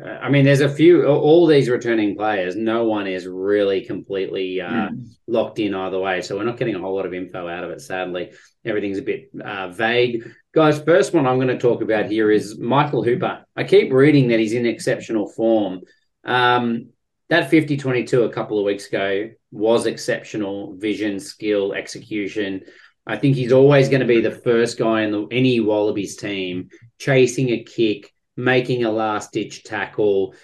I 0.04 0.30
mean, 0.30 0.46
there's 0.46 0.62
a 0.62 0.70
few. 0.70 1.06
All 1.06 1.48
these 1.48 1.70
returning 1.70 2.16
players, 2.16 2.56
no 2.56 2.86
one 2.86 3.08
is 3.08 3.28
really 3.28 3.86
completely 3.86 4.62
uh, 4.62 4.90
mm. 4.90 5.08
locked 5.28 5.60
in 5.60 5.74
either 5.74 6.00
way. 6.00 6.22
So 6.22 6.36
we're 6.36 6.44
not 6.44 6.58
getting 6.58 6.76
a 6.76 6.80
whole 6.80 6.96
lot 6.96 7.06
of 7.06 7.14
info 7.14 7.48
out 7.48 7.64
of 7.64 7.70
it. 7.72 7.82
Sadly, 7.82 8.32
everything's 8.64 8.98
a 8.98 9.04
bit 9.04 9.30
uh, 9.44 9.70
vague. 9.70 10.32
Guys, 10.54 10.82
first 10.82 11.14
one 11.14 11.28
I'm 11.28 11.38
going 11.38 11.48
to 11.48 11.58
talk 11.58 11.82
about 11.82 12.06
here 12.06 12.32
is 12.32 12.58
Michael 12.58 13.04
Hooper. 13.04 13.46
I 13.56 13.64
keep 13.64 13.92
reading 13.92 14.30
that 14.30 14.40
he's 14.40 14.54
in 14.54 14.66
exceptional 14.66 15.28
form. 15.30 15.82
Um, 16.24 16.90
that 17.30 17.50
50 17.50 17.78
22 17.78 18.24
a 18.24 18.32
couple 18.32 18.60
of 18.60 18.66
weeks 18.66 18.88
ago 18.88 19.30
was 19.52 19.86
exceptional 19.86 20.76
vision, 20.78 21.20
skill, 21.20 21.74
execution. 21.74 22.62
I 23.08 23.18
think 23.18 23.36
he's 23.36 23.52
always 23.52 23.90
going 23.90 24.02
to 24.02 24.08
be 24.08 24.22
the 24.22 24.32
first 24.32 24.78
guy 24.78 25.04
in 25.04 25.12
the, 25.12 25.28
any 25.32 25.60
Wallabies 25.60 26.16
team 26.16 26.70
chasing 26.98 27.50
a 27.50 27.64
kick, 27.64 28.12
making 28.36 28.84
a 28.84 28.92
last 28.92 29.32
ditch 29.32 29.64
tackle, 29.64 30.36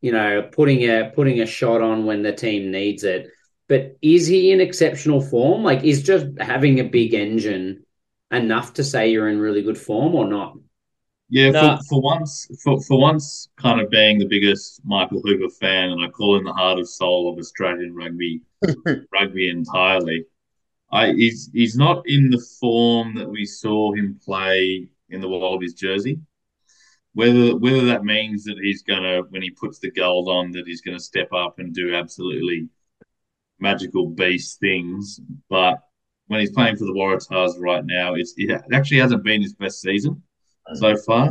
you 0.00 0.12
know, 0.12 0.48
putting 0.52 0.88
a 0.88 1.10
putting 1.14 1.40
a 1.40 1.46
shot 1.46 1.80
on 1.80 2.06
when 2.06 2.22
the 2.22 2.32
team 2.32 2.70
needs 2.70 3.04
it. 3.04 3.28
But 3.68 3.96
is 4.02 4.26
he 4.26 4.52
in 4.52 4.60
exceptional 4.60 5.20
form? 5.20 5.62
Like, 5.62 5.84
is 5.84 6.02
just 6.02 6.26
having 6.38 6.80
a 6.80 6.84
big 6.84 7.14
engine 7.14 7.84
enough 8.30 8.74
to 8.74 8.84
say 8.84 9.10
you're 9.10 9.28
in 9.28 9.38
really 9.38 9.62
good 9.62 9.78
form 9.78 10.14
or 10.14 10.28
not? 10.28 10.54
Yeah, 11.30 11.50
no. 11.50 11.76
for, 11.78 11.84
for 11.88 12.02
once, 12.02 12.48
for, 12.62 12.80
for 12.82 13.00
once, 13.00 13.48
kind 13.56 13.80
of 13.80 13.90
being 13.90 14.18
the 14.18 14.28
biggest 14.28 14.82
Michael 14.84 15.22
Hooper 15.24 15.48
fan, 15.48 15.90
and 15.90 16.04
I 16.04 16.08
call 16.08 16.36
him 16.36 16.44
the 16.44 16.52
heart 16.52 16.78
of 16.78 16.88
soul 16.88 17.32
of 17.32 17.38
Australian 17.38 17.94
rugby, 17.94 18.42
rugby 19.12 19.48
entirely. 19.48 20.26
I 20.92 21.12
he's 21.12 21.50
he's 21.52 21.76
not 21.76 22.02
in 22.06 22.30
the 22.30 22.44
form 22.60 23.16
that 23.16 23.28
we 23.28 23.46
saw 23.46 23.92
him 23.92 24.20
play 24.24 24.88
in 25.08 25.20
the 25.20 25.28
Wallabies 25.28 25.74
jersey. 25.74 26.20
Whether 27.14 27.56
whether 27.56 27.84
that 27.86 28.04
means 28.04 28.44
that 28.44 28.58
he's 28.60 28.82
gonna 28.82 29.22
when 29.30 29.42
he 29.42 29.50
puts 29.50 29.78
the 29.78 29.90
gold 29.90 30.28
on 30.28 30.50
that 30.52 30.66
he's 30.66 30.80
gonna 30.80 31.00
step 31.00 31.32
up 31.32 31.58
and 31.58 31.72
do 31.72 31.94
absolutely 31.94 32.68
magical 33.60 34.08
beast 34.08 34.60
things, 34.60 35.20
but 35.48 35.78
when 36.26 36.40
he's 36.40 36.50
playing 36.50 36.76
for 36.76 36.84
the 36.84 36.92
Waratahs 36.92 37.60
right 37.60 37.84
now, 37.84 38.14
it's 38.14 38.34
it 38.36 38.60
actually 38.72 38.98
hasn't 38.98 39.24
been 39.24 39.42
his 39.42 39.54
best 39.54 39.80
season 39.80 40.22
so 40.74 40.96
far. 40.96 41.30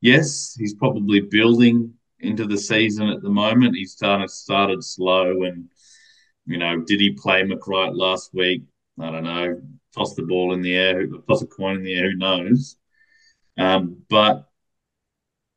Yes, 0.00 0.54
he's 0.58 0.74
probably 0.74 1.20
building 1.20 1.94
into 2.20 2.46
the 2.46 2.58
season 2.58 3.08
at 3.08 3.22
the 3.22 3.30
moment. 3.30 3.76
He's 3.76 3.92
started 3.92 4.30
started 4.30 4.82
slow, 4.82 5.44
and 5.44 5.68
you 6.46 6.58
know, 6.58 6.80
did 6.80 7.00
he 7.00 7.12
play 7.12 7.42
McReight 7.42 7.94
last 7.94 8.34
week? 8.34 8.62
I 9.00 9.10
don't 9.10 9.24
know. 9.24 9.60
Toss 9.94 10.14
the 10.14 10.22
ball 10.22 10.54
in 10.54 10.62
the 10.62 10.74
air, 10.74 11.06
toss 11.28 11.42
a 11.42 11.46
coin 11.46 11.76
in 11.76 11.84
the 11.84 11.94
air. 11.94 12.10
Who 12.10 12.16
knows? 12.16 12.76
Um, 13.56 14.02
but 14.08 14.48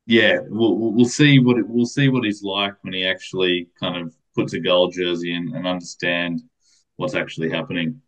yeah, 0.08 0.38
we'll 0.48 0.74
we'll 0.94 1.04
see 1.04 1.38
what 1.38 1.58
it, 1.58 1.68
we'll 1.68 1.84
see 1.84 2.08
what 2.08 2.24
he's 2.24 2.42
like 2.42 2.72
when 2.80 2.94
he 2.94 3.06
actually 3.06 3.68
kind 3.78 3.94
of 3.94 4.14
puts 4.34 4.54
a 4.54 4.58
gold 4.58 4.94
jersey 4.94 5.34
in 5.34 5.54
and 5.54 5.66
understand 5.66 6.40
what's 6.96 7.14
actually 7.14 7.50
happening. 7.50 8.00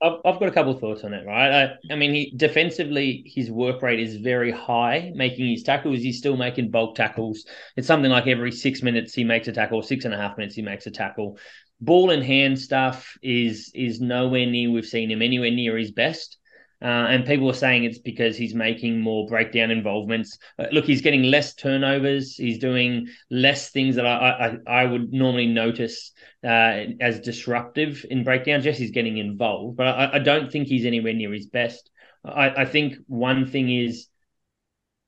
I've, 0.00 0.22
got 0.22 0.44
a 0.44 0.52
couple 0.52 0.72
of 0.72 0.80
thoughts 0.80 1.02
on 1.02 1.12
it, 1.12 1.26
right? 1.26 1.64
I, 1.64 1.92
I 1.92 1.96
mean, 1.96 2.14
he 2.14 2.32
defensively, 2.36 3.24
his 3.26 3.50
work 3.50 3.82
rate 3.82 3.98
is 3.98 4.16
very 4.16 4.52
high, 4.52 5.12
making 5.14 5.48
his 5.48 5.64
tackles. 5.64 5.98
He's 5.98 6.18
still 6.18 6.36
making 6.36 6.70
bulk 6.70 6.94
tackles. 6.94 7.44
It's 7.76 7.86
something 7.86 8.10
like 8.10 8.28
every 8.28 8.52
six 8.52 8.82
minutes 8.82 9.12
he 9.12 9.24
makes 9.24 9.48
a 9.48 9.52
tackle, 9.52 9.82
six 9.82 10.04
and 10.04 10.14
a 10.14 10.16
half 10.16 10.38
minutes 10.38 10.54
he 10.54 10.62
makes 10.62 10.86
a 10.86 10.90
tackle. 10.90 11.36
Ball 11.80 12.10
in 12.10 12.22
hand 12.22 12.60
stuff 12.60 13.18
is 13.22 13.72
is 13.74 14.00
nowhere 14.00 14.46
near. 14.46 14.70
We've 14.70 14.86
seen 14.86 15.10
him 15.10 15.20
anywhere 15.20 15.50
near 15.50 15.76
his 15.76 15.90
best. 15.90 16.38
Uh, 16.82 16.86
and 17.10 17.26
people 17.26 17.48
are 17.50 17.54
saying 17.54 17.84
it's 17.84 17.98
because 17.98 18.36
he's 18.36 18.54
making 18.54 19.00
more 19.00 19.26
breakdown 19.26 19.70
involvements. 19.70 20.38
Uh, 20.58 20.66
look, 20.72 20.86
he's 20.86 21.02
getting 21.02 21.24
less 21.24 21.54
turnovers. 21.54 22.36
He's 22.36 22.58
doing 22.58 23.08
less 23.30 23.70
things 23.70 23.96
that 23.96 24.06
I 24.06 24.56
I, 24.66 24.82
I 24.82 24.84
would 24.86 25.12
normally 25.12 25.46
notice 25.46 26.12
uh, 26.42 26.84
as 27.00 27.20
disruptive 27.20 28.06
in 28.08 28.24
breakdowns. 28.24 28.64
Yes, 28.64 28.78
he's 28.78 28.92
getting 28.92 29.18
involved, 29.18 29.76
but 29.76 29.88
I, 29.88 30.10
I 30.14 30.18
don't 30.20 30.50
think 30.50 30.68
he's 30.68 30.86
anywhere 30.86 31.12
near 31.12 31.32
his 31.32 31.46
best. 31.46 31.90
I, 32.24 32.62
I 32.62 32.64
think 32.64 32.96
one 33.06 33.46
thing 33.46 33.70
is, 33.70 34.08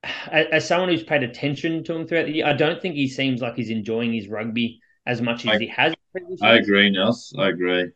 as 0.30 0.66
someone 0.66 0.90
who's 0.90 1.04
paid 1.04 1.22
attention 1.22 1.84
to 1.84 1.94
him 1.94 2.06
throughout 2.06 2.26
the 2.26 2.32
year, 2.32 2.46
I 2.46 2.52
don't 2.52 2.80
think 2.80 2.94
he 2.94 3.08
seems 3.08 3.40
like 3.40 3.56
he's 3.56 3.70
enjoying 3.70 4.12
his 4.12 4.28
rugby 4.28 4.80
as 5.06 5.20
much 5.20 5.44
as 5.46 5.52
I, 5.52 5.58
he 5.58 5.66
has. 5.68 5.94
I 6.42 6.54
agree, 6.54 6.90
Nels. 6.90 7.34
I 7.38 7.48
agree. 7.48 7.90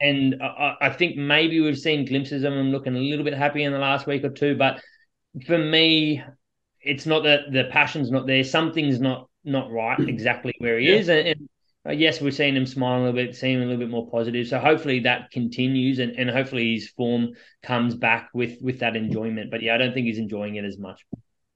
And 0.00 0.42
I, 0.42 0.76
I, 0.80 0.90
think 0.90 1.16
maybe 1.16 1.60
we've 1.60 1.78
seen 1.78 2.04
glimpses 2.04 2.44
of 2.44 2.52
him 2.52 2.70
looking 2.70 2.96
a 2.96 3.00
little 3.00 3.24
bit 3.24 3.34
happy 3.34 3.62
in 3.62 3.72
the 3.72 3.78
last 3.78 4.06
week 4.06 4.24
or 4.24 4.30
two. 4.30 4.56
But 4.56 4.82
for 5.46 5.56
me, 5.56 6.22
it's 6.82 7.06
not 7.06 7.24
that 7.24 7.52
the 7.52 7.64
passion's 7.70 8.10
not 8.10 8.26
there. 8.26 8.44
Something's 8.44 9.00
not 9.00 9.28
not 9.44 9.70
right 9.70 9.98
exactly 10.08 10.54
where 10.58 10.78
he 10.78 10.88
yeah. 10.88 10.96
is. 10.96 11.08
And, 11.08 11.28
and 11.28 11.48
uh, 11.88 11.92
yes, 11.92 12.20
we're 12.20 12.30
seeing 12.30 12.56
him 12.56 12.66
smile 12.66 12.98
a 12.98 13.02
little 13.04 13.14
bit, 13.14 13.36
seeing 13.36 13.56
a 13.56 13.60
little 13.60 13.78
bit 13.78 13.90
more 13.90 14.10
positive. 14.10 14.48
So 14.48 14.58
hopefully 14.58 15.00
that 15.00 15.30
continues, 15.30 15.98
and, 15.98 16.12
and 16.18 16.28
hopefully 16.28 16.74
his 16.74 16.88
form 16.90 17.30
comes 17.62 17.94
back 17.94 18.30
with 18.34 18.60
with 18.60 18.80
that 18.80 18.96
enjoyment. 18.96 19.50
But 19.50 19.62
yeah, 19.62 19.74
I 19.74 19.78
don't 19.78 19.94
think 19.94 20.06
he's 20.06 20.18
enjoying 20.18 20.56
it 20.56 20.64
as 20.64 20.78
much. 20.78 21.04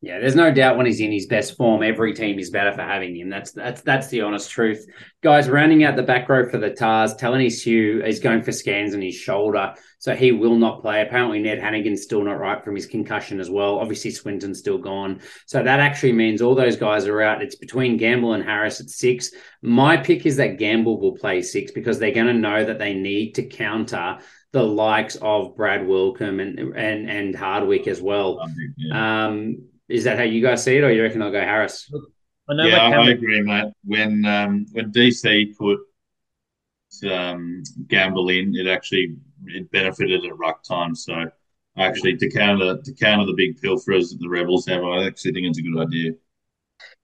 Yeah, 0.03 0.19
there's 0.19 0.35
no 0.35 0.51
doubt 0.51 0.79
when 0.79 0.87
he's 0.87 1.01
in 1.01 1.13
his 1.13 1.27
best 1.27 1.59
form, 1.59 1.83
every 1.83 2.15
team 2.15 2.39
is 2.39 2.49
better 2.49 2.73
for 2.73 2.81
having 2.81 3.15
him. 3.15 3.29
That's 3.29 3.53
that's 3.53 3.83
that's 3.83 4.09
the 4.09 4.23
honest 4.23 4.51
truth. 4.51 4.87
Guys, 5.23 5.47
rounding 5.47 5.85
out 5.85 5.95
the 5.95 6.03
back 6.03 6.27
row 6.27 6.49
for 6.49 6.57
the 6.57 6.71
Tahs, 6.71 7.15
Talani 7.17 7.53
Sue 7.53 8.03
is 8.03 8.19
going 8.19 8.43
for 8.43 8.51
scans 8.51 8.95
on 8.95 9.03
his 9.03 9.15
shoulder, 9.15 9.75
so 9.99 10.15
he 10.15 10.33
will 10.33 10.57
not 10.57 10.81
play. 10.81 11.03
Apparently, 11.03 11.39
Ned 11.39 11.59
Hanigan's 11.59 12.03
still 12.03 12.25
not 12.25 12.39
right 12.39 12.65
from 12.65 12.77
his 12.77 12.87
concussion 12.87 13.41
as 13.41 13.51
well. 13.51 13.79
Obviously, 13.79 14.11
Swinton's 14.11 14.59
still 14.59 14.79
gone. 14.79 15.21
So 15.45 15.63
that 15.63 15.81
actually 15.81 16.15
means 16.15 16.41
all 16.41 16.55
those 16.55 16.79
guys 16.79 17.07
are 17.07 17.21
out. 17.21 17.43
It's 17.43 17.57
between 17.57 17.99
Gamble 17.99 18.33
and 18.33 18.43
Harris 18.43 18.81
at 18.81 18.89
six. 18.89 19.31
My 19.61 19.99
pick 19.99 20.25
is 20.25 20.37
that 20.37 20.59
Gamble 20.59 20.99
will 20.99 21.19
play 21.19 21.43
six 21.43 21.73
because 21.73 21.99
they're 21.99 22.15
going 22.15 22.27
to 22.27 22.33
know 22.33 22.65
that 22.65 22.79
they 22.79 22.95
need 22.95 23.33
to 23.35 23.43
counter 23.43 24.17
the 24.53 24.63
likes 24.63 25.17
of 25.17 25.55
Brad 25.57 25.83
Wilcombe 25.83 26.41
and 26.41 26.59
and 26.75 27.11
and 27.11 27.37
Hardwick 27.37 27.87
as 27.87 28.01
well. 28.01 28.41
Um, 28.93 29.67
is 29.91 30.05
that 30.05 30.17
how 30.17 30.25
you 30.25 30.41
guys 30.41 30.65
see 30.65 30.77
it, 30.77 30.85
or 30.85 30.93
you 30.93 31.03
reckon 31.03 31.23
I'll 31.23 31.33
go 31.33 31.41
Harris? 31.41 31.91
I 32.49 32.67
yeah, 32.67 32.79
I, 32.79 32.91
I 32.91 33.11
agree, 33.11 33.43
mate. 33.43 33.73
When 33.85 34.25
um, 34.25 34.67
when 34.73 34.93
DC 34.93 35.57
put 35.57 35.79
um, 37.11 37.63
Gamble 37.89 38.29
in, 38.31 38.55
it 38.55 38.67
actually 38.67 39.17
it 39.47 39.71
benefited 39.71 40.25
at 40.25 40.39
ruck 40.39 40.63
time. 40.65 40.95
So 40.95 41.31
actually, 41.77 42.17
to 42.17 42.31
counter 42.31 42.79
to 42.83 42.95
counter 42.95 43.27
the 43.27 43.35
big 43.37 43.61
pilferers 43.61 44.11
that 44.11 44.19
the 44.21 44.29
Rebels 44.29 44.67
have, 44.67 44.83
I 44.83 45.07
actually 45.07 45.33
think 45.33 45.47
it's 45.47 45.59
a 45.59 45.63
good 45.63 45.81
idea. 45.81 46.13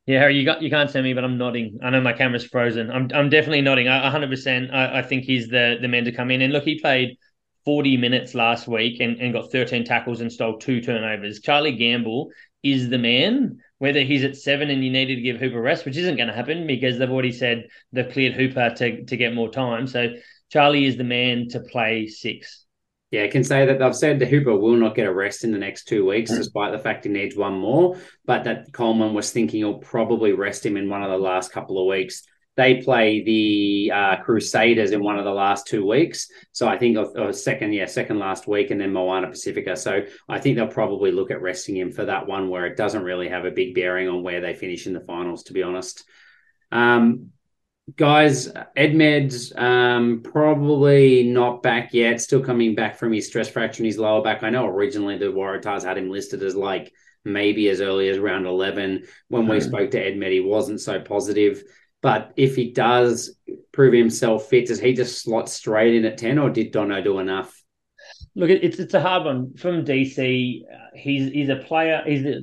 Yeah, 0.06 0.20
Harry, 0.20 0.36
you 0.36 0.44
got 0.44 0.62
you 0.62 0.70
can't 0.70 0.90
see 0.90 1.02
me, 1.02 1.14
but 1.14 1.24
I'm 1.24 1.38
nodding. 1.38 1.78
I 1.82 1.90
know 1.90 2.00
my 2.00 2.12
camera's 2.12 2.44
frozen. 2.44 2.90
I'm 2.90 3.10
I'm 3.12 3.28
definitely 3.28 3.62
nodding. 3.62 3.86
100. 3.86 4.30
percent 4.30 4.70
I, 4.72 4.98
I 4.98 5.02
think 5.02 5.24
he's 5.24 5.48
the 5.48 5.78
the 5.80 5.88
man 5.88 6.04
to 6.04 6.12
come 6.12 6.30
in. 6.30 6.42
And 6.42 6.52
look, 6.52 6.64
he 6.64 6.80
played 6.80 7.16
40 7.64 7.96
minutes 7.96 8.34
last 8.34 8.68
week 8.68 9.00
and, 9.00 9.20
and 9.20 9.32
got 9.32 9.50
13 9.50 9.84
tackles 9.84 10.20
and 10.20 10.32
stole 10.32 10.56
two 10.56 10.80
turnovers. 10.80 11.40
Charlie 11.40 11.74
Gamble 11.74 12.30
is 12.62 12.88
the 12.88 12.98
man. 12.98 13.58
Whether 13.78 14.00
he's 14.00 14.24
at 14.24 14.36
seven 14.36 14.70
and 14.70 14.82
you 14.82 14.90
needed 14.90 15.16
to 15.16 15.20
give 15.20 15.38
Hooper 15.38 15.60
rest, 15.60 15.84
which 15.84 15.98
isn't 15.98 16.16
going 16.16 16.28
to 16.28 16.34
happen 16.34 16.66
because 16.66 16.98
they've 16.98 17.10
already 17.10 17.32
said 17.32 17.68
they've 17.92 18.10
cleared 18.10 18.32
Hooper 18.32 18.70
to, 18.76 19.04
to 19.04 19.16
get 19.16 19.34
more 19.34 19.50
time. 19.50 19.86
So 19.86 20.14
Charlie 20.50 20.86
is 20.86 20.96
the 20.96 21.04
man 21.04 21.48
to 21.50 21.60
play 21.60 22.06
six. 22.06 22.64
Yeah, 23.10 23.24
I 23.24 23.28
can 23.28 23.44
say 23.44 23.66
that 23.66 23.78
they've 23.78 23.94
said 23.94 24.18
the 24.18 24.26
Hooper 24.26 24.56
will 24.56 24.76
not 24.76 24.94
get 24.94 25.06
a 25.06 25.12
rest 25.12 25.44
in 25.44 25.52
the 25.52 25.58
next 25.58 25.84
two 25.84 26.06
weeks, 26.06 26.30
mm. 26.30 26.38
despite 26.38 26.72
the 26.72 26.78
fact 26.78 27.04
he 27.04 27.10
needs 27.10 27.36
one 27.36 27.54
more. 27.54 27.98
But 28.24 28.44
that 28.44 28.72
Coleman 28.72 29.14
was 29.14 29.30
thinking 29.30 29.58
he'll 29.58 29.78
probably 29.78 30.32
rest 30.32 30.64
him 30.64 30.76
in 30.76 30.88
one 30.88 31.02
of 31.02 31.10
the 31.10 31.18
last 31.18 31.52
couple 31.52 31.78
of 31.78 31.86
weeks 31.86 32.22
they 32.56 32.82
play 32.82 33.22
the 33.22 33.92
uh, 33.94 34.16
Crusaders 34.22 34.90
in 34.90 35.02
one 35.02 35.18
of 35.18 35.24
the 35.24 35.32
last 35.32 35.66
two 35.66 35.86
weeks. 35.86 36.28
So 36.52 36.66
I 36.66 36.78
think 36.78 36.96
a, 36.96 37.32
second, 37.32 37.74
yeah, 37.74 37.84
second 37.84 38.18
last 38.18 38.46
week, 38.46 38.70
and 38.70 38.80
then 38.80 38.92
Moana 38.92 39.28
Pacifica. 39.28 39.76
So 39.76 40.02
I 40.28 40.40
think 40.40 40.56
they'll 40.56 40.66
probably 40.66 41.12
look 41.12 41.30
at 41.30 41.42
resting 41.42 41.76
him 41.76 41.92
for 41.92 42.06
that 42.06 42.26
one 42.26 42.48
where 42.48 42.66
it 42.66 42.76
doesn't 42.76 43.04
really 43.04 43.28
have 43.28 43.44
a 43.44 43.50
big 43.50 43.74
bearing 43.74 44.08
on 44.08 44.22
where 44.22 44.40
they 44.40 44.54
finish 44.54 44.86
in 44.86 44.94
the 44.94 45.00
finals, 45.00 45.44
to 45.44 45.52
be 45.52 45.62
honest. 45.62 46.04
Um, 46.72 47.30
guys, 47.94 48.50
Edmed's 48.74 49.52
um, 49.54 50.22
probably 50.24 51.24
not 51.24 51.62
back 51.62 51.92
yet. 51.92 52.22
Still 52.22 52.42
coming 52.42 52.74
back 52.74 52.96
from 52.96 53.12
his 53.12 53.26
stress 53.26 53.50
fracture 53.50 53.82
in 53.82 53.86
his 53.86 53.98
lower 53.98 54.22
back. 54.22 54.42
I 54.42 54.50
know 54.50 54.66
originally 54.66 55.18
the 55.18 55.26
Waratahs 55.26 55.84
had 55.84 55.98
him 55.98 56.10
listed 56.10 56.42
as 56.42 56.56
like 56.56 56.90
maybe 57.22 57.68
as 57.68 57.82
early 57.82 58.08
as 58.08 58.18
round 58.18 58.46
11. 58.46 59.04
When 59.28 59.46
we 59.46 59.56
hmm. 59.58 59.62
spoke 59.62 59.90
to 59.90 60.02
Edmed, 60.02 60.30
he 60.30 60.40
wasn't 60.40 60.80
so 60.80 61.00
positive. 61.00 61.62
But 62.06 62.34
if 62.36 62.54
he 62.54 62.70
does 62.70 63.36
prove 63.72 63.92
himself 63.92 64.48
fit, 64.48 64.68
does 64.68 64.78
he 64.78 64.94
just 64.94 65.20
slot 65.20 65.48
straight 65.48 65.96
in 65.96 66.04
at 66.04 66.18
10 66.18 66.38
or 66.38 66.50
did 66.50 66.70
Dono 66.70 67.02
do 67.02 67.18
enough? 67.18 67.52
Look, 68.36 68.48
it's 68.48 68.78
it's 68.78 68.94
a 68.94 69.00
hard 69.00 69.24
one 69.24 69.56
from 69.56 69.84
DC. 69.84 70.60
Uh, 70.72 70.76
he's 70.94 71.32
he's 71.32 71.48
a 71.48 71.56
player. 71.56 72.04
He's 72.06 72.24
a, 72.24 72.42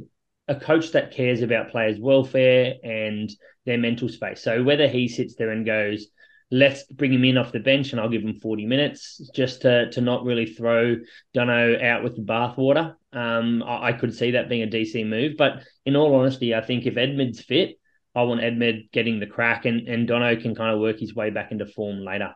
a 0.49 0.59
coach 0.59 0.91
that 0.91 1.13
cares 1.13 1.41
about 1.41 1.71
players' 1.71 1.97
welfare 1.97 2.73
and 2.83 3.31
their 3.65 3.77
mental 3.77 4.09
space. 4.09 4.43
So 4.43 4.63
whether 4.63 4.89
he 4.89 5.07
sits 5.07 5.35
there 5.35 5.51
and 5.51 5.65
goes, 5.65 6.07
let's 6.51 6.83
bring 6.83 7.13
him 7.13 7.23
in 7.23 7.37
off 7.37 7.53
the 7.53 7.61
bench 7.61 7.93
and 7.93 8.01
I'll 8.01 8.09
give 8.09 8.23
him 8.23 8.41
40 8.41 8.65
minutes 8.65 9.31
just 9.33 9.61
to 9.61 9.89
to 9.91 10.01
not 10.01 10.25
really 10.25 10.45
throw 10.45 10.97
Dono 11.33 11.81
out 11.81 12.03
with 12.03 12.17
the 12.17 12.21
bathwater. 12.21 12.95
Um, 13.13 13.63
I, 13.63 13.91
I, 13.91 13.93
could 13.93 14.13
see 14.13 14.31
that 14.31 14.49
being 14.49 14.63
a 14.63 14.67
DC 14.67 15.07
move. 15.07 15.37
But 15.37 15.63
in 15.85 15.95
all 15.95 16.13
honesty, 16.15 16.53
I 16.53 16.59
think 16.59 16.85
if 16.85 16.97
Edmed's 16.97 17.39
fit, 17.39 17.77
I 18.15 18.23
want 18.23 18.41
Edmed 18.41 18.91
getting 18.91 19.19
the 19.19 19.25
crack 19.25 19.65
and, 19.65 19.87
and 19.87 20.07
Dono 20.07 20.35
can 20.35 20.55
kind 20.55 20.73
of 20.73 20.79
work 20.79 20.99
his 20.99 21.15
way 21.15 21.29
back 21.29 21.51
into 21.51 21.65
form 21.65 22.03
later. 22.03 22.35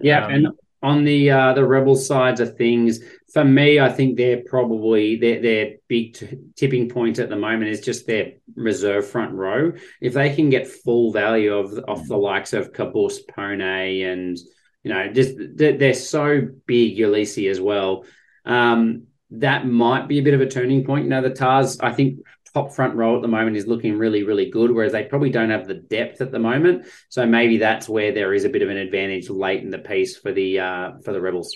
Yeah, 0.00 0.26
um, 0.26 0.32
and 0.32 0.48
on 0.82 1.04
the 1.04 1.30
uh, 1.30 1.52
the 1.54 1.64
rebel 1.64 1.96
sides 1.96 2.40
of 2.40 2.56
things, 2.56 3.00
for 3.32 3.44
me, 3.44 3.80
I 3.80 3.90
think 3.90 4.16
they're 4.16 4.42
probably 4.46 5.16
their 5.16 5.40
their 5.40 5.70
big 5.88 6.14
t- 6.14 6.38
tipping 6.54 6.88
point 6.88 7.18
at 7.18 7.30
the 7.30 7.36
moment 7.36 7.70
is 7.70 7.80
just 7.80 8.06
their 8.06 8.32
reserve 8.54 9.08
front 9.08 9.32
row. 9.32 9.72
If 10.00 10.12
they 10.12 10.34
can 10.34 10.50
get 10.50 10.68
full 10.68 11.12
value 11.12 11.54
of 11.54 11.78
of 11.78 12.06
the 12.06 12.16
likes 12.16 12.52
of 12.52 12.72
Cabous, 12.72 13.20
Pone, 13.20 13.60
and 13.62 14.36
you 14.82 14.92
know, 14.92 15.12
just 15.12 15.34
they're, 15.36 15.76
they're 15.76 15.94
so 15.94 16.46
big, 16.66 16.98
Ulysses 16.98 17.56
as 17.56 17.60
well. 17.60 18.04
Um, 18.44 19.04
that 19.30 19.66
might 19.66 20.06
be 20.06 20.18
a 20.18 20.22
bit 20.22 20.34
of 20.34 20.40
a 20.40 20.46
turning 20.46 20.84
point. 20.84 21.04
You 21.04 21.10
know, 21.10 21.22
the 21.22 21.30
Tahs, 21.30 21.80
I 21.80 21.92
think 21.92 22.20
top 22.56 22.72
front 22.72 22.94
row 22.94 23.16
at 23.16 23.22
the 23.22 23.28
moment 23.28 23.54
is 23.54 23.66
looking 23.66 23.98
really, 23.98 24.22
really 24.22 24.50
good, 24.50 24.70
whereas 24.70 24.92
they 24.92 25.04
probably 25.04 25.28
don't 25.28 25.50
have 25.50 25.68
the 25.68 25.74
depth 25.74 26.22
at 26.22 26.32
the 26.32 26.38
moment. 26.38 26.86
So 27.10 27.26
maybe 27.26 27.58
that's 27.58 27.86
where 27.86 28.12
there 28.12 28.32
is 28.32 28.46
a 28.46 28.48
bit 28.48 28.62
of 28.62 28.70
an 28.70 28.78
advantage 28.78 29.28
late 29.28 29.62
in 29.62 29.70
the 29.70 29.78
piece 29.78 30.16
for 30.16 30.32
the 30.32 30.60
uh, 30.60 30.92
for 31.04 31.12
the 31.12 31.20
Rebels. 31.20 31.54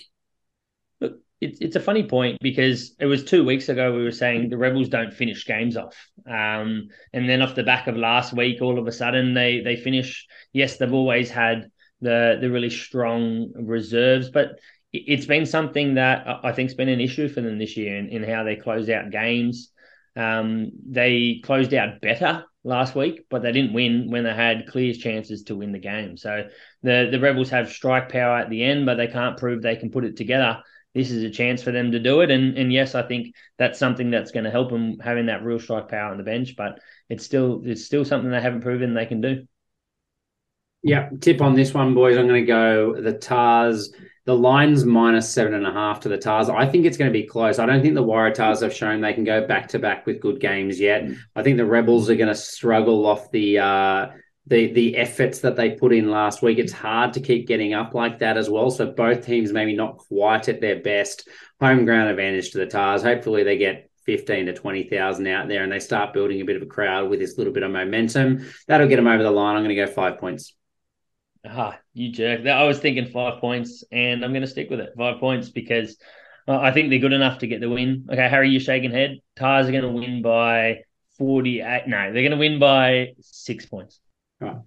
Look, 0.99 1.13
it's 1.39 1.57
it's 1.59 1.75
a 1.75 1.79
funny 1.79 2.03
point 2.03 2.37
because 2.39 2.95
it 2.99 3.07
was 3.07 3.23
two 3.23 3.43
weeks 3.43 3.67
ago 3.67 3.95
we 3.95 4.03
were 4.03 4.11
saying 4.11 4.49
the 4.49 4.59
Rebels 4.59 4.89
don't 4.89 5.11
finish 5.11 5.43
games 5.47 5.75
off, 5.75 5.97
um, 6.27 6.89
and 7.13 7.27
then 7.27 7.41
off 7.41 7.55
the 7.55 7.63
back 7.63 7.87
of 7.87 7.97
last 7.97 8.31
week, 8.33 8.61
all 8.61 8.77
of 8.77 8.85
a 8.85 8.91
sudden 8.91 9.33
they 9.33 9.61
they 9.61 9.77
finish. 9.77 10.27
Yes, 10.53 10.77
they've 10.77 10.93
always 10.93 11.31
had 11.31 11.71
the 11.99 12.37
the 12.39 12.51
really 12.51 12.69
strong 12.69 13.53
reserves, 13.55 14.29
but 14.29 14.59
it's 14.93 15.25
been 15.25 15.47
something 15.47 15.95
that 15.95 16.27
I 16.43 16.51
think's 16.51 16.75
been 16.75 16.89
an 16.89 17.01
issue 17.01 17.27
for 17.27 17.41
them 17.41 17.57
this 17.57 17.75
year 17.75 17.97
in, 17.97 18.09
in 18.09 18.23
how 18.23 18.43
they 18.43 18.55
close 18.55 18.87
out 18.89 19.09
games. 19.09 19.71
Um, 20.15 20.71
they 20.89 21.41
closed 21.43 21.73
out 21.73 22.01
better 22.01 22.45
last 22.63 22.95
week, 22.95 23.25
but 23.29 23.41
they 23.41 23.51
didn't 23.51 23.73
win 23.73 24.11
when 24.11 24.23
they 24.23 24.33
had 24.33 24.67
clear 24.67 24.93
chances 24.93 25.43
to 25.43 25.55
win 25.55 25.71
the 25.71 25.79
game. 25.79 26.17
So 26.17 26.47
the 26.83 27.09
the 27.11 27.19
Rebels 27.19 27.49
have 27.49 27.71
strike 27.71 28.09
power 28.09 28.37
at 28.37 28.49
the 28.49 28.63
end, 28.63 28.85
but 28.85 28.95
they 28.95 29.07
can't 29.07 29.37
prove 29.37 29.61
they 29.61 29.75
can 29.75 29.91
put 29.91 30.05
it 30.05 30.17
together. 30.17 30.61
This 30.93 31.09
is 31.09 31.23
a 31.23 31.29
chance 31.29 31.63
for 31.63 31.71
them 31.71 31.91
to 31.93 31.99
do 31.99 32.21
it, 32.21 32.31
and 32.31 32.57
and 32.57 32.71
yes, 32.71 32.95
I 32.95 33.03
think 33.03 33.33
that's 33.57 33.79
something 33.79 34.11
that's 34.11 34.31
going 34.31 34.43
to 34.43 34.51
help 34.51 34.69
them 34.69 34.99
having 34.99 35.27
that 35.27 35.43
real 35.43 35.59
strike 35.59 35.87
power 35.87 36.11
on 36.11 36.17
the 36.17 36.23
bench. 36.23 36.55
But 36.57 36.79
it's 37.09 37.23
still 37.23 37.61
it's 37.65 37.85
still 37.85 38.05
something 38.05 38.29
they 38.29 38.41
haven't 38.41 38.61
proven 38.61 38.93
they 38.93 39.05
can 39.05 39.21
do. 39.21 39.47
Yeah, 40.83 41.09
tip 41.19 41.41
on 41.41 41.55
this 41.55 41.73
one, 41.73 41.93
boys. 41.93 42.17
I'm 42.17 42.27
going 42.27 42.43
to 42.43 42.47
go 42.47 42.99
the 42.99 43.13
Tahs 43.13 43.93
the 44.25 44.35
line's 44.35 44.85
minus 44.85 45.29
seven 45.29 45.53
and 45.53 45.65
a 45.65 45.71
half 45.71 46.01
to 46.01 46.09
the 46.09 46.17
Tahs. 46.17 46.49
I 46.49 46.67
think 46.67 46.85
it's 46.85 46.97
going 46.97 47.11
to 47.11 47.19
be 47.19 47.25
close. 47.25 47.57
I 47.57 47.65
don't 47.65 47.81
think 47.81 47.95
the 47.95 48.03
Waratahs 48.03 48.61
have 48.61 48.73
shown 48.73 49.01
they 49.01 49.13
can 49.13 49.23
go 49.23 49.47
back 49.47 49.69
to 49.69 49.79
back 49.79 50.05
with 50.05 50.21
good 50.21 50.39
games 50.39 50.79
yet. 50.79 51.09
I 51.35 51.41
think 51.41 51.57
the 51.57 51.65
Rebels 51.65 52.09
are 52.09 52.15
going 52.15 52.27
to 52.27 52.35
struggle 52.35 53.05
off 53.07 53.31
the 53.31 53.59
uh, 53.59 54.07
the 54.47 54.71
the 54.73 54.97
efforts 54.97 55.39
that 55.39 55.55
they 55.55 55.71
put 55.71 55.93
in 55.93 56.11
last 56.11 56.41
week. 56.41 56.59
It's 56.59 56.71
hard 56.71 57.13
to 57.13 57.19
keep 57.19 57.47
getting 57.47 57.73
up 57.73 57.95
like 57.95 58.19
that 58.19 58.37
as 58.37 58.49
well. 58.49 58.69
So 58.69 58.87
both 58.91 59.25
teams 59.25 59.51
maybe 59.51 59.75
not 59.75 59.97
quite 59.97 60.49
at 60.49 60.61
their 60.61 60.79
best. 60.79 61.27
Home 61.59 61.85
ground 61.85 62.09
advantage 62.09 62.51
to 62.51 62.59
the 62.59 62.67
Tahs. 62.67 63.01
Hopefully 63.01 63.43
they 63.43 63.57
get 63.57 63.89
15 64.05 64.47
to 64.47 64.53
20,000 64.53 65.27
out 65.27 65.47
there 65.47 65.63
and 65.63 65.71
they 65.71 65.79
start 65.79 66.13
building 66.13 66.41
a 66.41 66.45
bit 66.45 66.55
of 66.55 66.63
a 66.63 66.67
crowd 66.67 67.09
with 67.09 67.19
this 67.19 67.37
little 67.37 67.53
bit 67.53 67.63
of 67.63 67.71
momentum. 67.71 68.51
That'll 68.67 68.87
get 68.87 68.95
them 68.95 69.07
over 69.07 69.21
the 69.21 69.31
line. 69.31 69.55
I'm 69.55 69.63
going 69.63 69.75
to 69.75 69.85
go 69.85 69.91
five 69.91 70.19
points. 70.19 70.55
Ah, 71.45 71.79
you 71.93 72.11
jerk. 72.11 72.45
I 72.45 72.63
was 72.63 72.79
thinking 72.79 73.07
five 73.07 73.39
points, 73.39 73.83
and 73.91 74.23
I'm 74.23 74.31
going 74.31 74.41
to 74.41 74.47
stick 74.47 74.69
with 74.69 74.79
it. 74.79 74.93
Five 74.95 75.19
points 75.19 75.49
because 75.49 75.97
uh, 76.47 76.57
I 76.57 76.71
think 76.71 76.89
they're 76.89 76.99
good 76.99 77.13
enough 77.13 77.39
to 77.39 77.47
get 77.47 77.61
the 77.61 77.69
win. 77.69 78.07
Okay, 78.11 78.29
Harry, 78.29 78.49
you're 78.49 78.61
shaking 78.61 78.91
head. 78.91 79.19
Tahs 79.35 79.67
are 79.67 79.71
going 79.71 79.83
to 79.83 79.89
win 79.89 80.21
by 80.21 80.81
48. 81.17 81.87
No, 81.87 82.13
they're 82.13 82.21
going 82.21 82.31
to 82.31 82.37
win 82.37 82.59
by 82.59 83.13
six 83.21 83.65
points. 83.65 83.99
Right. 84.39 84.57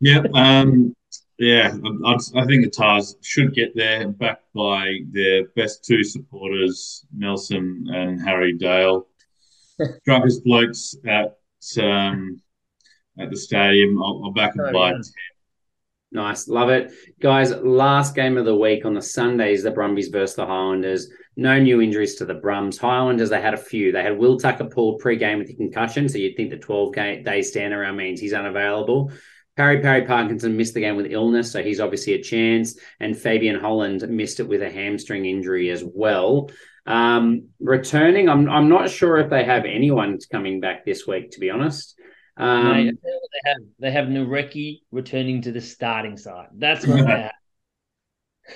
Yeah. 0.00 0.22
Um, 0.32 0.94
yeah, 1.38 1.74
I, 2.04 2.12
I 2.12 2.46
think 2.46 2.64
the 2.64 2.70
Tahs 2.70 3.16
should 3.22 3.54
get 3.54 3.74
there, 3.74 4.08
backed 4.08 4.52
by 4.54 5.00
their 5.10 5.48
best 5.56 5.84
two 5.84 6.04
supporters, 6.04 7.04
Nelson 7.12 7.86
and 7.92 8.22
Harry 8.22 8.52
Dale. 8.52 9.08
Drunkest 10.04 10.44
blokes 10.44 10.94
at 11.06 11.38
um, 11.82 12.40
at 13.18 13.30
the 13.30 13.36
stadium. 13.36 14.00
I'll, 14.00 14.22
I'll 14.24 14.32
back 14.32 14.54
them 14.54 14.66
oh, 14.68 14.72
by 14.72 14.92
10. 14.92 15.02
Nice. 16.14 16.46
Love 16.46 16.70
it. 16.70 16.92
Guys, 17.20 17.50
last 17.50 18.14
game 18.14 18.38
of 18.38 18.44
the 18.44 18.54
week 18.54 18.84
on 18.84 18.94
the 18.94 19.02
Sundays, 19.02 19.64
the 19.64 19.72
Brumbies 19.72 20.08
versus 20.08 20.36
the 20.36 20.46
Highlanders. 20.46 21.10
No 21.36 21.58
new 21.58 21.82
injuries 21.82 22.14
to 22.16 22.24
the 22.24 22.36
Brums. 22.36 22.78
Highlanders, 22.78 23.30
they 23.30 23.40
had 23.40 23.52
a 23.52 23.58
few. 23.58 23.90
They 23.90 24.04
had 24.04 24.16
Will 24.16 24.38
Tucker 24.38 24.66
pulled 24.66 25.00
pre-game 25.00 25.40
with 25.40 25.50
a 25.50 25.54
concussion, 25.54 26.08
so 26.08 26.18
you'd 26.18 26.36
think 26.36 26.50
the 26.50 26.56
12-day 26.56 27.42
stand 27.42 27.74
around 27.74 27.96
means 27.96 28.20
he's 28.20 28.32
unavailable. 28.32 29.10
Pari 29.56 29.80
Pari 29.80 30.06
Parkinson 30.06 30.56
missed 30.56 30.74
the 30.74 30.80
game 30.80 30.94
with 30.94 31.10
illness, 31.10 31.50
so 31.50 31.64
he's 31.64 31.80
obviously 31.80 32.14
a 32.14 32.22
chance. 32.22 32.78
And 33.00 33.18
Fabian 33.18 33.58
Holland 33.58 34.08
missed 34.08 34.38
it 34.38 34.48
with 34.48 34.62
a 34.62 34.70
hamstring 34.70 35.26
injury 35.26 35.70
as 35.70 35.82
well. 35.84 36.48
Um, 36.86 37.48
returning, 37.58 38.28
I'm 38.28 38.48
I'm 38.48 38.68
not 38.68 38.90
sure 38.90 39.16
if 39.18 39.30
they 39.30 39.42
have 39.42 39.64
anyone 39.64 40.18
coming 40.30 40.60
back 40.60 40.84
this 40.84 41.08
week, 41.08 41.32
to 41.32 41.40
be 41.40 41.50
honest. 41.50 41.98
Um, 42.36 42.86
they 42.86 43.50
have 43.50 43.56
they 43.78 43.90
have 43.92 44.06
Nareki 44.06 44.80
returning 44.90 45.42
to 45.42 45.52
the 45.52 45.60
starting 45.60 46.16
side. 46.16 46.48
That's 46.54 46.86
what 46.86 47.04
they 47.06 47.10
have. 47.10 47.32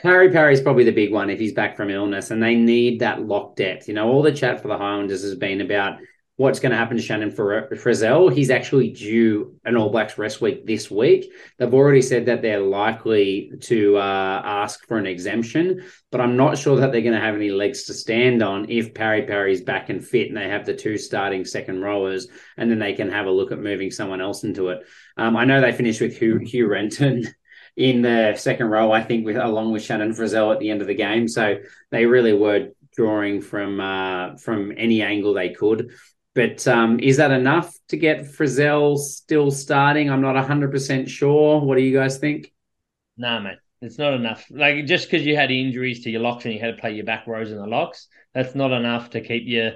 Harry 0.03 0.31
Parry's 0.31 0.61
probably 0.61 0.85
the 0.85 0.93
big 0.93 1.13
one 1.13 1.31
if 1.31 1.39
he's 1.39 1.55
back 1.55 1.77
from 1.77 1.91
illness, 1.91 2.31
and 2.31 2.43
they 2.43 2.55
need 2.55 3.01
that 3.01 3.23
lock 3.23 3.57
depth. 3.57 3.89
You 3.89 3.95
know, 3.95 4.09
all 4.09 4.23
the 4.23 4.33
chat 4.33 4.61
for 4.61 4.69
the 4.69 4.77
Highlanders 4.77 5.23
has 5.23 5.35
been 5.35 5.61
about 5.61 5.99
what's 6.39 6.61
going 6.61 6.71
to 6.71 6.79
happen 6.79 6.97
to 6.97 7.03
Shannon 7.03 7.33
Frizzell. 7.33 8.33
He's 8.33 8.49
actually 8.49 8.91
due 8.91 9.57
an 9.65 9.77
All 9.77 9.91
Blacks 9.91 10.19
rest 10.19 10.41
week 10.41 10.65
this 10.65 10.89
week. 10.89 11.33
They've 11.59 11.75
already 11.75 12.01
said 12.01 12.27
that 12.27 12.43
they're 12.43 12.61
likely 12.61 13.51
to 13.63 13.97
uh, 13.97 14.43
ask 14.45 14.87
for 14.87 14.99
an 14.99 15.07
exemption, 15.07 15.83
but 16.13 16.21
I'm 16.21 16.37
not 16.37 16.57
sure 16.57 16.77
that 16.77 16.93
they're 16.93 17.03
going 17.03 17.15
to 17.15 17.21
have 17.21 17.35
any 17.35 17.51
legs 17.51 17.85
to 17.85 17.93
stand 17.93 18.41
on 18.41 18.71
if 18.71 18.95
Pari 18.95 19.23
Pari's 19.23 19.63
back 19.63 19.91
and 19.91 20.03
fit 20.03 20.29
and 20.29 20.37
they 20.37 20.49
have 20.49 20.65
the 20.65 20.75
two 20.75 20.97
starting 20.97 21.45
second 21.45 21.83
rowers, 21.83 22.29
and 22.57 22.71
then 22.71 22.79
they 22.79 22.93
can 22.93 23.11
have 23.11 23.27
a 23.27 23.33
look 23.33 23.51
at 23.51 23.59
moving 23.59 23.91
someone 23.91 24.21
else 24.21 24.45
into 24.45 24.69
it. 24.69 24.87
Um, 25.17 25.37
I 25.37 25.45
know 25.45 25.61
they 25.61 25.73
finished 25.73 26.01
with 26.01 26.17
Hugh, 26.17 26.39
Hugh 26.39 26.69
Renton. 26.69 27.25
In 27.77 28.03
the 28.03 28.35
second 28.37 28.67
row, 28.67 28.91
I 28.91 29.05
think, 29.05 29.25
with 29.25 29.37
along 29.37 29.71
with 29.71 29.85
Shannon 29.85 30.11
Frizzell 30.11 30.53
at 30.53 30.59
the 30.59 30.71
end 30.71 30.81
of 30.81 30.89
the 30.89 30.97
game, 30.97 31.29
so 31.29 31.59
they 31.93 32.07
really 32.07 32.33
were 32.33 32.71
drawing 32.97 33.41
from 33.41 33.81
uh, 33.81 34.37
from 34.37 34.75
any 34.77 35.01
angle 35.01 35.33
they 35.33 35.51
could. 35.51 35.93
But 36.35 36.67
um, 36.69 37.01
is 37.01 37.17
that 37.17 37.31
enough 37.31 37.75
to 37.89 37.97
get 37.97 38.21
Frizzell 38.21 38.99
still 38.99 39.51
starting? 39.51 40.11
I'm 40.11 40.21
not 40.21 40.37
100% 40.37 41.09
sure. 41.09 41.61
What 41.61 41.77
do 41.77 41.83
you 41.83 41.97
guys 41.97 42.19
think? 42.19 42.53
Nah, 43.17 43.41
mate. 43.41 43.59
It's 43.81 43.99
not 43.99 44.15
enough. 44.15 44.45
Like 44.51 44.87
just 44.87 45.09
because 45.09 45.25
you 45.27 45.37
had 45.37 45.51
injuries 45.51 46.03
to 46.05 46.11
your 46.11 46.21
locks 46.21 46.45
and 46.45 46.55
you 46.55 46.61
had 46.61 46.77
to 46.77 46.81
play 46.81 46.93
your 46.93 47.05
back 47.05 47.27
rows 47.27 47.51
in 47.53 47.59
the 47.59 47.67
locks, 47.67 48.09
that's 48.35 48.55
not 48.55 48.73
enough 48.73 49.11
to 49.11 49.21
keep 49.21 49.45
your 49.47 49.73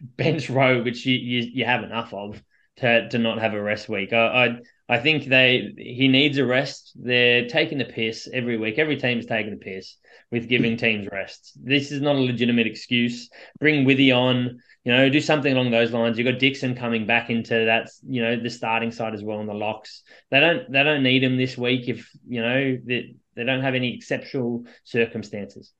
bench 0.00 0.50
row, 0.50 0.82
which 0.82 1.06
you 1.06 1.16
you, 1.16 1.50
you 1.52 1.64
have 1.64 1.84
enough 1.84 2.12
of, 2.12 2.42
to 2.76 3.08
to 3.08 3.18
not 3.18 3.38
have 3.38 3.54
a 3.54 3.62
rest 3.62 3.88
week. 3.88 4.12
I, 4.12 4.46
I 4.46 4.58
I 4.88 4.98
think 4.98 5.26
they 5.26 5.72
he 5.76 6.08
needs 6.08 6.38
a 6.38 6.44
rest. 6.44 6.92
They're 6.96 7.46
taking 7.46 7.78
the 7.78 7.84
piss 7.84 8.28
every 8.32 8.56
week. 8.56 8.78
Every 8.78 8.96
team's 8.96 9.26
taking 9.26 9.52
the 9.52 9.64
piss 9.64 9.96
with 10.30 10.48
giving 10.48 10.76
teams 10.76 11.08
rests. 11.10 11.52
This 11.62 11.92
is 11.92 12.00
not 12.00 12.16
a 12.16 12.20
legitimate 12.20 12.66
excuse. 12.66 13.30
Bring 13.60 13.84
Withy 13.84 14.12
on 14.12 14.58
you 14.84 14.92
know, 14.92 15.08
do 15.08 15.20
something 15.20 15.52
along 15.52 15.70
those 15.70 15.92
lines. 15.92 16.18
You've 16.18 16.30
got 16.30 16.38
Dixon 16.38 16.74
coming 16.74 17.06
back 17.06 17.30
into 17.30 17.64
that, 17.64 17.90
you 18.06 18.22
know, 18.22 18.38
the 18.38 18.50
starting 18.50 18.92
side 18.92 19.14
as 19.14 19.24
well 19.24 19.40
in 19.40 19.46
the 19.46 19.54
locks. 19.54 20.02
They 20.30 20.40
don't 20.40 20.70
they 20.70 20.82
don't 20.82 21.02
need 21.02 21.24
him 21.24 21.38
this 21.38 21.56
week 21.56 21.88
if 21.88 22.10
you 22.28 22.42
know 22.42 22.78
they, 22.84 23.16
they 23.34 23.44
don't 23.44 23.62
have 23.62 23.74
any 23.74 23.94
exceptional 23.94 24.66
circumstances. 24.84 25.72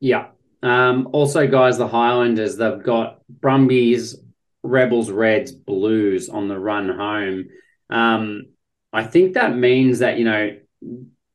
Yeah. 0.00 0.28
Um, 0.64 1.08
also, 1.12 1.46
guys, 1.46 1.78
the 1.78 1.88
Highlanders 1.88 2.56
they've 2.56 2.82
got 2.82 3.20
Brumbies, 3.28 4.16
Rebels, 4.64 5.10
Reds, 5.10 5.52
Blues 5.52 6.28
on 6.28 6.48
the 6.48 6.58
run 6.58 6.88
home. 6.88 7.44
Um, 7.90 8.46
I 8.92 9.04
think 9.04 9.34
that 9.34 9.56
means 9.56 10.00
that 10.00 10.18
you 10.18 10.24
know 10.24 10.56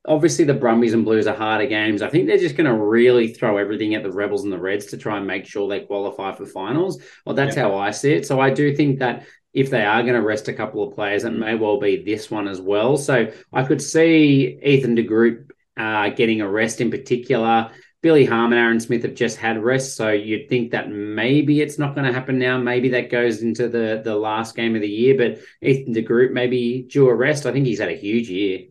obviously 0.07 0.45
the 0.45 0.53
Brumbies 0.53 0.93
and 0.93 1.03
Blues 1.03 1.27
are 1.27 1.35
harder 1.35 1.67
games. 1.67 2.01
I 2.01 2.09
think 2.09 2.27
they're 2.27 2.37
just 2.37 2.55
going 2.55 2.69
to 2.69 2.73
really 2.73 3.33
throw 3.33 3.57
everything 3.57 3.93
at 3.93 4.03
the 4.03 4.11
Rebels 4.11 4.43
and 4.43 4.53
the 4.53 4.59
Reds 4.59 4.85
to 4.87 4.97
try 4.97 5.17
and 5.17 5.27
make 5.27 5.45
sure 5.45 5.67
they 5.67 5.81
qualify 5.81 6.33
for 6.33 6.45
finals. 6.45 7.01
Well, 7.25 7.35
that's 7.35 7.55
yeah. 7.55 7.63
how 7.63 7.75
I 7.75 7.91
see 7.91 8.13
it. 8.13 8.25
So 8.25 8.39
I 8.39 8.49
do 8.49 8.75
think 8.75 8.99
that 8.99 9.27
if 9.53 9.69
they 9.69 9.83
are 9.83 10.01
going 10.03 10.13
to 10.13 10.21
rest 10.21 10.47
a 10.47 10.53
couple 10.53 10.87
of 10.87 10.95
players, 10.95 11.23
it 11.23 11.31
may 11.31 11.55
well 11.55 11.79
be 11.79 12.03
this 12.03 12.31
one 12.31 12.47
as 12.47 12.61
well. 12.61 12.95
So 12.97 13.31
I 13.51 13.63
could 13.63 13.81
see 13.81 14.59
Ethan 14.63 14.95
de 14.95 15.03
Groot 15.03 15.51
uh, 15.75 16.09
getting 16.09 16.41
a 16.41 16.49
rest 16.49 16.79
in 16.79 16.89
particular. 16.89 17.71
Billy 18.01 18.25
Harmon, 18.25 18.59
Aaron 18.59 18.79
Smith 18.79 19.01
have 19.01 19.15
just 19.15 19.37
had 19.37 19.61
rest, 19.61 19.95
so 19.95 20.09
you'd 20.09 20.47
think 20.47 20.71
that 20.71 20.89
maybe 20.89 21.61
it's 21.61 21.79
not 21.79 21.95
going 21.95 22.05
to 22.05 22.13
happen 22.13 22.37
now. 22.37 22.57
Maybe 22.57 22.89
that 22.89 23.09
goes 23.09 23.41
into 23.41 23.67
the 23.67 24.01
the 24.03 24.15
last 24.15 24.55
game 24.55 24.75
of 24.75 24.81
the 24.81 24.87
year. 24.87 25.17
But 25.17 25.39
Ethan 25.67 25.93
de 25.93 26.03
Groot 26.03 26.31
maybe 26.31 26.83
due 26.83 27.09
a 27.09 27.15
rest. 27.15 27.47
I 27.47 27.51
think 27.51 27.65
he's 27.65 27.79
had 27.79 27.89
a 27.89 27.95
huge 27.95 28.29
year. 28.29 28.67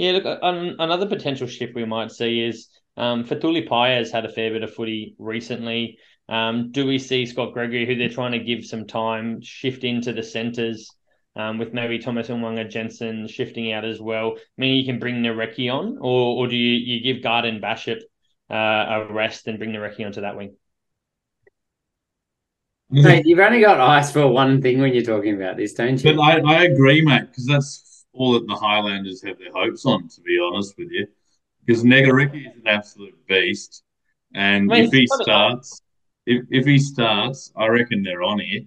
Yeah, 0.00 0.12
look, 0.12 0.38
um, 0.42 0.76
another 0.78 1.06
potential 1.06 1.46
shift 1.46 1.74
we 1.74 1.84
might 1.84 2.10
see 2.10 2.40
is 2.40 2.68
um, 2.96 3.24
Fetuli 3.24 3.68
Paea 3.68 3.98
has 3.98 4.10
had 4.10 4.24
a 4.24 4.32
fair 4.32 4.50
bit 4.50 4.62
of 4.62 4.72
footy 4.74 5.14
recently. 5.18 5.98
Um, 6.28 6.70
do 6.70 6.86
we 6.86 6.98
see 6.98 7.26
Scott 7.26 7.52
Gregory, 7.52 7.86
who 7.86 7.96
they're 7.96 8.08
trying 8.08 8.32
to 8.32 8.38
give 8.38 8.64
some 8.64 8.86
time, 8.86 9.40
shift 9.42 9.84
into 9.84 10.12
the 10.12 10.22
centres? 10.22 10.90
um, 11.36 11.58
with 11.58 11.72
maybe 11.72 11.98
Thomas 11.98 12.28
Umaga-Jensen 12.28 13.28
shifting 13.28 13.72
out 13.72 13.84
as 13.84 14.00
well. 14.00 14.36
Meaning 14.56 14.78
you 14.78 14.84
can 14.84 14.98
bring 14.98 15.22
Nareki 15.22 15.72
on, 15.72 15.98
or 16.00 16.38
or 16.38 16.48
do 16.48 16.56
you, 16.56 16.74
you 16.74 17.02
give 17.02 17.22
Garden 17.22 17.60
Bachop 17.60 18.00
uh, 18.50 18.54
a 18.54 19.12
rest 19.12 19.46
and 19.46 19.58
bring 19.58 19.72
Nareki 19.72 20.04
onto 20.04 20.22
that 20.22 20.36
wing? 20.36 20.56
Mate, 22.90 23.24
you've 23.24 23.38
only 23.38 23.60
got 23.60 23.78
eyes 23.78 24.10
for 24.10 24.26
one 24.26 24.60
thing 24.60 24.80
when 24.80 24.92
you're 24.92 25.04
talking 25.04 25.36
about 25.36 25.56
this, 25.56 25.74
don't 25.74 26.02
you? 26.02 26.16
But 26.16 26.20
I, 26.20 26.40
I 26.40 26.64
agree, 26.64 27.02
mate, 27.02 27.28
because 27.28 27.46
that's 27.46 27.89
all 28.12 28.32
that 28.32 28.46
the 28.46 28.54
Highlanders 28.54 29.22
have 29.22 29.38
their 29.38 29.52
hopes 29.52 29.86
on, 29.86 30.08
to 30.08 30.20
be 30.22 30.38
honest 30.42 30.76
with 30.76 30.90
you. 30.90 31.06
Because 31.64 31.84
Negariki 31.84 32.48
is 32.48 32.56
an 32.56 32.66
absolute 32.66 33.14
beast. 33.26 33.82
And 34.34 34.70
I 34.70 34.76
mean, 34.76 34.84
if 34.84 34.92
he 34.92 35.06
starts, 35.06 35.82
if, 36.26 36.44
if 36.50 36.64
he 36.64 36.78
starts, 36.78 37.52
I 37.56 37.66
reckon 37.66 38.02
they're 38.02 38.22
on 38.22 38.40
here. 38.40 38.62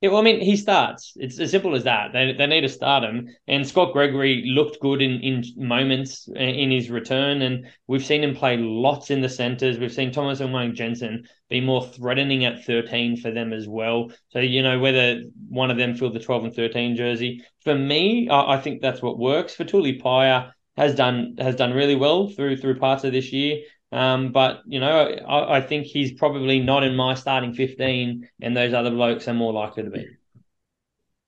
Yeah, 0.00 0.08
well, 0.10 0.20
I 0.20 0.22
mean, 0.22 0.40
he 0.40 0.56
starts. 0.56 1.12
It's 1.16 1.38
as 1.38 1.50
simple 1.50 1.74
as 1.74 1.84
that. 1.84 2.14
They, 2.14 2.32
they 2.32 2.46
need 2.46 2.62
to 2.62 2.70
start 2.70 3.04
him. 3.04 3.28
And 3.46 3.68
Scott 3.68 3.92
Gregory 3.92 4.44
looked 4.46 4.80
good 4.80 5.02
in, 5.02 5.20
in 5.20 5.44
moments 5.56 6.26
uh, 6.34 6.38
in 6.38 6.70
his 6.70 6.88
return. 6.88 7.42
And 7.42 7.66
we've 7.86 8.04
seen 8.04 8.24
him 8.24 8.34
play 8.34 8.56
lots 8.56 9.10
in 9.10 9.20
the 9.20 9.28
centres. 9.28 9.78
We've 9.78 9.92
seen 9.92 10.10
Thomas 10.10 10.40
Umaga-Jensen 10.40 11.28
be 11.50 11.60
more 11.60 11.84
threatening 11.84 12.46
at 12.46 12.64
13 12.64 13.18
for 13.18 13.30
them 13.30 13.52
as 13.52 13.68
well. 13.68 14.10
So, 14.30 14.38
you 14.38 14.62
know, 14.62 14.78
whether 14.78 15.22
one 15.50 15.70
of 15.70 15.76
them 15.76 15.94
filled 15.94 16.14
the 16.14 16.20
12 16.20 16.44
and 16.44 16.54
13 16.54 16.96
jersey, 16.96 17.44
for 17.62 17.74
me, 17.74 18.30
I, 18.30 18.54
I 18.54 18.60
think 18.60 18.80
that's 18.80 19.02
what 19.02 19.18
works. 19.18 19.54
Fetuli 19.54 20.00
Paea 20.00 20.52
has 20.78 20.94
done 20.94 21.34
has 21.38 21.56
done 21.56 21.74
really 21.74 21.96
well 21.96 22.28
through 22.28 22.56
through 22.56 22.78
parts 22.78 23.04
of 23.04 23.12
this 23.12 23.32
year. 23.34 23.60
Um, 23.92 24.30
but 24.32 24.62
you 24.66 24.78
know, 24.78 25.08
I, 25.28 25.56
I, 25.56 25.60
think 25.60 25.86
he's 25.86 26.12
probably 26.12 26.60
not 26.60 26.84
in 26.84 26.94
my 26.94 27.14
starting 27.14 27.54
fifteen, 27.54 28.28
and 28.40 28.56
those 28.56 28.72
other 28.72 28.90
blokes 28.90 29.26
are 29.26 29.34
more 29.34 29.52
likely 29.52 29.82
to 29.82 29.90
be. 29.90 30.06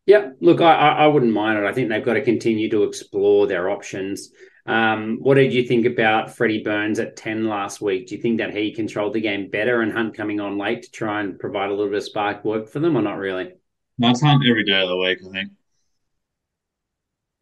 Yeah, 0.07 0.31
look, 0.41 0.61
I, 0.61 0.75
I 0.75 1.07
wouldn't 1.07 1.33
mind 1.33 1.59
it. 1.59 1.65
I 1.65 1.73
think 1.73 1.89
they've 1.89 2.05
got 2.05 2.15
to 2.15 2.23
continue 2.23 2.69
to 2.71 2.85
explore 2.85 3.47
their 3.47 3.71
options. 3.71 4.31
Um, 4.67 5.19
what 5.21 5.35
did 5.35 5.53
you 5.53 5.65
think 5.67 5.87
about 5.87 6.35
Freddie 6.35 6.63
Burns 6.63 6.99
at 6.99 7.17
10 7.17 7.49
last 7.49 7.81
week? 7.81 8.09
Do 8.09 8.15
you 8.15 8.23
think 8.23 8.39
that 8.39 8.55
he 8.55 8.73
controlled 8.73 9.13
the 9.13 9.21
game 9.21 9.51
better 9.51 9.81
and 9.81 9.93
Hunt 9.93 10.17
coming 10.17 10.41
on 10.41 10.59
late 10.59 10.83
to 10.83 10.91
try 10.91 11.21
and 11.21 11.39
provide 11.39 11.71
a 11.71 11.73
little 11.75 11.89
bit 11.89 11.99
of 11.99 12.05
spark 12.05 12.45
work 12.45 12.69
for 12.69 12.79
them 12.79 12.97
or 12.97 13.03
not 13.03 13.19
really? 13.19 13.53
That's 13.99 14.21
Hunt 14.21 14.45
every 14.49 14.65
day 14.65 14.83
of 14.83 14.89
the 14.89 14.97
week, 14.97 15.19
I 15.27 15.33
think. 15.33 15.53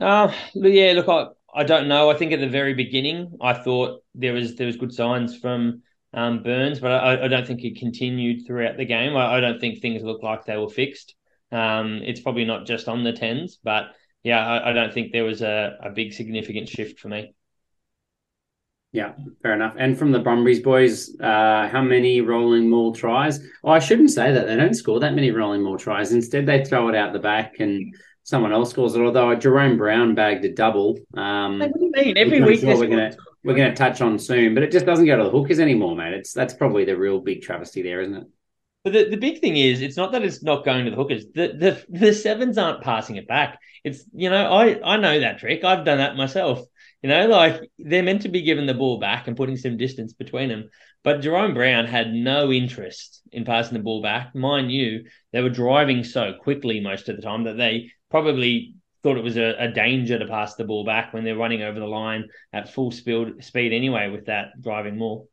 Uh, 0.00 0.32
yeah, 0.54 0.92
look, 0.94 1.08
I, 1.08 1.26
I 1.54 1.64
don't 1.64 1.88
know. 1.88 2.10
I 2.10 2.16
think 2.16 2.32
at 2.32 2.40
the 2.40 2.48
very 2.48 2.74
beginning, 2.74 3.36
I 3.40 3.54
thought 3.54 4.02
there 4.14 4.32
was 4.32 4.56
there 4.56 4.66
was 4.66 4.76
good 4.76 4.92
signs 4.92 5.36
from 5.36 5.82
um, 6.12 6.42
Burns, 6.42 6.80
but 6.80 6.92
I, 6.92 7.24
I, 7.24 7.28
don't 7.28 7.46
think 7.46 7.62
it 7.62 7.78
continued 7.78 8.46
throughout 8.46 8.76
the 8.76 8.84
game. 8.84 9.16
I, 9.16 9.36
I, 9.36 9.40
don't 9.40 9.60
think 9.60 9.80
things 9.80 10.02
looked 10.02 10.24
like 10.24 10.44
they 10.44 10.56
were 10.56 10.68
fixed. 10.68 11.14
Um, 11.52 12.00
it's 12.02 12.20
probably 12.20 12.44
not 12.44 12.66
just 12.66 12.88
on 12.88 13.04
the 13.04 13.12
tens, 13.12 13.58
but 13.62 13.92
yeah, 14.24 14.44
I, 14.44 14.70
I 14.70 14.72
don't 14.72 14.92
think 14.92 15.12
there 15.12 15.24
was 15.24 15.40
a, 15.40 15.76
a 15.82 15.90
big 15.90 16.12
significant 16.12 16.68
shift 16.68 16.98
for 16.98 17.08
me. 17.08 17.32
Yeah, 18.92 19.12
fair 19.40 19.54
enough. 19.54 19.74
And 19.78 19.96
from 19.96 20.10
the 20.10 20.18
Brumbies 20.18 20.60
boys, 20.60 21.14
uh, 21.20 21.68
how 21.68 21.80
many 21.80 22.20
rolling 22.20 22.68
maul 22.68 22.92
tries? 22.92 23.38
Oh, 23.62 23.70
I 23.70 23.78
shouldn't 23.78 24.10
say 24.10 24.32
that. 24.32 24.48
They 24.48 24.56
don't 24.56 24.74
score 24.74 24.98
that 24.98 25.14
many 25.14 25.30
rolling 25.30 25.62
maul 25.62 25.78
tries. 25.78 26.10
Instead, 26.10 26.46
they 26.46 26.64
throw 26.64 26.88
it 26.88 26.96
out 26.96 27.12
the 27.12 27.20
back 27.20 27.60
and 27.60 27.94
someone 28.24 28.52
else 28.52 28.70
scores 28.70 28.94
it. 28.94 29.00
Although 29.00 29.36
Jahrome 29.36 29.78
Brown 29.78 30.14
bagged 30.14 30.44
a 30.44 30.52
double. 30.52 30.98
Um, 31.16 31.58
what 31.58 31.72
do 31.72 31.84
you 31.84 31.92
mean? 31.94 32.18
Every 32.18 32.40
week 32.40 32.60
sure 32.60 32.76
we're 32.76 32.88
gonna 32.88 33.16
we're 33.44 33.56
gonna 33.56 33.74
touch 33.74 34.00
on 34.00 34.18
soon, 34.18 34.54
but 34.54 34.62
it 34.62 34.72
just 34.72 34.86
doesn't 34.86 35.06
go 35.06 35.16
to 35.16 35.24
the 35.24 35.30
hookers 35.30 35.60
anymore, 35.60 35.96
mate. 35.96 36.14
It's 36.14 36.32
that's 36.32 36.54
probably 36.54 36.84
the 36.84 36.96
real 36.96 37.20
big 37.20 37.42
travesty 37.42 37.82
there, 37.82 38.00
isn't 38.02 38.16
it? 38.16 38.26
But 38.82 38.94
the, 38.94 39.10
the 39.10 39.16
big 39.16 39.40
thing 39.40 39.58
is, 39.58 39.82
it's 39.82 39.98
not 39.98 40.12
that 40.12 40.24
it's 40.24 40.42
not 40.42 40.64
going 40.64 40.86
to 40.86 40.90
the 40.90 40.96
hookers. 40.96 41.26
The, 41.34 41.48
the 41.48 41.98
the 41.98 42.14
sevens 42.14 42.56
aren't 42.56 42.82
passing 42.82 43.16
it 43.16 43.28
back. 43.28 43.58
It's 43.84 44.04
you 44.14 44.30
know, 44.30 44.50
I 44.50 44.80
I 44.82 44.96
know 44.96 45.20
that 45.20 45.38
trick. 45.38 45.64
I've 45.64 45.84
done 45.84 45.98
that 45.98 46.16
myself. 46.16 46.60
You 47.02 47.08
know, 47.08 47.26
like 47.28 47.60
they're 47.78 48.02
meant 48.02 48.22
to 48.22 48.28
be 48.28 48.42
giving 48.42 48.66
the 48.66 48.74
ball 48.74 48.98
back 48.98 49.26
and 49.26 49.36
putting 49.36 49.56
some 49.56 49.76
distance 49.76 50.12
between 50.12 50.48
them. 50.48 50.70
But 51.02 51.20
Jahrome 51.20 51.54
Brown 51.54 51.86
had 51.86 52.12
no 52.12 52.52
interest 52.52 53.22
in 53.32 53.44
passing 53.44 53.74
the 53.74 53.82
ball 53.82 54.02
back. 54.02 54.34
Mind 54.34 54.70
you, 54.70 55.04
they 55.32 55.42
were 55.42 55.50
driving 55.50 56.04
so 56.04 56.34
quickly 56.34 56.80
most 56.80 57.08
of 57.08 57.16
the 57.16 57.22
time 57.22 57.44
that 57.44 57.56
they 57.56 57.90
probably 58.10 58.74
thought 59.02 59.16
it 59.16 59.24
was 59.24 59.36
a, 59.36 59.54
a, 59.58 59.68
danger 59.68 60.18
to 60.18 60.26
pass 60.26 60.56
the 60.56 60.64
ball 60.64 60.84
back 60.84 61.14
when 61.14 61.24
they're 61.24 61.36
running 61.36 61.62
over 61.62 61.80
the 61.80 61.86
line 61.86 62.28
at 62.52 62.72
full 62.72 62.90
speed, 62.90 63.42
speed 63.42 63.72
anyway 63.72 64.10
with 64.10 64.26
that 64.26 64.60
driving 64.60 64.98
more. 64.98 65.24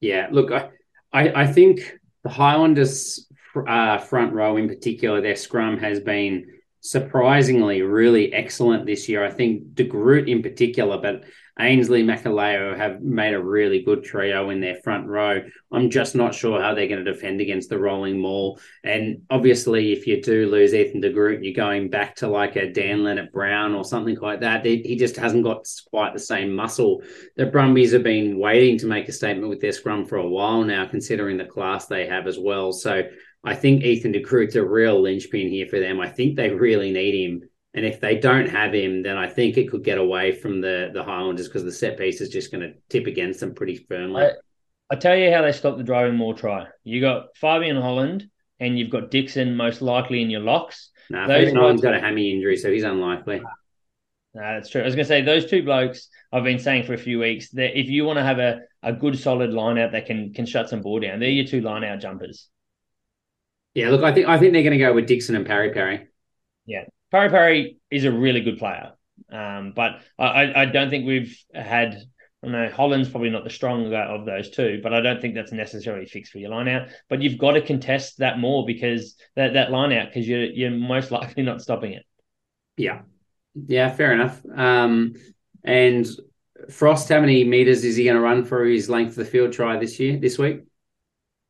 Yeah, 0.00 0.28
look, 0.30 0.52
I, 0.52 0.68
I, 1.12 1.42
I 1.42 1.46
think 1.46 1.98
the 2.22 2.28
Highlanders 2.28 3.26
uh, 3.66 3.98
front 3.98 4.34
row 4.34 4.56
in 4.58 4.68
particular, 4.68 5.20
their 5.20 5.36
scrum 5.36 5.78
has 5.78 6.00
been 6.00 6.46
surprisingly 6.80 7.82
really 7.82 8.32
excellent 8.32 8.84
this 8.86 9.08
year. 9.08 9.24
I 9.24 9.30
think 9.30 9.74
De 9.74 9.84
Groot 9.84 10.28
in 10.28 10.42
particular, 10.42 10.98
but 10.98 11.24
Ainsley 11.58 12.02
Makalio 12.02 12.76
have 12.76 13.00
made 13.00 13.32
a 13.32 13.42
really 13.42 13.82
good 13.82 14.04
trio 14.04 14.50
in 14.50 14.60
their 14.60 14.74
front 14.76 15.06
row. 15.06 15.42
I'm 15.72 15.88
just 15.88 16.14
not 16.14 16.34
sure 16.34 16.60
how 16.60 16.74
they're 16.74 16.86
going 16.86 17.02
to 17.02 17.12
defend 17.12 17.40
against 17.40 17.70
the 17.70 17.78
rolling 17.78 18.18
maul. 18.18 18.60
And 18.84 19.22
obviously, 19.30 19.92
if 19.92 20.06
you 20.06 20.20
do 20.22 20.50
lose 20.50 20.74
Ethan 20.74 21.00
de 21.00 21.10
Groot, 21.10 21.42
you're 21.42 21.54
going 21.54 21.88
back 21.88 22.16
to 22.16 22.28
like 22.28 22.56
a 22.56 22.70
Dan 22.70 22.98
Lienert-Brown 22.98 23.74
or 23.74 23.84
something 23.84 24.18
like 24.20 24.40
that. 24.40 24.66
He 24.66 24.96
just 24.96 25.16
hasn't 25.16 25.44
got 25.44 25.66
quite 25.90 26.12
the 26.12 26.20
same 26.20 26.54
muscle. 26.54 27.02
The 27.36 27.46
Brumbies 27.46 27.92
have 27.92 28.02
been 28.02 28.38
waiting 28.38 28.78
to 28.80 28.86
make 28.86 29.08
a 29.08 29.12
statement 29.12 29.48
with 29.48 29.60
their 29.60 29.72
scrum 29.72 30.04
for 30.04 30.16
a 30.16 30.28
while 30.28 30.62
now, 30.62 30.86
considering 30.86 31.38
the 31.38 31.46
class 31.46 31.86
they 31.86 32.06
have 32.06 32.26
as 32.26 32.38
well. 32.38 32.72
So 32.72 33.04
I 33.44 33.54
think 33.54 33.82
Ethan 33.82 34.12
de 34.12 34.20
Groot's 34.20 34.56
a 34.56 34.64
real 34.64 35.00
linchpin 35.00 35.48
here 35.48 35.68
for 35.68 35.80
them. 35.80 36.00
I 36.00 36.10
think 36.10 36.36
they 36.36 36.50
really 36.50 36.92
need 36.92 37.14
him 37.14 37.48
and 37.76 37.84
if 37.84 38.00
they 38.00 38.18
don't 38.18 38.48
have 38.48 38.72
him, 38.72 39.02
then 39.02 39.18
I 39.18 39.28
think 39.28 39.58
it 39.58 39.70
could 39.70 39.84
get 39.84 39.98
away 39.98 40.32
from 40.32 40.62
the 40.62 40.90
the 40.92 41.04
Highlanders 41.04 41.46
because 41.46 41.62
the 41.62 41.70
set 41.70 41.98
piece 41.98 42.22
is 42.22 42.30
just 42.30 42.50
going 42.50 42.62
to 42.62 42.74
tip 42.88 43.06
against 43.06 43.40
them 43.40 43.54
pretty 43.54 43.76
firmly. 43.76 44.24
I, 44.24 44.30
I 44.90 44.96
tell 44.96 45.14
you 45.14 45.30
how 45.30 45.42
they 45.42 45.52
stop 45.52 45.76
the 45.76 45.84
driving 45.84 46.16
maul 46.16 46.34
try. 46.34 46.66
You 46.84 47.02
got 47.02 47.36
Fabian 47.36 47.76
Holland 47.76 48.30
and 48.58 48.78
you've 48.78 48.90
got 48.90 49.10
Dixon 49.10 49.56
most 49.56 49.82
likely 49.82 50.22
in 50.22 50.30
your 50.30 50.40
locks. 50.40 50.90
No, 51.10 51.26
nah, 51.26 51.54
Holland's 51.54 51.82
got 51.82 51.94
a 51.94 52.00
hammy 52.00 52.32
injury, 52.32 52.56
so 52.56 52.72
he's 52.72 52.82
unlikely. 52.82 53.42
No, 54.34 54.42
that's 54.42 54.70
true. 54.70 54.80
I 54.80 54.84
was 54.84 54.94
going 54.94 55.04
to 55.04 55.08
say 55.08 55.22
those 55.22 55.46
two 55.46 55.62
blokes 55.62 56.08
I've 56.32 56.44
been 56.44 56.58
saying 56.58 56.84
for 56.84 56.94
a 56.94 56.98
few 56.98 57.18
weeks 57.18 57.50
that 57.50 57.78
if 57.78 57.88
you 57.88 58.04
want 58.04 58.18
to 58.18 58.22
have 58.22 58.38
a, 58.38 58.60
a 58.82 58.92
good 58.92 59.18
solid 59.18 59.52
line 59.52 59.78
out 59.78 59.92
that 59.92 60.06
can 60.06 60.32
can 60.32 60.46
shut 60.46 60.70
some 60.70 60.80
ball 60.80 61.00
down, 61.00 61.20
they're 61.20 61.28
your 61.28 61.46
two 61.46 61.60
line 61.60 61.84
out 61.84 62.00
jumpers. 62.00 62.48
Yeah, 63.74 63.90
look, 63.90 64.02
I 64.02 64.12
think 64.12 64.28
I 64.28 64.38
think 64.38 64.54
they're 64.54 64.62
going 64.62 64.72
to 64.72 64.78
go 64.78 64.94
with 64.94 65.06
Dixon 65.06 65.36
and 65.36 65.46
Pari 65.46 65.72
Pari. 65.72 66.08
Yeah, 66.64 66.84
Pari 67.10 67.30
Pari 67.30 67.76
is 67.90 68.04
a 68.04 68.12
really 68.12 68.40
good 68.40 68.58
player, 68.58 68.92
um, 69.30 69.72
but 69.74 70.00
I, 70.18 70.52
I 70.62 70.64
don't 70.66 70.90
think 70.90 71.06
we've 71.06 71.36
had. 71.54 71.96
I 72.44 72.48
know 72.48 72.70
Holland's 72.70 73.08
probably 73.08 73.30
not 73.30 73.44
the 73.44 73.50
stronger 73.50 73.96
of 73.96 74.24
those 74.24 74.50
two, 74.50 74.80
but 74.82 74.92
I 74.92 75.00
don't 75.00 75.20
think 75.20 75.34
that's 75.34 75.52
necessarily 75.52 76.06
fixed 76.06 76.30
for 76.30 76.38
your 76.38 76.50
line 76.50 76.68
out. 76.68 76.88
But 77.08 77.22
you've 77.22 77.38
got 77.38 77.52
to 77.52 77.60
contest 77.60 78.18
that 78.18 78.38
more 78.38 78.64
because 78.64 79.16
that, 79.34 79.54
that 79.54 79.72
line 79.72 79.92
out 79.92 80.08
because 80.08 80.28
you're 80.28 80.44
you're 80.44 80.70
most 80.70 81.10
likely 81.10 81.42
not 81.42 81.62
stopping 81.62 81.92
it. 81.92 82.04
Yeah, 82.76 83.02
yeah, 83.54 83.90
fair 83.90 84.12
enough. 84.12 84.40
Um, 84.54 85.14
and 85.64 86.06
Frost, 86.70 87.08
how 87.08 87.20
many 87.20 87.44
meters 87.44 87.84
is 87.84 87.96
he 87.96 88.04
going 88.04 88.16
to 88.16 88.22
run 88.22 88.44
for 88.44 88.64
his 88.64 88.88
length 88.88 89.10
of 89.10 89.16
the 89.16 89.24
field 89.24 89.52
try 89.52 89.78
this 89.78 89.98
year, 89.98 90.18
this 90.18 90.38
week? 90.38 90.60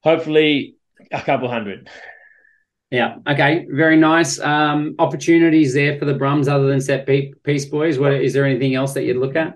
Hopefully, 0.02 0.76
a 1.10 1.20
couple 1.20 1.48
hundred. 1.48 1.88
Yeah. 2.90 3.16
Okay. 3.26 3.66
Very 3.68 3.96
nice. 3.96 4.38
Um, 4.38 4.94
opportunities 4.98 5.74
there 5.74 5.98
for 5.98 6.04
the 6.04 6.14
Brums 6.14 6.48
other 6.48 6.68
than 6.68 6.80
set 6.80 7.06
piece 7.06 7.64
boys. 7.66 7.98
What 7.98 8.14
is 8.14 8.32
there 8.32 8.44
anything 8.44 8.74
else 8.74 8.94
that 8.94 9.04
you'd 9.04 9.16
look 9.16 9.36
at? 9.36 9.54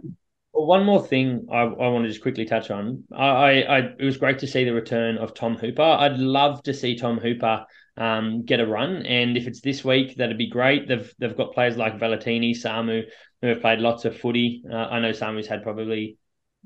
Well, 0.52 0.66
one 0.66 0.84
more 0.84 1.06
thing 1.06 1.46
I, 1.50 1.60
I 1.60 1.88
want 1.88 2.04
to 2.04 2.08
just 2.08 2.22
quickly 2.22 2.44
touch 2.44 2.70
on. 2.70 3.04
I, 3.14 3.62
I, 3.62 3.78
it 3.98 4.04
was 4.04 4.16
great 4.16 4.40
to 4.40 4.48
see 4.48 4.64
the 4.64 4.74
return 4.74 5.16
of 5.16 5.32
Tom 5.32 5.56
Hooper. 5.56 5.82
I'd 5.82 6.18
love 6.18 6.62
to 6.64 6.74
see 6.74 6.96
Tom 6.96 7.18
Hooper 7.18 7.66
um, 7.96 8.44
get 8.44 8.60
a 8.60 8.66
run, 8.66 9.06
and 9.06 9.36
if 9.36 9.46
it's 9.46 9.60
this 9.60 9.84
week, 9.84 10.16
that'd 10.16 10.38
be 10.38 10.50
great. 10.50 10.88
They've 10.88 11.12
they've 11.18 11.36
got 11.36 11.52
players 11.52 11.76
like 11.76 11.98
Valetini, 11.98 12.50
Samu, 12.50 13.04
who 13.42 13.48
have 13.48 13.60
played 13.60 13.78
lots 13.78 14.04
of 14.04 14.18
footy. 14.18 14.64
Uh, 14.70 14.76
I 14.76 15.00
know 15.00 15.10
Samu's 15.10 15.46
had 15.46 15.62
probably 15.62 16.16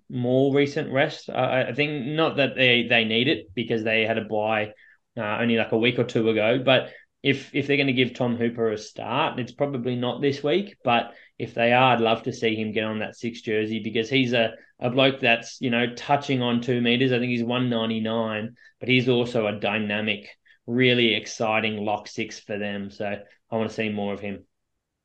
more 0.09 0.55
recent 0.55 0.93
rest. 0.93 1.29
I 1.29 1.73
think 1.75 2.07
not 2.07 2.37
that 2.37 2.55
they 2.57 2.87
they 2.89 3.05
need 3.05 3.29
it 3.29 3.49
because 3.55 3.85
they 3.85 4.05
had 4.07 4.19
a 4.19 4.25
bye 4.25 4.73
uh, 5.17 5.39
only 5.41 5.57
like 5.57 5.73
a 5.73 5.79
week 5.79 5.99
or 5.99 6.05
two 6.05 6.29
ago. 6.29 6.61
But 6.65 6.91
if 7.23 7.55
if 7.55 7.67
they're 7.67 7.79
going 7.79 7.87
to 7.87 7.93
give 7.93 8.13
Tom 8.15 8.37
Hooper 8.37 8.71
a 8.71 8.79
start, 8.79 9.39
it's 9.39 9.53
probably 9.53 9.97
not 9.97 10.21
this 10.21 10.43
week. 10.43 10.77
But 10.85 11.15
if 11.39 11.55
they 11.55 11.73
are, 11.73 11.95
I'd 11.95 12.01
love 12.01 12.25
to 12.25 12.33
see 12.33 12.55
him 12.55 12.73
get 12.73 12.85
on 12.85 12.99
that 12.99 13.17
six 13.17 13.41
jersey 13.41 13.81
because 13.83 14.11
he's 14.11 14.35
a, 14.35 14.53
a 14.79 14.91
bloke 14.91 15.21
that's 15.21 15.61
you 15.61 15.71
know 15.71 15.95
touching 15.95 16.43
on 16.43 16.61
two 16.61 16.81
meters. 16.81 17.13
I 17.13 17.19
think 17.19 17.31
he's 17.31 17.43
one 17.43 17.71
ninety 17.71 18.01
nine, 18.01 18.57
but 18.79 18.89
he's 18.89 19.09
also 19.09 19.47
a 19.47 19.59
dynamic, 19.59 20.29
really 20.67 21.15
exciting 21.15 21.79
lock 21.79 22.09
six 22.09 22.39
for 22.39 22.59
them. 22.59 22.91
So 22.91 23.07
I 23.07 23.57
want 23.57 23.71
to 23.71 23.75
see 23.75 23.89
more 23.89 24.13
of 24.13 24.21
him. 24.21 24.45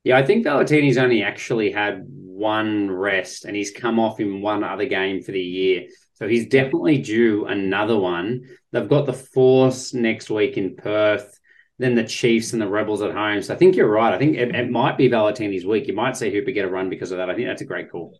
Yeah, 0.03 0.17
I 0.17 0.25
think 0.25 0.45
Valetini's 0.45 0.97
only 0.97 1.23
actually 1.23 1.71
had 1.71 2.03
one 2.07 2.89
rest, 2.91 3.45
and 3.45 3.55
he's 3.55 3.71
come 3.71 3.99
off 3.99 4.19
in 4.19 4.41
one 4.41 4.63
other 4.63 4.85
game 4.85 5.21
for 5.21 5.31
the 5.31 5.41
year. 5.41 5.87
So 6.15 6.27
he's 6.27 6.47
definitely 6.47 6.97
due 6.97 7.45
another 7.45 7.97
one. 7.97 8.43
They've 8.71 8.87
got 8.87 9.05
the 9.05 9.13
Force 9.13 9.93
next 9.93 10.29
week 10.29 10.57
in 10.57 10.75
Perth 10.75 11.39
then 11.79 11.95
the 11.95 12.03
Chiefs 12.03 12.53
and 12.53 12.61
the 12.61 12.67
Rebels 12.67 13.01
at 13.01 13.13
home. 13.13 13.41
So 13.41 13.53
I 13.53 13.57
think 13.57 13.75
you're 13.75 13.89
right. 13.89 14.13
I 14.13 14.17
think 14.17 14.35
it, 14.37 14.53
it 14.53 14.69
might 14.69 14.97
be 14.97 15.09
Valetini's 15.09 15.65
week. 15.65 15.87
You 15.87 15.95
might 15.95 16.17
see 16.17 16.29
Hooper 16.29 16.51
get 16.51 16.65
a 16.65 16.69
run 16.69 16.89
because 16.89 17.11
of 17.11 17.17
that. 17.17 17.29
I 17.29 17.35
think 17.35 17.47
that's 17.47 17.61
a 17.61 17.65
great 17.65 17.89
call. 17.89 18.19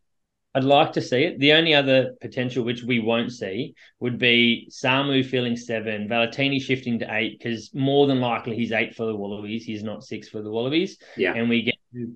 I'd 0.55 0.63
like 0.63 0.93
to 0.93 1.01
see 1.01 1.25
it. 1.25 1.39
The 1.39 1.53
only 1.53 1.75
other 1.75 2.13
potential 2.21 2.63
which 2.63 2.81
we 2.81 2.99
won't 2.99 3.31
see 3.31 3.75
would 3.99 4.17
be 4.17 4.67
Samu 4.71 5.23
filling 5.23 5.55
seven, 5.55 6.07
Valetini 6.07 6.59
shifting 6.59 6.97
to 6.99 7.15
eight, 7.15 7.37
because 7.37 7.69
more 7.75 8.07
than 8.07 8.19
likely 8.19 8.55
he's 8.55 8.71
eight 8.71 8.95
for 8.95 9.05
the 9.05 9.15
Wallabies. 9.15 9.63
He's 9.63 9.83
not 9.83 10.03
six 10.03 10.27
for 10.27 10.41
the 10.41 10.49
Wallabies. 10.49 10.97
Yeah. 11.17 11.33
And 11.33 11.49
we 11.49 11.63
get 11.63 11.75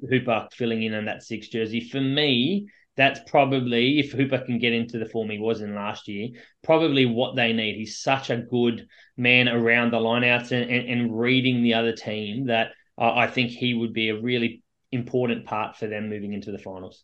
Hooper 0.09 0.47
filling 0.51 0.81
in 0.81 0.95
on 0.95 1.05
that 1.05 1.23
six 1.23 1.49
jersey. 1.49 1.81
For 1.81 2.01
me, 2.01 2.67
that's 2.95 3.19
probably 3.27 3.99
if 3.99 4.11
Hooper 4.11 4.39
can 4.39 4.59
get 4.59 4.73
into 4.73 4.99
the 4.99 5.05
form 5.05 5.29
he 5.29 5.39
was 5.39 5.61
in 5.61 5.73
last 5.73 6.07
year, 6.07 6.29
probably 6.63 7.05
what 7.05 7.35
they 7.35 7.53
need. 7.53 7.75
He's 7.75 7.99
such 7.99 8.29
a 8.29 8.37
good 8.37 8.87
man 9.17 9.47
around 9.47 9.91
the 9.91 9.97
lineouts 9.97 10.51
and, 10.51 10.69
and, 10.69 10.89
and 10.89 11.19
reading 11.19 11.63
the 11.63 11.73
other 11.73 11.93
team 11.93 12.47
that 12.47 12.71
uh, 12.97 13.13
I 13.13 13.27
think 13.27 13.51
he 13.51 13.73
would 13.73 13.93
be 13.93 14.09
a 14.09 14.21
really 14.21 14.61
important 14.91 15.45
part 15.45 15.75
for 15.75 15.87
them 15.87 16.09
moving 16.09 16.33
into 16.33 16.51
the 16.51 16.59
finals. 16.59 17.03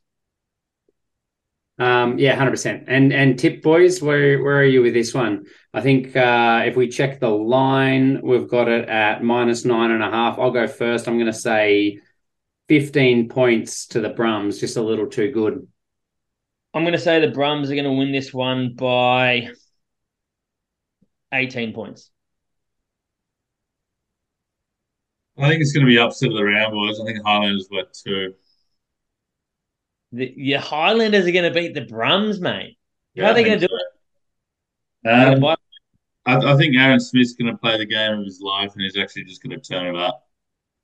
Um, 1.80 2.20
yeah, 2.20 2.36
hundred 2.36 2.52
percent. 2.52 2.84
And 2.88 3.14
and 3.14 3.40
tip 3.40 3.64
boys, 3.64 4.02
where 4.02 4.44
where 4.44 4.58
are 4.58 4.66
you 4.66 4.82
with 4.82 4.94
this 4.94 5.14
one? 5.14 5.46
I 5.74 5.80
think 5.80 6.14
uh, 6.16 6.64
if 6.66 6.76
we 6.76 6.90
check 6.90 7.22
the 7.22 7.30
line, 7.30 8.20
we've 8.22 8.50
got 8.50 8.68
it 8.68 8.90
at 8.90 9.24
minus 9.24 9.64
nine 9.64 9.92
and 9.92 10.04
a 10.04 10.12
half. 10.12 10.38
I'll 10.38 10.52
go 10.52 10.68
first. 10.68 11.08
I'm 11.08 11.16
going 11.16 11.28
to 11.28 11.34
say 11.34 12.00
fifteen 12.68 13.30
points 13.30 13.88
to 13.88 14.02
the 14.02 14.10
Brums, 14.10 14.60
just 14.60 14.76
a 14.76 14.82
little 14.82 15.08
too 15.08 15.32
good. 15.32 15.68
I'm 16.74 16.84
going 16.84 16.94
to 16.94 17.00
say 17.00 17.20
the 17.20 17.28
Brums 17.28 17.70
are 17.70 17.76
going 17.76 17.86
to 17.86 17.92
win 17.92 18.12
this 18.12 18.34
one 18.34 18.76
by 18.76 19.50
18 21.34 21.74
points. 21.74 22.12
I 25.38 25.48
think 25.48 25.62
it's 25.62 25.72
going 25.72 25.86
to 25.86 25.90
be 25.90 25.98
upset 25.98 26.30
of 26.30 26.36
the 26.36 26.44
round, 26.44 26.74
boys. 26.74 27.00
I 27.00 27.06
think 27.06 27.26
Highlanders 27.26 27.70
wet 27.72 27.94
two. 27.94 28.34
The, 30.12 30.34
your 30.36 30.60
Highlanders 30.60 31.26
are 31.26 31.32
going 31.32 31.52
to 31.52 31.60
beat 31.60 31.74
the 31.74 31.86
Brums, 31.86 32.40
mate. 32.40 32.78
How 33.18 33.24
yeah, 33.24 33.32
are 33.32 33.34
they 33.34 33.44
going 33.44 33.60
to 33.60 33.68
do 33.68 33.74
it? 33.74 35.10
Um, 35.10 35.46
I, 36.26 36.36
I, 36.36 36.58
think 36.58 36.76
Aaron 36.76 37.00
Smith's 37.00 37.34
going 37.34 37.52
to 37.52 37.58
play 37.58 37.78
the 37.78 37.86
game 37.86 38.20
of 38.20 38.26
his 38.26 38.42
life, 38.42 38.74
and 38.74 38.82
he's 38.82 38.98
actually 38.98 39.24
just 39.24 39.42
going 39.42 39.58
to 39.58 39.66
turn 39.66 39.88
it 39.88 39.96
up. 39.96 40.28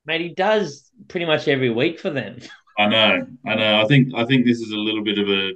Mate, 0.05 0.21
he 0.21 0.29
does 0.29 0.89
pretty 1.09 1.25
much 1.25 1.47
every 1.47 1.69
week 1.69 1.99
for 1.99 2.09
them. 2.09 2.39
I 2.77 2.87
know, 2.87 3.27
I 3.45 3.55
know. 3.55 3.81
I 3.81 3.85
think 3.87 4.13
I 4.15 4.25
think 4.25 4.45
this 4.45 4.59
is 4.59 4.71
a 4.71 4.77
little 4.77 5.03
bit 5.03 5.17
of 5.17 5.29
a 5.29 5.51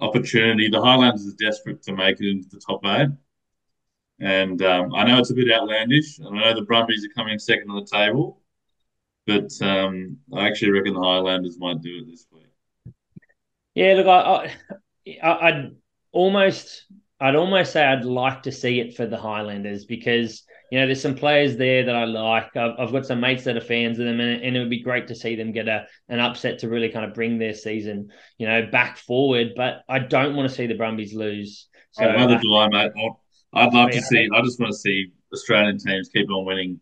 opportunity. 0.00 0.68
The 0.68 0.80
Highlanders 0.80 1.26
are 1.26 1.36
desperate 1.44 1.82
to 1.82 1.92
make 1.92 2.20
it 2.20 2.30
into 2.30 2.48
the 2.48 2.60
top 2.60 2.84
eight. 2.86 3.08
And 4.20 4.62
um, 4.62 4.94
I 4.94 5.04
know 5.04 5.18
it's 5.18 5.30
a 5.30 5.34
bit 5.34 5.50
outlandish. 5.50 6.18
And 6.18 6.38
I 6.38 6.42
know 6.42 6.54
the 6.54 6.62
Brumbies 6.62 7.04
are 7.04 7.14
coming 7.14 7.38
second 7.38 7.70
on 7.70 7.76
the 7.76 7.90
table. 7.90 8.42
But 9.26 9.50
um, 9.60 10.18
I 10.34 10.46
actually 10.46 10.70
reckon 10.70 10.94
the 10.94 11.00
Highlanders 11.00 11.58
might 11.58 11.82
do 11.82 11.98
it 12.02 12.10
this 12.10 12.26
week. 12.32 12.94
Yeah, 13.74 13.94
look, 13.94 14.06
I, 14.06 14.50
I, 15.22 15.48
I'd 15.48 15.76
almost, 16.12 16.86
I'd 17.20 17.36
almost 17.36 17.72
say 17.72 17.84
I'd 17.84 18.04
like 18.04 18.44
to 18.44 18.52
see 18.52 18.80
it 18.80 18.96
for 18.96 19.06
the 19.06 19.18
Highlanders 19.18 19.84
because 19.84 20.44
you 20.70 20.78
know, 20.78 20.86
there's 20.86 21.00
some 21.00 21.14
players 21.14 21.56
there 21.56 21.84
that 21.84 21.94
I 21.94 22.04
like. 22.04 22.56
I've, 22.56 22.78
I've 22.78 22.92
got 22.92 23.06
some 23.06 23.20
mates 23.20 23.44
that 23.44 23.56
are 23.56 23.60
fans 23.60 23.98
of 23.98 24.04
them, 24.04 24.20
and, 24.20 24.42
and, 24.42 24.56
it 24.56 24.60
would 24.60 24.70
be 24.70 24.82
great 24.82 25.06
to 25.08 25.14
see 25.14 25.34
them 25.34 25.52
get 25.52 25.68
a 25.68 25.86
an 26.08 26.20
upset 26.20 26.58
to 26.60 26.68
really 26.68 26.90
kind 26.90 27.04
of 27.04 27.14
bring 27.14 27.38
their 27.38 27.54
season, 27.54 28.10
you 28.36 28.46
know, 28.46 28.66
back 28.70 28.98
forward. 28.98 29.52
But 29.56 29.82
I 29.88 29.98
don't 29.98 30.36
want 30.36 30.48
to 30.48 30.54
see 30.54 30.66
the 30.66 30.74
Brumbies 30.74 31.14
lose. 31.14 31.68
So 31.92 32.04
I'd 32.04 32.14
rather 32.16 32.38
do 32.38 32.54
I, 32.56 32.68
mate. 32.68 32.92
I'd 33.54 33.72
love 33.72 33.90
to 33.90 34.02
see. 34.02 34.28
I 34.34 34.42
just 34.42 34.60
want 34.60 34.72
to 34.72 34.78
see 34.78 35.12
Australian 35.32 35.78
teams 35.78 36.10
keep 36.10 36.30
on 36.30 36.44
winning 36.44 36.80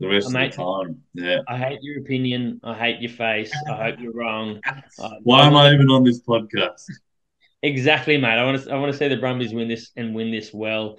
the 0.00 0.08
rest 0.08 0.30
mate, 0.30 0.56
of 0.56 0.56
the 0.56 0.84
time. 0.84 1.02
Yeah. 1.14 1.38
I 1.48 1.58
hate 1.58 1.80
your 1.82 2.00
opinion. 2.00 2.60
I 2.64 2.74
hate 2.74 3.00
your 3.00 3.10
face. 3.10 3.52
I 3.68 3.74
hope 3.74 4.00
you're 4.00 4.12
wrong. 4.12 4.60
Uh, 5.00 5.10
Why 5.22 5.46
am 5.46 5.54
I 5.54 5.72
even 5.72 5.88
on 5.90 6.02
this 6.02 6.20
podcast? 6.22 6.82
Exactly, 7.62 8.16
mate. 8.16 8.36
I 8.36 8.44
want 8.44 8.60
to. 8.64 8.72
I 8.72 8.76
want 8.78 8.90
to 8.90 8.98
see 8.98 9.06
the 9.06 9.16
Brumbies 9.16 9.52
win 9.52 9.68
this 9.68 9.90
and 9.96 10.12
win 10.12 10.32
this 10.32 10.52
well. 10.52 10.98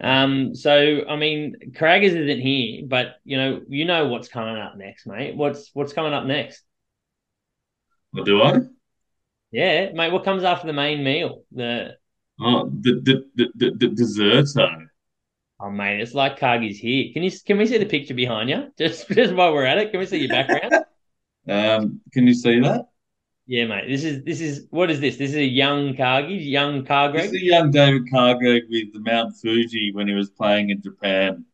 Um, 0.00 0.54
so 0.54 1.02
I 1.08 1.16
mean, 1.16 1.56
Craggers 1.72 2.16
isn't 2.16 2.40
here, 2.40 2.84
but 2.86 3.16
you 3.24 3.36
know, 3.36 3.62
you 3.68 3.84
know 3.84 4.08
what's 4.08 4.28
coming 4.28 4.56
up 4.56 4.76
next, 4.76 5.06
mate. 5.06 5.36
What's 5.36 5.70
what's 5.74 5.92
coming 5.92 6.12
up 6.12 6.24
next? 6.24 6.62
What 8.12 8.26
do 8.26 8.42
I? 8.42 8.60
Yeah, 9.50 9.92
mate. 9.92 10.12
What 10.12 10.24
comes 10.24 10.44
after 10.44 10.66
the 10.66 10.72
main 10.72 11.02
meal? 11.02 11.44
The 11.52 11.96
oh, 12.40 12.68
the 12.68 13.00
the 13.02 13.24
the, 13.34 13.48
the, 13.54 13.88
the 13.88 14.88
Oh, 15.62 15.70
mate, 15.70 16.00
it's 16.00 16.14
like 16.14 16.38
Cargie's 16.38 16.78
here. 16.78 17.12
Can 17.12 17.22
you 17.22 17.30
can 17.44 17.58
we 17.58 17.66
see 17.66 17.78
the 17.78 17.86
picture 17.86 18.14
behind 18.14 18.48
you? 18.48 18.72
Just 18.78 19.08
just 19.08 19.34
while 19.34 19.52
we're 19.52 19.66
at 19.66 19.78
it, 19.78 19.90
can 19.90 20.00
we 20.00 20.06
see 20.06 20.18
your 20.18 20.28
background? 20.28 20.72
um, 21.48 22.00
can 22.12 22.26
you 22.26 22.34
see 22.34 22.60
that? 22.60 22.86
Yeah, 23.50 23.66
mate. 23.66 23.88
This 23.88 24.04
is 24.04 24.22
this 24.22 24.40
is 24.40 24.68
what 24.70 24.92
is 24.92 25.00
this? 25.00 25.16
This 25.16 25.30
is 25.30 25.38
a 25.38 25.44
young 25.44 25.96
Cargie, 25.96 26.34
young 26.36 26.84
Cargreg. 26.84 27.14
This 27.14 27.32
is 27.32 27.42
a 27.42 27.44
young 27.44 27.72
David 27.72 28.02
Cargreg 28.06 28.62
with 28.70 28.92
the 28.92 29.00
Mount 29.00 29.34
Fuji 29.42 29.90
when 29.92 30.06
he 30.06 30.14
was 30.14 30.30
playing 30.30 30.70
in 30.70 30.80
Japan. 30.80 31.44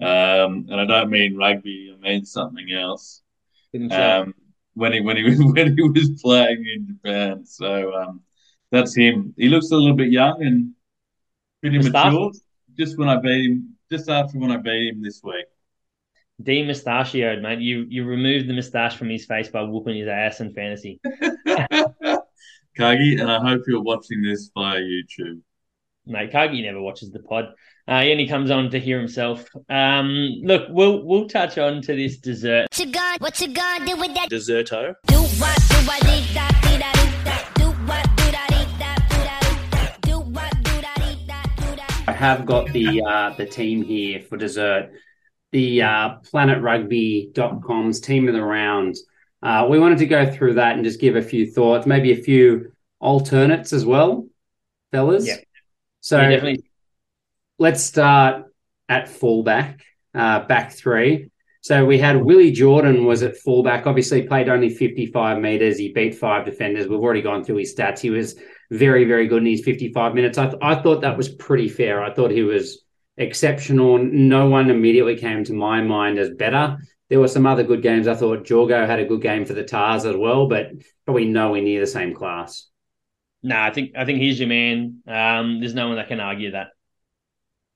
Um, 0.00 0.68
and 0.70 0.74
I 0.74 0.84
don't 0.86 1.10
mean 1.10 1.36
rugby; 1.36 1.92
I 1.92 2.00
mean 2.00 2.24
something 2.24 2.70
else. 2.70 3.20
Um, 3.90 4.34
when 4.74 4.92
he 4.92 5.00
when 5.00 5.16
he 5.16 5.24
when 5.52 5.76
he 5.76 5.82
was 5.82 6.22
playing 6.22 6.66
in 6.72 6.86
Japan, 6.86 7.44
so 7.44 7.92
um, 7.92 8.20
that's 8.70 8.94
him. 8.94 9.34
He 9.36 9.48
looks 9.48 9.72
a 9.72 9.76
little 9.76 9.96
bit 9.96 10.12
young 10.12 10.40
and 10.40 10.70
pretty 11.60 11.78
mature. 11.78 12.30
Just 12.78 12.96
when 12.96 13.08
I 13.08 13.16
beat 13.16 13.50
him, 13.50 13.74
just 13.90 14.08
after 14.08 14.38
when 14.38 14.52
I 14.52 14.58
beat 14.58 14.90
him 14.90 15.02
this 15.02 15.20
week 15.24 15.46
demustachioed, 16.42 17.42
mate. 17.42 17.60
You 17.60 17.86
you 17.88 18.04
removed 18.04 18.48
the 18.48 18.54
moustache 18.54 18.96
from 18.96 19.10
his 19.10 19.26
face 19.26 19.48
by 19.48 19.62
whooping 19.62 19.96
his 19.96 20.08
ass 20.08 20.40
in 20.40 20.52
fantasy. 20.52 21.00
Cargie, 22.76 23.18
and 23.18 23.30
I 23.30 23.38
hope 23.38 23.62
you're 23.68 23.82
watching 23.82 24.22
this 24.22 24.50
via 24.52 24.80
YouTube. 24.80 25.40
Mate, 26.06 26.32
Cargie 26.32 26.62
never 26.62 26.80
watches 26.80 27.10
the 27.12 27.20
pod. 27.20 27.54
Uh, 27.86 27.92
and 27.92 28.18
he 28.18 28.26
comes 28.26 28.50
on 28.50 28.70
to 28.70 28.80
hear 28.80 28.98
himself. 28.98 29.44
Um, 29.68 30.40
look, 30.42 30.68
we'll 30.70 31.04
we'll 31.04 31.28
touch 31.28 31.58
on 31.58 31.82
to 31.82 31.94
this 31.94 32.16
dessert. 32.16 32.66
What 32.70 32.78
you 32.78 32.92
gonna, 32.92 33.18
what 33.18 33.40
you 33.40 33.48
gonna 33.48 33.86
do 33.86 33.96
with 33.96 34.14
that 34.14 34.30
desserto? 34.30 34.94
Do 35.06 35.16
what, 35.16 35.58
do 35.68 35.76
what, 35.86 36.00
do 36.00 36.34
that, 36.34 36.60
do 36.62 36.78
that, 36.78 37.52
do 37.56 37.64
what, 37.86 38.16
do 38.16 38.30
that, 38.32 39.98
do 40.02 40.18
what, 40.18 40.50
do 40.64 40.80
that, 40.80 41.56
do 41.58 41.76
that. 41.76 42.04
I 42.08 42.12
have 42.12 42.46
got 42.46 42.72
the 42.72 43.02
uh, 43.02 43.34
the 43.36 43.46
team 43.46 43.82
here 43.82 44.20
for 44.20 44.38
dessert 44.38 44.90
the 45.54 45.82
uh, 45.82 46.16
planetrugby.com's 46.32 48.00
team 48.00 48.26
of 48.26 48.34
the 48.34 48.42
round. 48.42 48.96
Uh, 49.40 49.68
we 49.70 49.78
wanted 49.78 49.98
to 49.98 50.06
go 50.06 50.28
through 50.28 50.54
that 50.54 50.74
and 50.74 50.84
just 50.84 51.00
give 51.00 51.14
a 51.14 51.22
few 51.22 51.46
thoughts, 51.46 51.86
maybe 51.86 52.10
a 52.10 52.16
few 52.20 52.72
alternates 52.98 53.72
as 53.72 53.86
well, 53.86 54.26
fellas. 54.90 55.28
Yeah. 55.28 55.36
So 56.00 56.20
yeah, 56.20 56.30
definitely. 56.30 56.64
let's 57.60 57.84
start 57.84 58.46
at 58.88 59.08
fullback, 59.08 59.84
uh, 60.12 60.40
back 60.40 60.72
three. 60.72 61.30
So 61.60 61.84
we 61.84 61.98
had 61.98 62.16
Willie 62.16 62.50
Jordan 62.50 63.04
was 63.04 63.22
at 63.22 63.36
fullback. 63.36 63.86
Obviously, 63.86 64.22
played 64.22 64.48
only 64.48 64.70
55 64.70 65.38
meters. 65.38 65.78
He 65.78 65.92
beat 65.92 66.16
five 66.16 66.44
defenders. 66.44 66.88
We've 66.88 66.98
already 66.98 67.22
gone 67.22 67.44
through 67.44 67.58
his 67.58 67.72
stats. 67.72 68.00
He 68.00 68.10
was 68.10 68.34
very, 68.72 69.04
very 69.04 69.28
good 69.28 69.42
in 69.42 69.46
his 69.46 69.62
55 69.62 70.16
minutes. 70.16 70.36
I, 70.36 70.46
th- 70.46 70.58
I 70.60 70.74
thought 70.74 71.02
that 71.02 71.16
was 71.16 71.28
pretty 71.28 71.68
fair. 71.68 72.02
I 72.02 72.12
thought 72.12 72.32
he 72.32 72.42
was 72.42 72.83
exceptional. 73.16 73.98
No 73.98 74.48
one 74.48 74.70
immediately 74.70 75.16
came 75.16 75.44
to 75.44 75.52
my 75.52 75.80
mind 75.82 76.18
as 76.18 76.30
better. 76.30 76.78
There 77.10 77.20
were 77.20 77.28
some 77.28 77.46
other 77.46 77.62
good 77.62 77.82
games. 77.82 78.08
I 78.08 78.14
thought 78.14 78.44
Jorgo 78.44 78.86
had 78.86 78.98
a 78.98 79.04
good 79.04 79.22
game 79.22 79.44
for 79.44 79.52
the 79.52 79.64
Tahs 79.64 80.06
as 80.06 80.16
well, 80.16 80.48
but 80.48 80.72
probably 81.04 81.26
nowhere 81.26 81.62
near 81.62 81.80
the 81.80 81.86
same 81.86 82.14
class. 82.14 82.68
No, 83.42 83.60
I 83.60 83.70
think 83.70 83.92
I 83.96 84.06
think 84.06 84.20
he's 84.20 84.40
your 84.40 84.48
man. 84.48 85.02
Um, 85.06 85.60
there's 85.60 85.74
no 85.74 85.88
one 85.88 85.96
that 85.96 86.08
can 86.08 86.20
argue 86.20 86.52
that. 86.52 86.68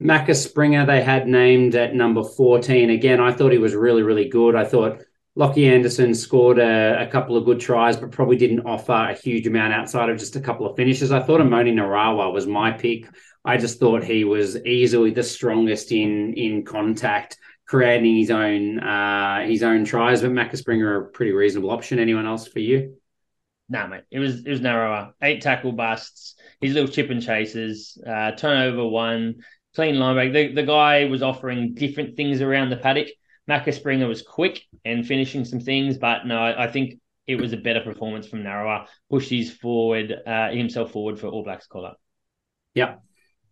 Macca 0.02 0.34
Springer, 0.34 0.86
they 0.86 1.02
had 1.02 1.26
named 1.26 1.74
at 1.74 1.94
number 1.94 2.22
14. 2.22 2.88
Again, 2.88 3.20
I 3.20 3.32
thought 3.32 3.52
he 3.52 3.58
was 3.58 3.74
really, 3.74 4.02
really 4.02 4.28
good. 4.28 4.54
I 4.54 4.64
thought 4.64 5.02
Lockie 5.34 5.68
Anderson 5.68 6.14
scored 6.14 6.58
a, 6.58 7.02
a, 7.02 7.06
couple 7.08 7.36
of 7.36 7.44
good 7.44 7.60
tries, 7.60 7.96
but 7.96 8.12
probably 8.12 8.36
didn't 8.36 8.66
offer 8.66 8.92
a 8.92 9.14
huge 9.14 9.46
amount 9.46 9.72
outside 9.72 10.08
of 10.08 10.18
just 10.18 10.36
a 10.36 10.40
couple 10.40 10.66
of 10.66 10.76
finishes. 10.76 11.10
I 11.10 11.20
thought 11.20 11.40
Emoni 11.40 11.74
Narawa 11.74 12.32
was 12.32 12.46
my 12.46 12.70
pick 12.70 13.08
I 13.44 13.56
just 13.56 13.80
thought 13.80 14.04
he 14.04 14.24
was 14.24 14.56
easily 14.64 15.10
the 15.10 15.22
strongest 15.22 15.92
in 15.92 16.34
in 16.34 16.64
contact. 16.64 17.36
creating 17.66 18.16
his 18.16 18.30
own 18.30 18.80
uh, 18.80 19.46
his 19.46 19.62
own 19.62 19.84
tries. 19.84 20.22
But 20.22 20.32
Macca 20.32 20.56
Springer 20.56 20.96
a 20.96 21.08
pretty 21.08 21.32
reasonable 21.32 21.70
option. 21.70 21.98
Anyone 21.98 22.26
else 22.26 22.48
for 22.48 22.60
you? 22.60 22.96
Nah, 23.68 23.86
mate. 23.86 24.04
It 24.10 24.18
was 24.18 24.44
it 24.44 24.50
was 24.50 24.60
Narawa. 24.60 25.12
Eight 25.22 25.42
tackle 25.42 25.72
busts. 25.72 26.34
His 26.60 26.72
little 26.72 26.90
chip 26.90 27.10
and 27.10 27.22
chases. 27.22 28.02
Uh, 28.04 28.32
turnover 28.32 28.86
one. 28.88 29.36
Clean 29.74 29.94
linebacker. 29.94 30.32
The, 30.32 30.54
the 30.54 30.62
guy 30.62 31.04
was 31.04 31.22
offering 31.22 31.74
different 31.74 32.16
things 32.16 32.40
around 32.40 32.70
the 32.70 32.76
paddock. 32.78 33.08
Macca 33.48 33.72
Springer 33.72 34.08
was 34.08 34.22
quick 34.22 34.62
and 34.84 35.06
finishing 35.06 35.44
some 35.44 35.60
things, 35.60 35.98
but 35.98 36.26
no, 36.26 36.36
I, 36.38 36.64
I 36.64 36.70
think 36.70 37.00
it 37.26 37.40
was 37.40 37.52
a 37.52 37.56
better 37.58 37.80
performance 37.80 38.26
from 38.26 38.42
Narawa. 38.42 38.86
Pushed 39.10 39.30
his 39.30 39.52
forward 39.52 40.12
uh, 40.26 40.50
himself 40.50 40.92
forward 40.92 41.18
for 41.20 41.28
All 41.28 41.44
Blacks 41.44 41.66
call 41.66 41.86
up. 41.86 42.00
Yep. 42.74 43.02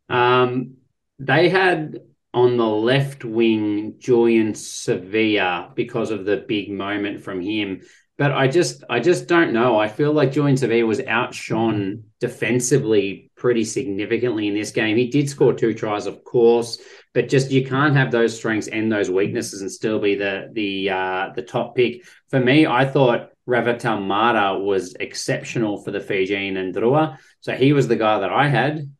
Um, 0.08 0.74
they 1.18 1.48
had 1.48 2.00
on 2.34 2.58
the 2.58 2.66
left 2.66 3.24
wing 3.24 3.94
Julian 3.98 4.52
Savea 4.52 5.74
because 5.74 6.10
of 6.10 6.24
the 6.24 6.36
big 6.36 6.70
moment 6.70 7.22
from 7.22 7.40
him. 7.40 7.80
But 8.18 8.32
I 8.32 8.48
just 8.48 8.82
I 8.88 9.00
just 9.00 9.26
don't 9.26 9.52
know. 9.52 9.78
I 9.78 9.88
feel 9.88 10.12
like 10.12 10.32
Julian 10.32 10.56
Savea 10.56 10.86
was 10.86 11.00
outshone 11.00 12.04
defensively 12.18 13.30
pretty 13.36 13.64
significantly 13.64 14.48
in 14.48 14.54
this 14.54 14.70
game. 14.70 14.96
He 14.96 15.08
did 15.08 15.28
score 15.28 15.52
two 15.52 15.74
tries, 15.74 16.06
of 16.06 16.24
course, 16.24 16.78
but 17.12 17.28
just 17.28 17.50
you 17.50 17.66
can't 17.66 17.96
have 17.96 18.10
those 18.10 18.36
strengths 18.36 18.68
and 18.68 18.90
those 18.90 19.10
weaknesses 19.10 19.60
and 19.60 19.70
still 19.70 19.98
be 19.98 20.14
the 20.14 20.48
the 20.52 20.90
uh, 20.90 21.30
the 21.34 21.42
top 21.42 21.74
pick. 21.74 22.06
For 22.30 22.40
me, 22.40 22.66
I 22.66 22.86
thought 22.86 23.30
Ravutaumada 23.46 24.62
was 24.62 24.94
exceptional 24.94 25.82
for 25.82 25.90
the 25.90 26.00
Fijian 26.00 26.56
and 26.56 26.74
Drua. 26.74 27.18
So 27.40 27.52
he 27.54 27.72
was 27.72 27.86
the 27.86 27.96
guy 27.96 28.20
that 28.20 28.32
I 28.32 28.48
had. 28.48 28.90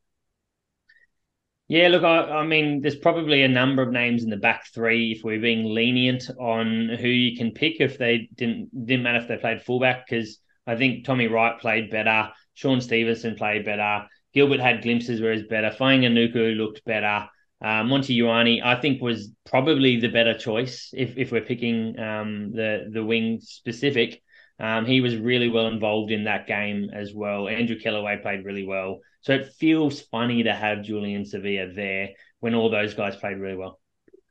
Yeah, 1.68 1.88
look, 1.88 2.04
I, 2.04 2.18
I, 2.18 2.46
mean, 2.46 2.80
there's 2.80 2.96
probably 2.96 3.42
a 3.42 3.48
number 3.48 3.82
of 3.82 3.90
names 3.90 4.22
in 4.22 4.30
the 4.30 4.36
back 4.36 4.66
three 4.72 5.12
if 5.12 5.24
we're 5.24 5.40
being 5.40 5.64
lenient 5.64 6.30
on 6.38 6.88
who 6.88 7.08
you 7.08 7.36
can 7.36 7.50
pick 7.50 7.80
if 7.80 7.98
they 7.98 8.28
didn't 8.36 8.86
didn't 8.86 9.02
matter 9.02 9.18
if 9.18 9.26
they 9.26 9.36
played 9.36 9.62
fullback 9.62 10.06
because 10.08 10.38
I 10.64 10.76
think 10.76 11.04
Tommy 11.04 11.26
Wright 11.26 11.58
played 11.58 11.90
better, 11.90 12.30
Shaun 12.54 12.80
Stevenson 12.80 13.34
played 13.34 13.64
better, 13.64 14.06
Gilbert 14.32 14.60
had 14.60 14.82
glimpses 14.82 15.20
where 15.20 15.32
he's 15.32 15.42
better, 15.48 15.70
Fainga'anuku 15.70 16.56
looked 16.56 16.84
better, 16.84 17.28
uh, 17.60 17.82
Monty 17.82 18.16
Ioane 18.20 18.62
I 18.62 18.80
think 18.80 19.02
was 19.02 19.32
probably 19.44 19.98
the 19.98 20.08
better 20.08 20.38
choice 20.38 20.90
if 20.92 21.18
if 21.18 21.32
we're 21.32 21.40
picking 21.40 21.98
um, 21.98 22.52
the 22.52 22.88
the 22.92 23.04
wing 23.04 23.40
specific. 23.42 24.22
Um, 24.58 24.86
he 24.86 25.00
was 25.00 25.16
really 25.16 25.48
well 25.48 25.66
involved 25.66 26.10
in 26.10 26.24
that 26.24 26.46
game 26.46 26.90
as 26.94 27.12
well. 27.14 27.48
Andrew 27.48 27.78
Kellaway 27.78 28.22
played 28.22 28.44
really 28.44 28.64
well. 28.66 29.00
So 29.20 29.34
it 29.34 29.52
feels 29.58 30.00
funny 30.00 30.44
to 30.44 30.54
have 30.54 30.82
Julian 30.82 31.24
Savea 31.24 31.74
there 31.74 32.10
when 32.40 32.54
all 32.54 32.70
those 32.70 32.94
guys 32.94 33.16
played 33.16 33.38
really 33.38 33.56
well. 33.56 33.80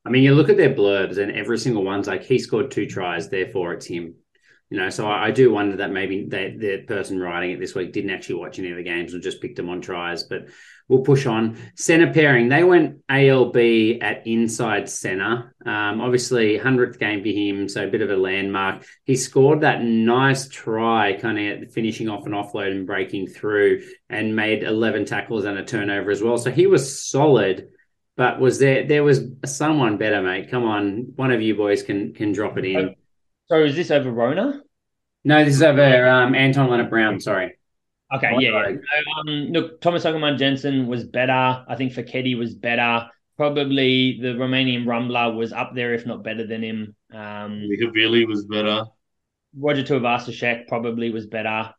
I 0.06 0.10
mean, 0.10 0.24
you 0.24 0.36
look 0.36 0.50
at 0.50 0.58
their 0.58 0.74
blurbs, 0.74 1.18
and 1.18 1.32
every 1.32 1.58
single 1.58 1.84
one's 1.84 2.08
like 2.08 2.24
he 2.24 2.40
scored 2.40 2.72
two 2.72 2.86
tries, 2.86 3.30
therefore 3.30 3.74
it's 3.74 3.88
him. 3.88 4.16
You 4.70 4.78
know, 4.80 4.90
so 4.90 5.08
I, 5.08 5.28
I 5.28 5.32
do 5.32 5.52
wonder 5.52 5.78
that 5.78 5.92
maybe 5.92 6.26
they, 6.28 6.56
the 6.58 6.84
person 6.88 7.20
writing 7.20 7.52
it 7.52 7.60
this 7.60 7.76
week 7.76 7.94
didn't 7.94 8.10
actually 8.10 8.36
watch 8.36 8.58
any 8.58 8.72
of 8.72 8.78
the 8.78 8.84
games 8.84 9.14
and 9.14 9.22
just 9.22 9.42
picked 9.42 9.58
them 9.58 9.70
on 9.70 9.80
tries. 9.80 10.24
But 10.24 10.48
we'll 10.88 11.02
push 11.02 11.26
on. 11.26 11.58
Center 11.76 12.12
pairing, 12.12 12.50
they 12.50 12.64
went 12.64 12.98
ALB 13.10 14.00
at 14.02 14.26
inside 14.26 14.90
center. 14.90 15.56
Um, 15.66 16.02
obviously, 16.02 16.58
100th 16.58 17.00
game 17.00 17.22
for 17.22 17.30
him, 17.30 17.70
so 17.70 17.86
a 17.86 17.92
bit 17.92 18.02
of 18.02 18.10
a 18.10 18.18
landmark. 18.18 18.86
He 19.04 19.16
scored 19.16 19.62
that 19.62 19.84
nice 19.84 20.48
try, 20.48 21.14
kind 21.14 21.38
of 21.38 21.72
finishing 21.72 22.10
off 22.10 22.26
an 22.26 22.34
offload 22.34 22.72
and 22.72 22.88
breaking 22.88 23.28
through, 23.28 23.84
and 24.10 24.36
made 24.36 24.64
11 24.64 25.06
tackles 25.06 25.46
and 25.46 25.58
a 25.58 25.64
turnover 25.64 26.12
as 26.12 26.22
well. 26.24 26.38
So 26.38 26.52
he 26.52 26.68
was 26.68 27.08
solid. 27.08 27.70
But 28.18 28.40
was 28.40 28.60
there 28.60 28.88
there 28.88 29.04
was 29.04 29.26
someone 29.46 29.98
better, 29.98 30.22
mate? 30.22 30.50
Come 30.50 30.64
on, 30.64 31.14
one 31.18 31.32
of 31.32 31.42
you 31.42 31.56
boys 31.56 31.84
can 31.84 32.14
can 32.14 32.32
drop 32.32 32.58
it 32.58 32.64
in. 32.66 32.96
So 33.48 33.64
is 33.64 33.76
this 33.76 33.92
over 33.92 34.12
Rona? 34.12 34.62
No, 35.24 35.44
this 35.44 35.56
is 35.56 35.64
over 35.64 36.08
um, 36.08 36.36
Anton 36.36 36.70
Lienert-Brown. 36.70 37.20
Sorry. 37.20 37.58
Okay, 38.14 38.32
yeah, 38.40 38.70
yeah. 38.70 38.78
um, 39.20 39.52
look, 39.52 39.82
Thomas 39.82 40.06
Umaga-Jensen 40.06 40.88
was 40.88 41.04
better. 41.04 41.66
I 41.68 41.76
think 41.76 41.94
Foketi 41.94 42.38
was 42.38 42.54
better. 42.54 43.10
Probably 43.36 44.20
the 44.22 44.30
Romanian 44.30 44.86
Rumbler 44.86 45.36
was 45.36 45.52
up 45.52 45.74
there, 45.74 45.94
if 45.94 46.06
not 46.06 46.24
better 46.24 46.46
than 46.46 46.64
him. 46.64 46.96
Um, 47.12 47.68
Havili 47.82 48.28
was 48.28 48.46
better. 48.46 48.86
Roger 49.58 49.84
Tuivasa-Sheck 49.84 50.68
probably 50.68 51.10
was 51.10 51.26
better. 51.26 51.74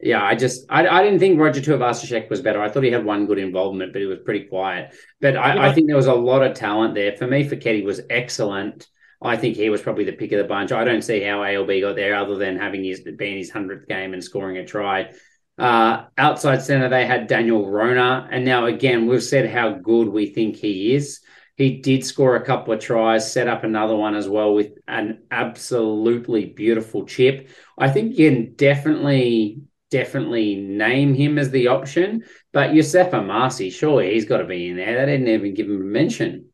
Yeah, 0.00 0.22
I 0.22 0.34
just 0.34 0.66
I, 0.68 0.86
I 0.86 1.02
didn't 1.02 1.18
think 1.18 1.38
Roger 1.38 1.60
Tuivasa-Sheck 1.60 2.30
was 2.30 2.40
better. 2.40 2.62
I 2.62 2.68
thought 2.68 2.84
he 2.84 2.90
had 2.90 3.04
one 3.04 3.26
good 3.26 3.38
involvement, 3.38 3.92
but 3.92 4.00
he 4.00 4.06
was 4.06 4.18
pretty 4.24 4.46
quiet. 4.46 4.94
But 5.20 5.36
I, 5.36 5.54
yeah. 5.54 5.62
I 5.62 5.72
think 5.72 5.86
there 5.86 5.96
was 5.96 6.06
a 6.06 6.14
lot 6.14 6.42
of 6.42 6.56
talent 6.56 6.94
there. 6.94 7.16
For 7.16 7.26
me, 7.26 7.48
Foketi 7.48 7.84
was 7.84 8.00
excellent. 8.08 8.88
I 9.24 9.36
think 9.36 9.56
he 9.56 9.70
was 9.70 9.82
probably 9.82 10.04
the 10.04 10.12
pick 10.12 10.32
of 10.32 10.38
the 10.38 10.44
bunch. 10.44 10.72
I 10.72 10.84
don't 10.84 11.02
see 11.02 11.22
how 11.22 11.42
ALB 11.42 11.80
got 11.80 11.96
there 11.96 12.14
other 12.14 12.36
than 12.36 12.58
having 12.58 12.84
his 12.84 13.00
being 13.16 13.38
his 13.38 13.50
hundredth 13.50 13.88
game 13.88 14.12
and 14.14 14.22
scoring 14.22 14.58
a 14.58 14.66
try. 14.66 15.10
Uh, 15.58 16.04
outside 16.18 16.62
center, 16.62 16.88
they 16.88 17.06
had 17.06 17.26
Daniel 17.26 17.70
Rona. 17.70 18.28
And 18.30 18.44
now, 18.44 18.66
again, 18.66 19.06
we've 19.06 19.22
said 19.22 19.50
how 19.50 19.70
good 19.70 20.08
we 20.08 20.26
think 20.26 20.56
he 20.56 20.94
is. 20.94 21.20
He 21.56 21.80
did 21.80 22.04
score 22.04 22.36
a 22.36 22.44
couple 22.44 22.72
of 22.72 22.80
tries, 22.80 23.30
set 23.30 23.46
up 23.46 23.62
another 23.62 23.94
one 23.94 24.14
as 24.14 24.28
well 24.28 24.54
with 24.54 24.72
an 24.88 25.22
absolutely 25.30 26.46
beautiful 26.46 27.04
chip. 27.04 27.50
I 27.78 27.90
think 27.90 28.18
you 28.18 28.30
can 28.30 28.54
definitely, 28.54 29.60
definitely 29.90 30.56
name 30.56 31.14
him 31.14 31.38
as 31.38 31.50
the 31.50 31.68
option. 31.68 32.24
But 32.52 32.70
Yousef 32.70 33.10
Amarsi, 33.10 33.70
surely 33.70 34.14
he's 34.14 34.24
got 34.24 34.38
to 34.38 34.44
be 34.44 34.70
in 34.70 34.76
there. 34.76 35.04
They 35.04 35.12
didn't 35.12 35.28
even 35.28 35.54
give 35.54 35.66
him 35.66 35.82
a 35.82 35.84
mention. 35.84 36.51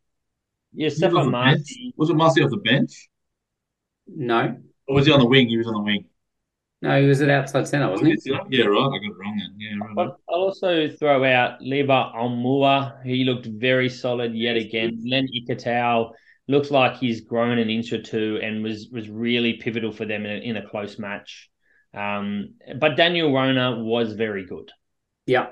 Yousef 0.77 1.11
Amarsi. 1.11 1.93
Was 1.97 2.11
it 2.11 2.15
Marcy 2.15 2.43
off 2.43 2.51
the 2.51 2.57
bench? 2.59 3.09
No. 4.07 4.57
Or 4.87 4.95
was 4.95 5.07
he 5.07 5.13
on 5.13 5.21
the 5.21 5.27
wing? 5.27 5.49
He 5.49 5.57
was 5.57 5.67
on 5.67 5.75
the 5.75 5.83
wing. 5.83 6.05
No, 6.81 7.01
he 7.01 7.09
was 7.09 7.21
at 7.21 7.29
outside 7.29 7.67
centre, 7.67 7.91
wasn't 7.91 8.21
he? 8.23 8.33
Yeah, 8.51 8.67
right. 8.67 8.79
I 8.79 8.99
got 8.99 9.03
it 9.03 9.17
wrong 9.19 9.37
then. 9.37 9.57
Yeah, 9.59 10.03
right. 10.05 10.13
I'll 10.29 10.35
also 10.35 10.89
throw 10.89 11.25
out 11.25 11.61
Levi 11.61 12.13
Aumua. 12.15 13.05
He 13.05 13.25
looked 13.25 13.47
very 13.47 13.89
solid 13.89 14.33
yet 14.35 14.57
again. 14.57 15.03
Len 15.05 15.27
Ikitau 15.27 16.13
looks 16.47 16.71
like 16.71 16.97
he's 16.97 17.23
grown 17.23 17.59
an 17.59 17.69
inch 17.69 17.93
or 17.93 18.01
two 18.01 18.39
and 18.43 18.63
was 18.63 18.89
was 18.93 19.11
really 19.11 19.55
pivotal 19.55 19.91
for 19.91 20.05
them 20.05 20.25
in 20.25 20.31
a, 20.31 20.41
in 20.41 20.57
a 20.57 20.69
close 20.69 20.99
match. 21.01 21.51
Um, 21.93 22.55
but 22.79 22.97
Daniel 22.97 23.35
Rona 23.35 23.83
was 23.83 24.13
very 24.13 24.47
good. 24.47 24.71
Yeah. 25.27 25.49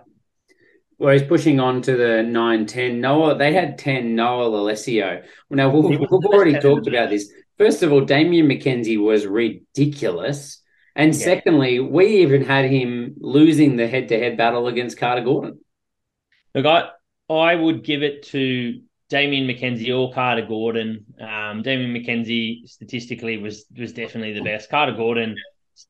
Well, 0.98 1.12
he's 1.12 1.23
pushing 1.23 1.60
on 1.60 1.82
to 1.82 1.97
the 1.97 2.23
9 2.23 2.66
10. 2.66 3.01
Noah, 3.01 3.36
they 3.36 3.52
had 3.52 3.78
10 3.78 4.14
Noah 4.14 4.48
Lolesio. 4.48 5.24
Now, 5.51 5.68
we've, 5.68 6.01
we've 6.01 6.09
already 6.10 6.59
talked 6.59 6.86
about 6.86 7.10
this. 7.10 7.31
First 7.59 7.82
of 7.82 7.93
all, 7.93 8.02
Damian 8.02 8.48
McKenzie 8.48 9.02
was 9.02 9.27
ridiculous. 9.27 10.62
And 10.94 11.14
yeah. 11.14 11.24
secondly, 11.24 11.81
we 11.81 12.23
even 12.23 12.43
had 12.43 12.64
him 12.64 13.14
losing 13.18 13.77
the 13.77 13.86
head 13.86 14.09
to 14.09 14.18
head 14.18 14.39
battle 14.39 14.68
against 14.68 14.98
Carter 14.98 15.23
Gordon. 15.23 15.59
Look, 16.55 16.64
I, 16.64 16.89
I 17.32 17.55
would 17.55 17.85
give 17.85 18.02
it 18.02 18.23
to 18.28 18.81
Damian 19.10 19.47
McKenzie 19.47 19.97
or 19.97 20.12
Carter 20.12 20.47
Gordon. 20.47 21.05
Um, 21.20 21.62
Damian 21.62 21.94
McKenzie 21.94 22.66
statistically 22.66 23.36
was 23.36 23.66
was 23.77 23.93
definitely 23.93 24.32
the 24.32 24.43
best. 24.43 24.70
Carter 24.70 24.93
Gordon, 24.93 25.36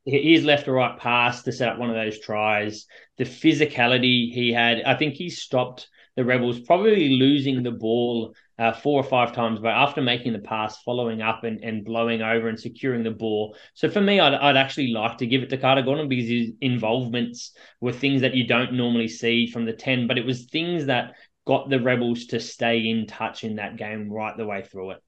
his 0.04 0.44
left 0.44 0.68
or 0.68 0.72
right 0.72 0.98
pass 0.98 1.42
to 1.42 1.52
set 1.52 1.68
up 1.68 1.78
one 1.78 1.90
of 1.90 1.96
those 1.96 2.20
tries, 2.20 2.86
the 3.18 3.24
physicality 3.24 4.32
he 4.32 4.52
had. 4.52 4.82
I 4.82 4.94
think 4.94 5.14
he 5.14 5.30
stopped 5.30 5.88
the 6.16 6.24
Rebels 6.24 6.60
probably 6.60 7.10
losing 7.10 7.62
the 7.62 7.70
ball 7.70 8.34
uh, 8.58 8.72
four 8.72 8.98
or 8.98 9.04
five 9.04 9.32
times, 9.32 9.60
but 9.60 9.68
after 9.68 10.00
making 10.00 10.32
the 10.32 10.38
pass, 10.38 10.80
following 10.82 11.20
up 11.20 11.44
and, 11.44 11.62
and 11.62 11.84
blowing 11.84 12.22
over 12.22 12.48
and 12.48 12.58
securing 12.58 13.02
the 13.02 13.10
ball. 13.10 13.54
So 13.74 13.90
for 13.90 14.00
me, 14.00 14.18
I'd, 14.18 14.32
I'd 14.32 14.56
actually 14.56 14.88
like 14.88 15.18
to 15.18 15.26
give 15.26 15.42
it 15.42 15.50
to 15.50 15.58
Carter 15.58 15.82
Gordon 15.82 16.08
because 16.08 16.28
his 16.28 16.52
involvements 16.62 17.52
were 17.82 17.92
things 17.92 18.22
that 18.22 18.34
you 18.34 18.46
don't 18.46 18.72
normally 18.72 19.08
see 19.08 19.46
from 19.46 19.66
the 19.66 19.74
10, 19.74 20.06
but 20.06 20.16
it 20.16 20.24
was 20.24 20.46
things 20.46 20.86
that 20.86 21.14
got 21.46 21.68
the 21.68 21.80
Rebels 21.80 22.26
to 22.26 22.40
stay 22.40 22.88
in 22.88 23.06
touch 23.06 23.44
in 23.44 23.56
that 23.56 23.76
game 23.76 24.10
right 24.10 24.36
the 24.36 24.46
way 24.46 24.62
through 24.62 24.92
it. 24.92 25.02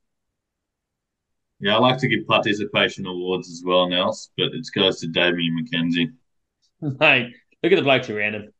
Yeah, 1.60 1.76
I 1.76 1.78
like 1.78 1.98
to 1.98 2.08
give 2.08 2.26
participation 2.26 3.06
awards 3.06 3.50
as 3.50 3.62
well, 3.64 3.88
Nels, 3.88 4.30
but 4.36 4.52
it 4.52 4.66
goes 4.74 5.00
to 5.00 5.08
Damian 5.08 5.64
McKenzie. 5.64 6.12
Hey, 7.00 7.34
look 7.60 7.72
at 7.72 7.76
the 7.76 7.82
blokes 7.82 8.08
around 8.08 8.36
him. 8.36 8.52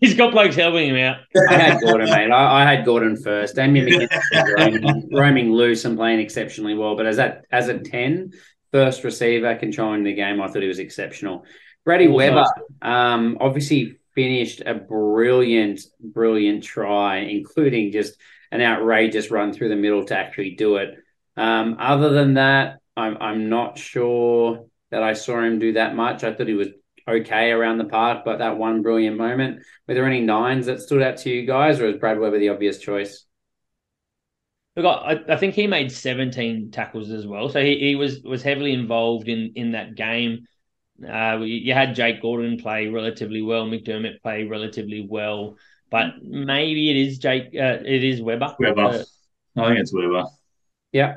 He's 0.00 0.14
got 0.14 0.30
blokes 0.30 0.54
helping 0.54 0.90
him 0.90 0.96
out. 0.96 1.16
I 1.50 1.54
had 1.54 1.80
Gordon, 1.80 2.08
mate. 2.08 2.30
I, 2.30 2.62
I 2.62 2.74
had 2.74 2.84
Gordon 2.84 3.16
first. 3.16 3.56
Damian 3.56 3.88
McKenzie 4.08 4.56
roaming, 4.56 5.08
roaming 5.12 5.52
loose 5.52 5.84
and 5.84 5.96
playing 5.96 6.20
exceptionally 6.20 6.74
well. 6.74 6.96
But 6.96 7.06
as 7.06 7.16
that 7.16 7.44
as 7.50 7.66
a 7.66 7.78
10, 7.78 8.32
first 8.70 9.02
receiver 9.02 9.56
controlling 9.56 10.04
the 10.04 10.14
game, 10.14 10.40
I 10.40 10.46
thought 10.46 10.62
he 10.62 10.68
was 10.68 10.78
exceptional. 10.78 11.44
Brady 11.84 12.06
Weber, 12.06 12.44
um, 12.80 13.38
obviously 13.40 13.98
finished 14.14 14.62
a 14.64 14.74
brilliant, 14.74 15.80
brilliant 16.00 16.62
try, 16.62 17.18
including 17.18 17.90
just 17.90 18.16
an 18.52 18.60
outrageous 18.60 19.30
run 19.30 19.52
through 19.52 19.70
the 19.70 19.76
middle 19.76 20.04
to 20.04 20.16
actually 20.16 20.54
do 20.54 20.76
it. 20.76 20.94
Um, 21.36 21.76
other 21.80 22.10
than 22.10 22.34
that, 22.34 22.78
I'm 22.96 23.16
I'm 23.20 23.48
not 23.48 23.78
sure 23.78 24.66
that 24.90 25.02
I 25.02 25.14
saw 25.14 25.42
him 25.42 25.58
do 25.58 25.72
that 25.72 25.96
much. 25.96 26.22
I 26.22 26.34
thought 26.34 26.46
he 26.46 26.54
was 26.54 26.68
okay 27.08 27.50
around 27.50 27.78
the 27.78 27.86
park, 27.86 28.24
but 28.24 28.38
that 28.38 28.58
one 28.58 28.82
brilliant 28.82 29.16
moment. 29.16 29.62
Were 29.88 29.94
there 29.94 30.06
any 30.06 30.20
nines 30.20 30.66
that 30.66 30.80
stood 30.80 31.02
out 31.02 31.16
to 31.18 31.30
you 31.30 31.46
guys, 31.46 31.80
or 31.80 31.86
is 31.86 31.96
Brad 31.96 32.20
Weber 32.20 32.38
the 32.38 32.50
obvious 32.50 32.78
choice? 32.78 33.24
Look, 34.76 34.86
I, 34.86 35.20
I 35.28 35.36
think 35.36 35.54
he 35.54 35.66
made 35.66 35.90
17 35.90 36.70
tackles 36.70 37.10
as 37.10 37.26
well. 37.26 37.48
So 37.48 37.62
he, 37.62 37.78
he 37.78 37.94
was 37.94 38.20
was 38.22 38.42
heavily 38.42 38.74
involved 38.74 39.28
in 39.28 39.52
in 39.56 39.72
that 39.72 39.94
game. 39.94 40.46
Uh, 41.02 41.38
you 41.40 41.72
had 41.72 41.94
Jake 41.94 42.20
Gordon 42.20 42.58
play 42.58 42.88
relatively 42.88 43.40
well, 43.40 43.66
McDermott 43.66 44.20
play 44.22 44.44
relatively 44.44 45.04
well, 45.08 45.56
but 45.92 46.22
maybe 46.24 46.90
it 46.90 46.96
is 46.96 47.18
Jake. 47.18 47.54
Uh, 47.54 47.78
it 47.84 48.02
is 48.02 48.20
Weber. 48.20 48.56
Weber. 48.58 48.80
Uh, 48.80 49.04
I 49.56 49.68
think 49.68 49.78
it's 49.78 49.92
Weber. 49.94 50.24
Yeah. 50.90 51.16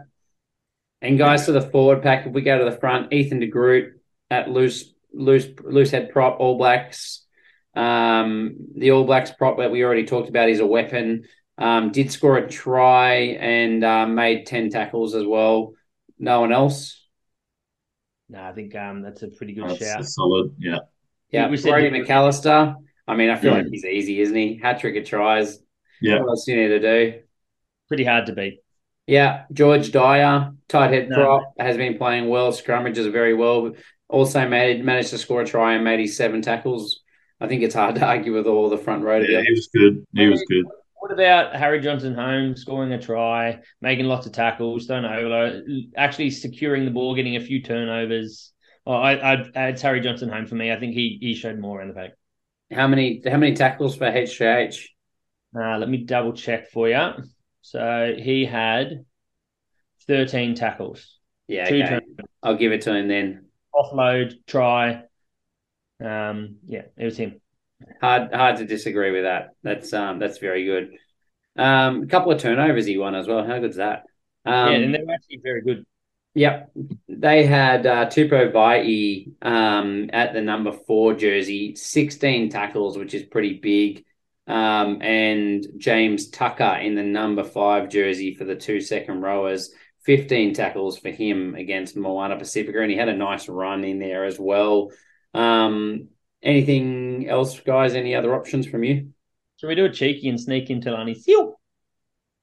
And 1.02 1.18
guys, 1.18 1.46
to 1.46 1.52
the 1.54 1.62
forward 1.62 2.04
pack, 2.04 2.28
if 2.28 2.34
we 2.34 2.42
go 2.42 2.60
to 2.60 2.66
the 2.70 2.78
front, 2.78 3.12
Ethan 3.14 3.40
de 3.40 3.48
Groot 3.48 4.00
at 4.30 4.50
loose, 4.50 4.94
loose, 5.14 5.48
loose 5.64 5.92
head 5.92 6.12
prop, 6.12 6.40
All 6.40 6.58
Blacks. 6.58 7.26
Um, 7.76 8.56
the 8.76 8.92
All 8.92 9.06
Blacks 9.06 9.32
prop 9.32 9.58
that 9.58 9.72
we 9.72 9.84
already 9.84 10.06
talked 10.06 10.30
about 10.30 10.50
is 10.50 10.60
a 10.60 10.68
weapon. 10.68 11.26
Um, 11.58 11.92
did 11.92 12.12
score 12.12 12.38
a 12.38 12.48
try 12.50 13.14
and 13.40 13.84
uh, 13.84 14.06
made 14.08 14.46
10 14.46 14.70
tackles 14.72 15.16
as 15.16 15.26
well. 15.26 15.74
No 16.20 16.42
one 16.42 16.52
else. 16.52 17.02
no, 18.30 18.42
I 18.42 18.52
think 18.54 18.76
um, 18.76 19.02
that's 19.02 19.24
a 19.24 19.30
pretty 19.30 19.54
good 19.54 19.70
That's, 19.70 19.80
shout. 19.80 19.98
that's 20.00 20.16
solid. 20.16 20.56
Yeah. 20.60 20.80
Yeah, 21.32 21.50
We 21.50 21.58
said 21.58 21.72
Brodie 21.72 21.90
McAlister. 21.90 22.76
I 23.08 23.16
mean, 23.16 23.30
I 23.30 23.36
feel 23.36 23.52
Yeah. 23.52 23.60
like 23.60 23.68
he's 23.72 23.86
easy, 23.86 24.22
isn't 24.22 24.36
he? 24.36 24.60
Hat 24.62 24.80
trick 24.80 24.96
of 24.96 25.06
tries. 25.06 25.60
Yeah. 26.02 26.20
What 26.20 26.30
else 26.30 26.46
do 26.46 26.54
you 26.54 26.62
need 26.62 26.80
to 26.80 26.80
do? 26.80 27.20
Pretty 27.88 28.04
hard 28.04 28.26
to 28.28 28.34
beat. 28.34 28.60
Yeah, 29.08 29.44
George 29.54 29.92
Dyer, 29.92 30.52
tight 30.68 30.92
head 30.92 31.10
No. 31.10 31.16
prop, 31.16 31.54
has 31.60 31.78
been 31.78 31.98
playing 31.98 32.28
well, 32.28 32.52
scrummages 32.52 33.12
very 33.12 33.36
well. 33.36 33.74
Also 34.10 34.48
made 34.48 34.84
managed 34.84 35.10
to 35.12 35.18
score 35.20 35.42
a 35.42 35.46
try 35.46 35.74
and 35.76 35.84
made 35.84 36.00
his 36.00 36.18
seven 36.18 36.42
tackles. 36.42 37.02
I 37.40 37.48
think 37.48 37.62
it's 37.62 37.76
hard 37.76 37.96
to 37.96 38.06
argue 38.06 38.34
with 38.34 38.48
all 38.48 38.70
the 38.70 38.78
front 38.78 39.04
row 39.04 39.20
Yeah, 39.20 39.42
he 39.42 39.52
was 39.52 39.68
good. 39.74 40.06
He 40.16 40.26
was 40.28 40.44
good. 40.50 40.66
What 41.00 41.12
about 41.12 41.56
Harry 41.56 41.80
Johnson-Holmes 41.82 42.62
scoring 42.62 42.92
a 42.94 43.00
try, 43.00 43.60
making 43.80 44.06
lots 44.06 44.26
of 44.26 44.32
tackles, 44.32 44.88
don't 44.88 45.06
overload, 45.06 45.64
actually 45.96 46.32
securing 46.32 46.86
the 46.86 46.90
ball, 46.92 47.14
getting 47.14 47.36
a 47.36 47.40
few 47.42 47.62
turnovers? 47.62 48.54
Oh, 48.88 48.94
I, 48.94 49.34
I'd 49.34 49.52
add 49.56 49.80
Harry 49.82 50.00
Johnson-Holmes 50.02 50.50
for 50.50 50.56
me. 50.56 50.72
I 50.72 50.80
think 50.80 50.96
he 50.96 51.20
he 51.22 51.36
showed 51.36 51.60
more 51.60 51.78
around 51.78 51.90
the 51.90 51.94
pack. 51.94 52.12
How 52.76 52.88
many 52.88 53.22
how 53.26 53.38
many 53.38 53.56
tackles 53.56 53.96
for 53.96 54.06
HJH? 54.06 54.90
Uh, 55.58 55.78
let 55.78 55.90
me 55.90 56.00
double 56.00 56.34
check 56.34 56.70
for 56.70 56.90
you. 56.90 57.10
So 57.62 58.14
he 58.18 58.46
had 58.46 59.06
13 60.08 60.56
tackles, 60.56 61.18
Yeah, 61.48 61.70
two 61.70 61.82
okay. 61.82 62.00
I'll 62.44 62.58
give 62.58 62.74
it 62.74 62.82
to 62.82 62.94
him 62.94 63.08
then. 63.08 63.46
offload, 63.74 64.34
try. 64.46 65.04
Um, 66.04 66.58
yeah, 66.68 66.84
it 66.98 67.06
was 67.06 67.18
him. 67.18 67.40
Hard 68.02 68.34
hard 68.34 68.58
to 68.58 68.66
disagree 68.66 69.12
with 69.12 69.24
that. 69.24 69.52
That's 69.64 69.94
um 69.94 70.20
that's 70.20 70.38
very 70.38 70.66
good. 70.66 70.92
Um, 71.56 72.04
a 72.04 72.08
couple 72.08 72.32
of 72.32 72.40
turnovers 72.42 72.86
he 72.86 72.98
won 72.98 73.16
as 73.16 73.28
well. 73.28 73.46
How 73.46 73.60
good's 73.60 73.78
that? 73.78 74.04
Um, 74.46 74.72
yeah, 74.72 74.78
and 74.78 74.94
they 74.94 75.00
were 75.04 75.14
actually 75.14 75.40
very 75.42 75.62
good. 75.62 75.86
Yep. 76.36 76.72
They 77.08 77.46
had 77.46 77.88
uh, 77.88 78.06
Tupou 78.08 78.52
Vaa'i 78.52 79.32
um, 79.42 80.10
at 80.12 80.34
the 80.34 80.42
number 80.42 80.74
four 80.74 81.14
jersey, 81.14 81.76
16 81.76 82.50
tackles, 82.50 82.98
which 82.98 83.14
is 83.14 83.24
pretty 83.24 83.54
big. 83.54 84.04
Um, 84.46 85.02
and 85.02 85.66
James 85.78 86.30
Tucker 86.30 86.78
in 86.82 86.94
the 86.94 87.04
number 87.04 87.44
five 87.44 87.90
jersey 87.90 88.36
for 88.36 88.44
the 88.44 88.56
two 88.56 88.82
second 88.82 89.22
rowers, 89.22 89.74
15 90.04 90.54
tackles 90.54 91.00
for 91.00 91.10
him 91.10 91.56
against 91.56 91.96
Moana 91.96 92.38
Pacifica. 92.38 92.82
And 92.82 92.92
he 92.92 92.98
had 92.98 93.10
a 93.10 93.16
nice 93.16 93.48
run 93.48 93.86
in 93.86 93.98
there 93.98 94.26
as 94.26 94.38
well. 94.38 94.92
Um, 95.34 96.10
anything 96.44 97.28
else, 97.30 97.58
guys? 97.62 97.96
Any 97.96 98.14
other 98.14 98.36
options 98.36 98.68
from 98.68 98.84
you? 98.84 99.14
Should 99.58 99.68
we 99.68 99.76
do 99.76 99.86
a 99.86 99.90
cheeky 99.90 100.28
and 100.28 100.40
sneak 100.40 100.70
into 100.70 100.92
Lani 100.92 101.16
Seal? 101.16 101.60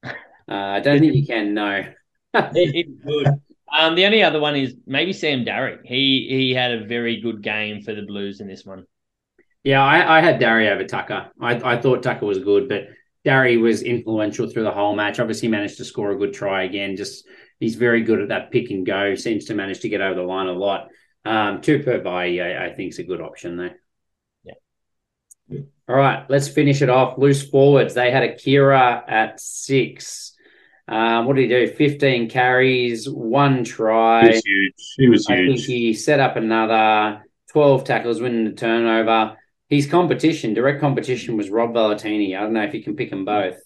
Uh, 0.02 0.10
I 0.48 0.80
don't 0.80 0.98
think 0.98 1.14
you 1.14 1.26
can, 1.26 1.54
no. 1.54 1.84
it, 2.34 2.74
it 2.74 2.86
would. 3.04 3.40
Um, 3.72 3.94
the 3.94 4.04
only 4.04 4.22
other 4.22 4.38
one 4.38 4.54
is 4.54 4.74
maybe 4.86 5.12
Sam 5.12 5.44
Darry. 5.44 5.78
He 5.84 6.26
he 6.28 6.54
had 6.54 6.72
a 6.72 6.84
very 6.84 7.20
good 7.20 7.42
game 7.42 7.80
for 7.80 7.94
the 7.94 8.02
Blues 8.02 8.40
in 8.40 8.46
this 8.46 8.66
one. 8.66 8.84
Yeah, 9.64 9.82
I, 9.82 10.18
I 10.18 10.20
had 10.20 10.38
Darry 10.38 10.68
over 10.68 10.84
Tucker. 10.84 11.30
I, 11.40 11.54
I 11.74 11.80
thought 11.80 12.02
Tucker 12.02 12.26
was 12.26 12.38
good, 12.38 12.68
but 12.68 12.88
Darry 13.24 13.56
was 13.56 13.82
influential 13.82 14.48
through 14.48 14.64
the 14.64 14.72
whole 14.72 14.94
match. 14.94 15.20
Obviously, 15.20 15.48
managed 15.48 15.78
to 15.78 15.84
score 15.84 16.10
a 16.10 16.18
good 16.18 16.34
try 16.34 16.64
again. 16.64 16.96
Just 16.96 17.24
he's 17.60 17.76
very 17.76 18.02
good 18.02 18.20
at 18.20 18.28
that 18.28 18.50
pick 18.50 18.70
and 18.70 18.84
go. 18.84 19.14
Seems 19.14 19.46
to 19.46 19.54
manage 19.54 19.80
to 19.80 19.88
get 19.88 20.00
over 20.00 20.16
the 20.16 20.26
line 20.26 20.48
a 20.48 20.52
lot. 20.52 20.88
Um, 21.24 21.62
two 21.62 21.82
per 21.82 22.00
buy, 22.00 22.24
I, 22.38 22.66
I 22.66 22.74
think 22.74 22.92
is 22.92 22.98
a 22.98 23.04
good 23.04 23.20
option 23.20 23.56
there. 23.56 23.80
Yeah. 24.42 25.60
All 25.88 25.96
right, 25.96 26.28
let's 26.28 26.48
finish 26.48 26.82
it 26.82 26.90
off. 26.90 27.16
Loose 27.16 27.48
forwards. 27.48 27.94
They 27.94 28.10
had 28.10 28.24
Akira 28.24 29.04
at 29.06 29.40
six. 29.40 30.31
Um, 30.88 31.26
what 31.26 31.36
did 31.36 31.42
he 31.42 31.48
do? 31.48 31.72
Fifteen 31.74 32.28
carries, 32.28 33.08
one 33.08 33.64
try. 33.64 34.22
He 34.22 34.26
try. 34.26 34.28
was 34.28 34.42
huge. 34.44 34.94
He 34.96 35.08
was 35.08 35.26
I 35.28 35.36
think 35.36 35.60
he 35.60 35.94
set 35.94 36.20
up 36.20 36.36
another 36.36 37.22
12 37.52 37.84
tackles, 37.84 38.20
winning 38.20 38.44
the 38.44 38.52
turnover. 38.52 39.36
His 39.68 39.86
competition, 39.86 40.54
direct 40.54 40.80
competition, 40.80 41.36
was 41.36 41.50
Rob 41.50 41.72
Valetini. 41.72 42.36
I 42.36 42.40
don't 42.40 42.52
know 42.52 42.64
if 42.64 42.74
you 42.74 42.82
can 42.82 42.96
pick 42.96 43.10
them 43.10 43.24
both. 43.24 43.56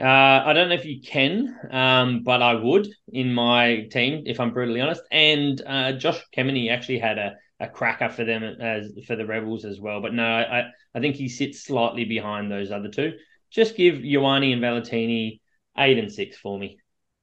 Uh, 0.00 0.04
I 0.46 0.52
don't 0.52 0.68
know 0.68 0.76
if 0.76 0.84
you 0.84 1.00
can, 1.02 1.58
um, 1.70 2.22
but 2.22 2.40
I 2.40 2.54
would 2.54 2.88
in 3.08 3.34
my 3.34 3.88
team 3.90 4.22
if 4.26 4.38
I'm 4.38 4.52
brutally 4.52 4.80
honest. 4.80 5.02
And 5.10 5.60
uh, 5.66 5.92
Josh 5.92 6.20
Kemeny 6.36 6.70
actually 6.70 7.00
had 7.00 7.18
a, 7.18 7.34
a 7.58 7.68
cracker 7.68 8.08
for 8.08 8.24
them 8.24 8.44
as 8.44 8.92
for 9.06 9.16
the 9.16 9.26
Rebels 9.26 9.64
as 9.64 9.80
well. 9.80 10.00
But 10.00 10.14
no, 10.14 10.24
I 10.24 10.70
I 10.94 11.00
think 11.00 11.16
he 11.16 11.28
sits 11.28 11.64
slightly 11.64 12.04
behind 12.04 12.50
those 12.50 12.70
other 12.70 12.88
two. 12.88 13.14
Just 13.50 13.76
give 13.76 13.96
Ioane 13.96 14.52
and 14.52 14.62
Valetini 14.62 15.40
eight 15.78 15.98
and 15.98 16.12
six 16.12 16.36
for 16.38 16.58
me. 16.58 16.78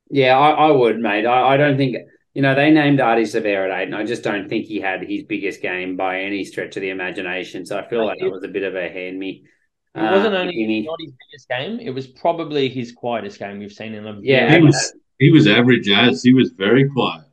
Yeah, 0.09 0.37
I, 0.37 0.67
I 0.67 0.71
would, 0.71 0.99
mate. 0.99 1.25
I, 1.25 1.53
I 1.53 1.57
don't 1.57 1.77
think, 1.77 1.97
you 2.33 2.41
know, 2.41 2.53
they 2.55 2.71
named 2.71 2.99
Ardie 2.99 3.23
Savea 3.23 3.69
at 3.71 3.79
eight, 3.79 3.85
and 3.87 3.95
I 3.95 4.03
just 4.05 4.23
don't 4.23 4.47
think 4.49 4.65
he 4.65 4.79
had 4.79 5.03
his 5.03 5.23
biggest 5.23 5.61
game 5.61 5.97
by 5.97 6.21
any 6.21 6.43
stretch 6.45 6.75
of 6.77 6.81
the 6.81 6.89
imagination. 6.91 7.65
So 7.65 7.77
I 7.77 7.87
feel 7.87 8.05
like 8.05 8.19
that 8.19 8.29
was 8.29 8.43
a 8.43 8.47
bit 8.49 8.63
of 8.63 8.75
a 8.75 8.87
hand 8.89 9.17
me. 9.19 9.45
It 9.95 10.09
wasn't 10.09 10.35
Uh, 10.35 10.39
only 10.39 10.53
Guinea. 10.53 10.81
not 10.83 10.99
his 11.01 11.11
biggest 11.11 11.49
game; 11.49 11.79
it 11.79 11.91
was 11.91 12.07
probably 12.07 12.69
his 12.69 12.91
quietest 12.91 13.39
game 13.39 13.59
we've 13.59 13.71
seen 13.71 13.93
in 13.93 14.05
a 14.05 14.19
Yeah, 14.21 14.49
He 14.49 14.51
very, 14.51 14.61
was 14.61 14.93
he 15.19 15.31
was 15.31 15.47
average 15.47 15.89
as 15.89 16.21
he 16.23 16.33
was 16.33 16.51
very 16.51 16.89
quiet. 16.89 17.24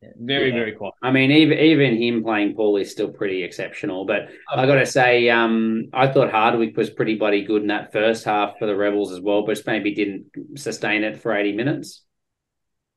Very, 0.00 0.48
Yeah. 0.50 0.54
very 0.54 0.72
quiet. 0.72 0.94
I 1.02 1.10
mean, 1.10 1.30
even 1.32 1.58
even 1.58 2.00
him 2.00 2.22
playing 2.22 2.54
Paul 2.54 2.76
is 2.76 2.90
still 2.90 3.08
pretty 3.12 3.42
exceptional. 3.42 4.04
But 4.04 4.28
I 4.48 4.64
got 4.66 4.76
to 4.76 4.86
say, 4.86 5.28
um, 5.28 5.86
I 5.92 6.06
thought 6.06 6.30
Hardwick 6.30 6.76
was 6.76 6.88
pretty 6.90 7.16
bloody 7.16 7.42
good 7.44 7.62
in 7.62 7.68
that 7.68 7.92
first 7.92 8.24
half 8.24 8.58
for 8.58 8.66
the 8.66 8.76
Rebels 8.76 9.10
as 9.12 9.20
well, 9.20 9.42
but 9.44 9.54
just 9.54 9.66
maybe 9.66 9.94
didn't 9.94 10.26
sustain 10.56 11.02
it 11.02 11.18
for 11.18 11.34
eighty 11.34 11.52
minutes. 11.52 12.04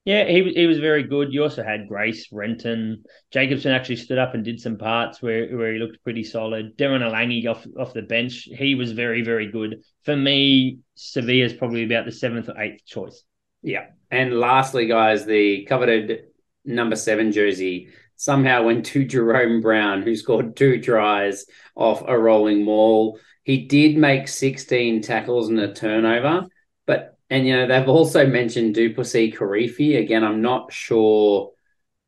Yeah, 0.05 0.25
he 0.25 0.41
was 0.43 0.53
he 0.53 0.65
was 0.67 0.79
very 0.79 1.03
good. 1.03 1.33
You 1.33 1.43
also 1.43 1.63
had 1.63 1.87
Grace, 1.87 2.27
Renton, 2.31 3.03
Jacobson 3.31 3.71
actually 3.71 3.97
stood 3.97 4.17
up 4.17 4.33
and 4.35 4.43
did 4.43 4.59
some 4.59 4.77
parts 4.77 5.21
where 5.21 5.47
where 5.57 5.73
he 5.73 5.79
looked 5.79 6.03
pretty 6.03 6.23
solid. 6.23 6.77
Darren 6.77 7.01
Alangi 7.01 7.47
off 7.47 7.65
off 7.79 7.93
the 7.93 8.01
bench, 8.03 8.47
he 8.51 8.75
was 8.75 8.91
very 8.91 9.23
very 9.23 9.51
good. 9.51 9.81
For 10.03 10.15
me, 10.15 10.79
Savea's 10.95 11.53
probably 11.53 11.83
about 11.83 12.05
the 12.05 12.11
seventh 12.11 12.49
or 12.49 12.59
eighth 12.59 12.85
choice. 12.85 13.23
Yeah. 13.63 13.87
And 14.09 14.39
lastly, 14.39 14.87
guys, 14.87 15.25
the 15.25 15.65
coveted 15.65 16.30
number 16.65 16.95
seven 16.95 17.31
jersey 17.31 17.89
somehow 18.15 18.63
went 18.63 18.85
to 18.87 19.05
Jahrome 19.05 19.61
Brown, 19.61 20.01
who 20.01 20.15
scored 20.15 20.55
two 20.55 20.81
tries 20.81 21.45
off 21.75 22.03
a 22.07 22.17
rolling 22.17 22.63
maul. 22.63 23.19
He 23.43 23.65
did 23.65 23.97
make 23.97 24.27
16 24.27 25.01
tackles 25.01 25.49
and 25.49 25.59
a 25.59 25.73
turnover, 25.73 26.47
but 26.85 27.17
and 27.29 27.47
you 27.47 27.55
know 27.55 27.67
they've 27.67 27.89
also 27.89 28.27
mentioned 28.27 28.75
Du'Plessis 28.75 29.35
Kirifi. 29.35 29.97
Again, 29.97 30.23
I'm 30.23 30.41
not 30.41 30.71
sure 30.71 31.51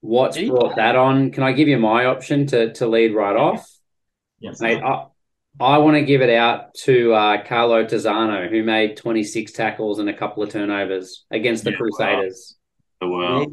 what's 0.01 0.35
Did 0.35 0.43
he 0.43 0.49
brought 0.49 0.75
that 0.75 0.95
on. 0.95 1.31
Can 1.31 1.43
I 1.43 1.53
give 1.53 1.67
you 1.67 1.79
my 1.79 2.05
option 2.05 2.45
to 2.47 2.73
to 2.73 2.87
lead 2.87 3.15
right 3.15 3.35
off? 3.35 3.67
Yes. 4.39 4.59
Mate, 4.59 4.83
I, 4.83 5.05
I 5.59 5.77
want 5.77 5.95
to 5.95 6.03
give 6.03 6.21
it 6.21 6.29
out 6.29 6.73
to 6.83 7.13
uh, 7.13 7.43
Carlo 7.45 7.85
Tizzano, 7.85 8.49
who 8.49 8.63
made 8.63 8.97
26 8.97 9.51
tackles 9.53 9.99
and 9.99 10.09
a 10.09 10.13
couple 10.13 10.43
of 10.43 10.49
turnovers 10.49 11.25
against 11.31 11.63
the 11.63 11.71
Yeah, 11.71 11.77
wow. 11.79 11.79
Crusaders. 11.79 12.55
Oh, 13.01 13.07
wow. 13.07 13.45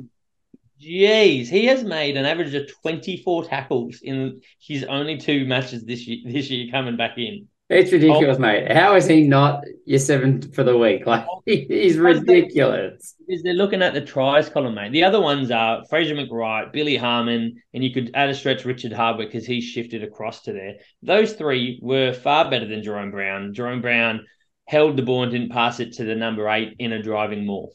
Jeez, 0.80 1.48
he 1.48 1.66
has 1.66 1.84
made 1.84 2.16
an 2.16 2.24
average 2.24 2.54
of 2.54 2.70
twenty 2.80 3.18
four 3.18 3.44
tackles 3.44 4.00
in 4.02 4.40
his 4.58 4.84
only 4.84 5.18
two 5.18 5.44
matches 5.44 5.84
this 5.84 6.06
year. 6.06 6.18
This 6.24 6.50
year 6.50 6.70
coming 6.70 6.96
back 6.96 7.18
in. 7.18 7.48
It's 7.68 7.92
ridiculous, 7.92 8.38
mate. 8.38 8.72
How 8.72 8.96
is 8.96 9.06
he 9.06 9.28
not 9.28 9.62
your 9.84 10.00
seventh 10.00 10.54
for 10.54 10.64
the 10.64 10.76
week? 10.76 11.02
Like 11.06 11.26
he's 11.46 11.98
ridiculous. 11.98 13.14
Because 13.24 13.42
they're 13.42 13.52
looking 13.52 13.82
at 13.82 13.94
the 13.94 14.00
tries 14.00 14.48
column, 14.48 14.74
mate. 14.74 14.90
The 14.90 15.04
other 15.04 15.20
ones 15.20 15.50
are 15.50 15.84
Fraser 15.88 16.16
McReight, 16.16 16.72
Billy 16.72 16.96
Harmon, 16.96 17.62
and 17.74 17.84
you 17.84 17.92
could 17.92 18.10
add 18.14 18.30
a 18.30 18.34
stretch 18.34 18.64
Richard 18.64 18.92
Hardwick 18.92 19.28
because 19.30 19.46
he's 19.46 19.64
shifted 19.64 20.02
across 20.02 20.42
to 20.42 20.52
there. 20.52 20.76
Those 21.02 21.34
three 21.34 21.78
were 21.80 22.12
far 22.12 22.50
better 22.50 22.66
than 22.66 22.82
Jahrome 22.82 23.12
Brown. 23.12 23.54
Jahrome 23.54 23.82
Brown 23.82 24.26
held 24.66 24.96
the 24.96 25.02
ball 25.02 25.22
and 25.22 25.30
didn't 25.30 25.52
pass 25.52 25.78
it 25.78 25.92
to 25.94 26.04
the 26.04 26.16
number 26.16 26.48
eight 26.48 26.74
in 26.78 26.92
a 26.92 27.02
driving 27.02 27.46
maul 27.46 27.72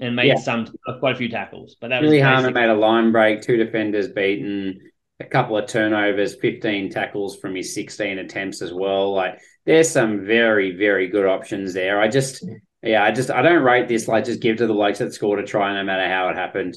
and 0.00 0.16
made 0.16 0.28
Yeah. 0.28 0.36
some 0.36 0.66
uh, 0.88 0.98
quite 0.98 1.14
a 1.14 1.18
few 1.18 1.28
tackles. 1.28 1.76
But 1.80 1.88
that 1.88 2.00
was 2.02 2.10
Billy 2.10 2.22
basically- 2.22 2.52
made 2.52 2.68
a 2.70 2.74
line 2.74 3.12
break, 3.12 3.42
two 3.42 3.56
defenders 3.56 4.08
beaten, 4.08 4.80
a 5.20 5.24
couple 5.24 5.56
of 5.58 5.68
turnovers, 5.68 6.34
15 6.36 6.90
tackles 6.90 7.36
from 7.38 7.54
his 7.54 7.74
16 7.74 8.18
attempts 8.18 8.62
as 8.62 8.72
well. 8.72 9.12
Like 9.14 9.38
there's 9.66 9.90
some 9.90 10.24
very, 10.26 10.76
very 10.76 11.08
good 11.08 11.26
options 11.26 11.74
there. 11.74 12.00
I 12.00 12.08
just 12.08 12.44
Yeah, 12.82 13.04
I 13.04 13.10
just 13.12 13.30
I 13.30 13.42
don't 13.42 13.62
rate 13.62 13.88
this 13.88 14.08
like 14.08 14.24
just 14.24 14.40
give 14.40 14.56
to 14.56 14.66
the 14.66 14.72
blokes 14.72 15.00
that 15.00 15.12
scored 15.12 15.38
a 15.38 15.44
try 15.46 15.74
no 15.74 15.84
matter 15.84 16.08
how 16.08 16.30
it 16.30 16.36
happened. 16.36 16.76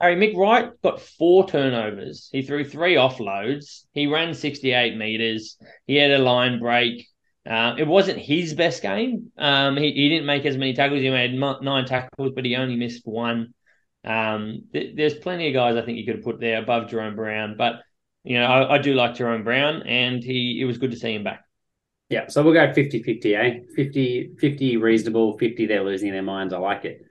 Harry 0.00 0.16
McReight 0.16 0.72
got 0.82 1.00
four 1.00 1.46
turnovers. 1.48 2.28
He 2.32 2.42
threw 2.42 2.64
three 2.64 2.94
offloads. 2.96 3.84
He 3.92 4.06
ran 4.08 4.34
68 4.34 4.96
meters. 4.96 5.56
He 5.86 5.96
had 5.96 6.10
a 6.12 6.18
line 6.18 6.58
break. 6.60 7.06
Uh, 7.48 7.74
it 7.78 7.86
wasn't 7.86 8.18
his 8.18 8.52
best 8.52 8.82
game. 8.82 9.32
Um, 9.38 9.76
he, 9.76 9.92
he 9.92 10.08
didn't 10.10 10.26
make 10.26 10.44
as 10.44 10.58
many 10.58 10.74
tackles. 10.74 11.00
He 11.00 11.08
made 11.08 11.32
nine 11.34 11.86
tackles, 11.86 12.32
but 12.34 12.44
he 12.44 12.56
only 12.56 12.76
missed 12.76 13.06
one. 13.06 13.54
Um, 14.04 14.64
th- 14.72 14.94
there's 14.94 15.14
plenty 15.14 15.48
of 15.48 15.54
guys 15.54 15.76
I 15.76 15.82
think 15.82 15.98
you 15.98 16.04
could 16.04 16.16
have 16.16 16.24
put 16.24 16.40
there 16.40 16.62
above 16.62 16.90
Jahrome 16.90 17.16
Brown, 17.16 17.56
but 17.56 17.80
you 18.22 18.38
know 18.38 18.44
I, 18.44 18.74
I 18.74 18.78
do 18.78 18.94
like 18.94 19.14
Jahrome 19.14 19.44
Brown, 19.44 19.82
and 19.84 20.22
he 20.22 20.58
it 20.60 20.66
was 20.66 20.78
good 20.78 20.90
to 20.90 20.96
see 20.96 21.14
him 21.14 21.24
back. 21.24 21.44
Yeah, 22.10 22.28
so 22.28 22.42
we'll 22.42 22.54
go 22.54 22.72
50-50, 22.72 23.36
eh? 23.36 23.60
50, 23.76 24.36
50 24.38 24.76
reasonable, 24.78 25.36
50 25.36 25.66
they're 25.66 25.84
losing 25.84 26.10
their 26.12 26.22
minds. 26.22 26.54
I 26.54 26.58
like 26.58 26.86
it. 26.86 27.02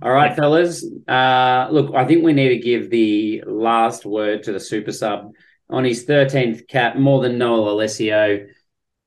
All 0.00 0.12
right, 0.12 0.34
fellas. 0.34 0.82
Uh, 1.06 1.68
look, 1.70 1.94
I 1.94 2.06
think 2.06 2.24
we 2.24 2.32
need 2.32 2.50
to 2.50 2.58
give 2.58 2.90
the 2.90 3.44
last 3.46 4.06
word 4.06 4.44
to 4.44 4.52
the 4.52 4.60
super 4.60 4.92
sub 4.92 5.32
on 5.68 5.84
his 5.84 6.06
13th 6.06 6.68
cap, 6.68 6.96
more 6.96 7.22
than 7.22 7.38
Noah 7.38 7.70
Lolesio. 7.70 8.46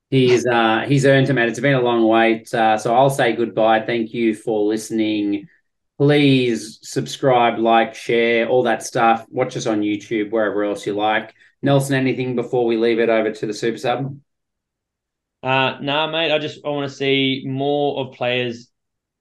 He's 0.09 0.45
uh, 0.45 0.85
he's 0.87 1.05
earned 1.05 1.29
him, 1.29 1.37
and 1.37 1.49
it's 1.49 1.59
been 1.59 1.75
a 1.75 1.81
long 1.81 2.07
wait. 2.07 2.51
Uh, 2.53 2.77
so 2.77 2.95
I'll 2.95 3.11
say 3.11 3.33
goodbye. 3.33 3.81
Thank 3.81 4.13
you 4.13 4.33
for 4.33 4.65
listening. 4.67 5.47
Please 5.99 6.79
subscribe, 6.81 7.59
like, 7.59 7.93
share, 7.93 8.47
all 8.47 8.63
that 8.63 8.83
stuff. 8.83 9.25
Watch 9.29 9.57
us 9.57 9.67
on 9.67 9.81
YouTube, 9.81 10.31
wherever 10.31 10.63
else 10.63 10.87
you 10.87 10.93
like. 10.93 11.35
Nelson, 11.61 11.95
anything 11.95 12.35
before 12.35 12.65
we 12.65 12.77
leave 12.77 12.99
it 12.99 13.09
over 13.09 13.31
to 13.31 13.45
the 13.45 13.53
super 13.53 13.77
sub? 13.77 14.17
Uh, 15.43 15.77
nah, 15.81 16.07
mate. 16.07 16.31
I 16.31 16.39
just 16.39 16.65
I 16.65 16.69
want 16.69 16.89
to 16.89 16.95
see 16.95 17.43
more 17.45 17.99
of 17.99 18.15
players 18.15 18.69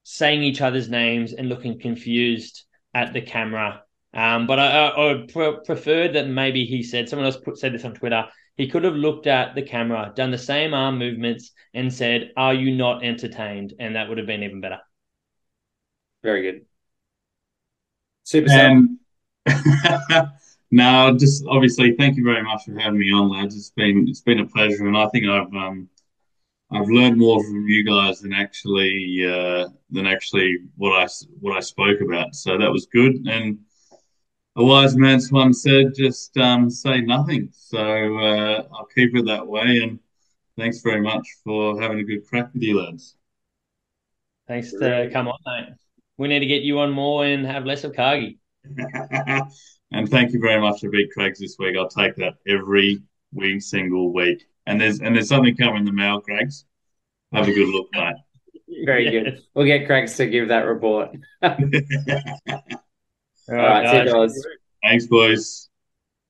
saying 0.05 0.43
each 0.43 0.61
other's 0.63 0.89
names 0.89 1.33
and 1.33 1.49
looking 1.49 1.79
confused 1.79 2.65
at 2.95 3.13
the 3.13 3.21
camera. 3.21 3.83
Um, 4.15 4.47
but 4.47 4.59
I, 4.59 4.71
I, 4.71 4.89
I 4.89 5.13
would 5.13 5.29
pre- 5.33 5.59
prefer 5.67 6.09
that 6.09 6.29
maybe 6.29 6.65
he 6.65 6.83
said 6.83 7.09
someone 7.09 7.27
else 7.27 7.37
put 7.37 7.59
said 7.59 7.75
this 7.75 7.85
on 7.85 7.95
Twitter. 7.95 8.25
He 8.59 8.69
could 8.69 8.83
have 8.85 8.95
looked 8.95 9.29
at 9.29 9.55
the 9.55 9.63
camera, 9.63 10.13
done 10.15 10.33
the 10.33 10.37
same 10.37 10.75
arm 10.75 10.99
movements, 10.99 11.53
and 11.75 11.95
said, 11.95 12.33
"Are 12.37 12.53
you 12.53 12.77
not 12.77 13.05
entertained?" 13.05 13.73
And 13.79 13.95
that 13.95 14.09
would 14.09 14.19
have 14.19 14.27
been 14.27 14.43
even 14.43 14.61
better. 14.61 14.81
Very 16.25 16.43
good. 16.43 16.67
Super 18.25 18.49
sub. 18.49 18.59
And 18.59 18.99
no, 20.73 21.17
just 21.17 21.45
obviously, 21.49 21.95
thank 21.95 22.17
you 22.17 22.25
very 22.25 22.43
much 22.43 22.65
for 22.65 22.79
having 22.79 22.99
me 22.99 23.13
on, 23.13 23.31
lads. 23.31 23.57
It's 23.57 23.71
been 23.71 24.07
it's 24.09 24.23
been 24.23 24.41
a 24.41 24.47
pleasure, 24.47 24.89
and 24.89 24.97
I 24.97 25.09
think 25.09 25.27
I've 25.27 25.55
um 25.55 25.89
I've 26.71 26.89
learned 26.89 27.17
more 27.17 27.43
from 27.43 27.67
you 27.69 27.85
guys 27.85 28.21
than 28.21 28.33
actually 28.33 29.25
uh, 29.25 29.69
than 29.91 30.07
actually 30.07 30.59
what 30.77 31.01
I 31.01 31.07
what 31.41 31.57
I 31.57 31.61
spoke 31.61 32.01
about. 32.01 32.35
So 32.35 32.59
that 32.59 32.73
was 32.73 32.87
good. 32.87 33.15
And 33.29 33.61
a 34.57 34.65
wise 34.65 34.97
man's 34.97 35.31
once 35.31 35.63
said, 35.63 35.95
"Just 35.95 36.37
um, 36.37 36.71
say 36.71 37.01
nothing." 37.01 37.49
So 37.53 37.79
uh, 38.19 38.67
I'll 38.73 38.89
keep 38.95 39.15
it 39.17 39.27
that 39.27 39.47
way. 39.47 39.81
And 39.83 39.99
thanks 40.57 40.81
very 40.81 41.01
much 41.01 41.27
for 41.45 41.81
having 41.81 42.01
a 42.01 42.05
good 42.05 42.27
crack 42.27 42.53
with 42.53 42.63
you, 42.63 42.81
lads. 42.81 43.17
Thanks 44.47 44.73
to 44.73 45.11
come 45.13 45.29
on, 45.29 45.39
mate. 45.47 45.75
We 46.17 46.29
need 46.29 46.41
to 46.41 46.47
get 46.47 46.63
you 46.63 46.81
on 46.81 46.91
more 46.91 47.25
and 47.25 47.47
have 47.47 47.65
less 47.65 47.85
of 47.85 47.95
Cargie. 47.95 48.39
and 49.93 50.09
thank 50.09 50.33
you 50.33 50.41
very 50.41 50.61
much 50.61 50.81
for 50.81 50.91
Big 50.91 51.11
Craigs 51.11 51.39
this 51.39 51.57
week. 51.59 51.77
I'll 51.77 51.89
take 51.89 52.17
that 52.17 52.35
every 52.47 52.99
week, 53.33 53.63
single 53.63 54.13
week. 54.13 54.45
And 54.67 54.81
there's 54.81 55.01
and 55.01 55.15
there's 55.15 55.29
something 55.29 55.57
coming 55.57 55.79
in 55.79 55.85
the 55.85 55.93
mail, 55.93 56.21
Craigs. 56.21 56.65
Have 57.33 57.47
a 57.47 57.53
good 57.53 57.69
look, 57.69 57.89
mate. 57.93 58.17
Very 58.85 59.05
Yes. 59.05 59.13
good. 59.13 59.43
We'll 59.55 59.67
get 59.67 59.87
Craigs 59.87 60.17
to 60.17 60.27
give 60.27 60.49
that 60.49 60.63
report. 60.67 61.17
All 63.49 63.57
right, 63.57 63.91
see 63.91 63.99
you 63.99 64.13
guys. 64.13 64.43
Thanks, 64.83 65.07
boys. 65.07 65.68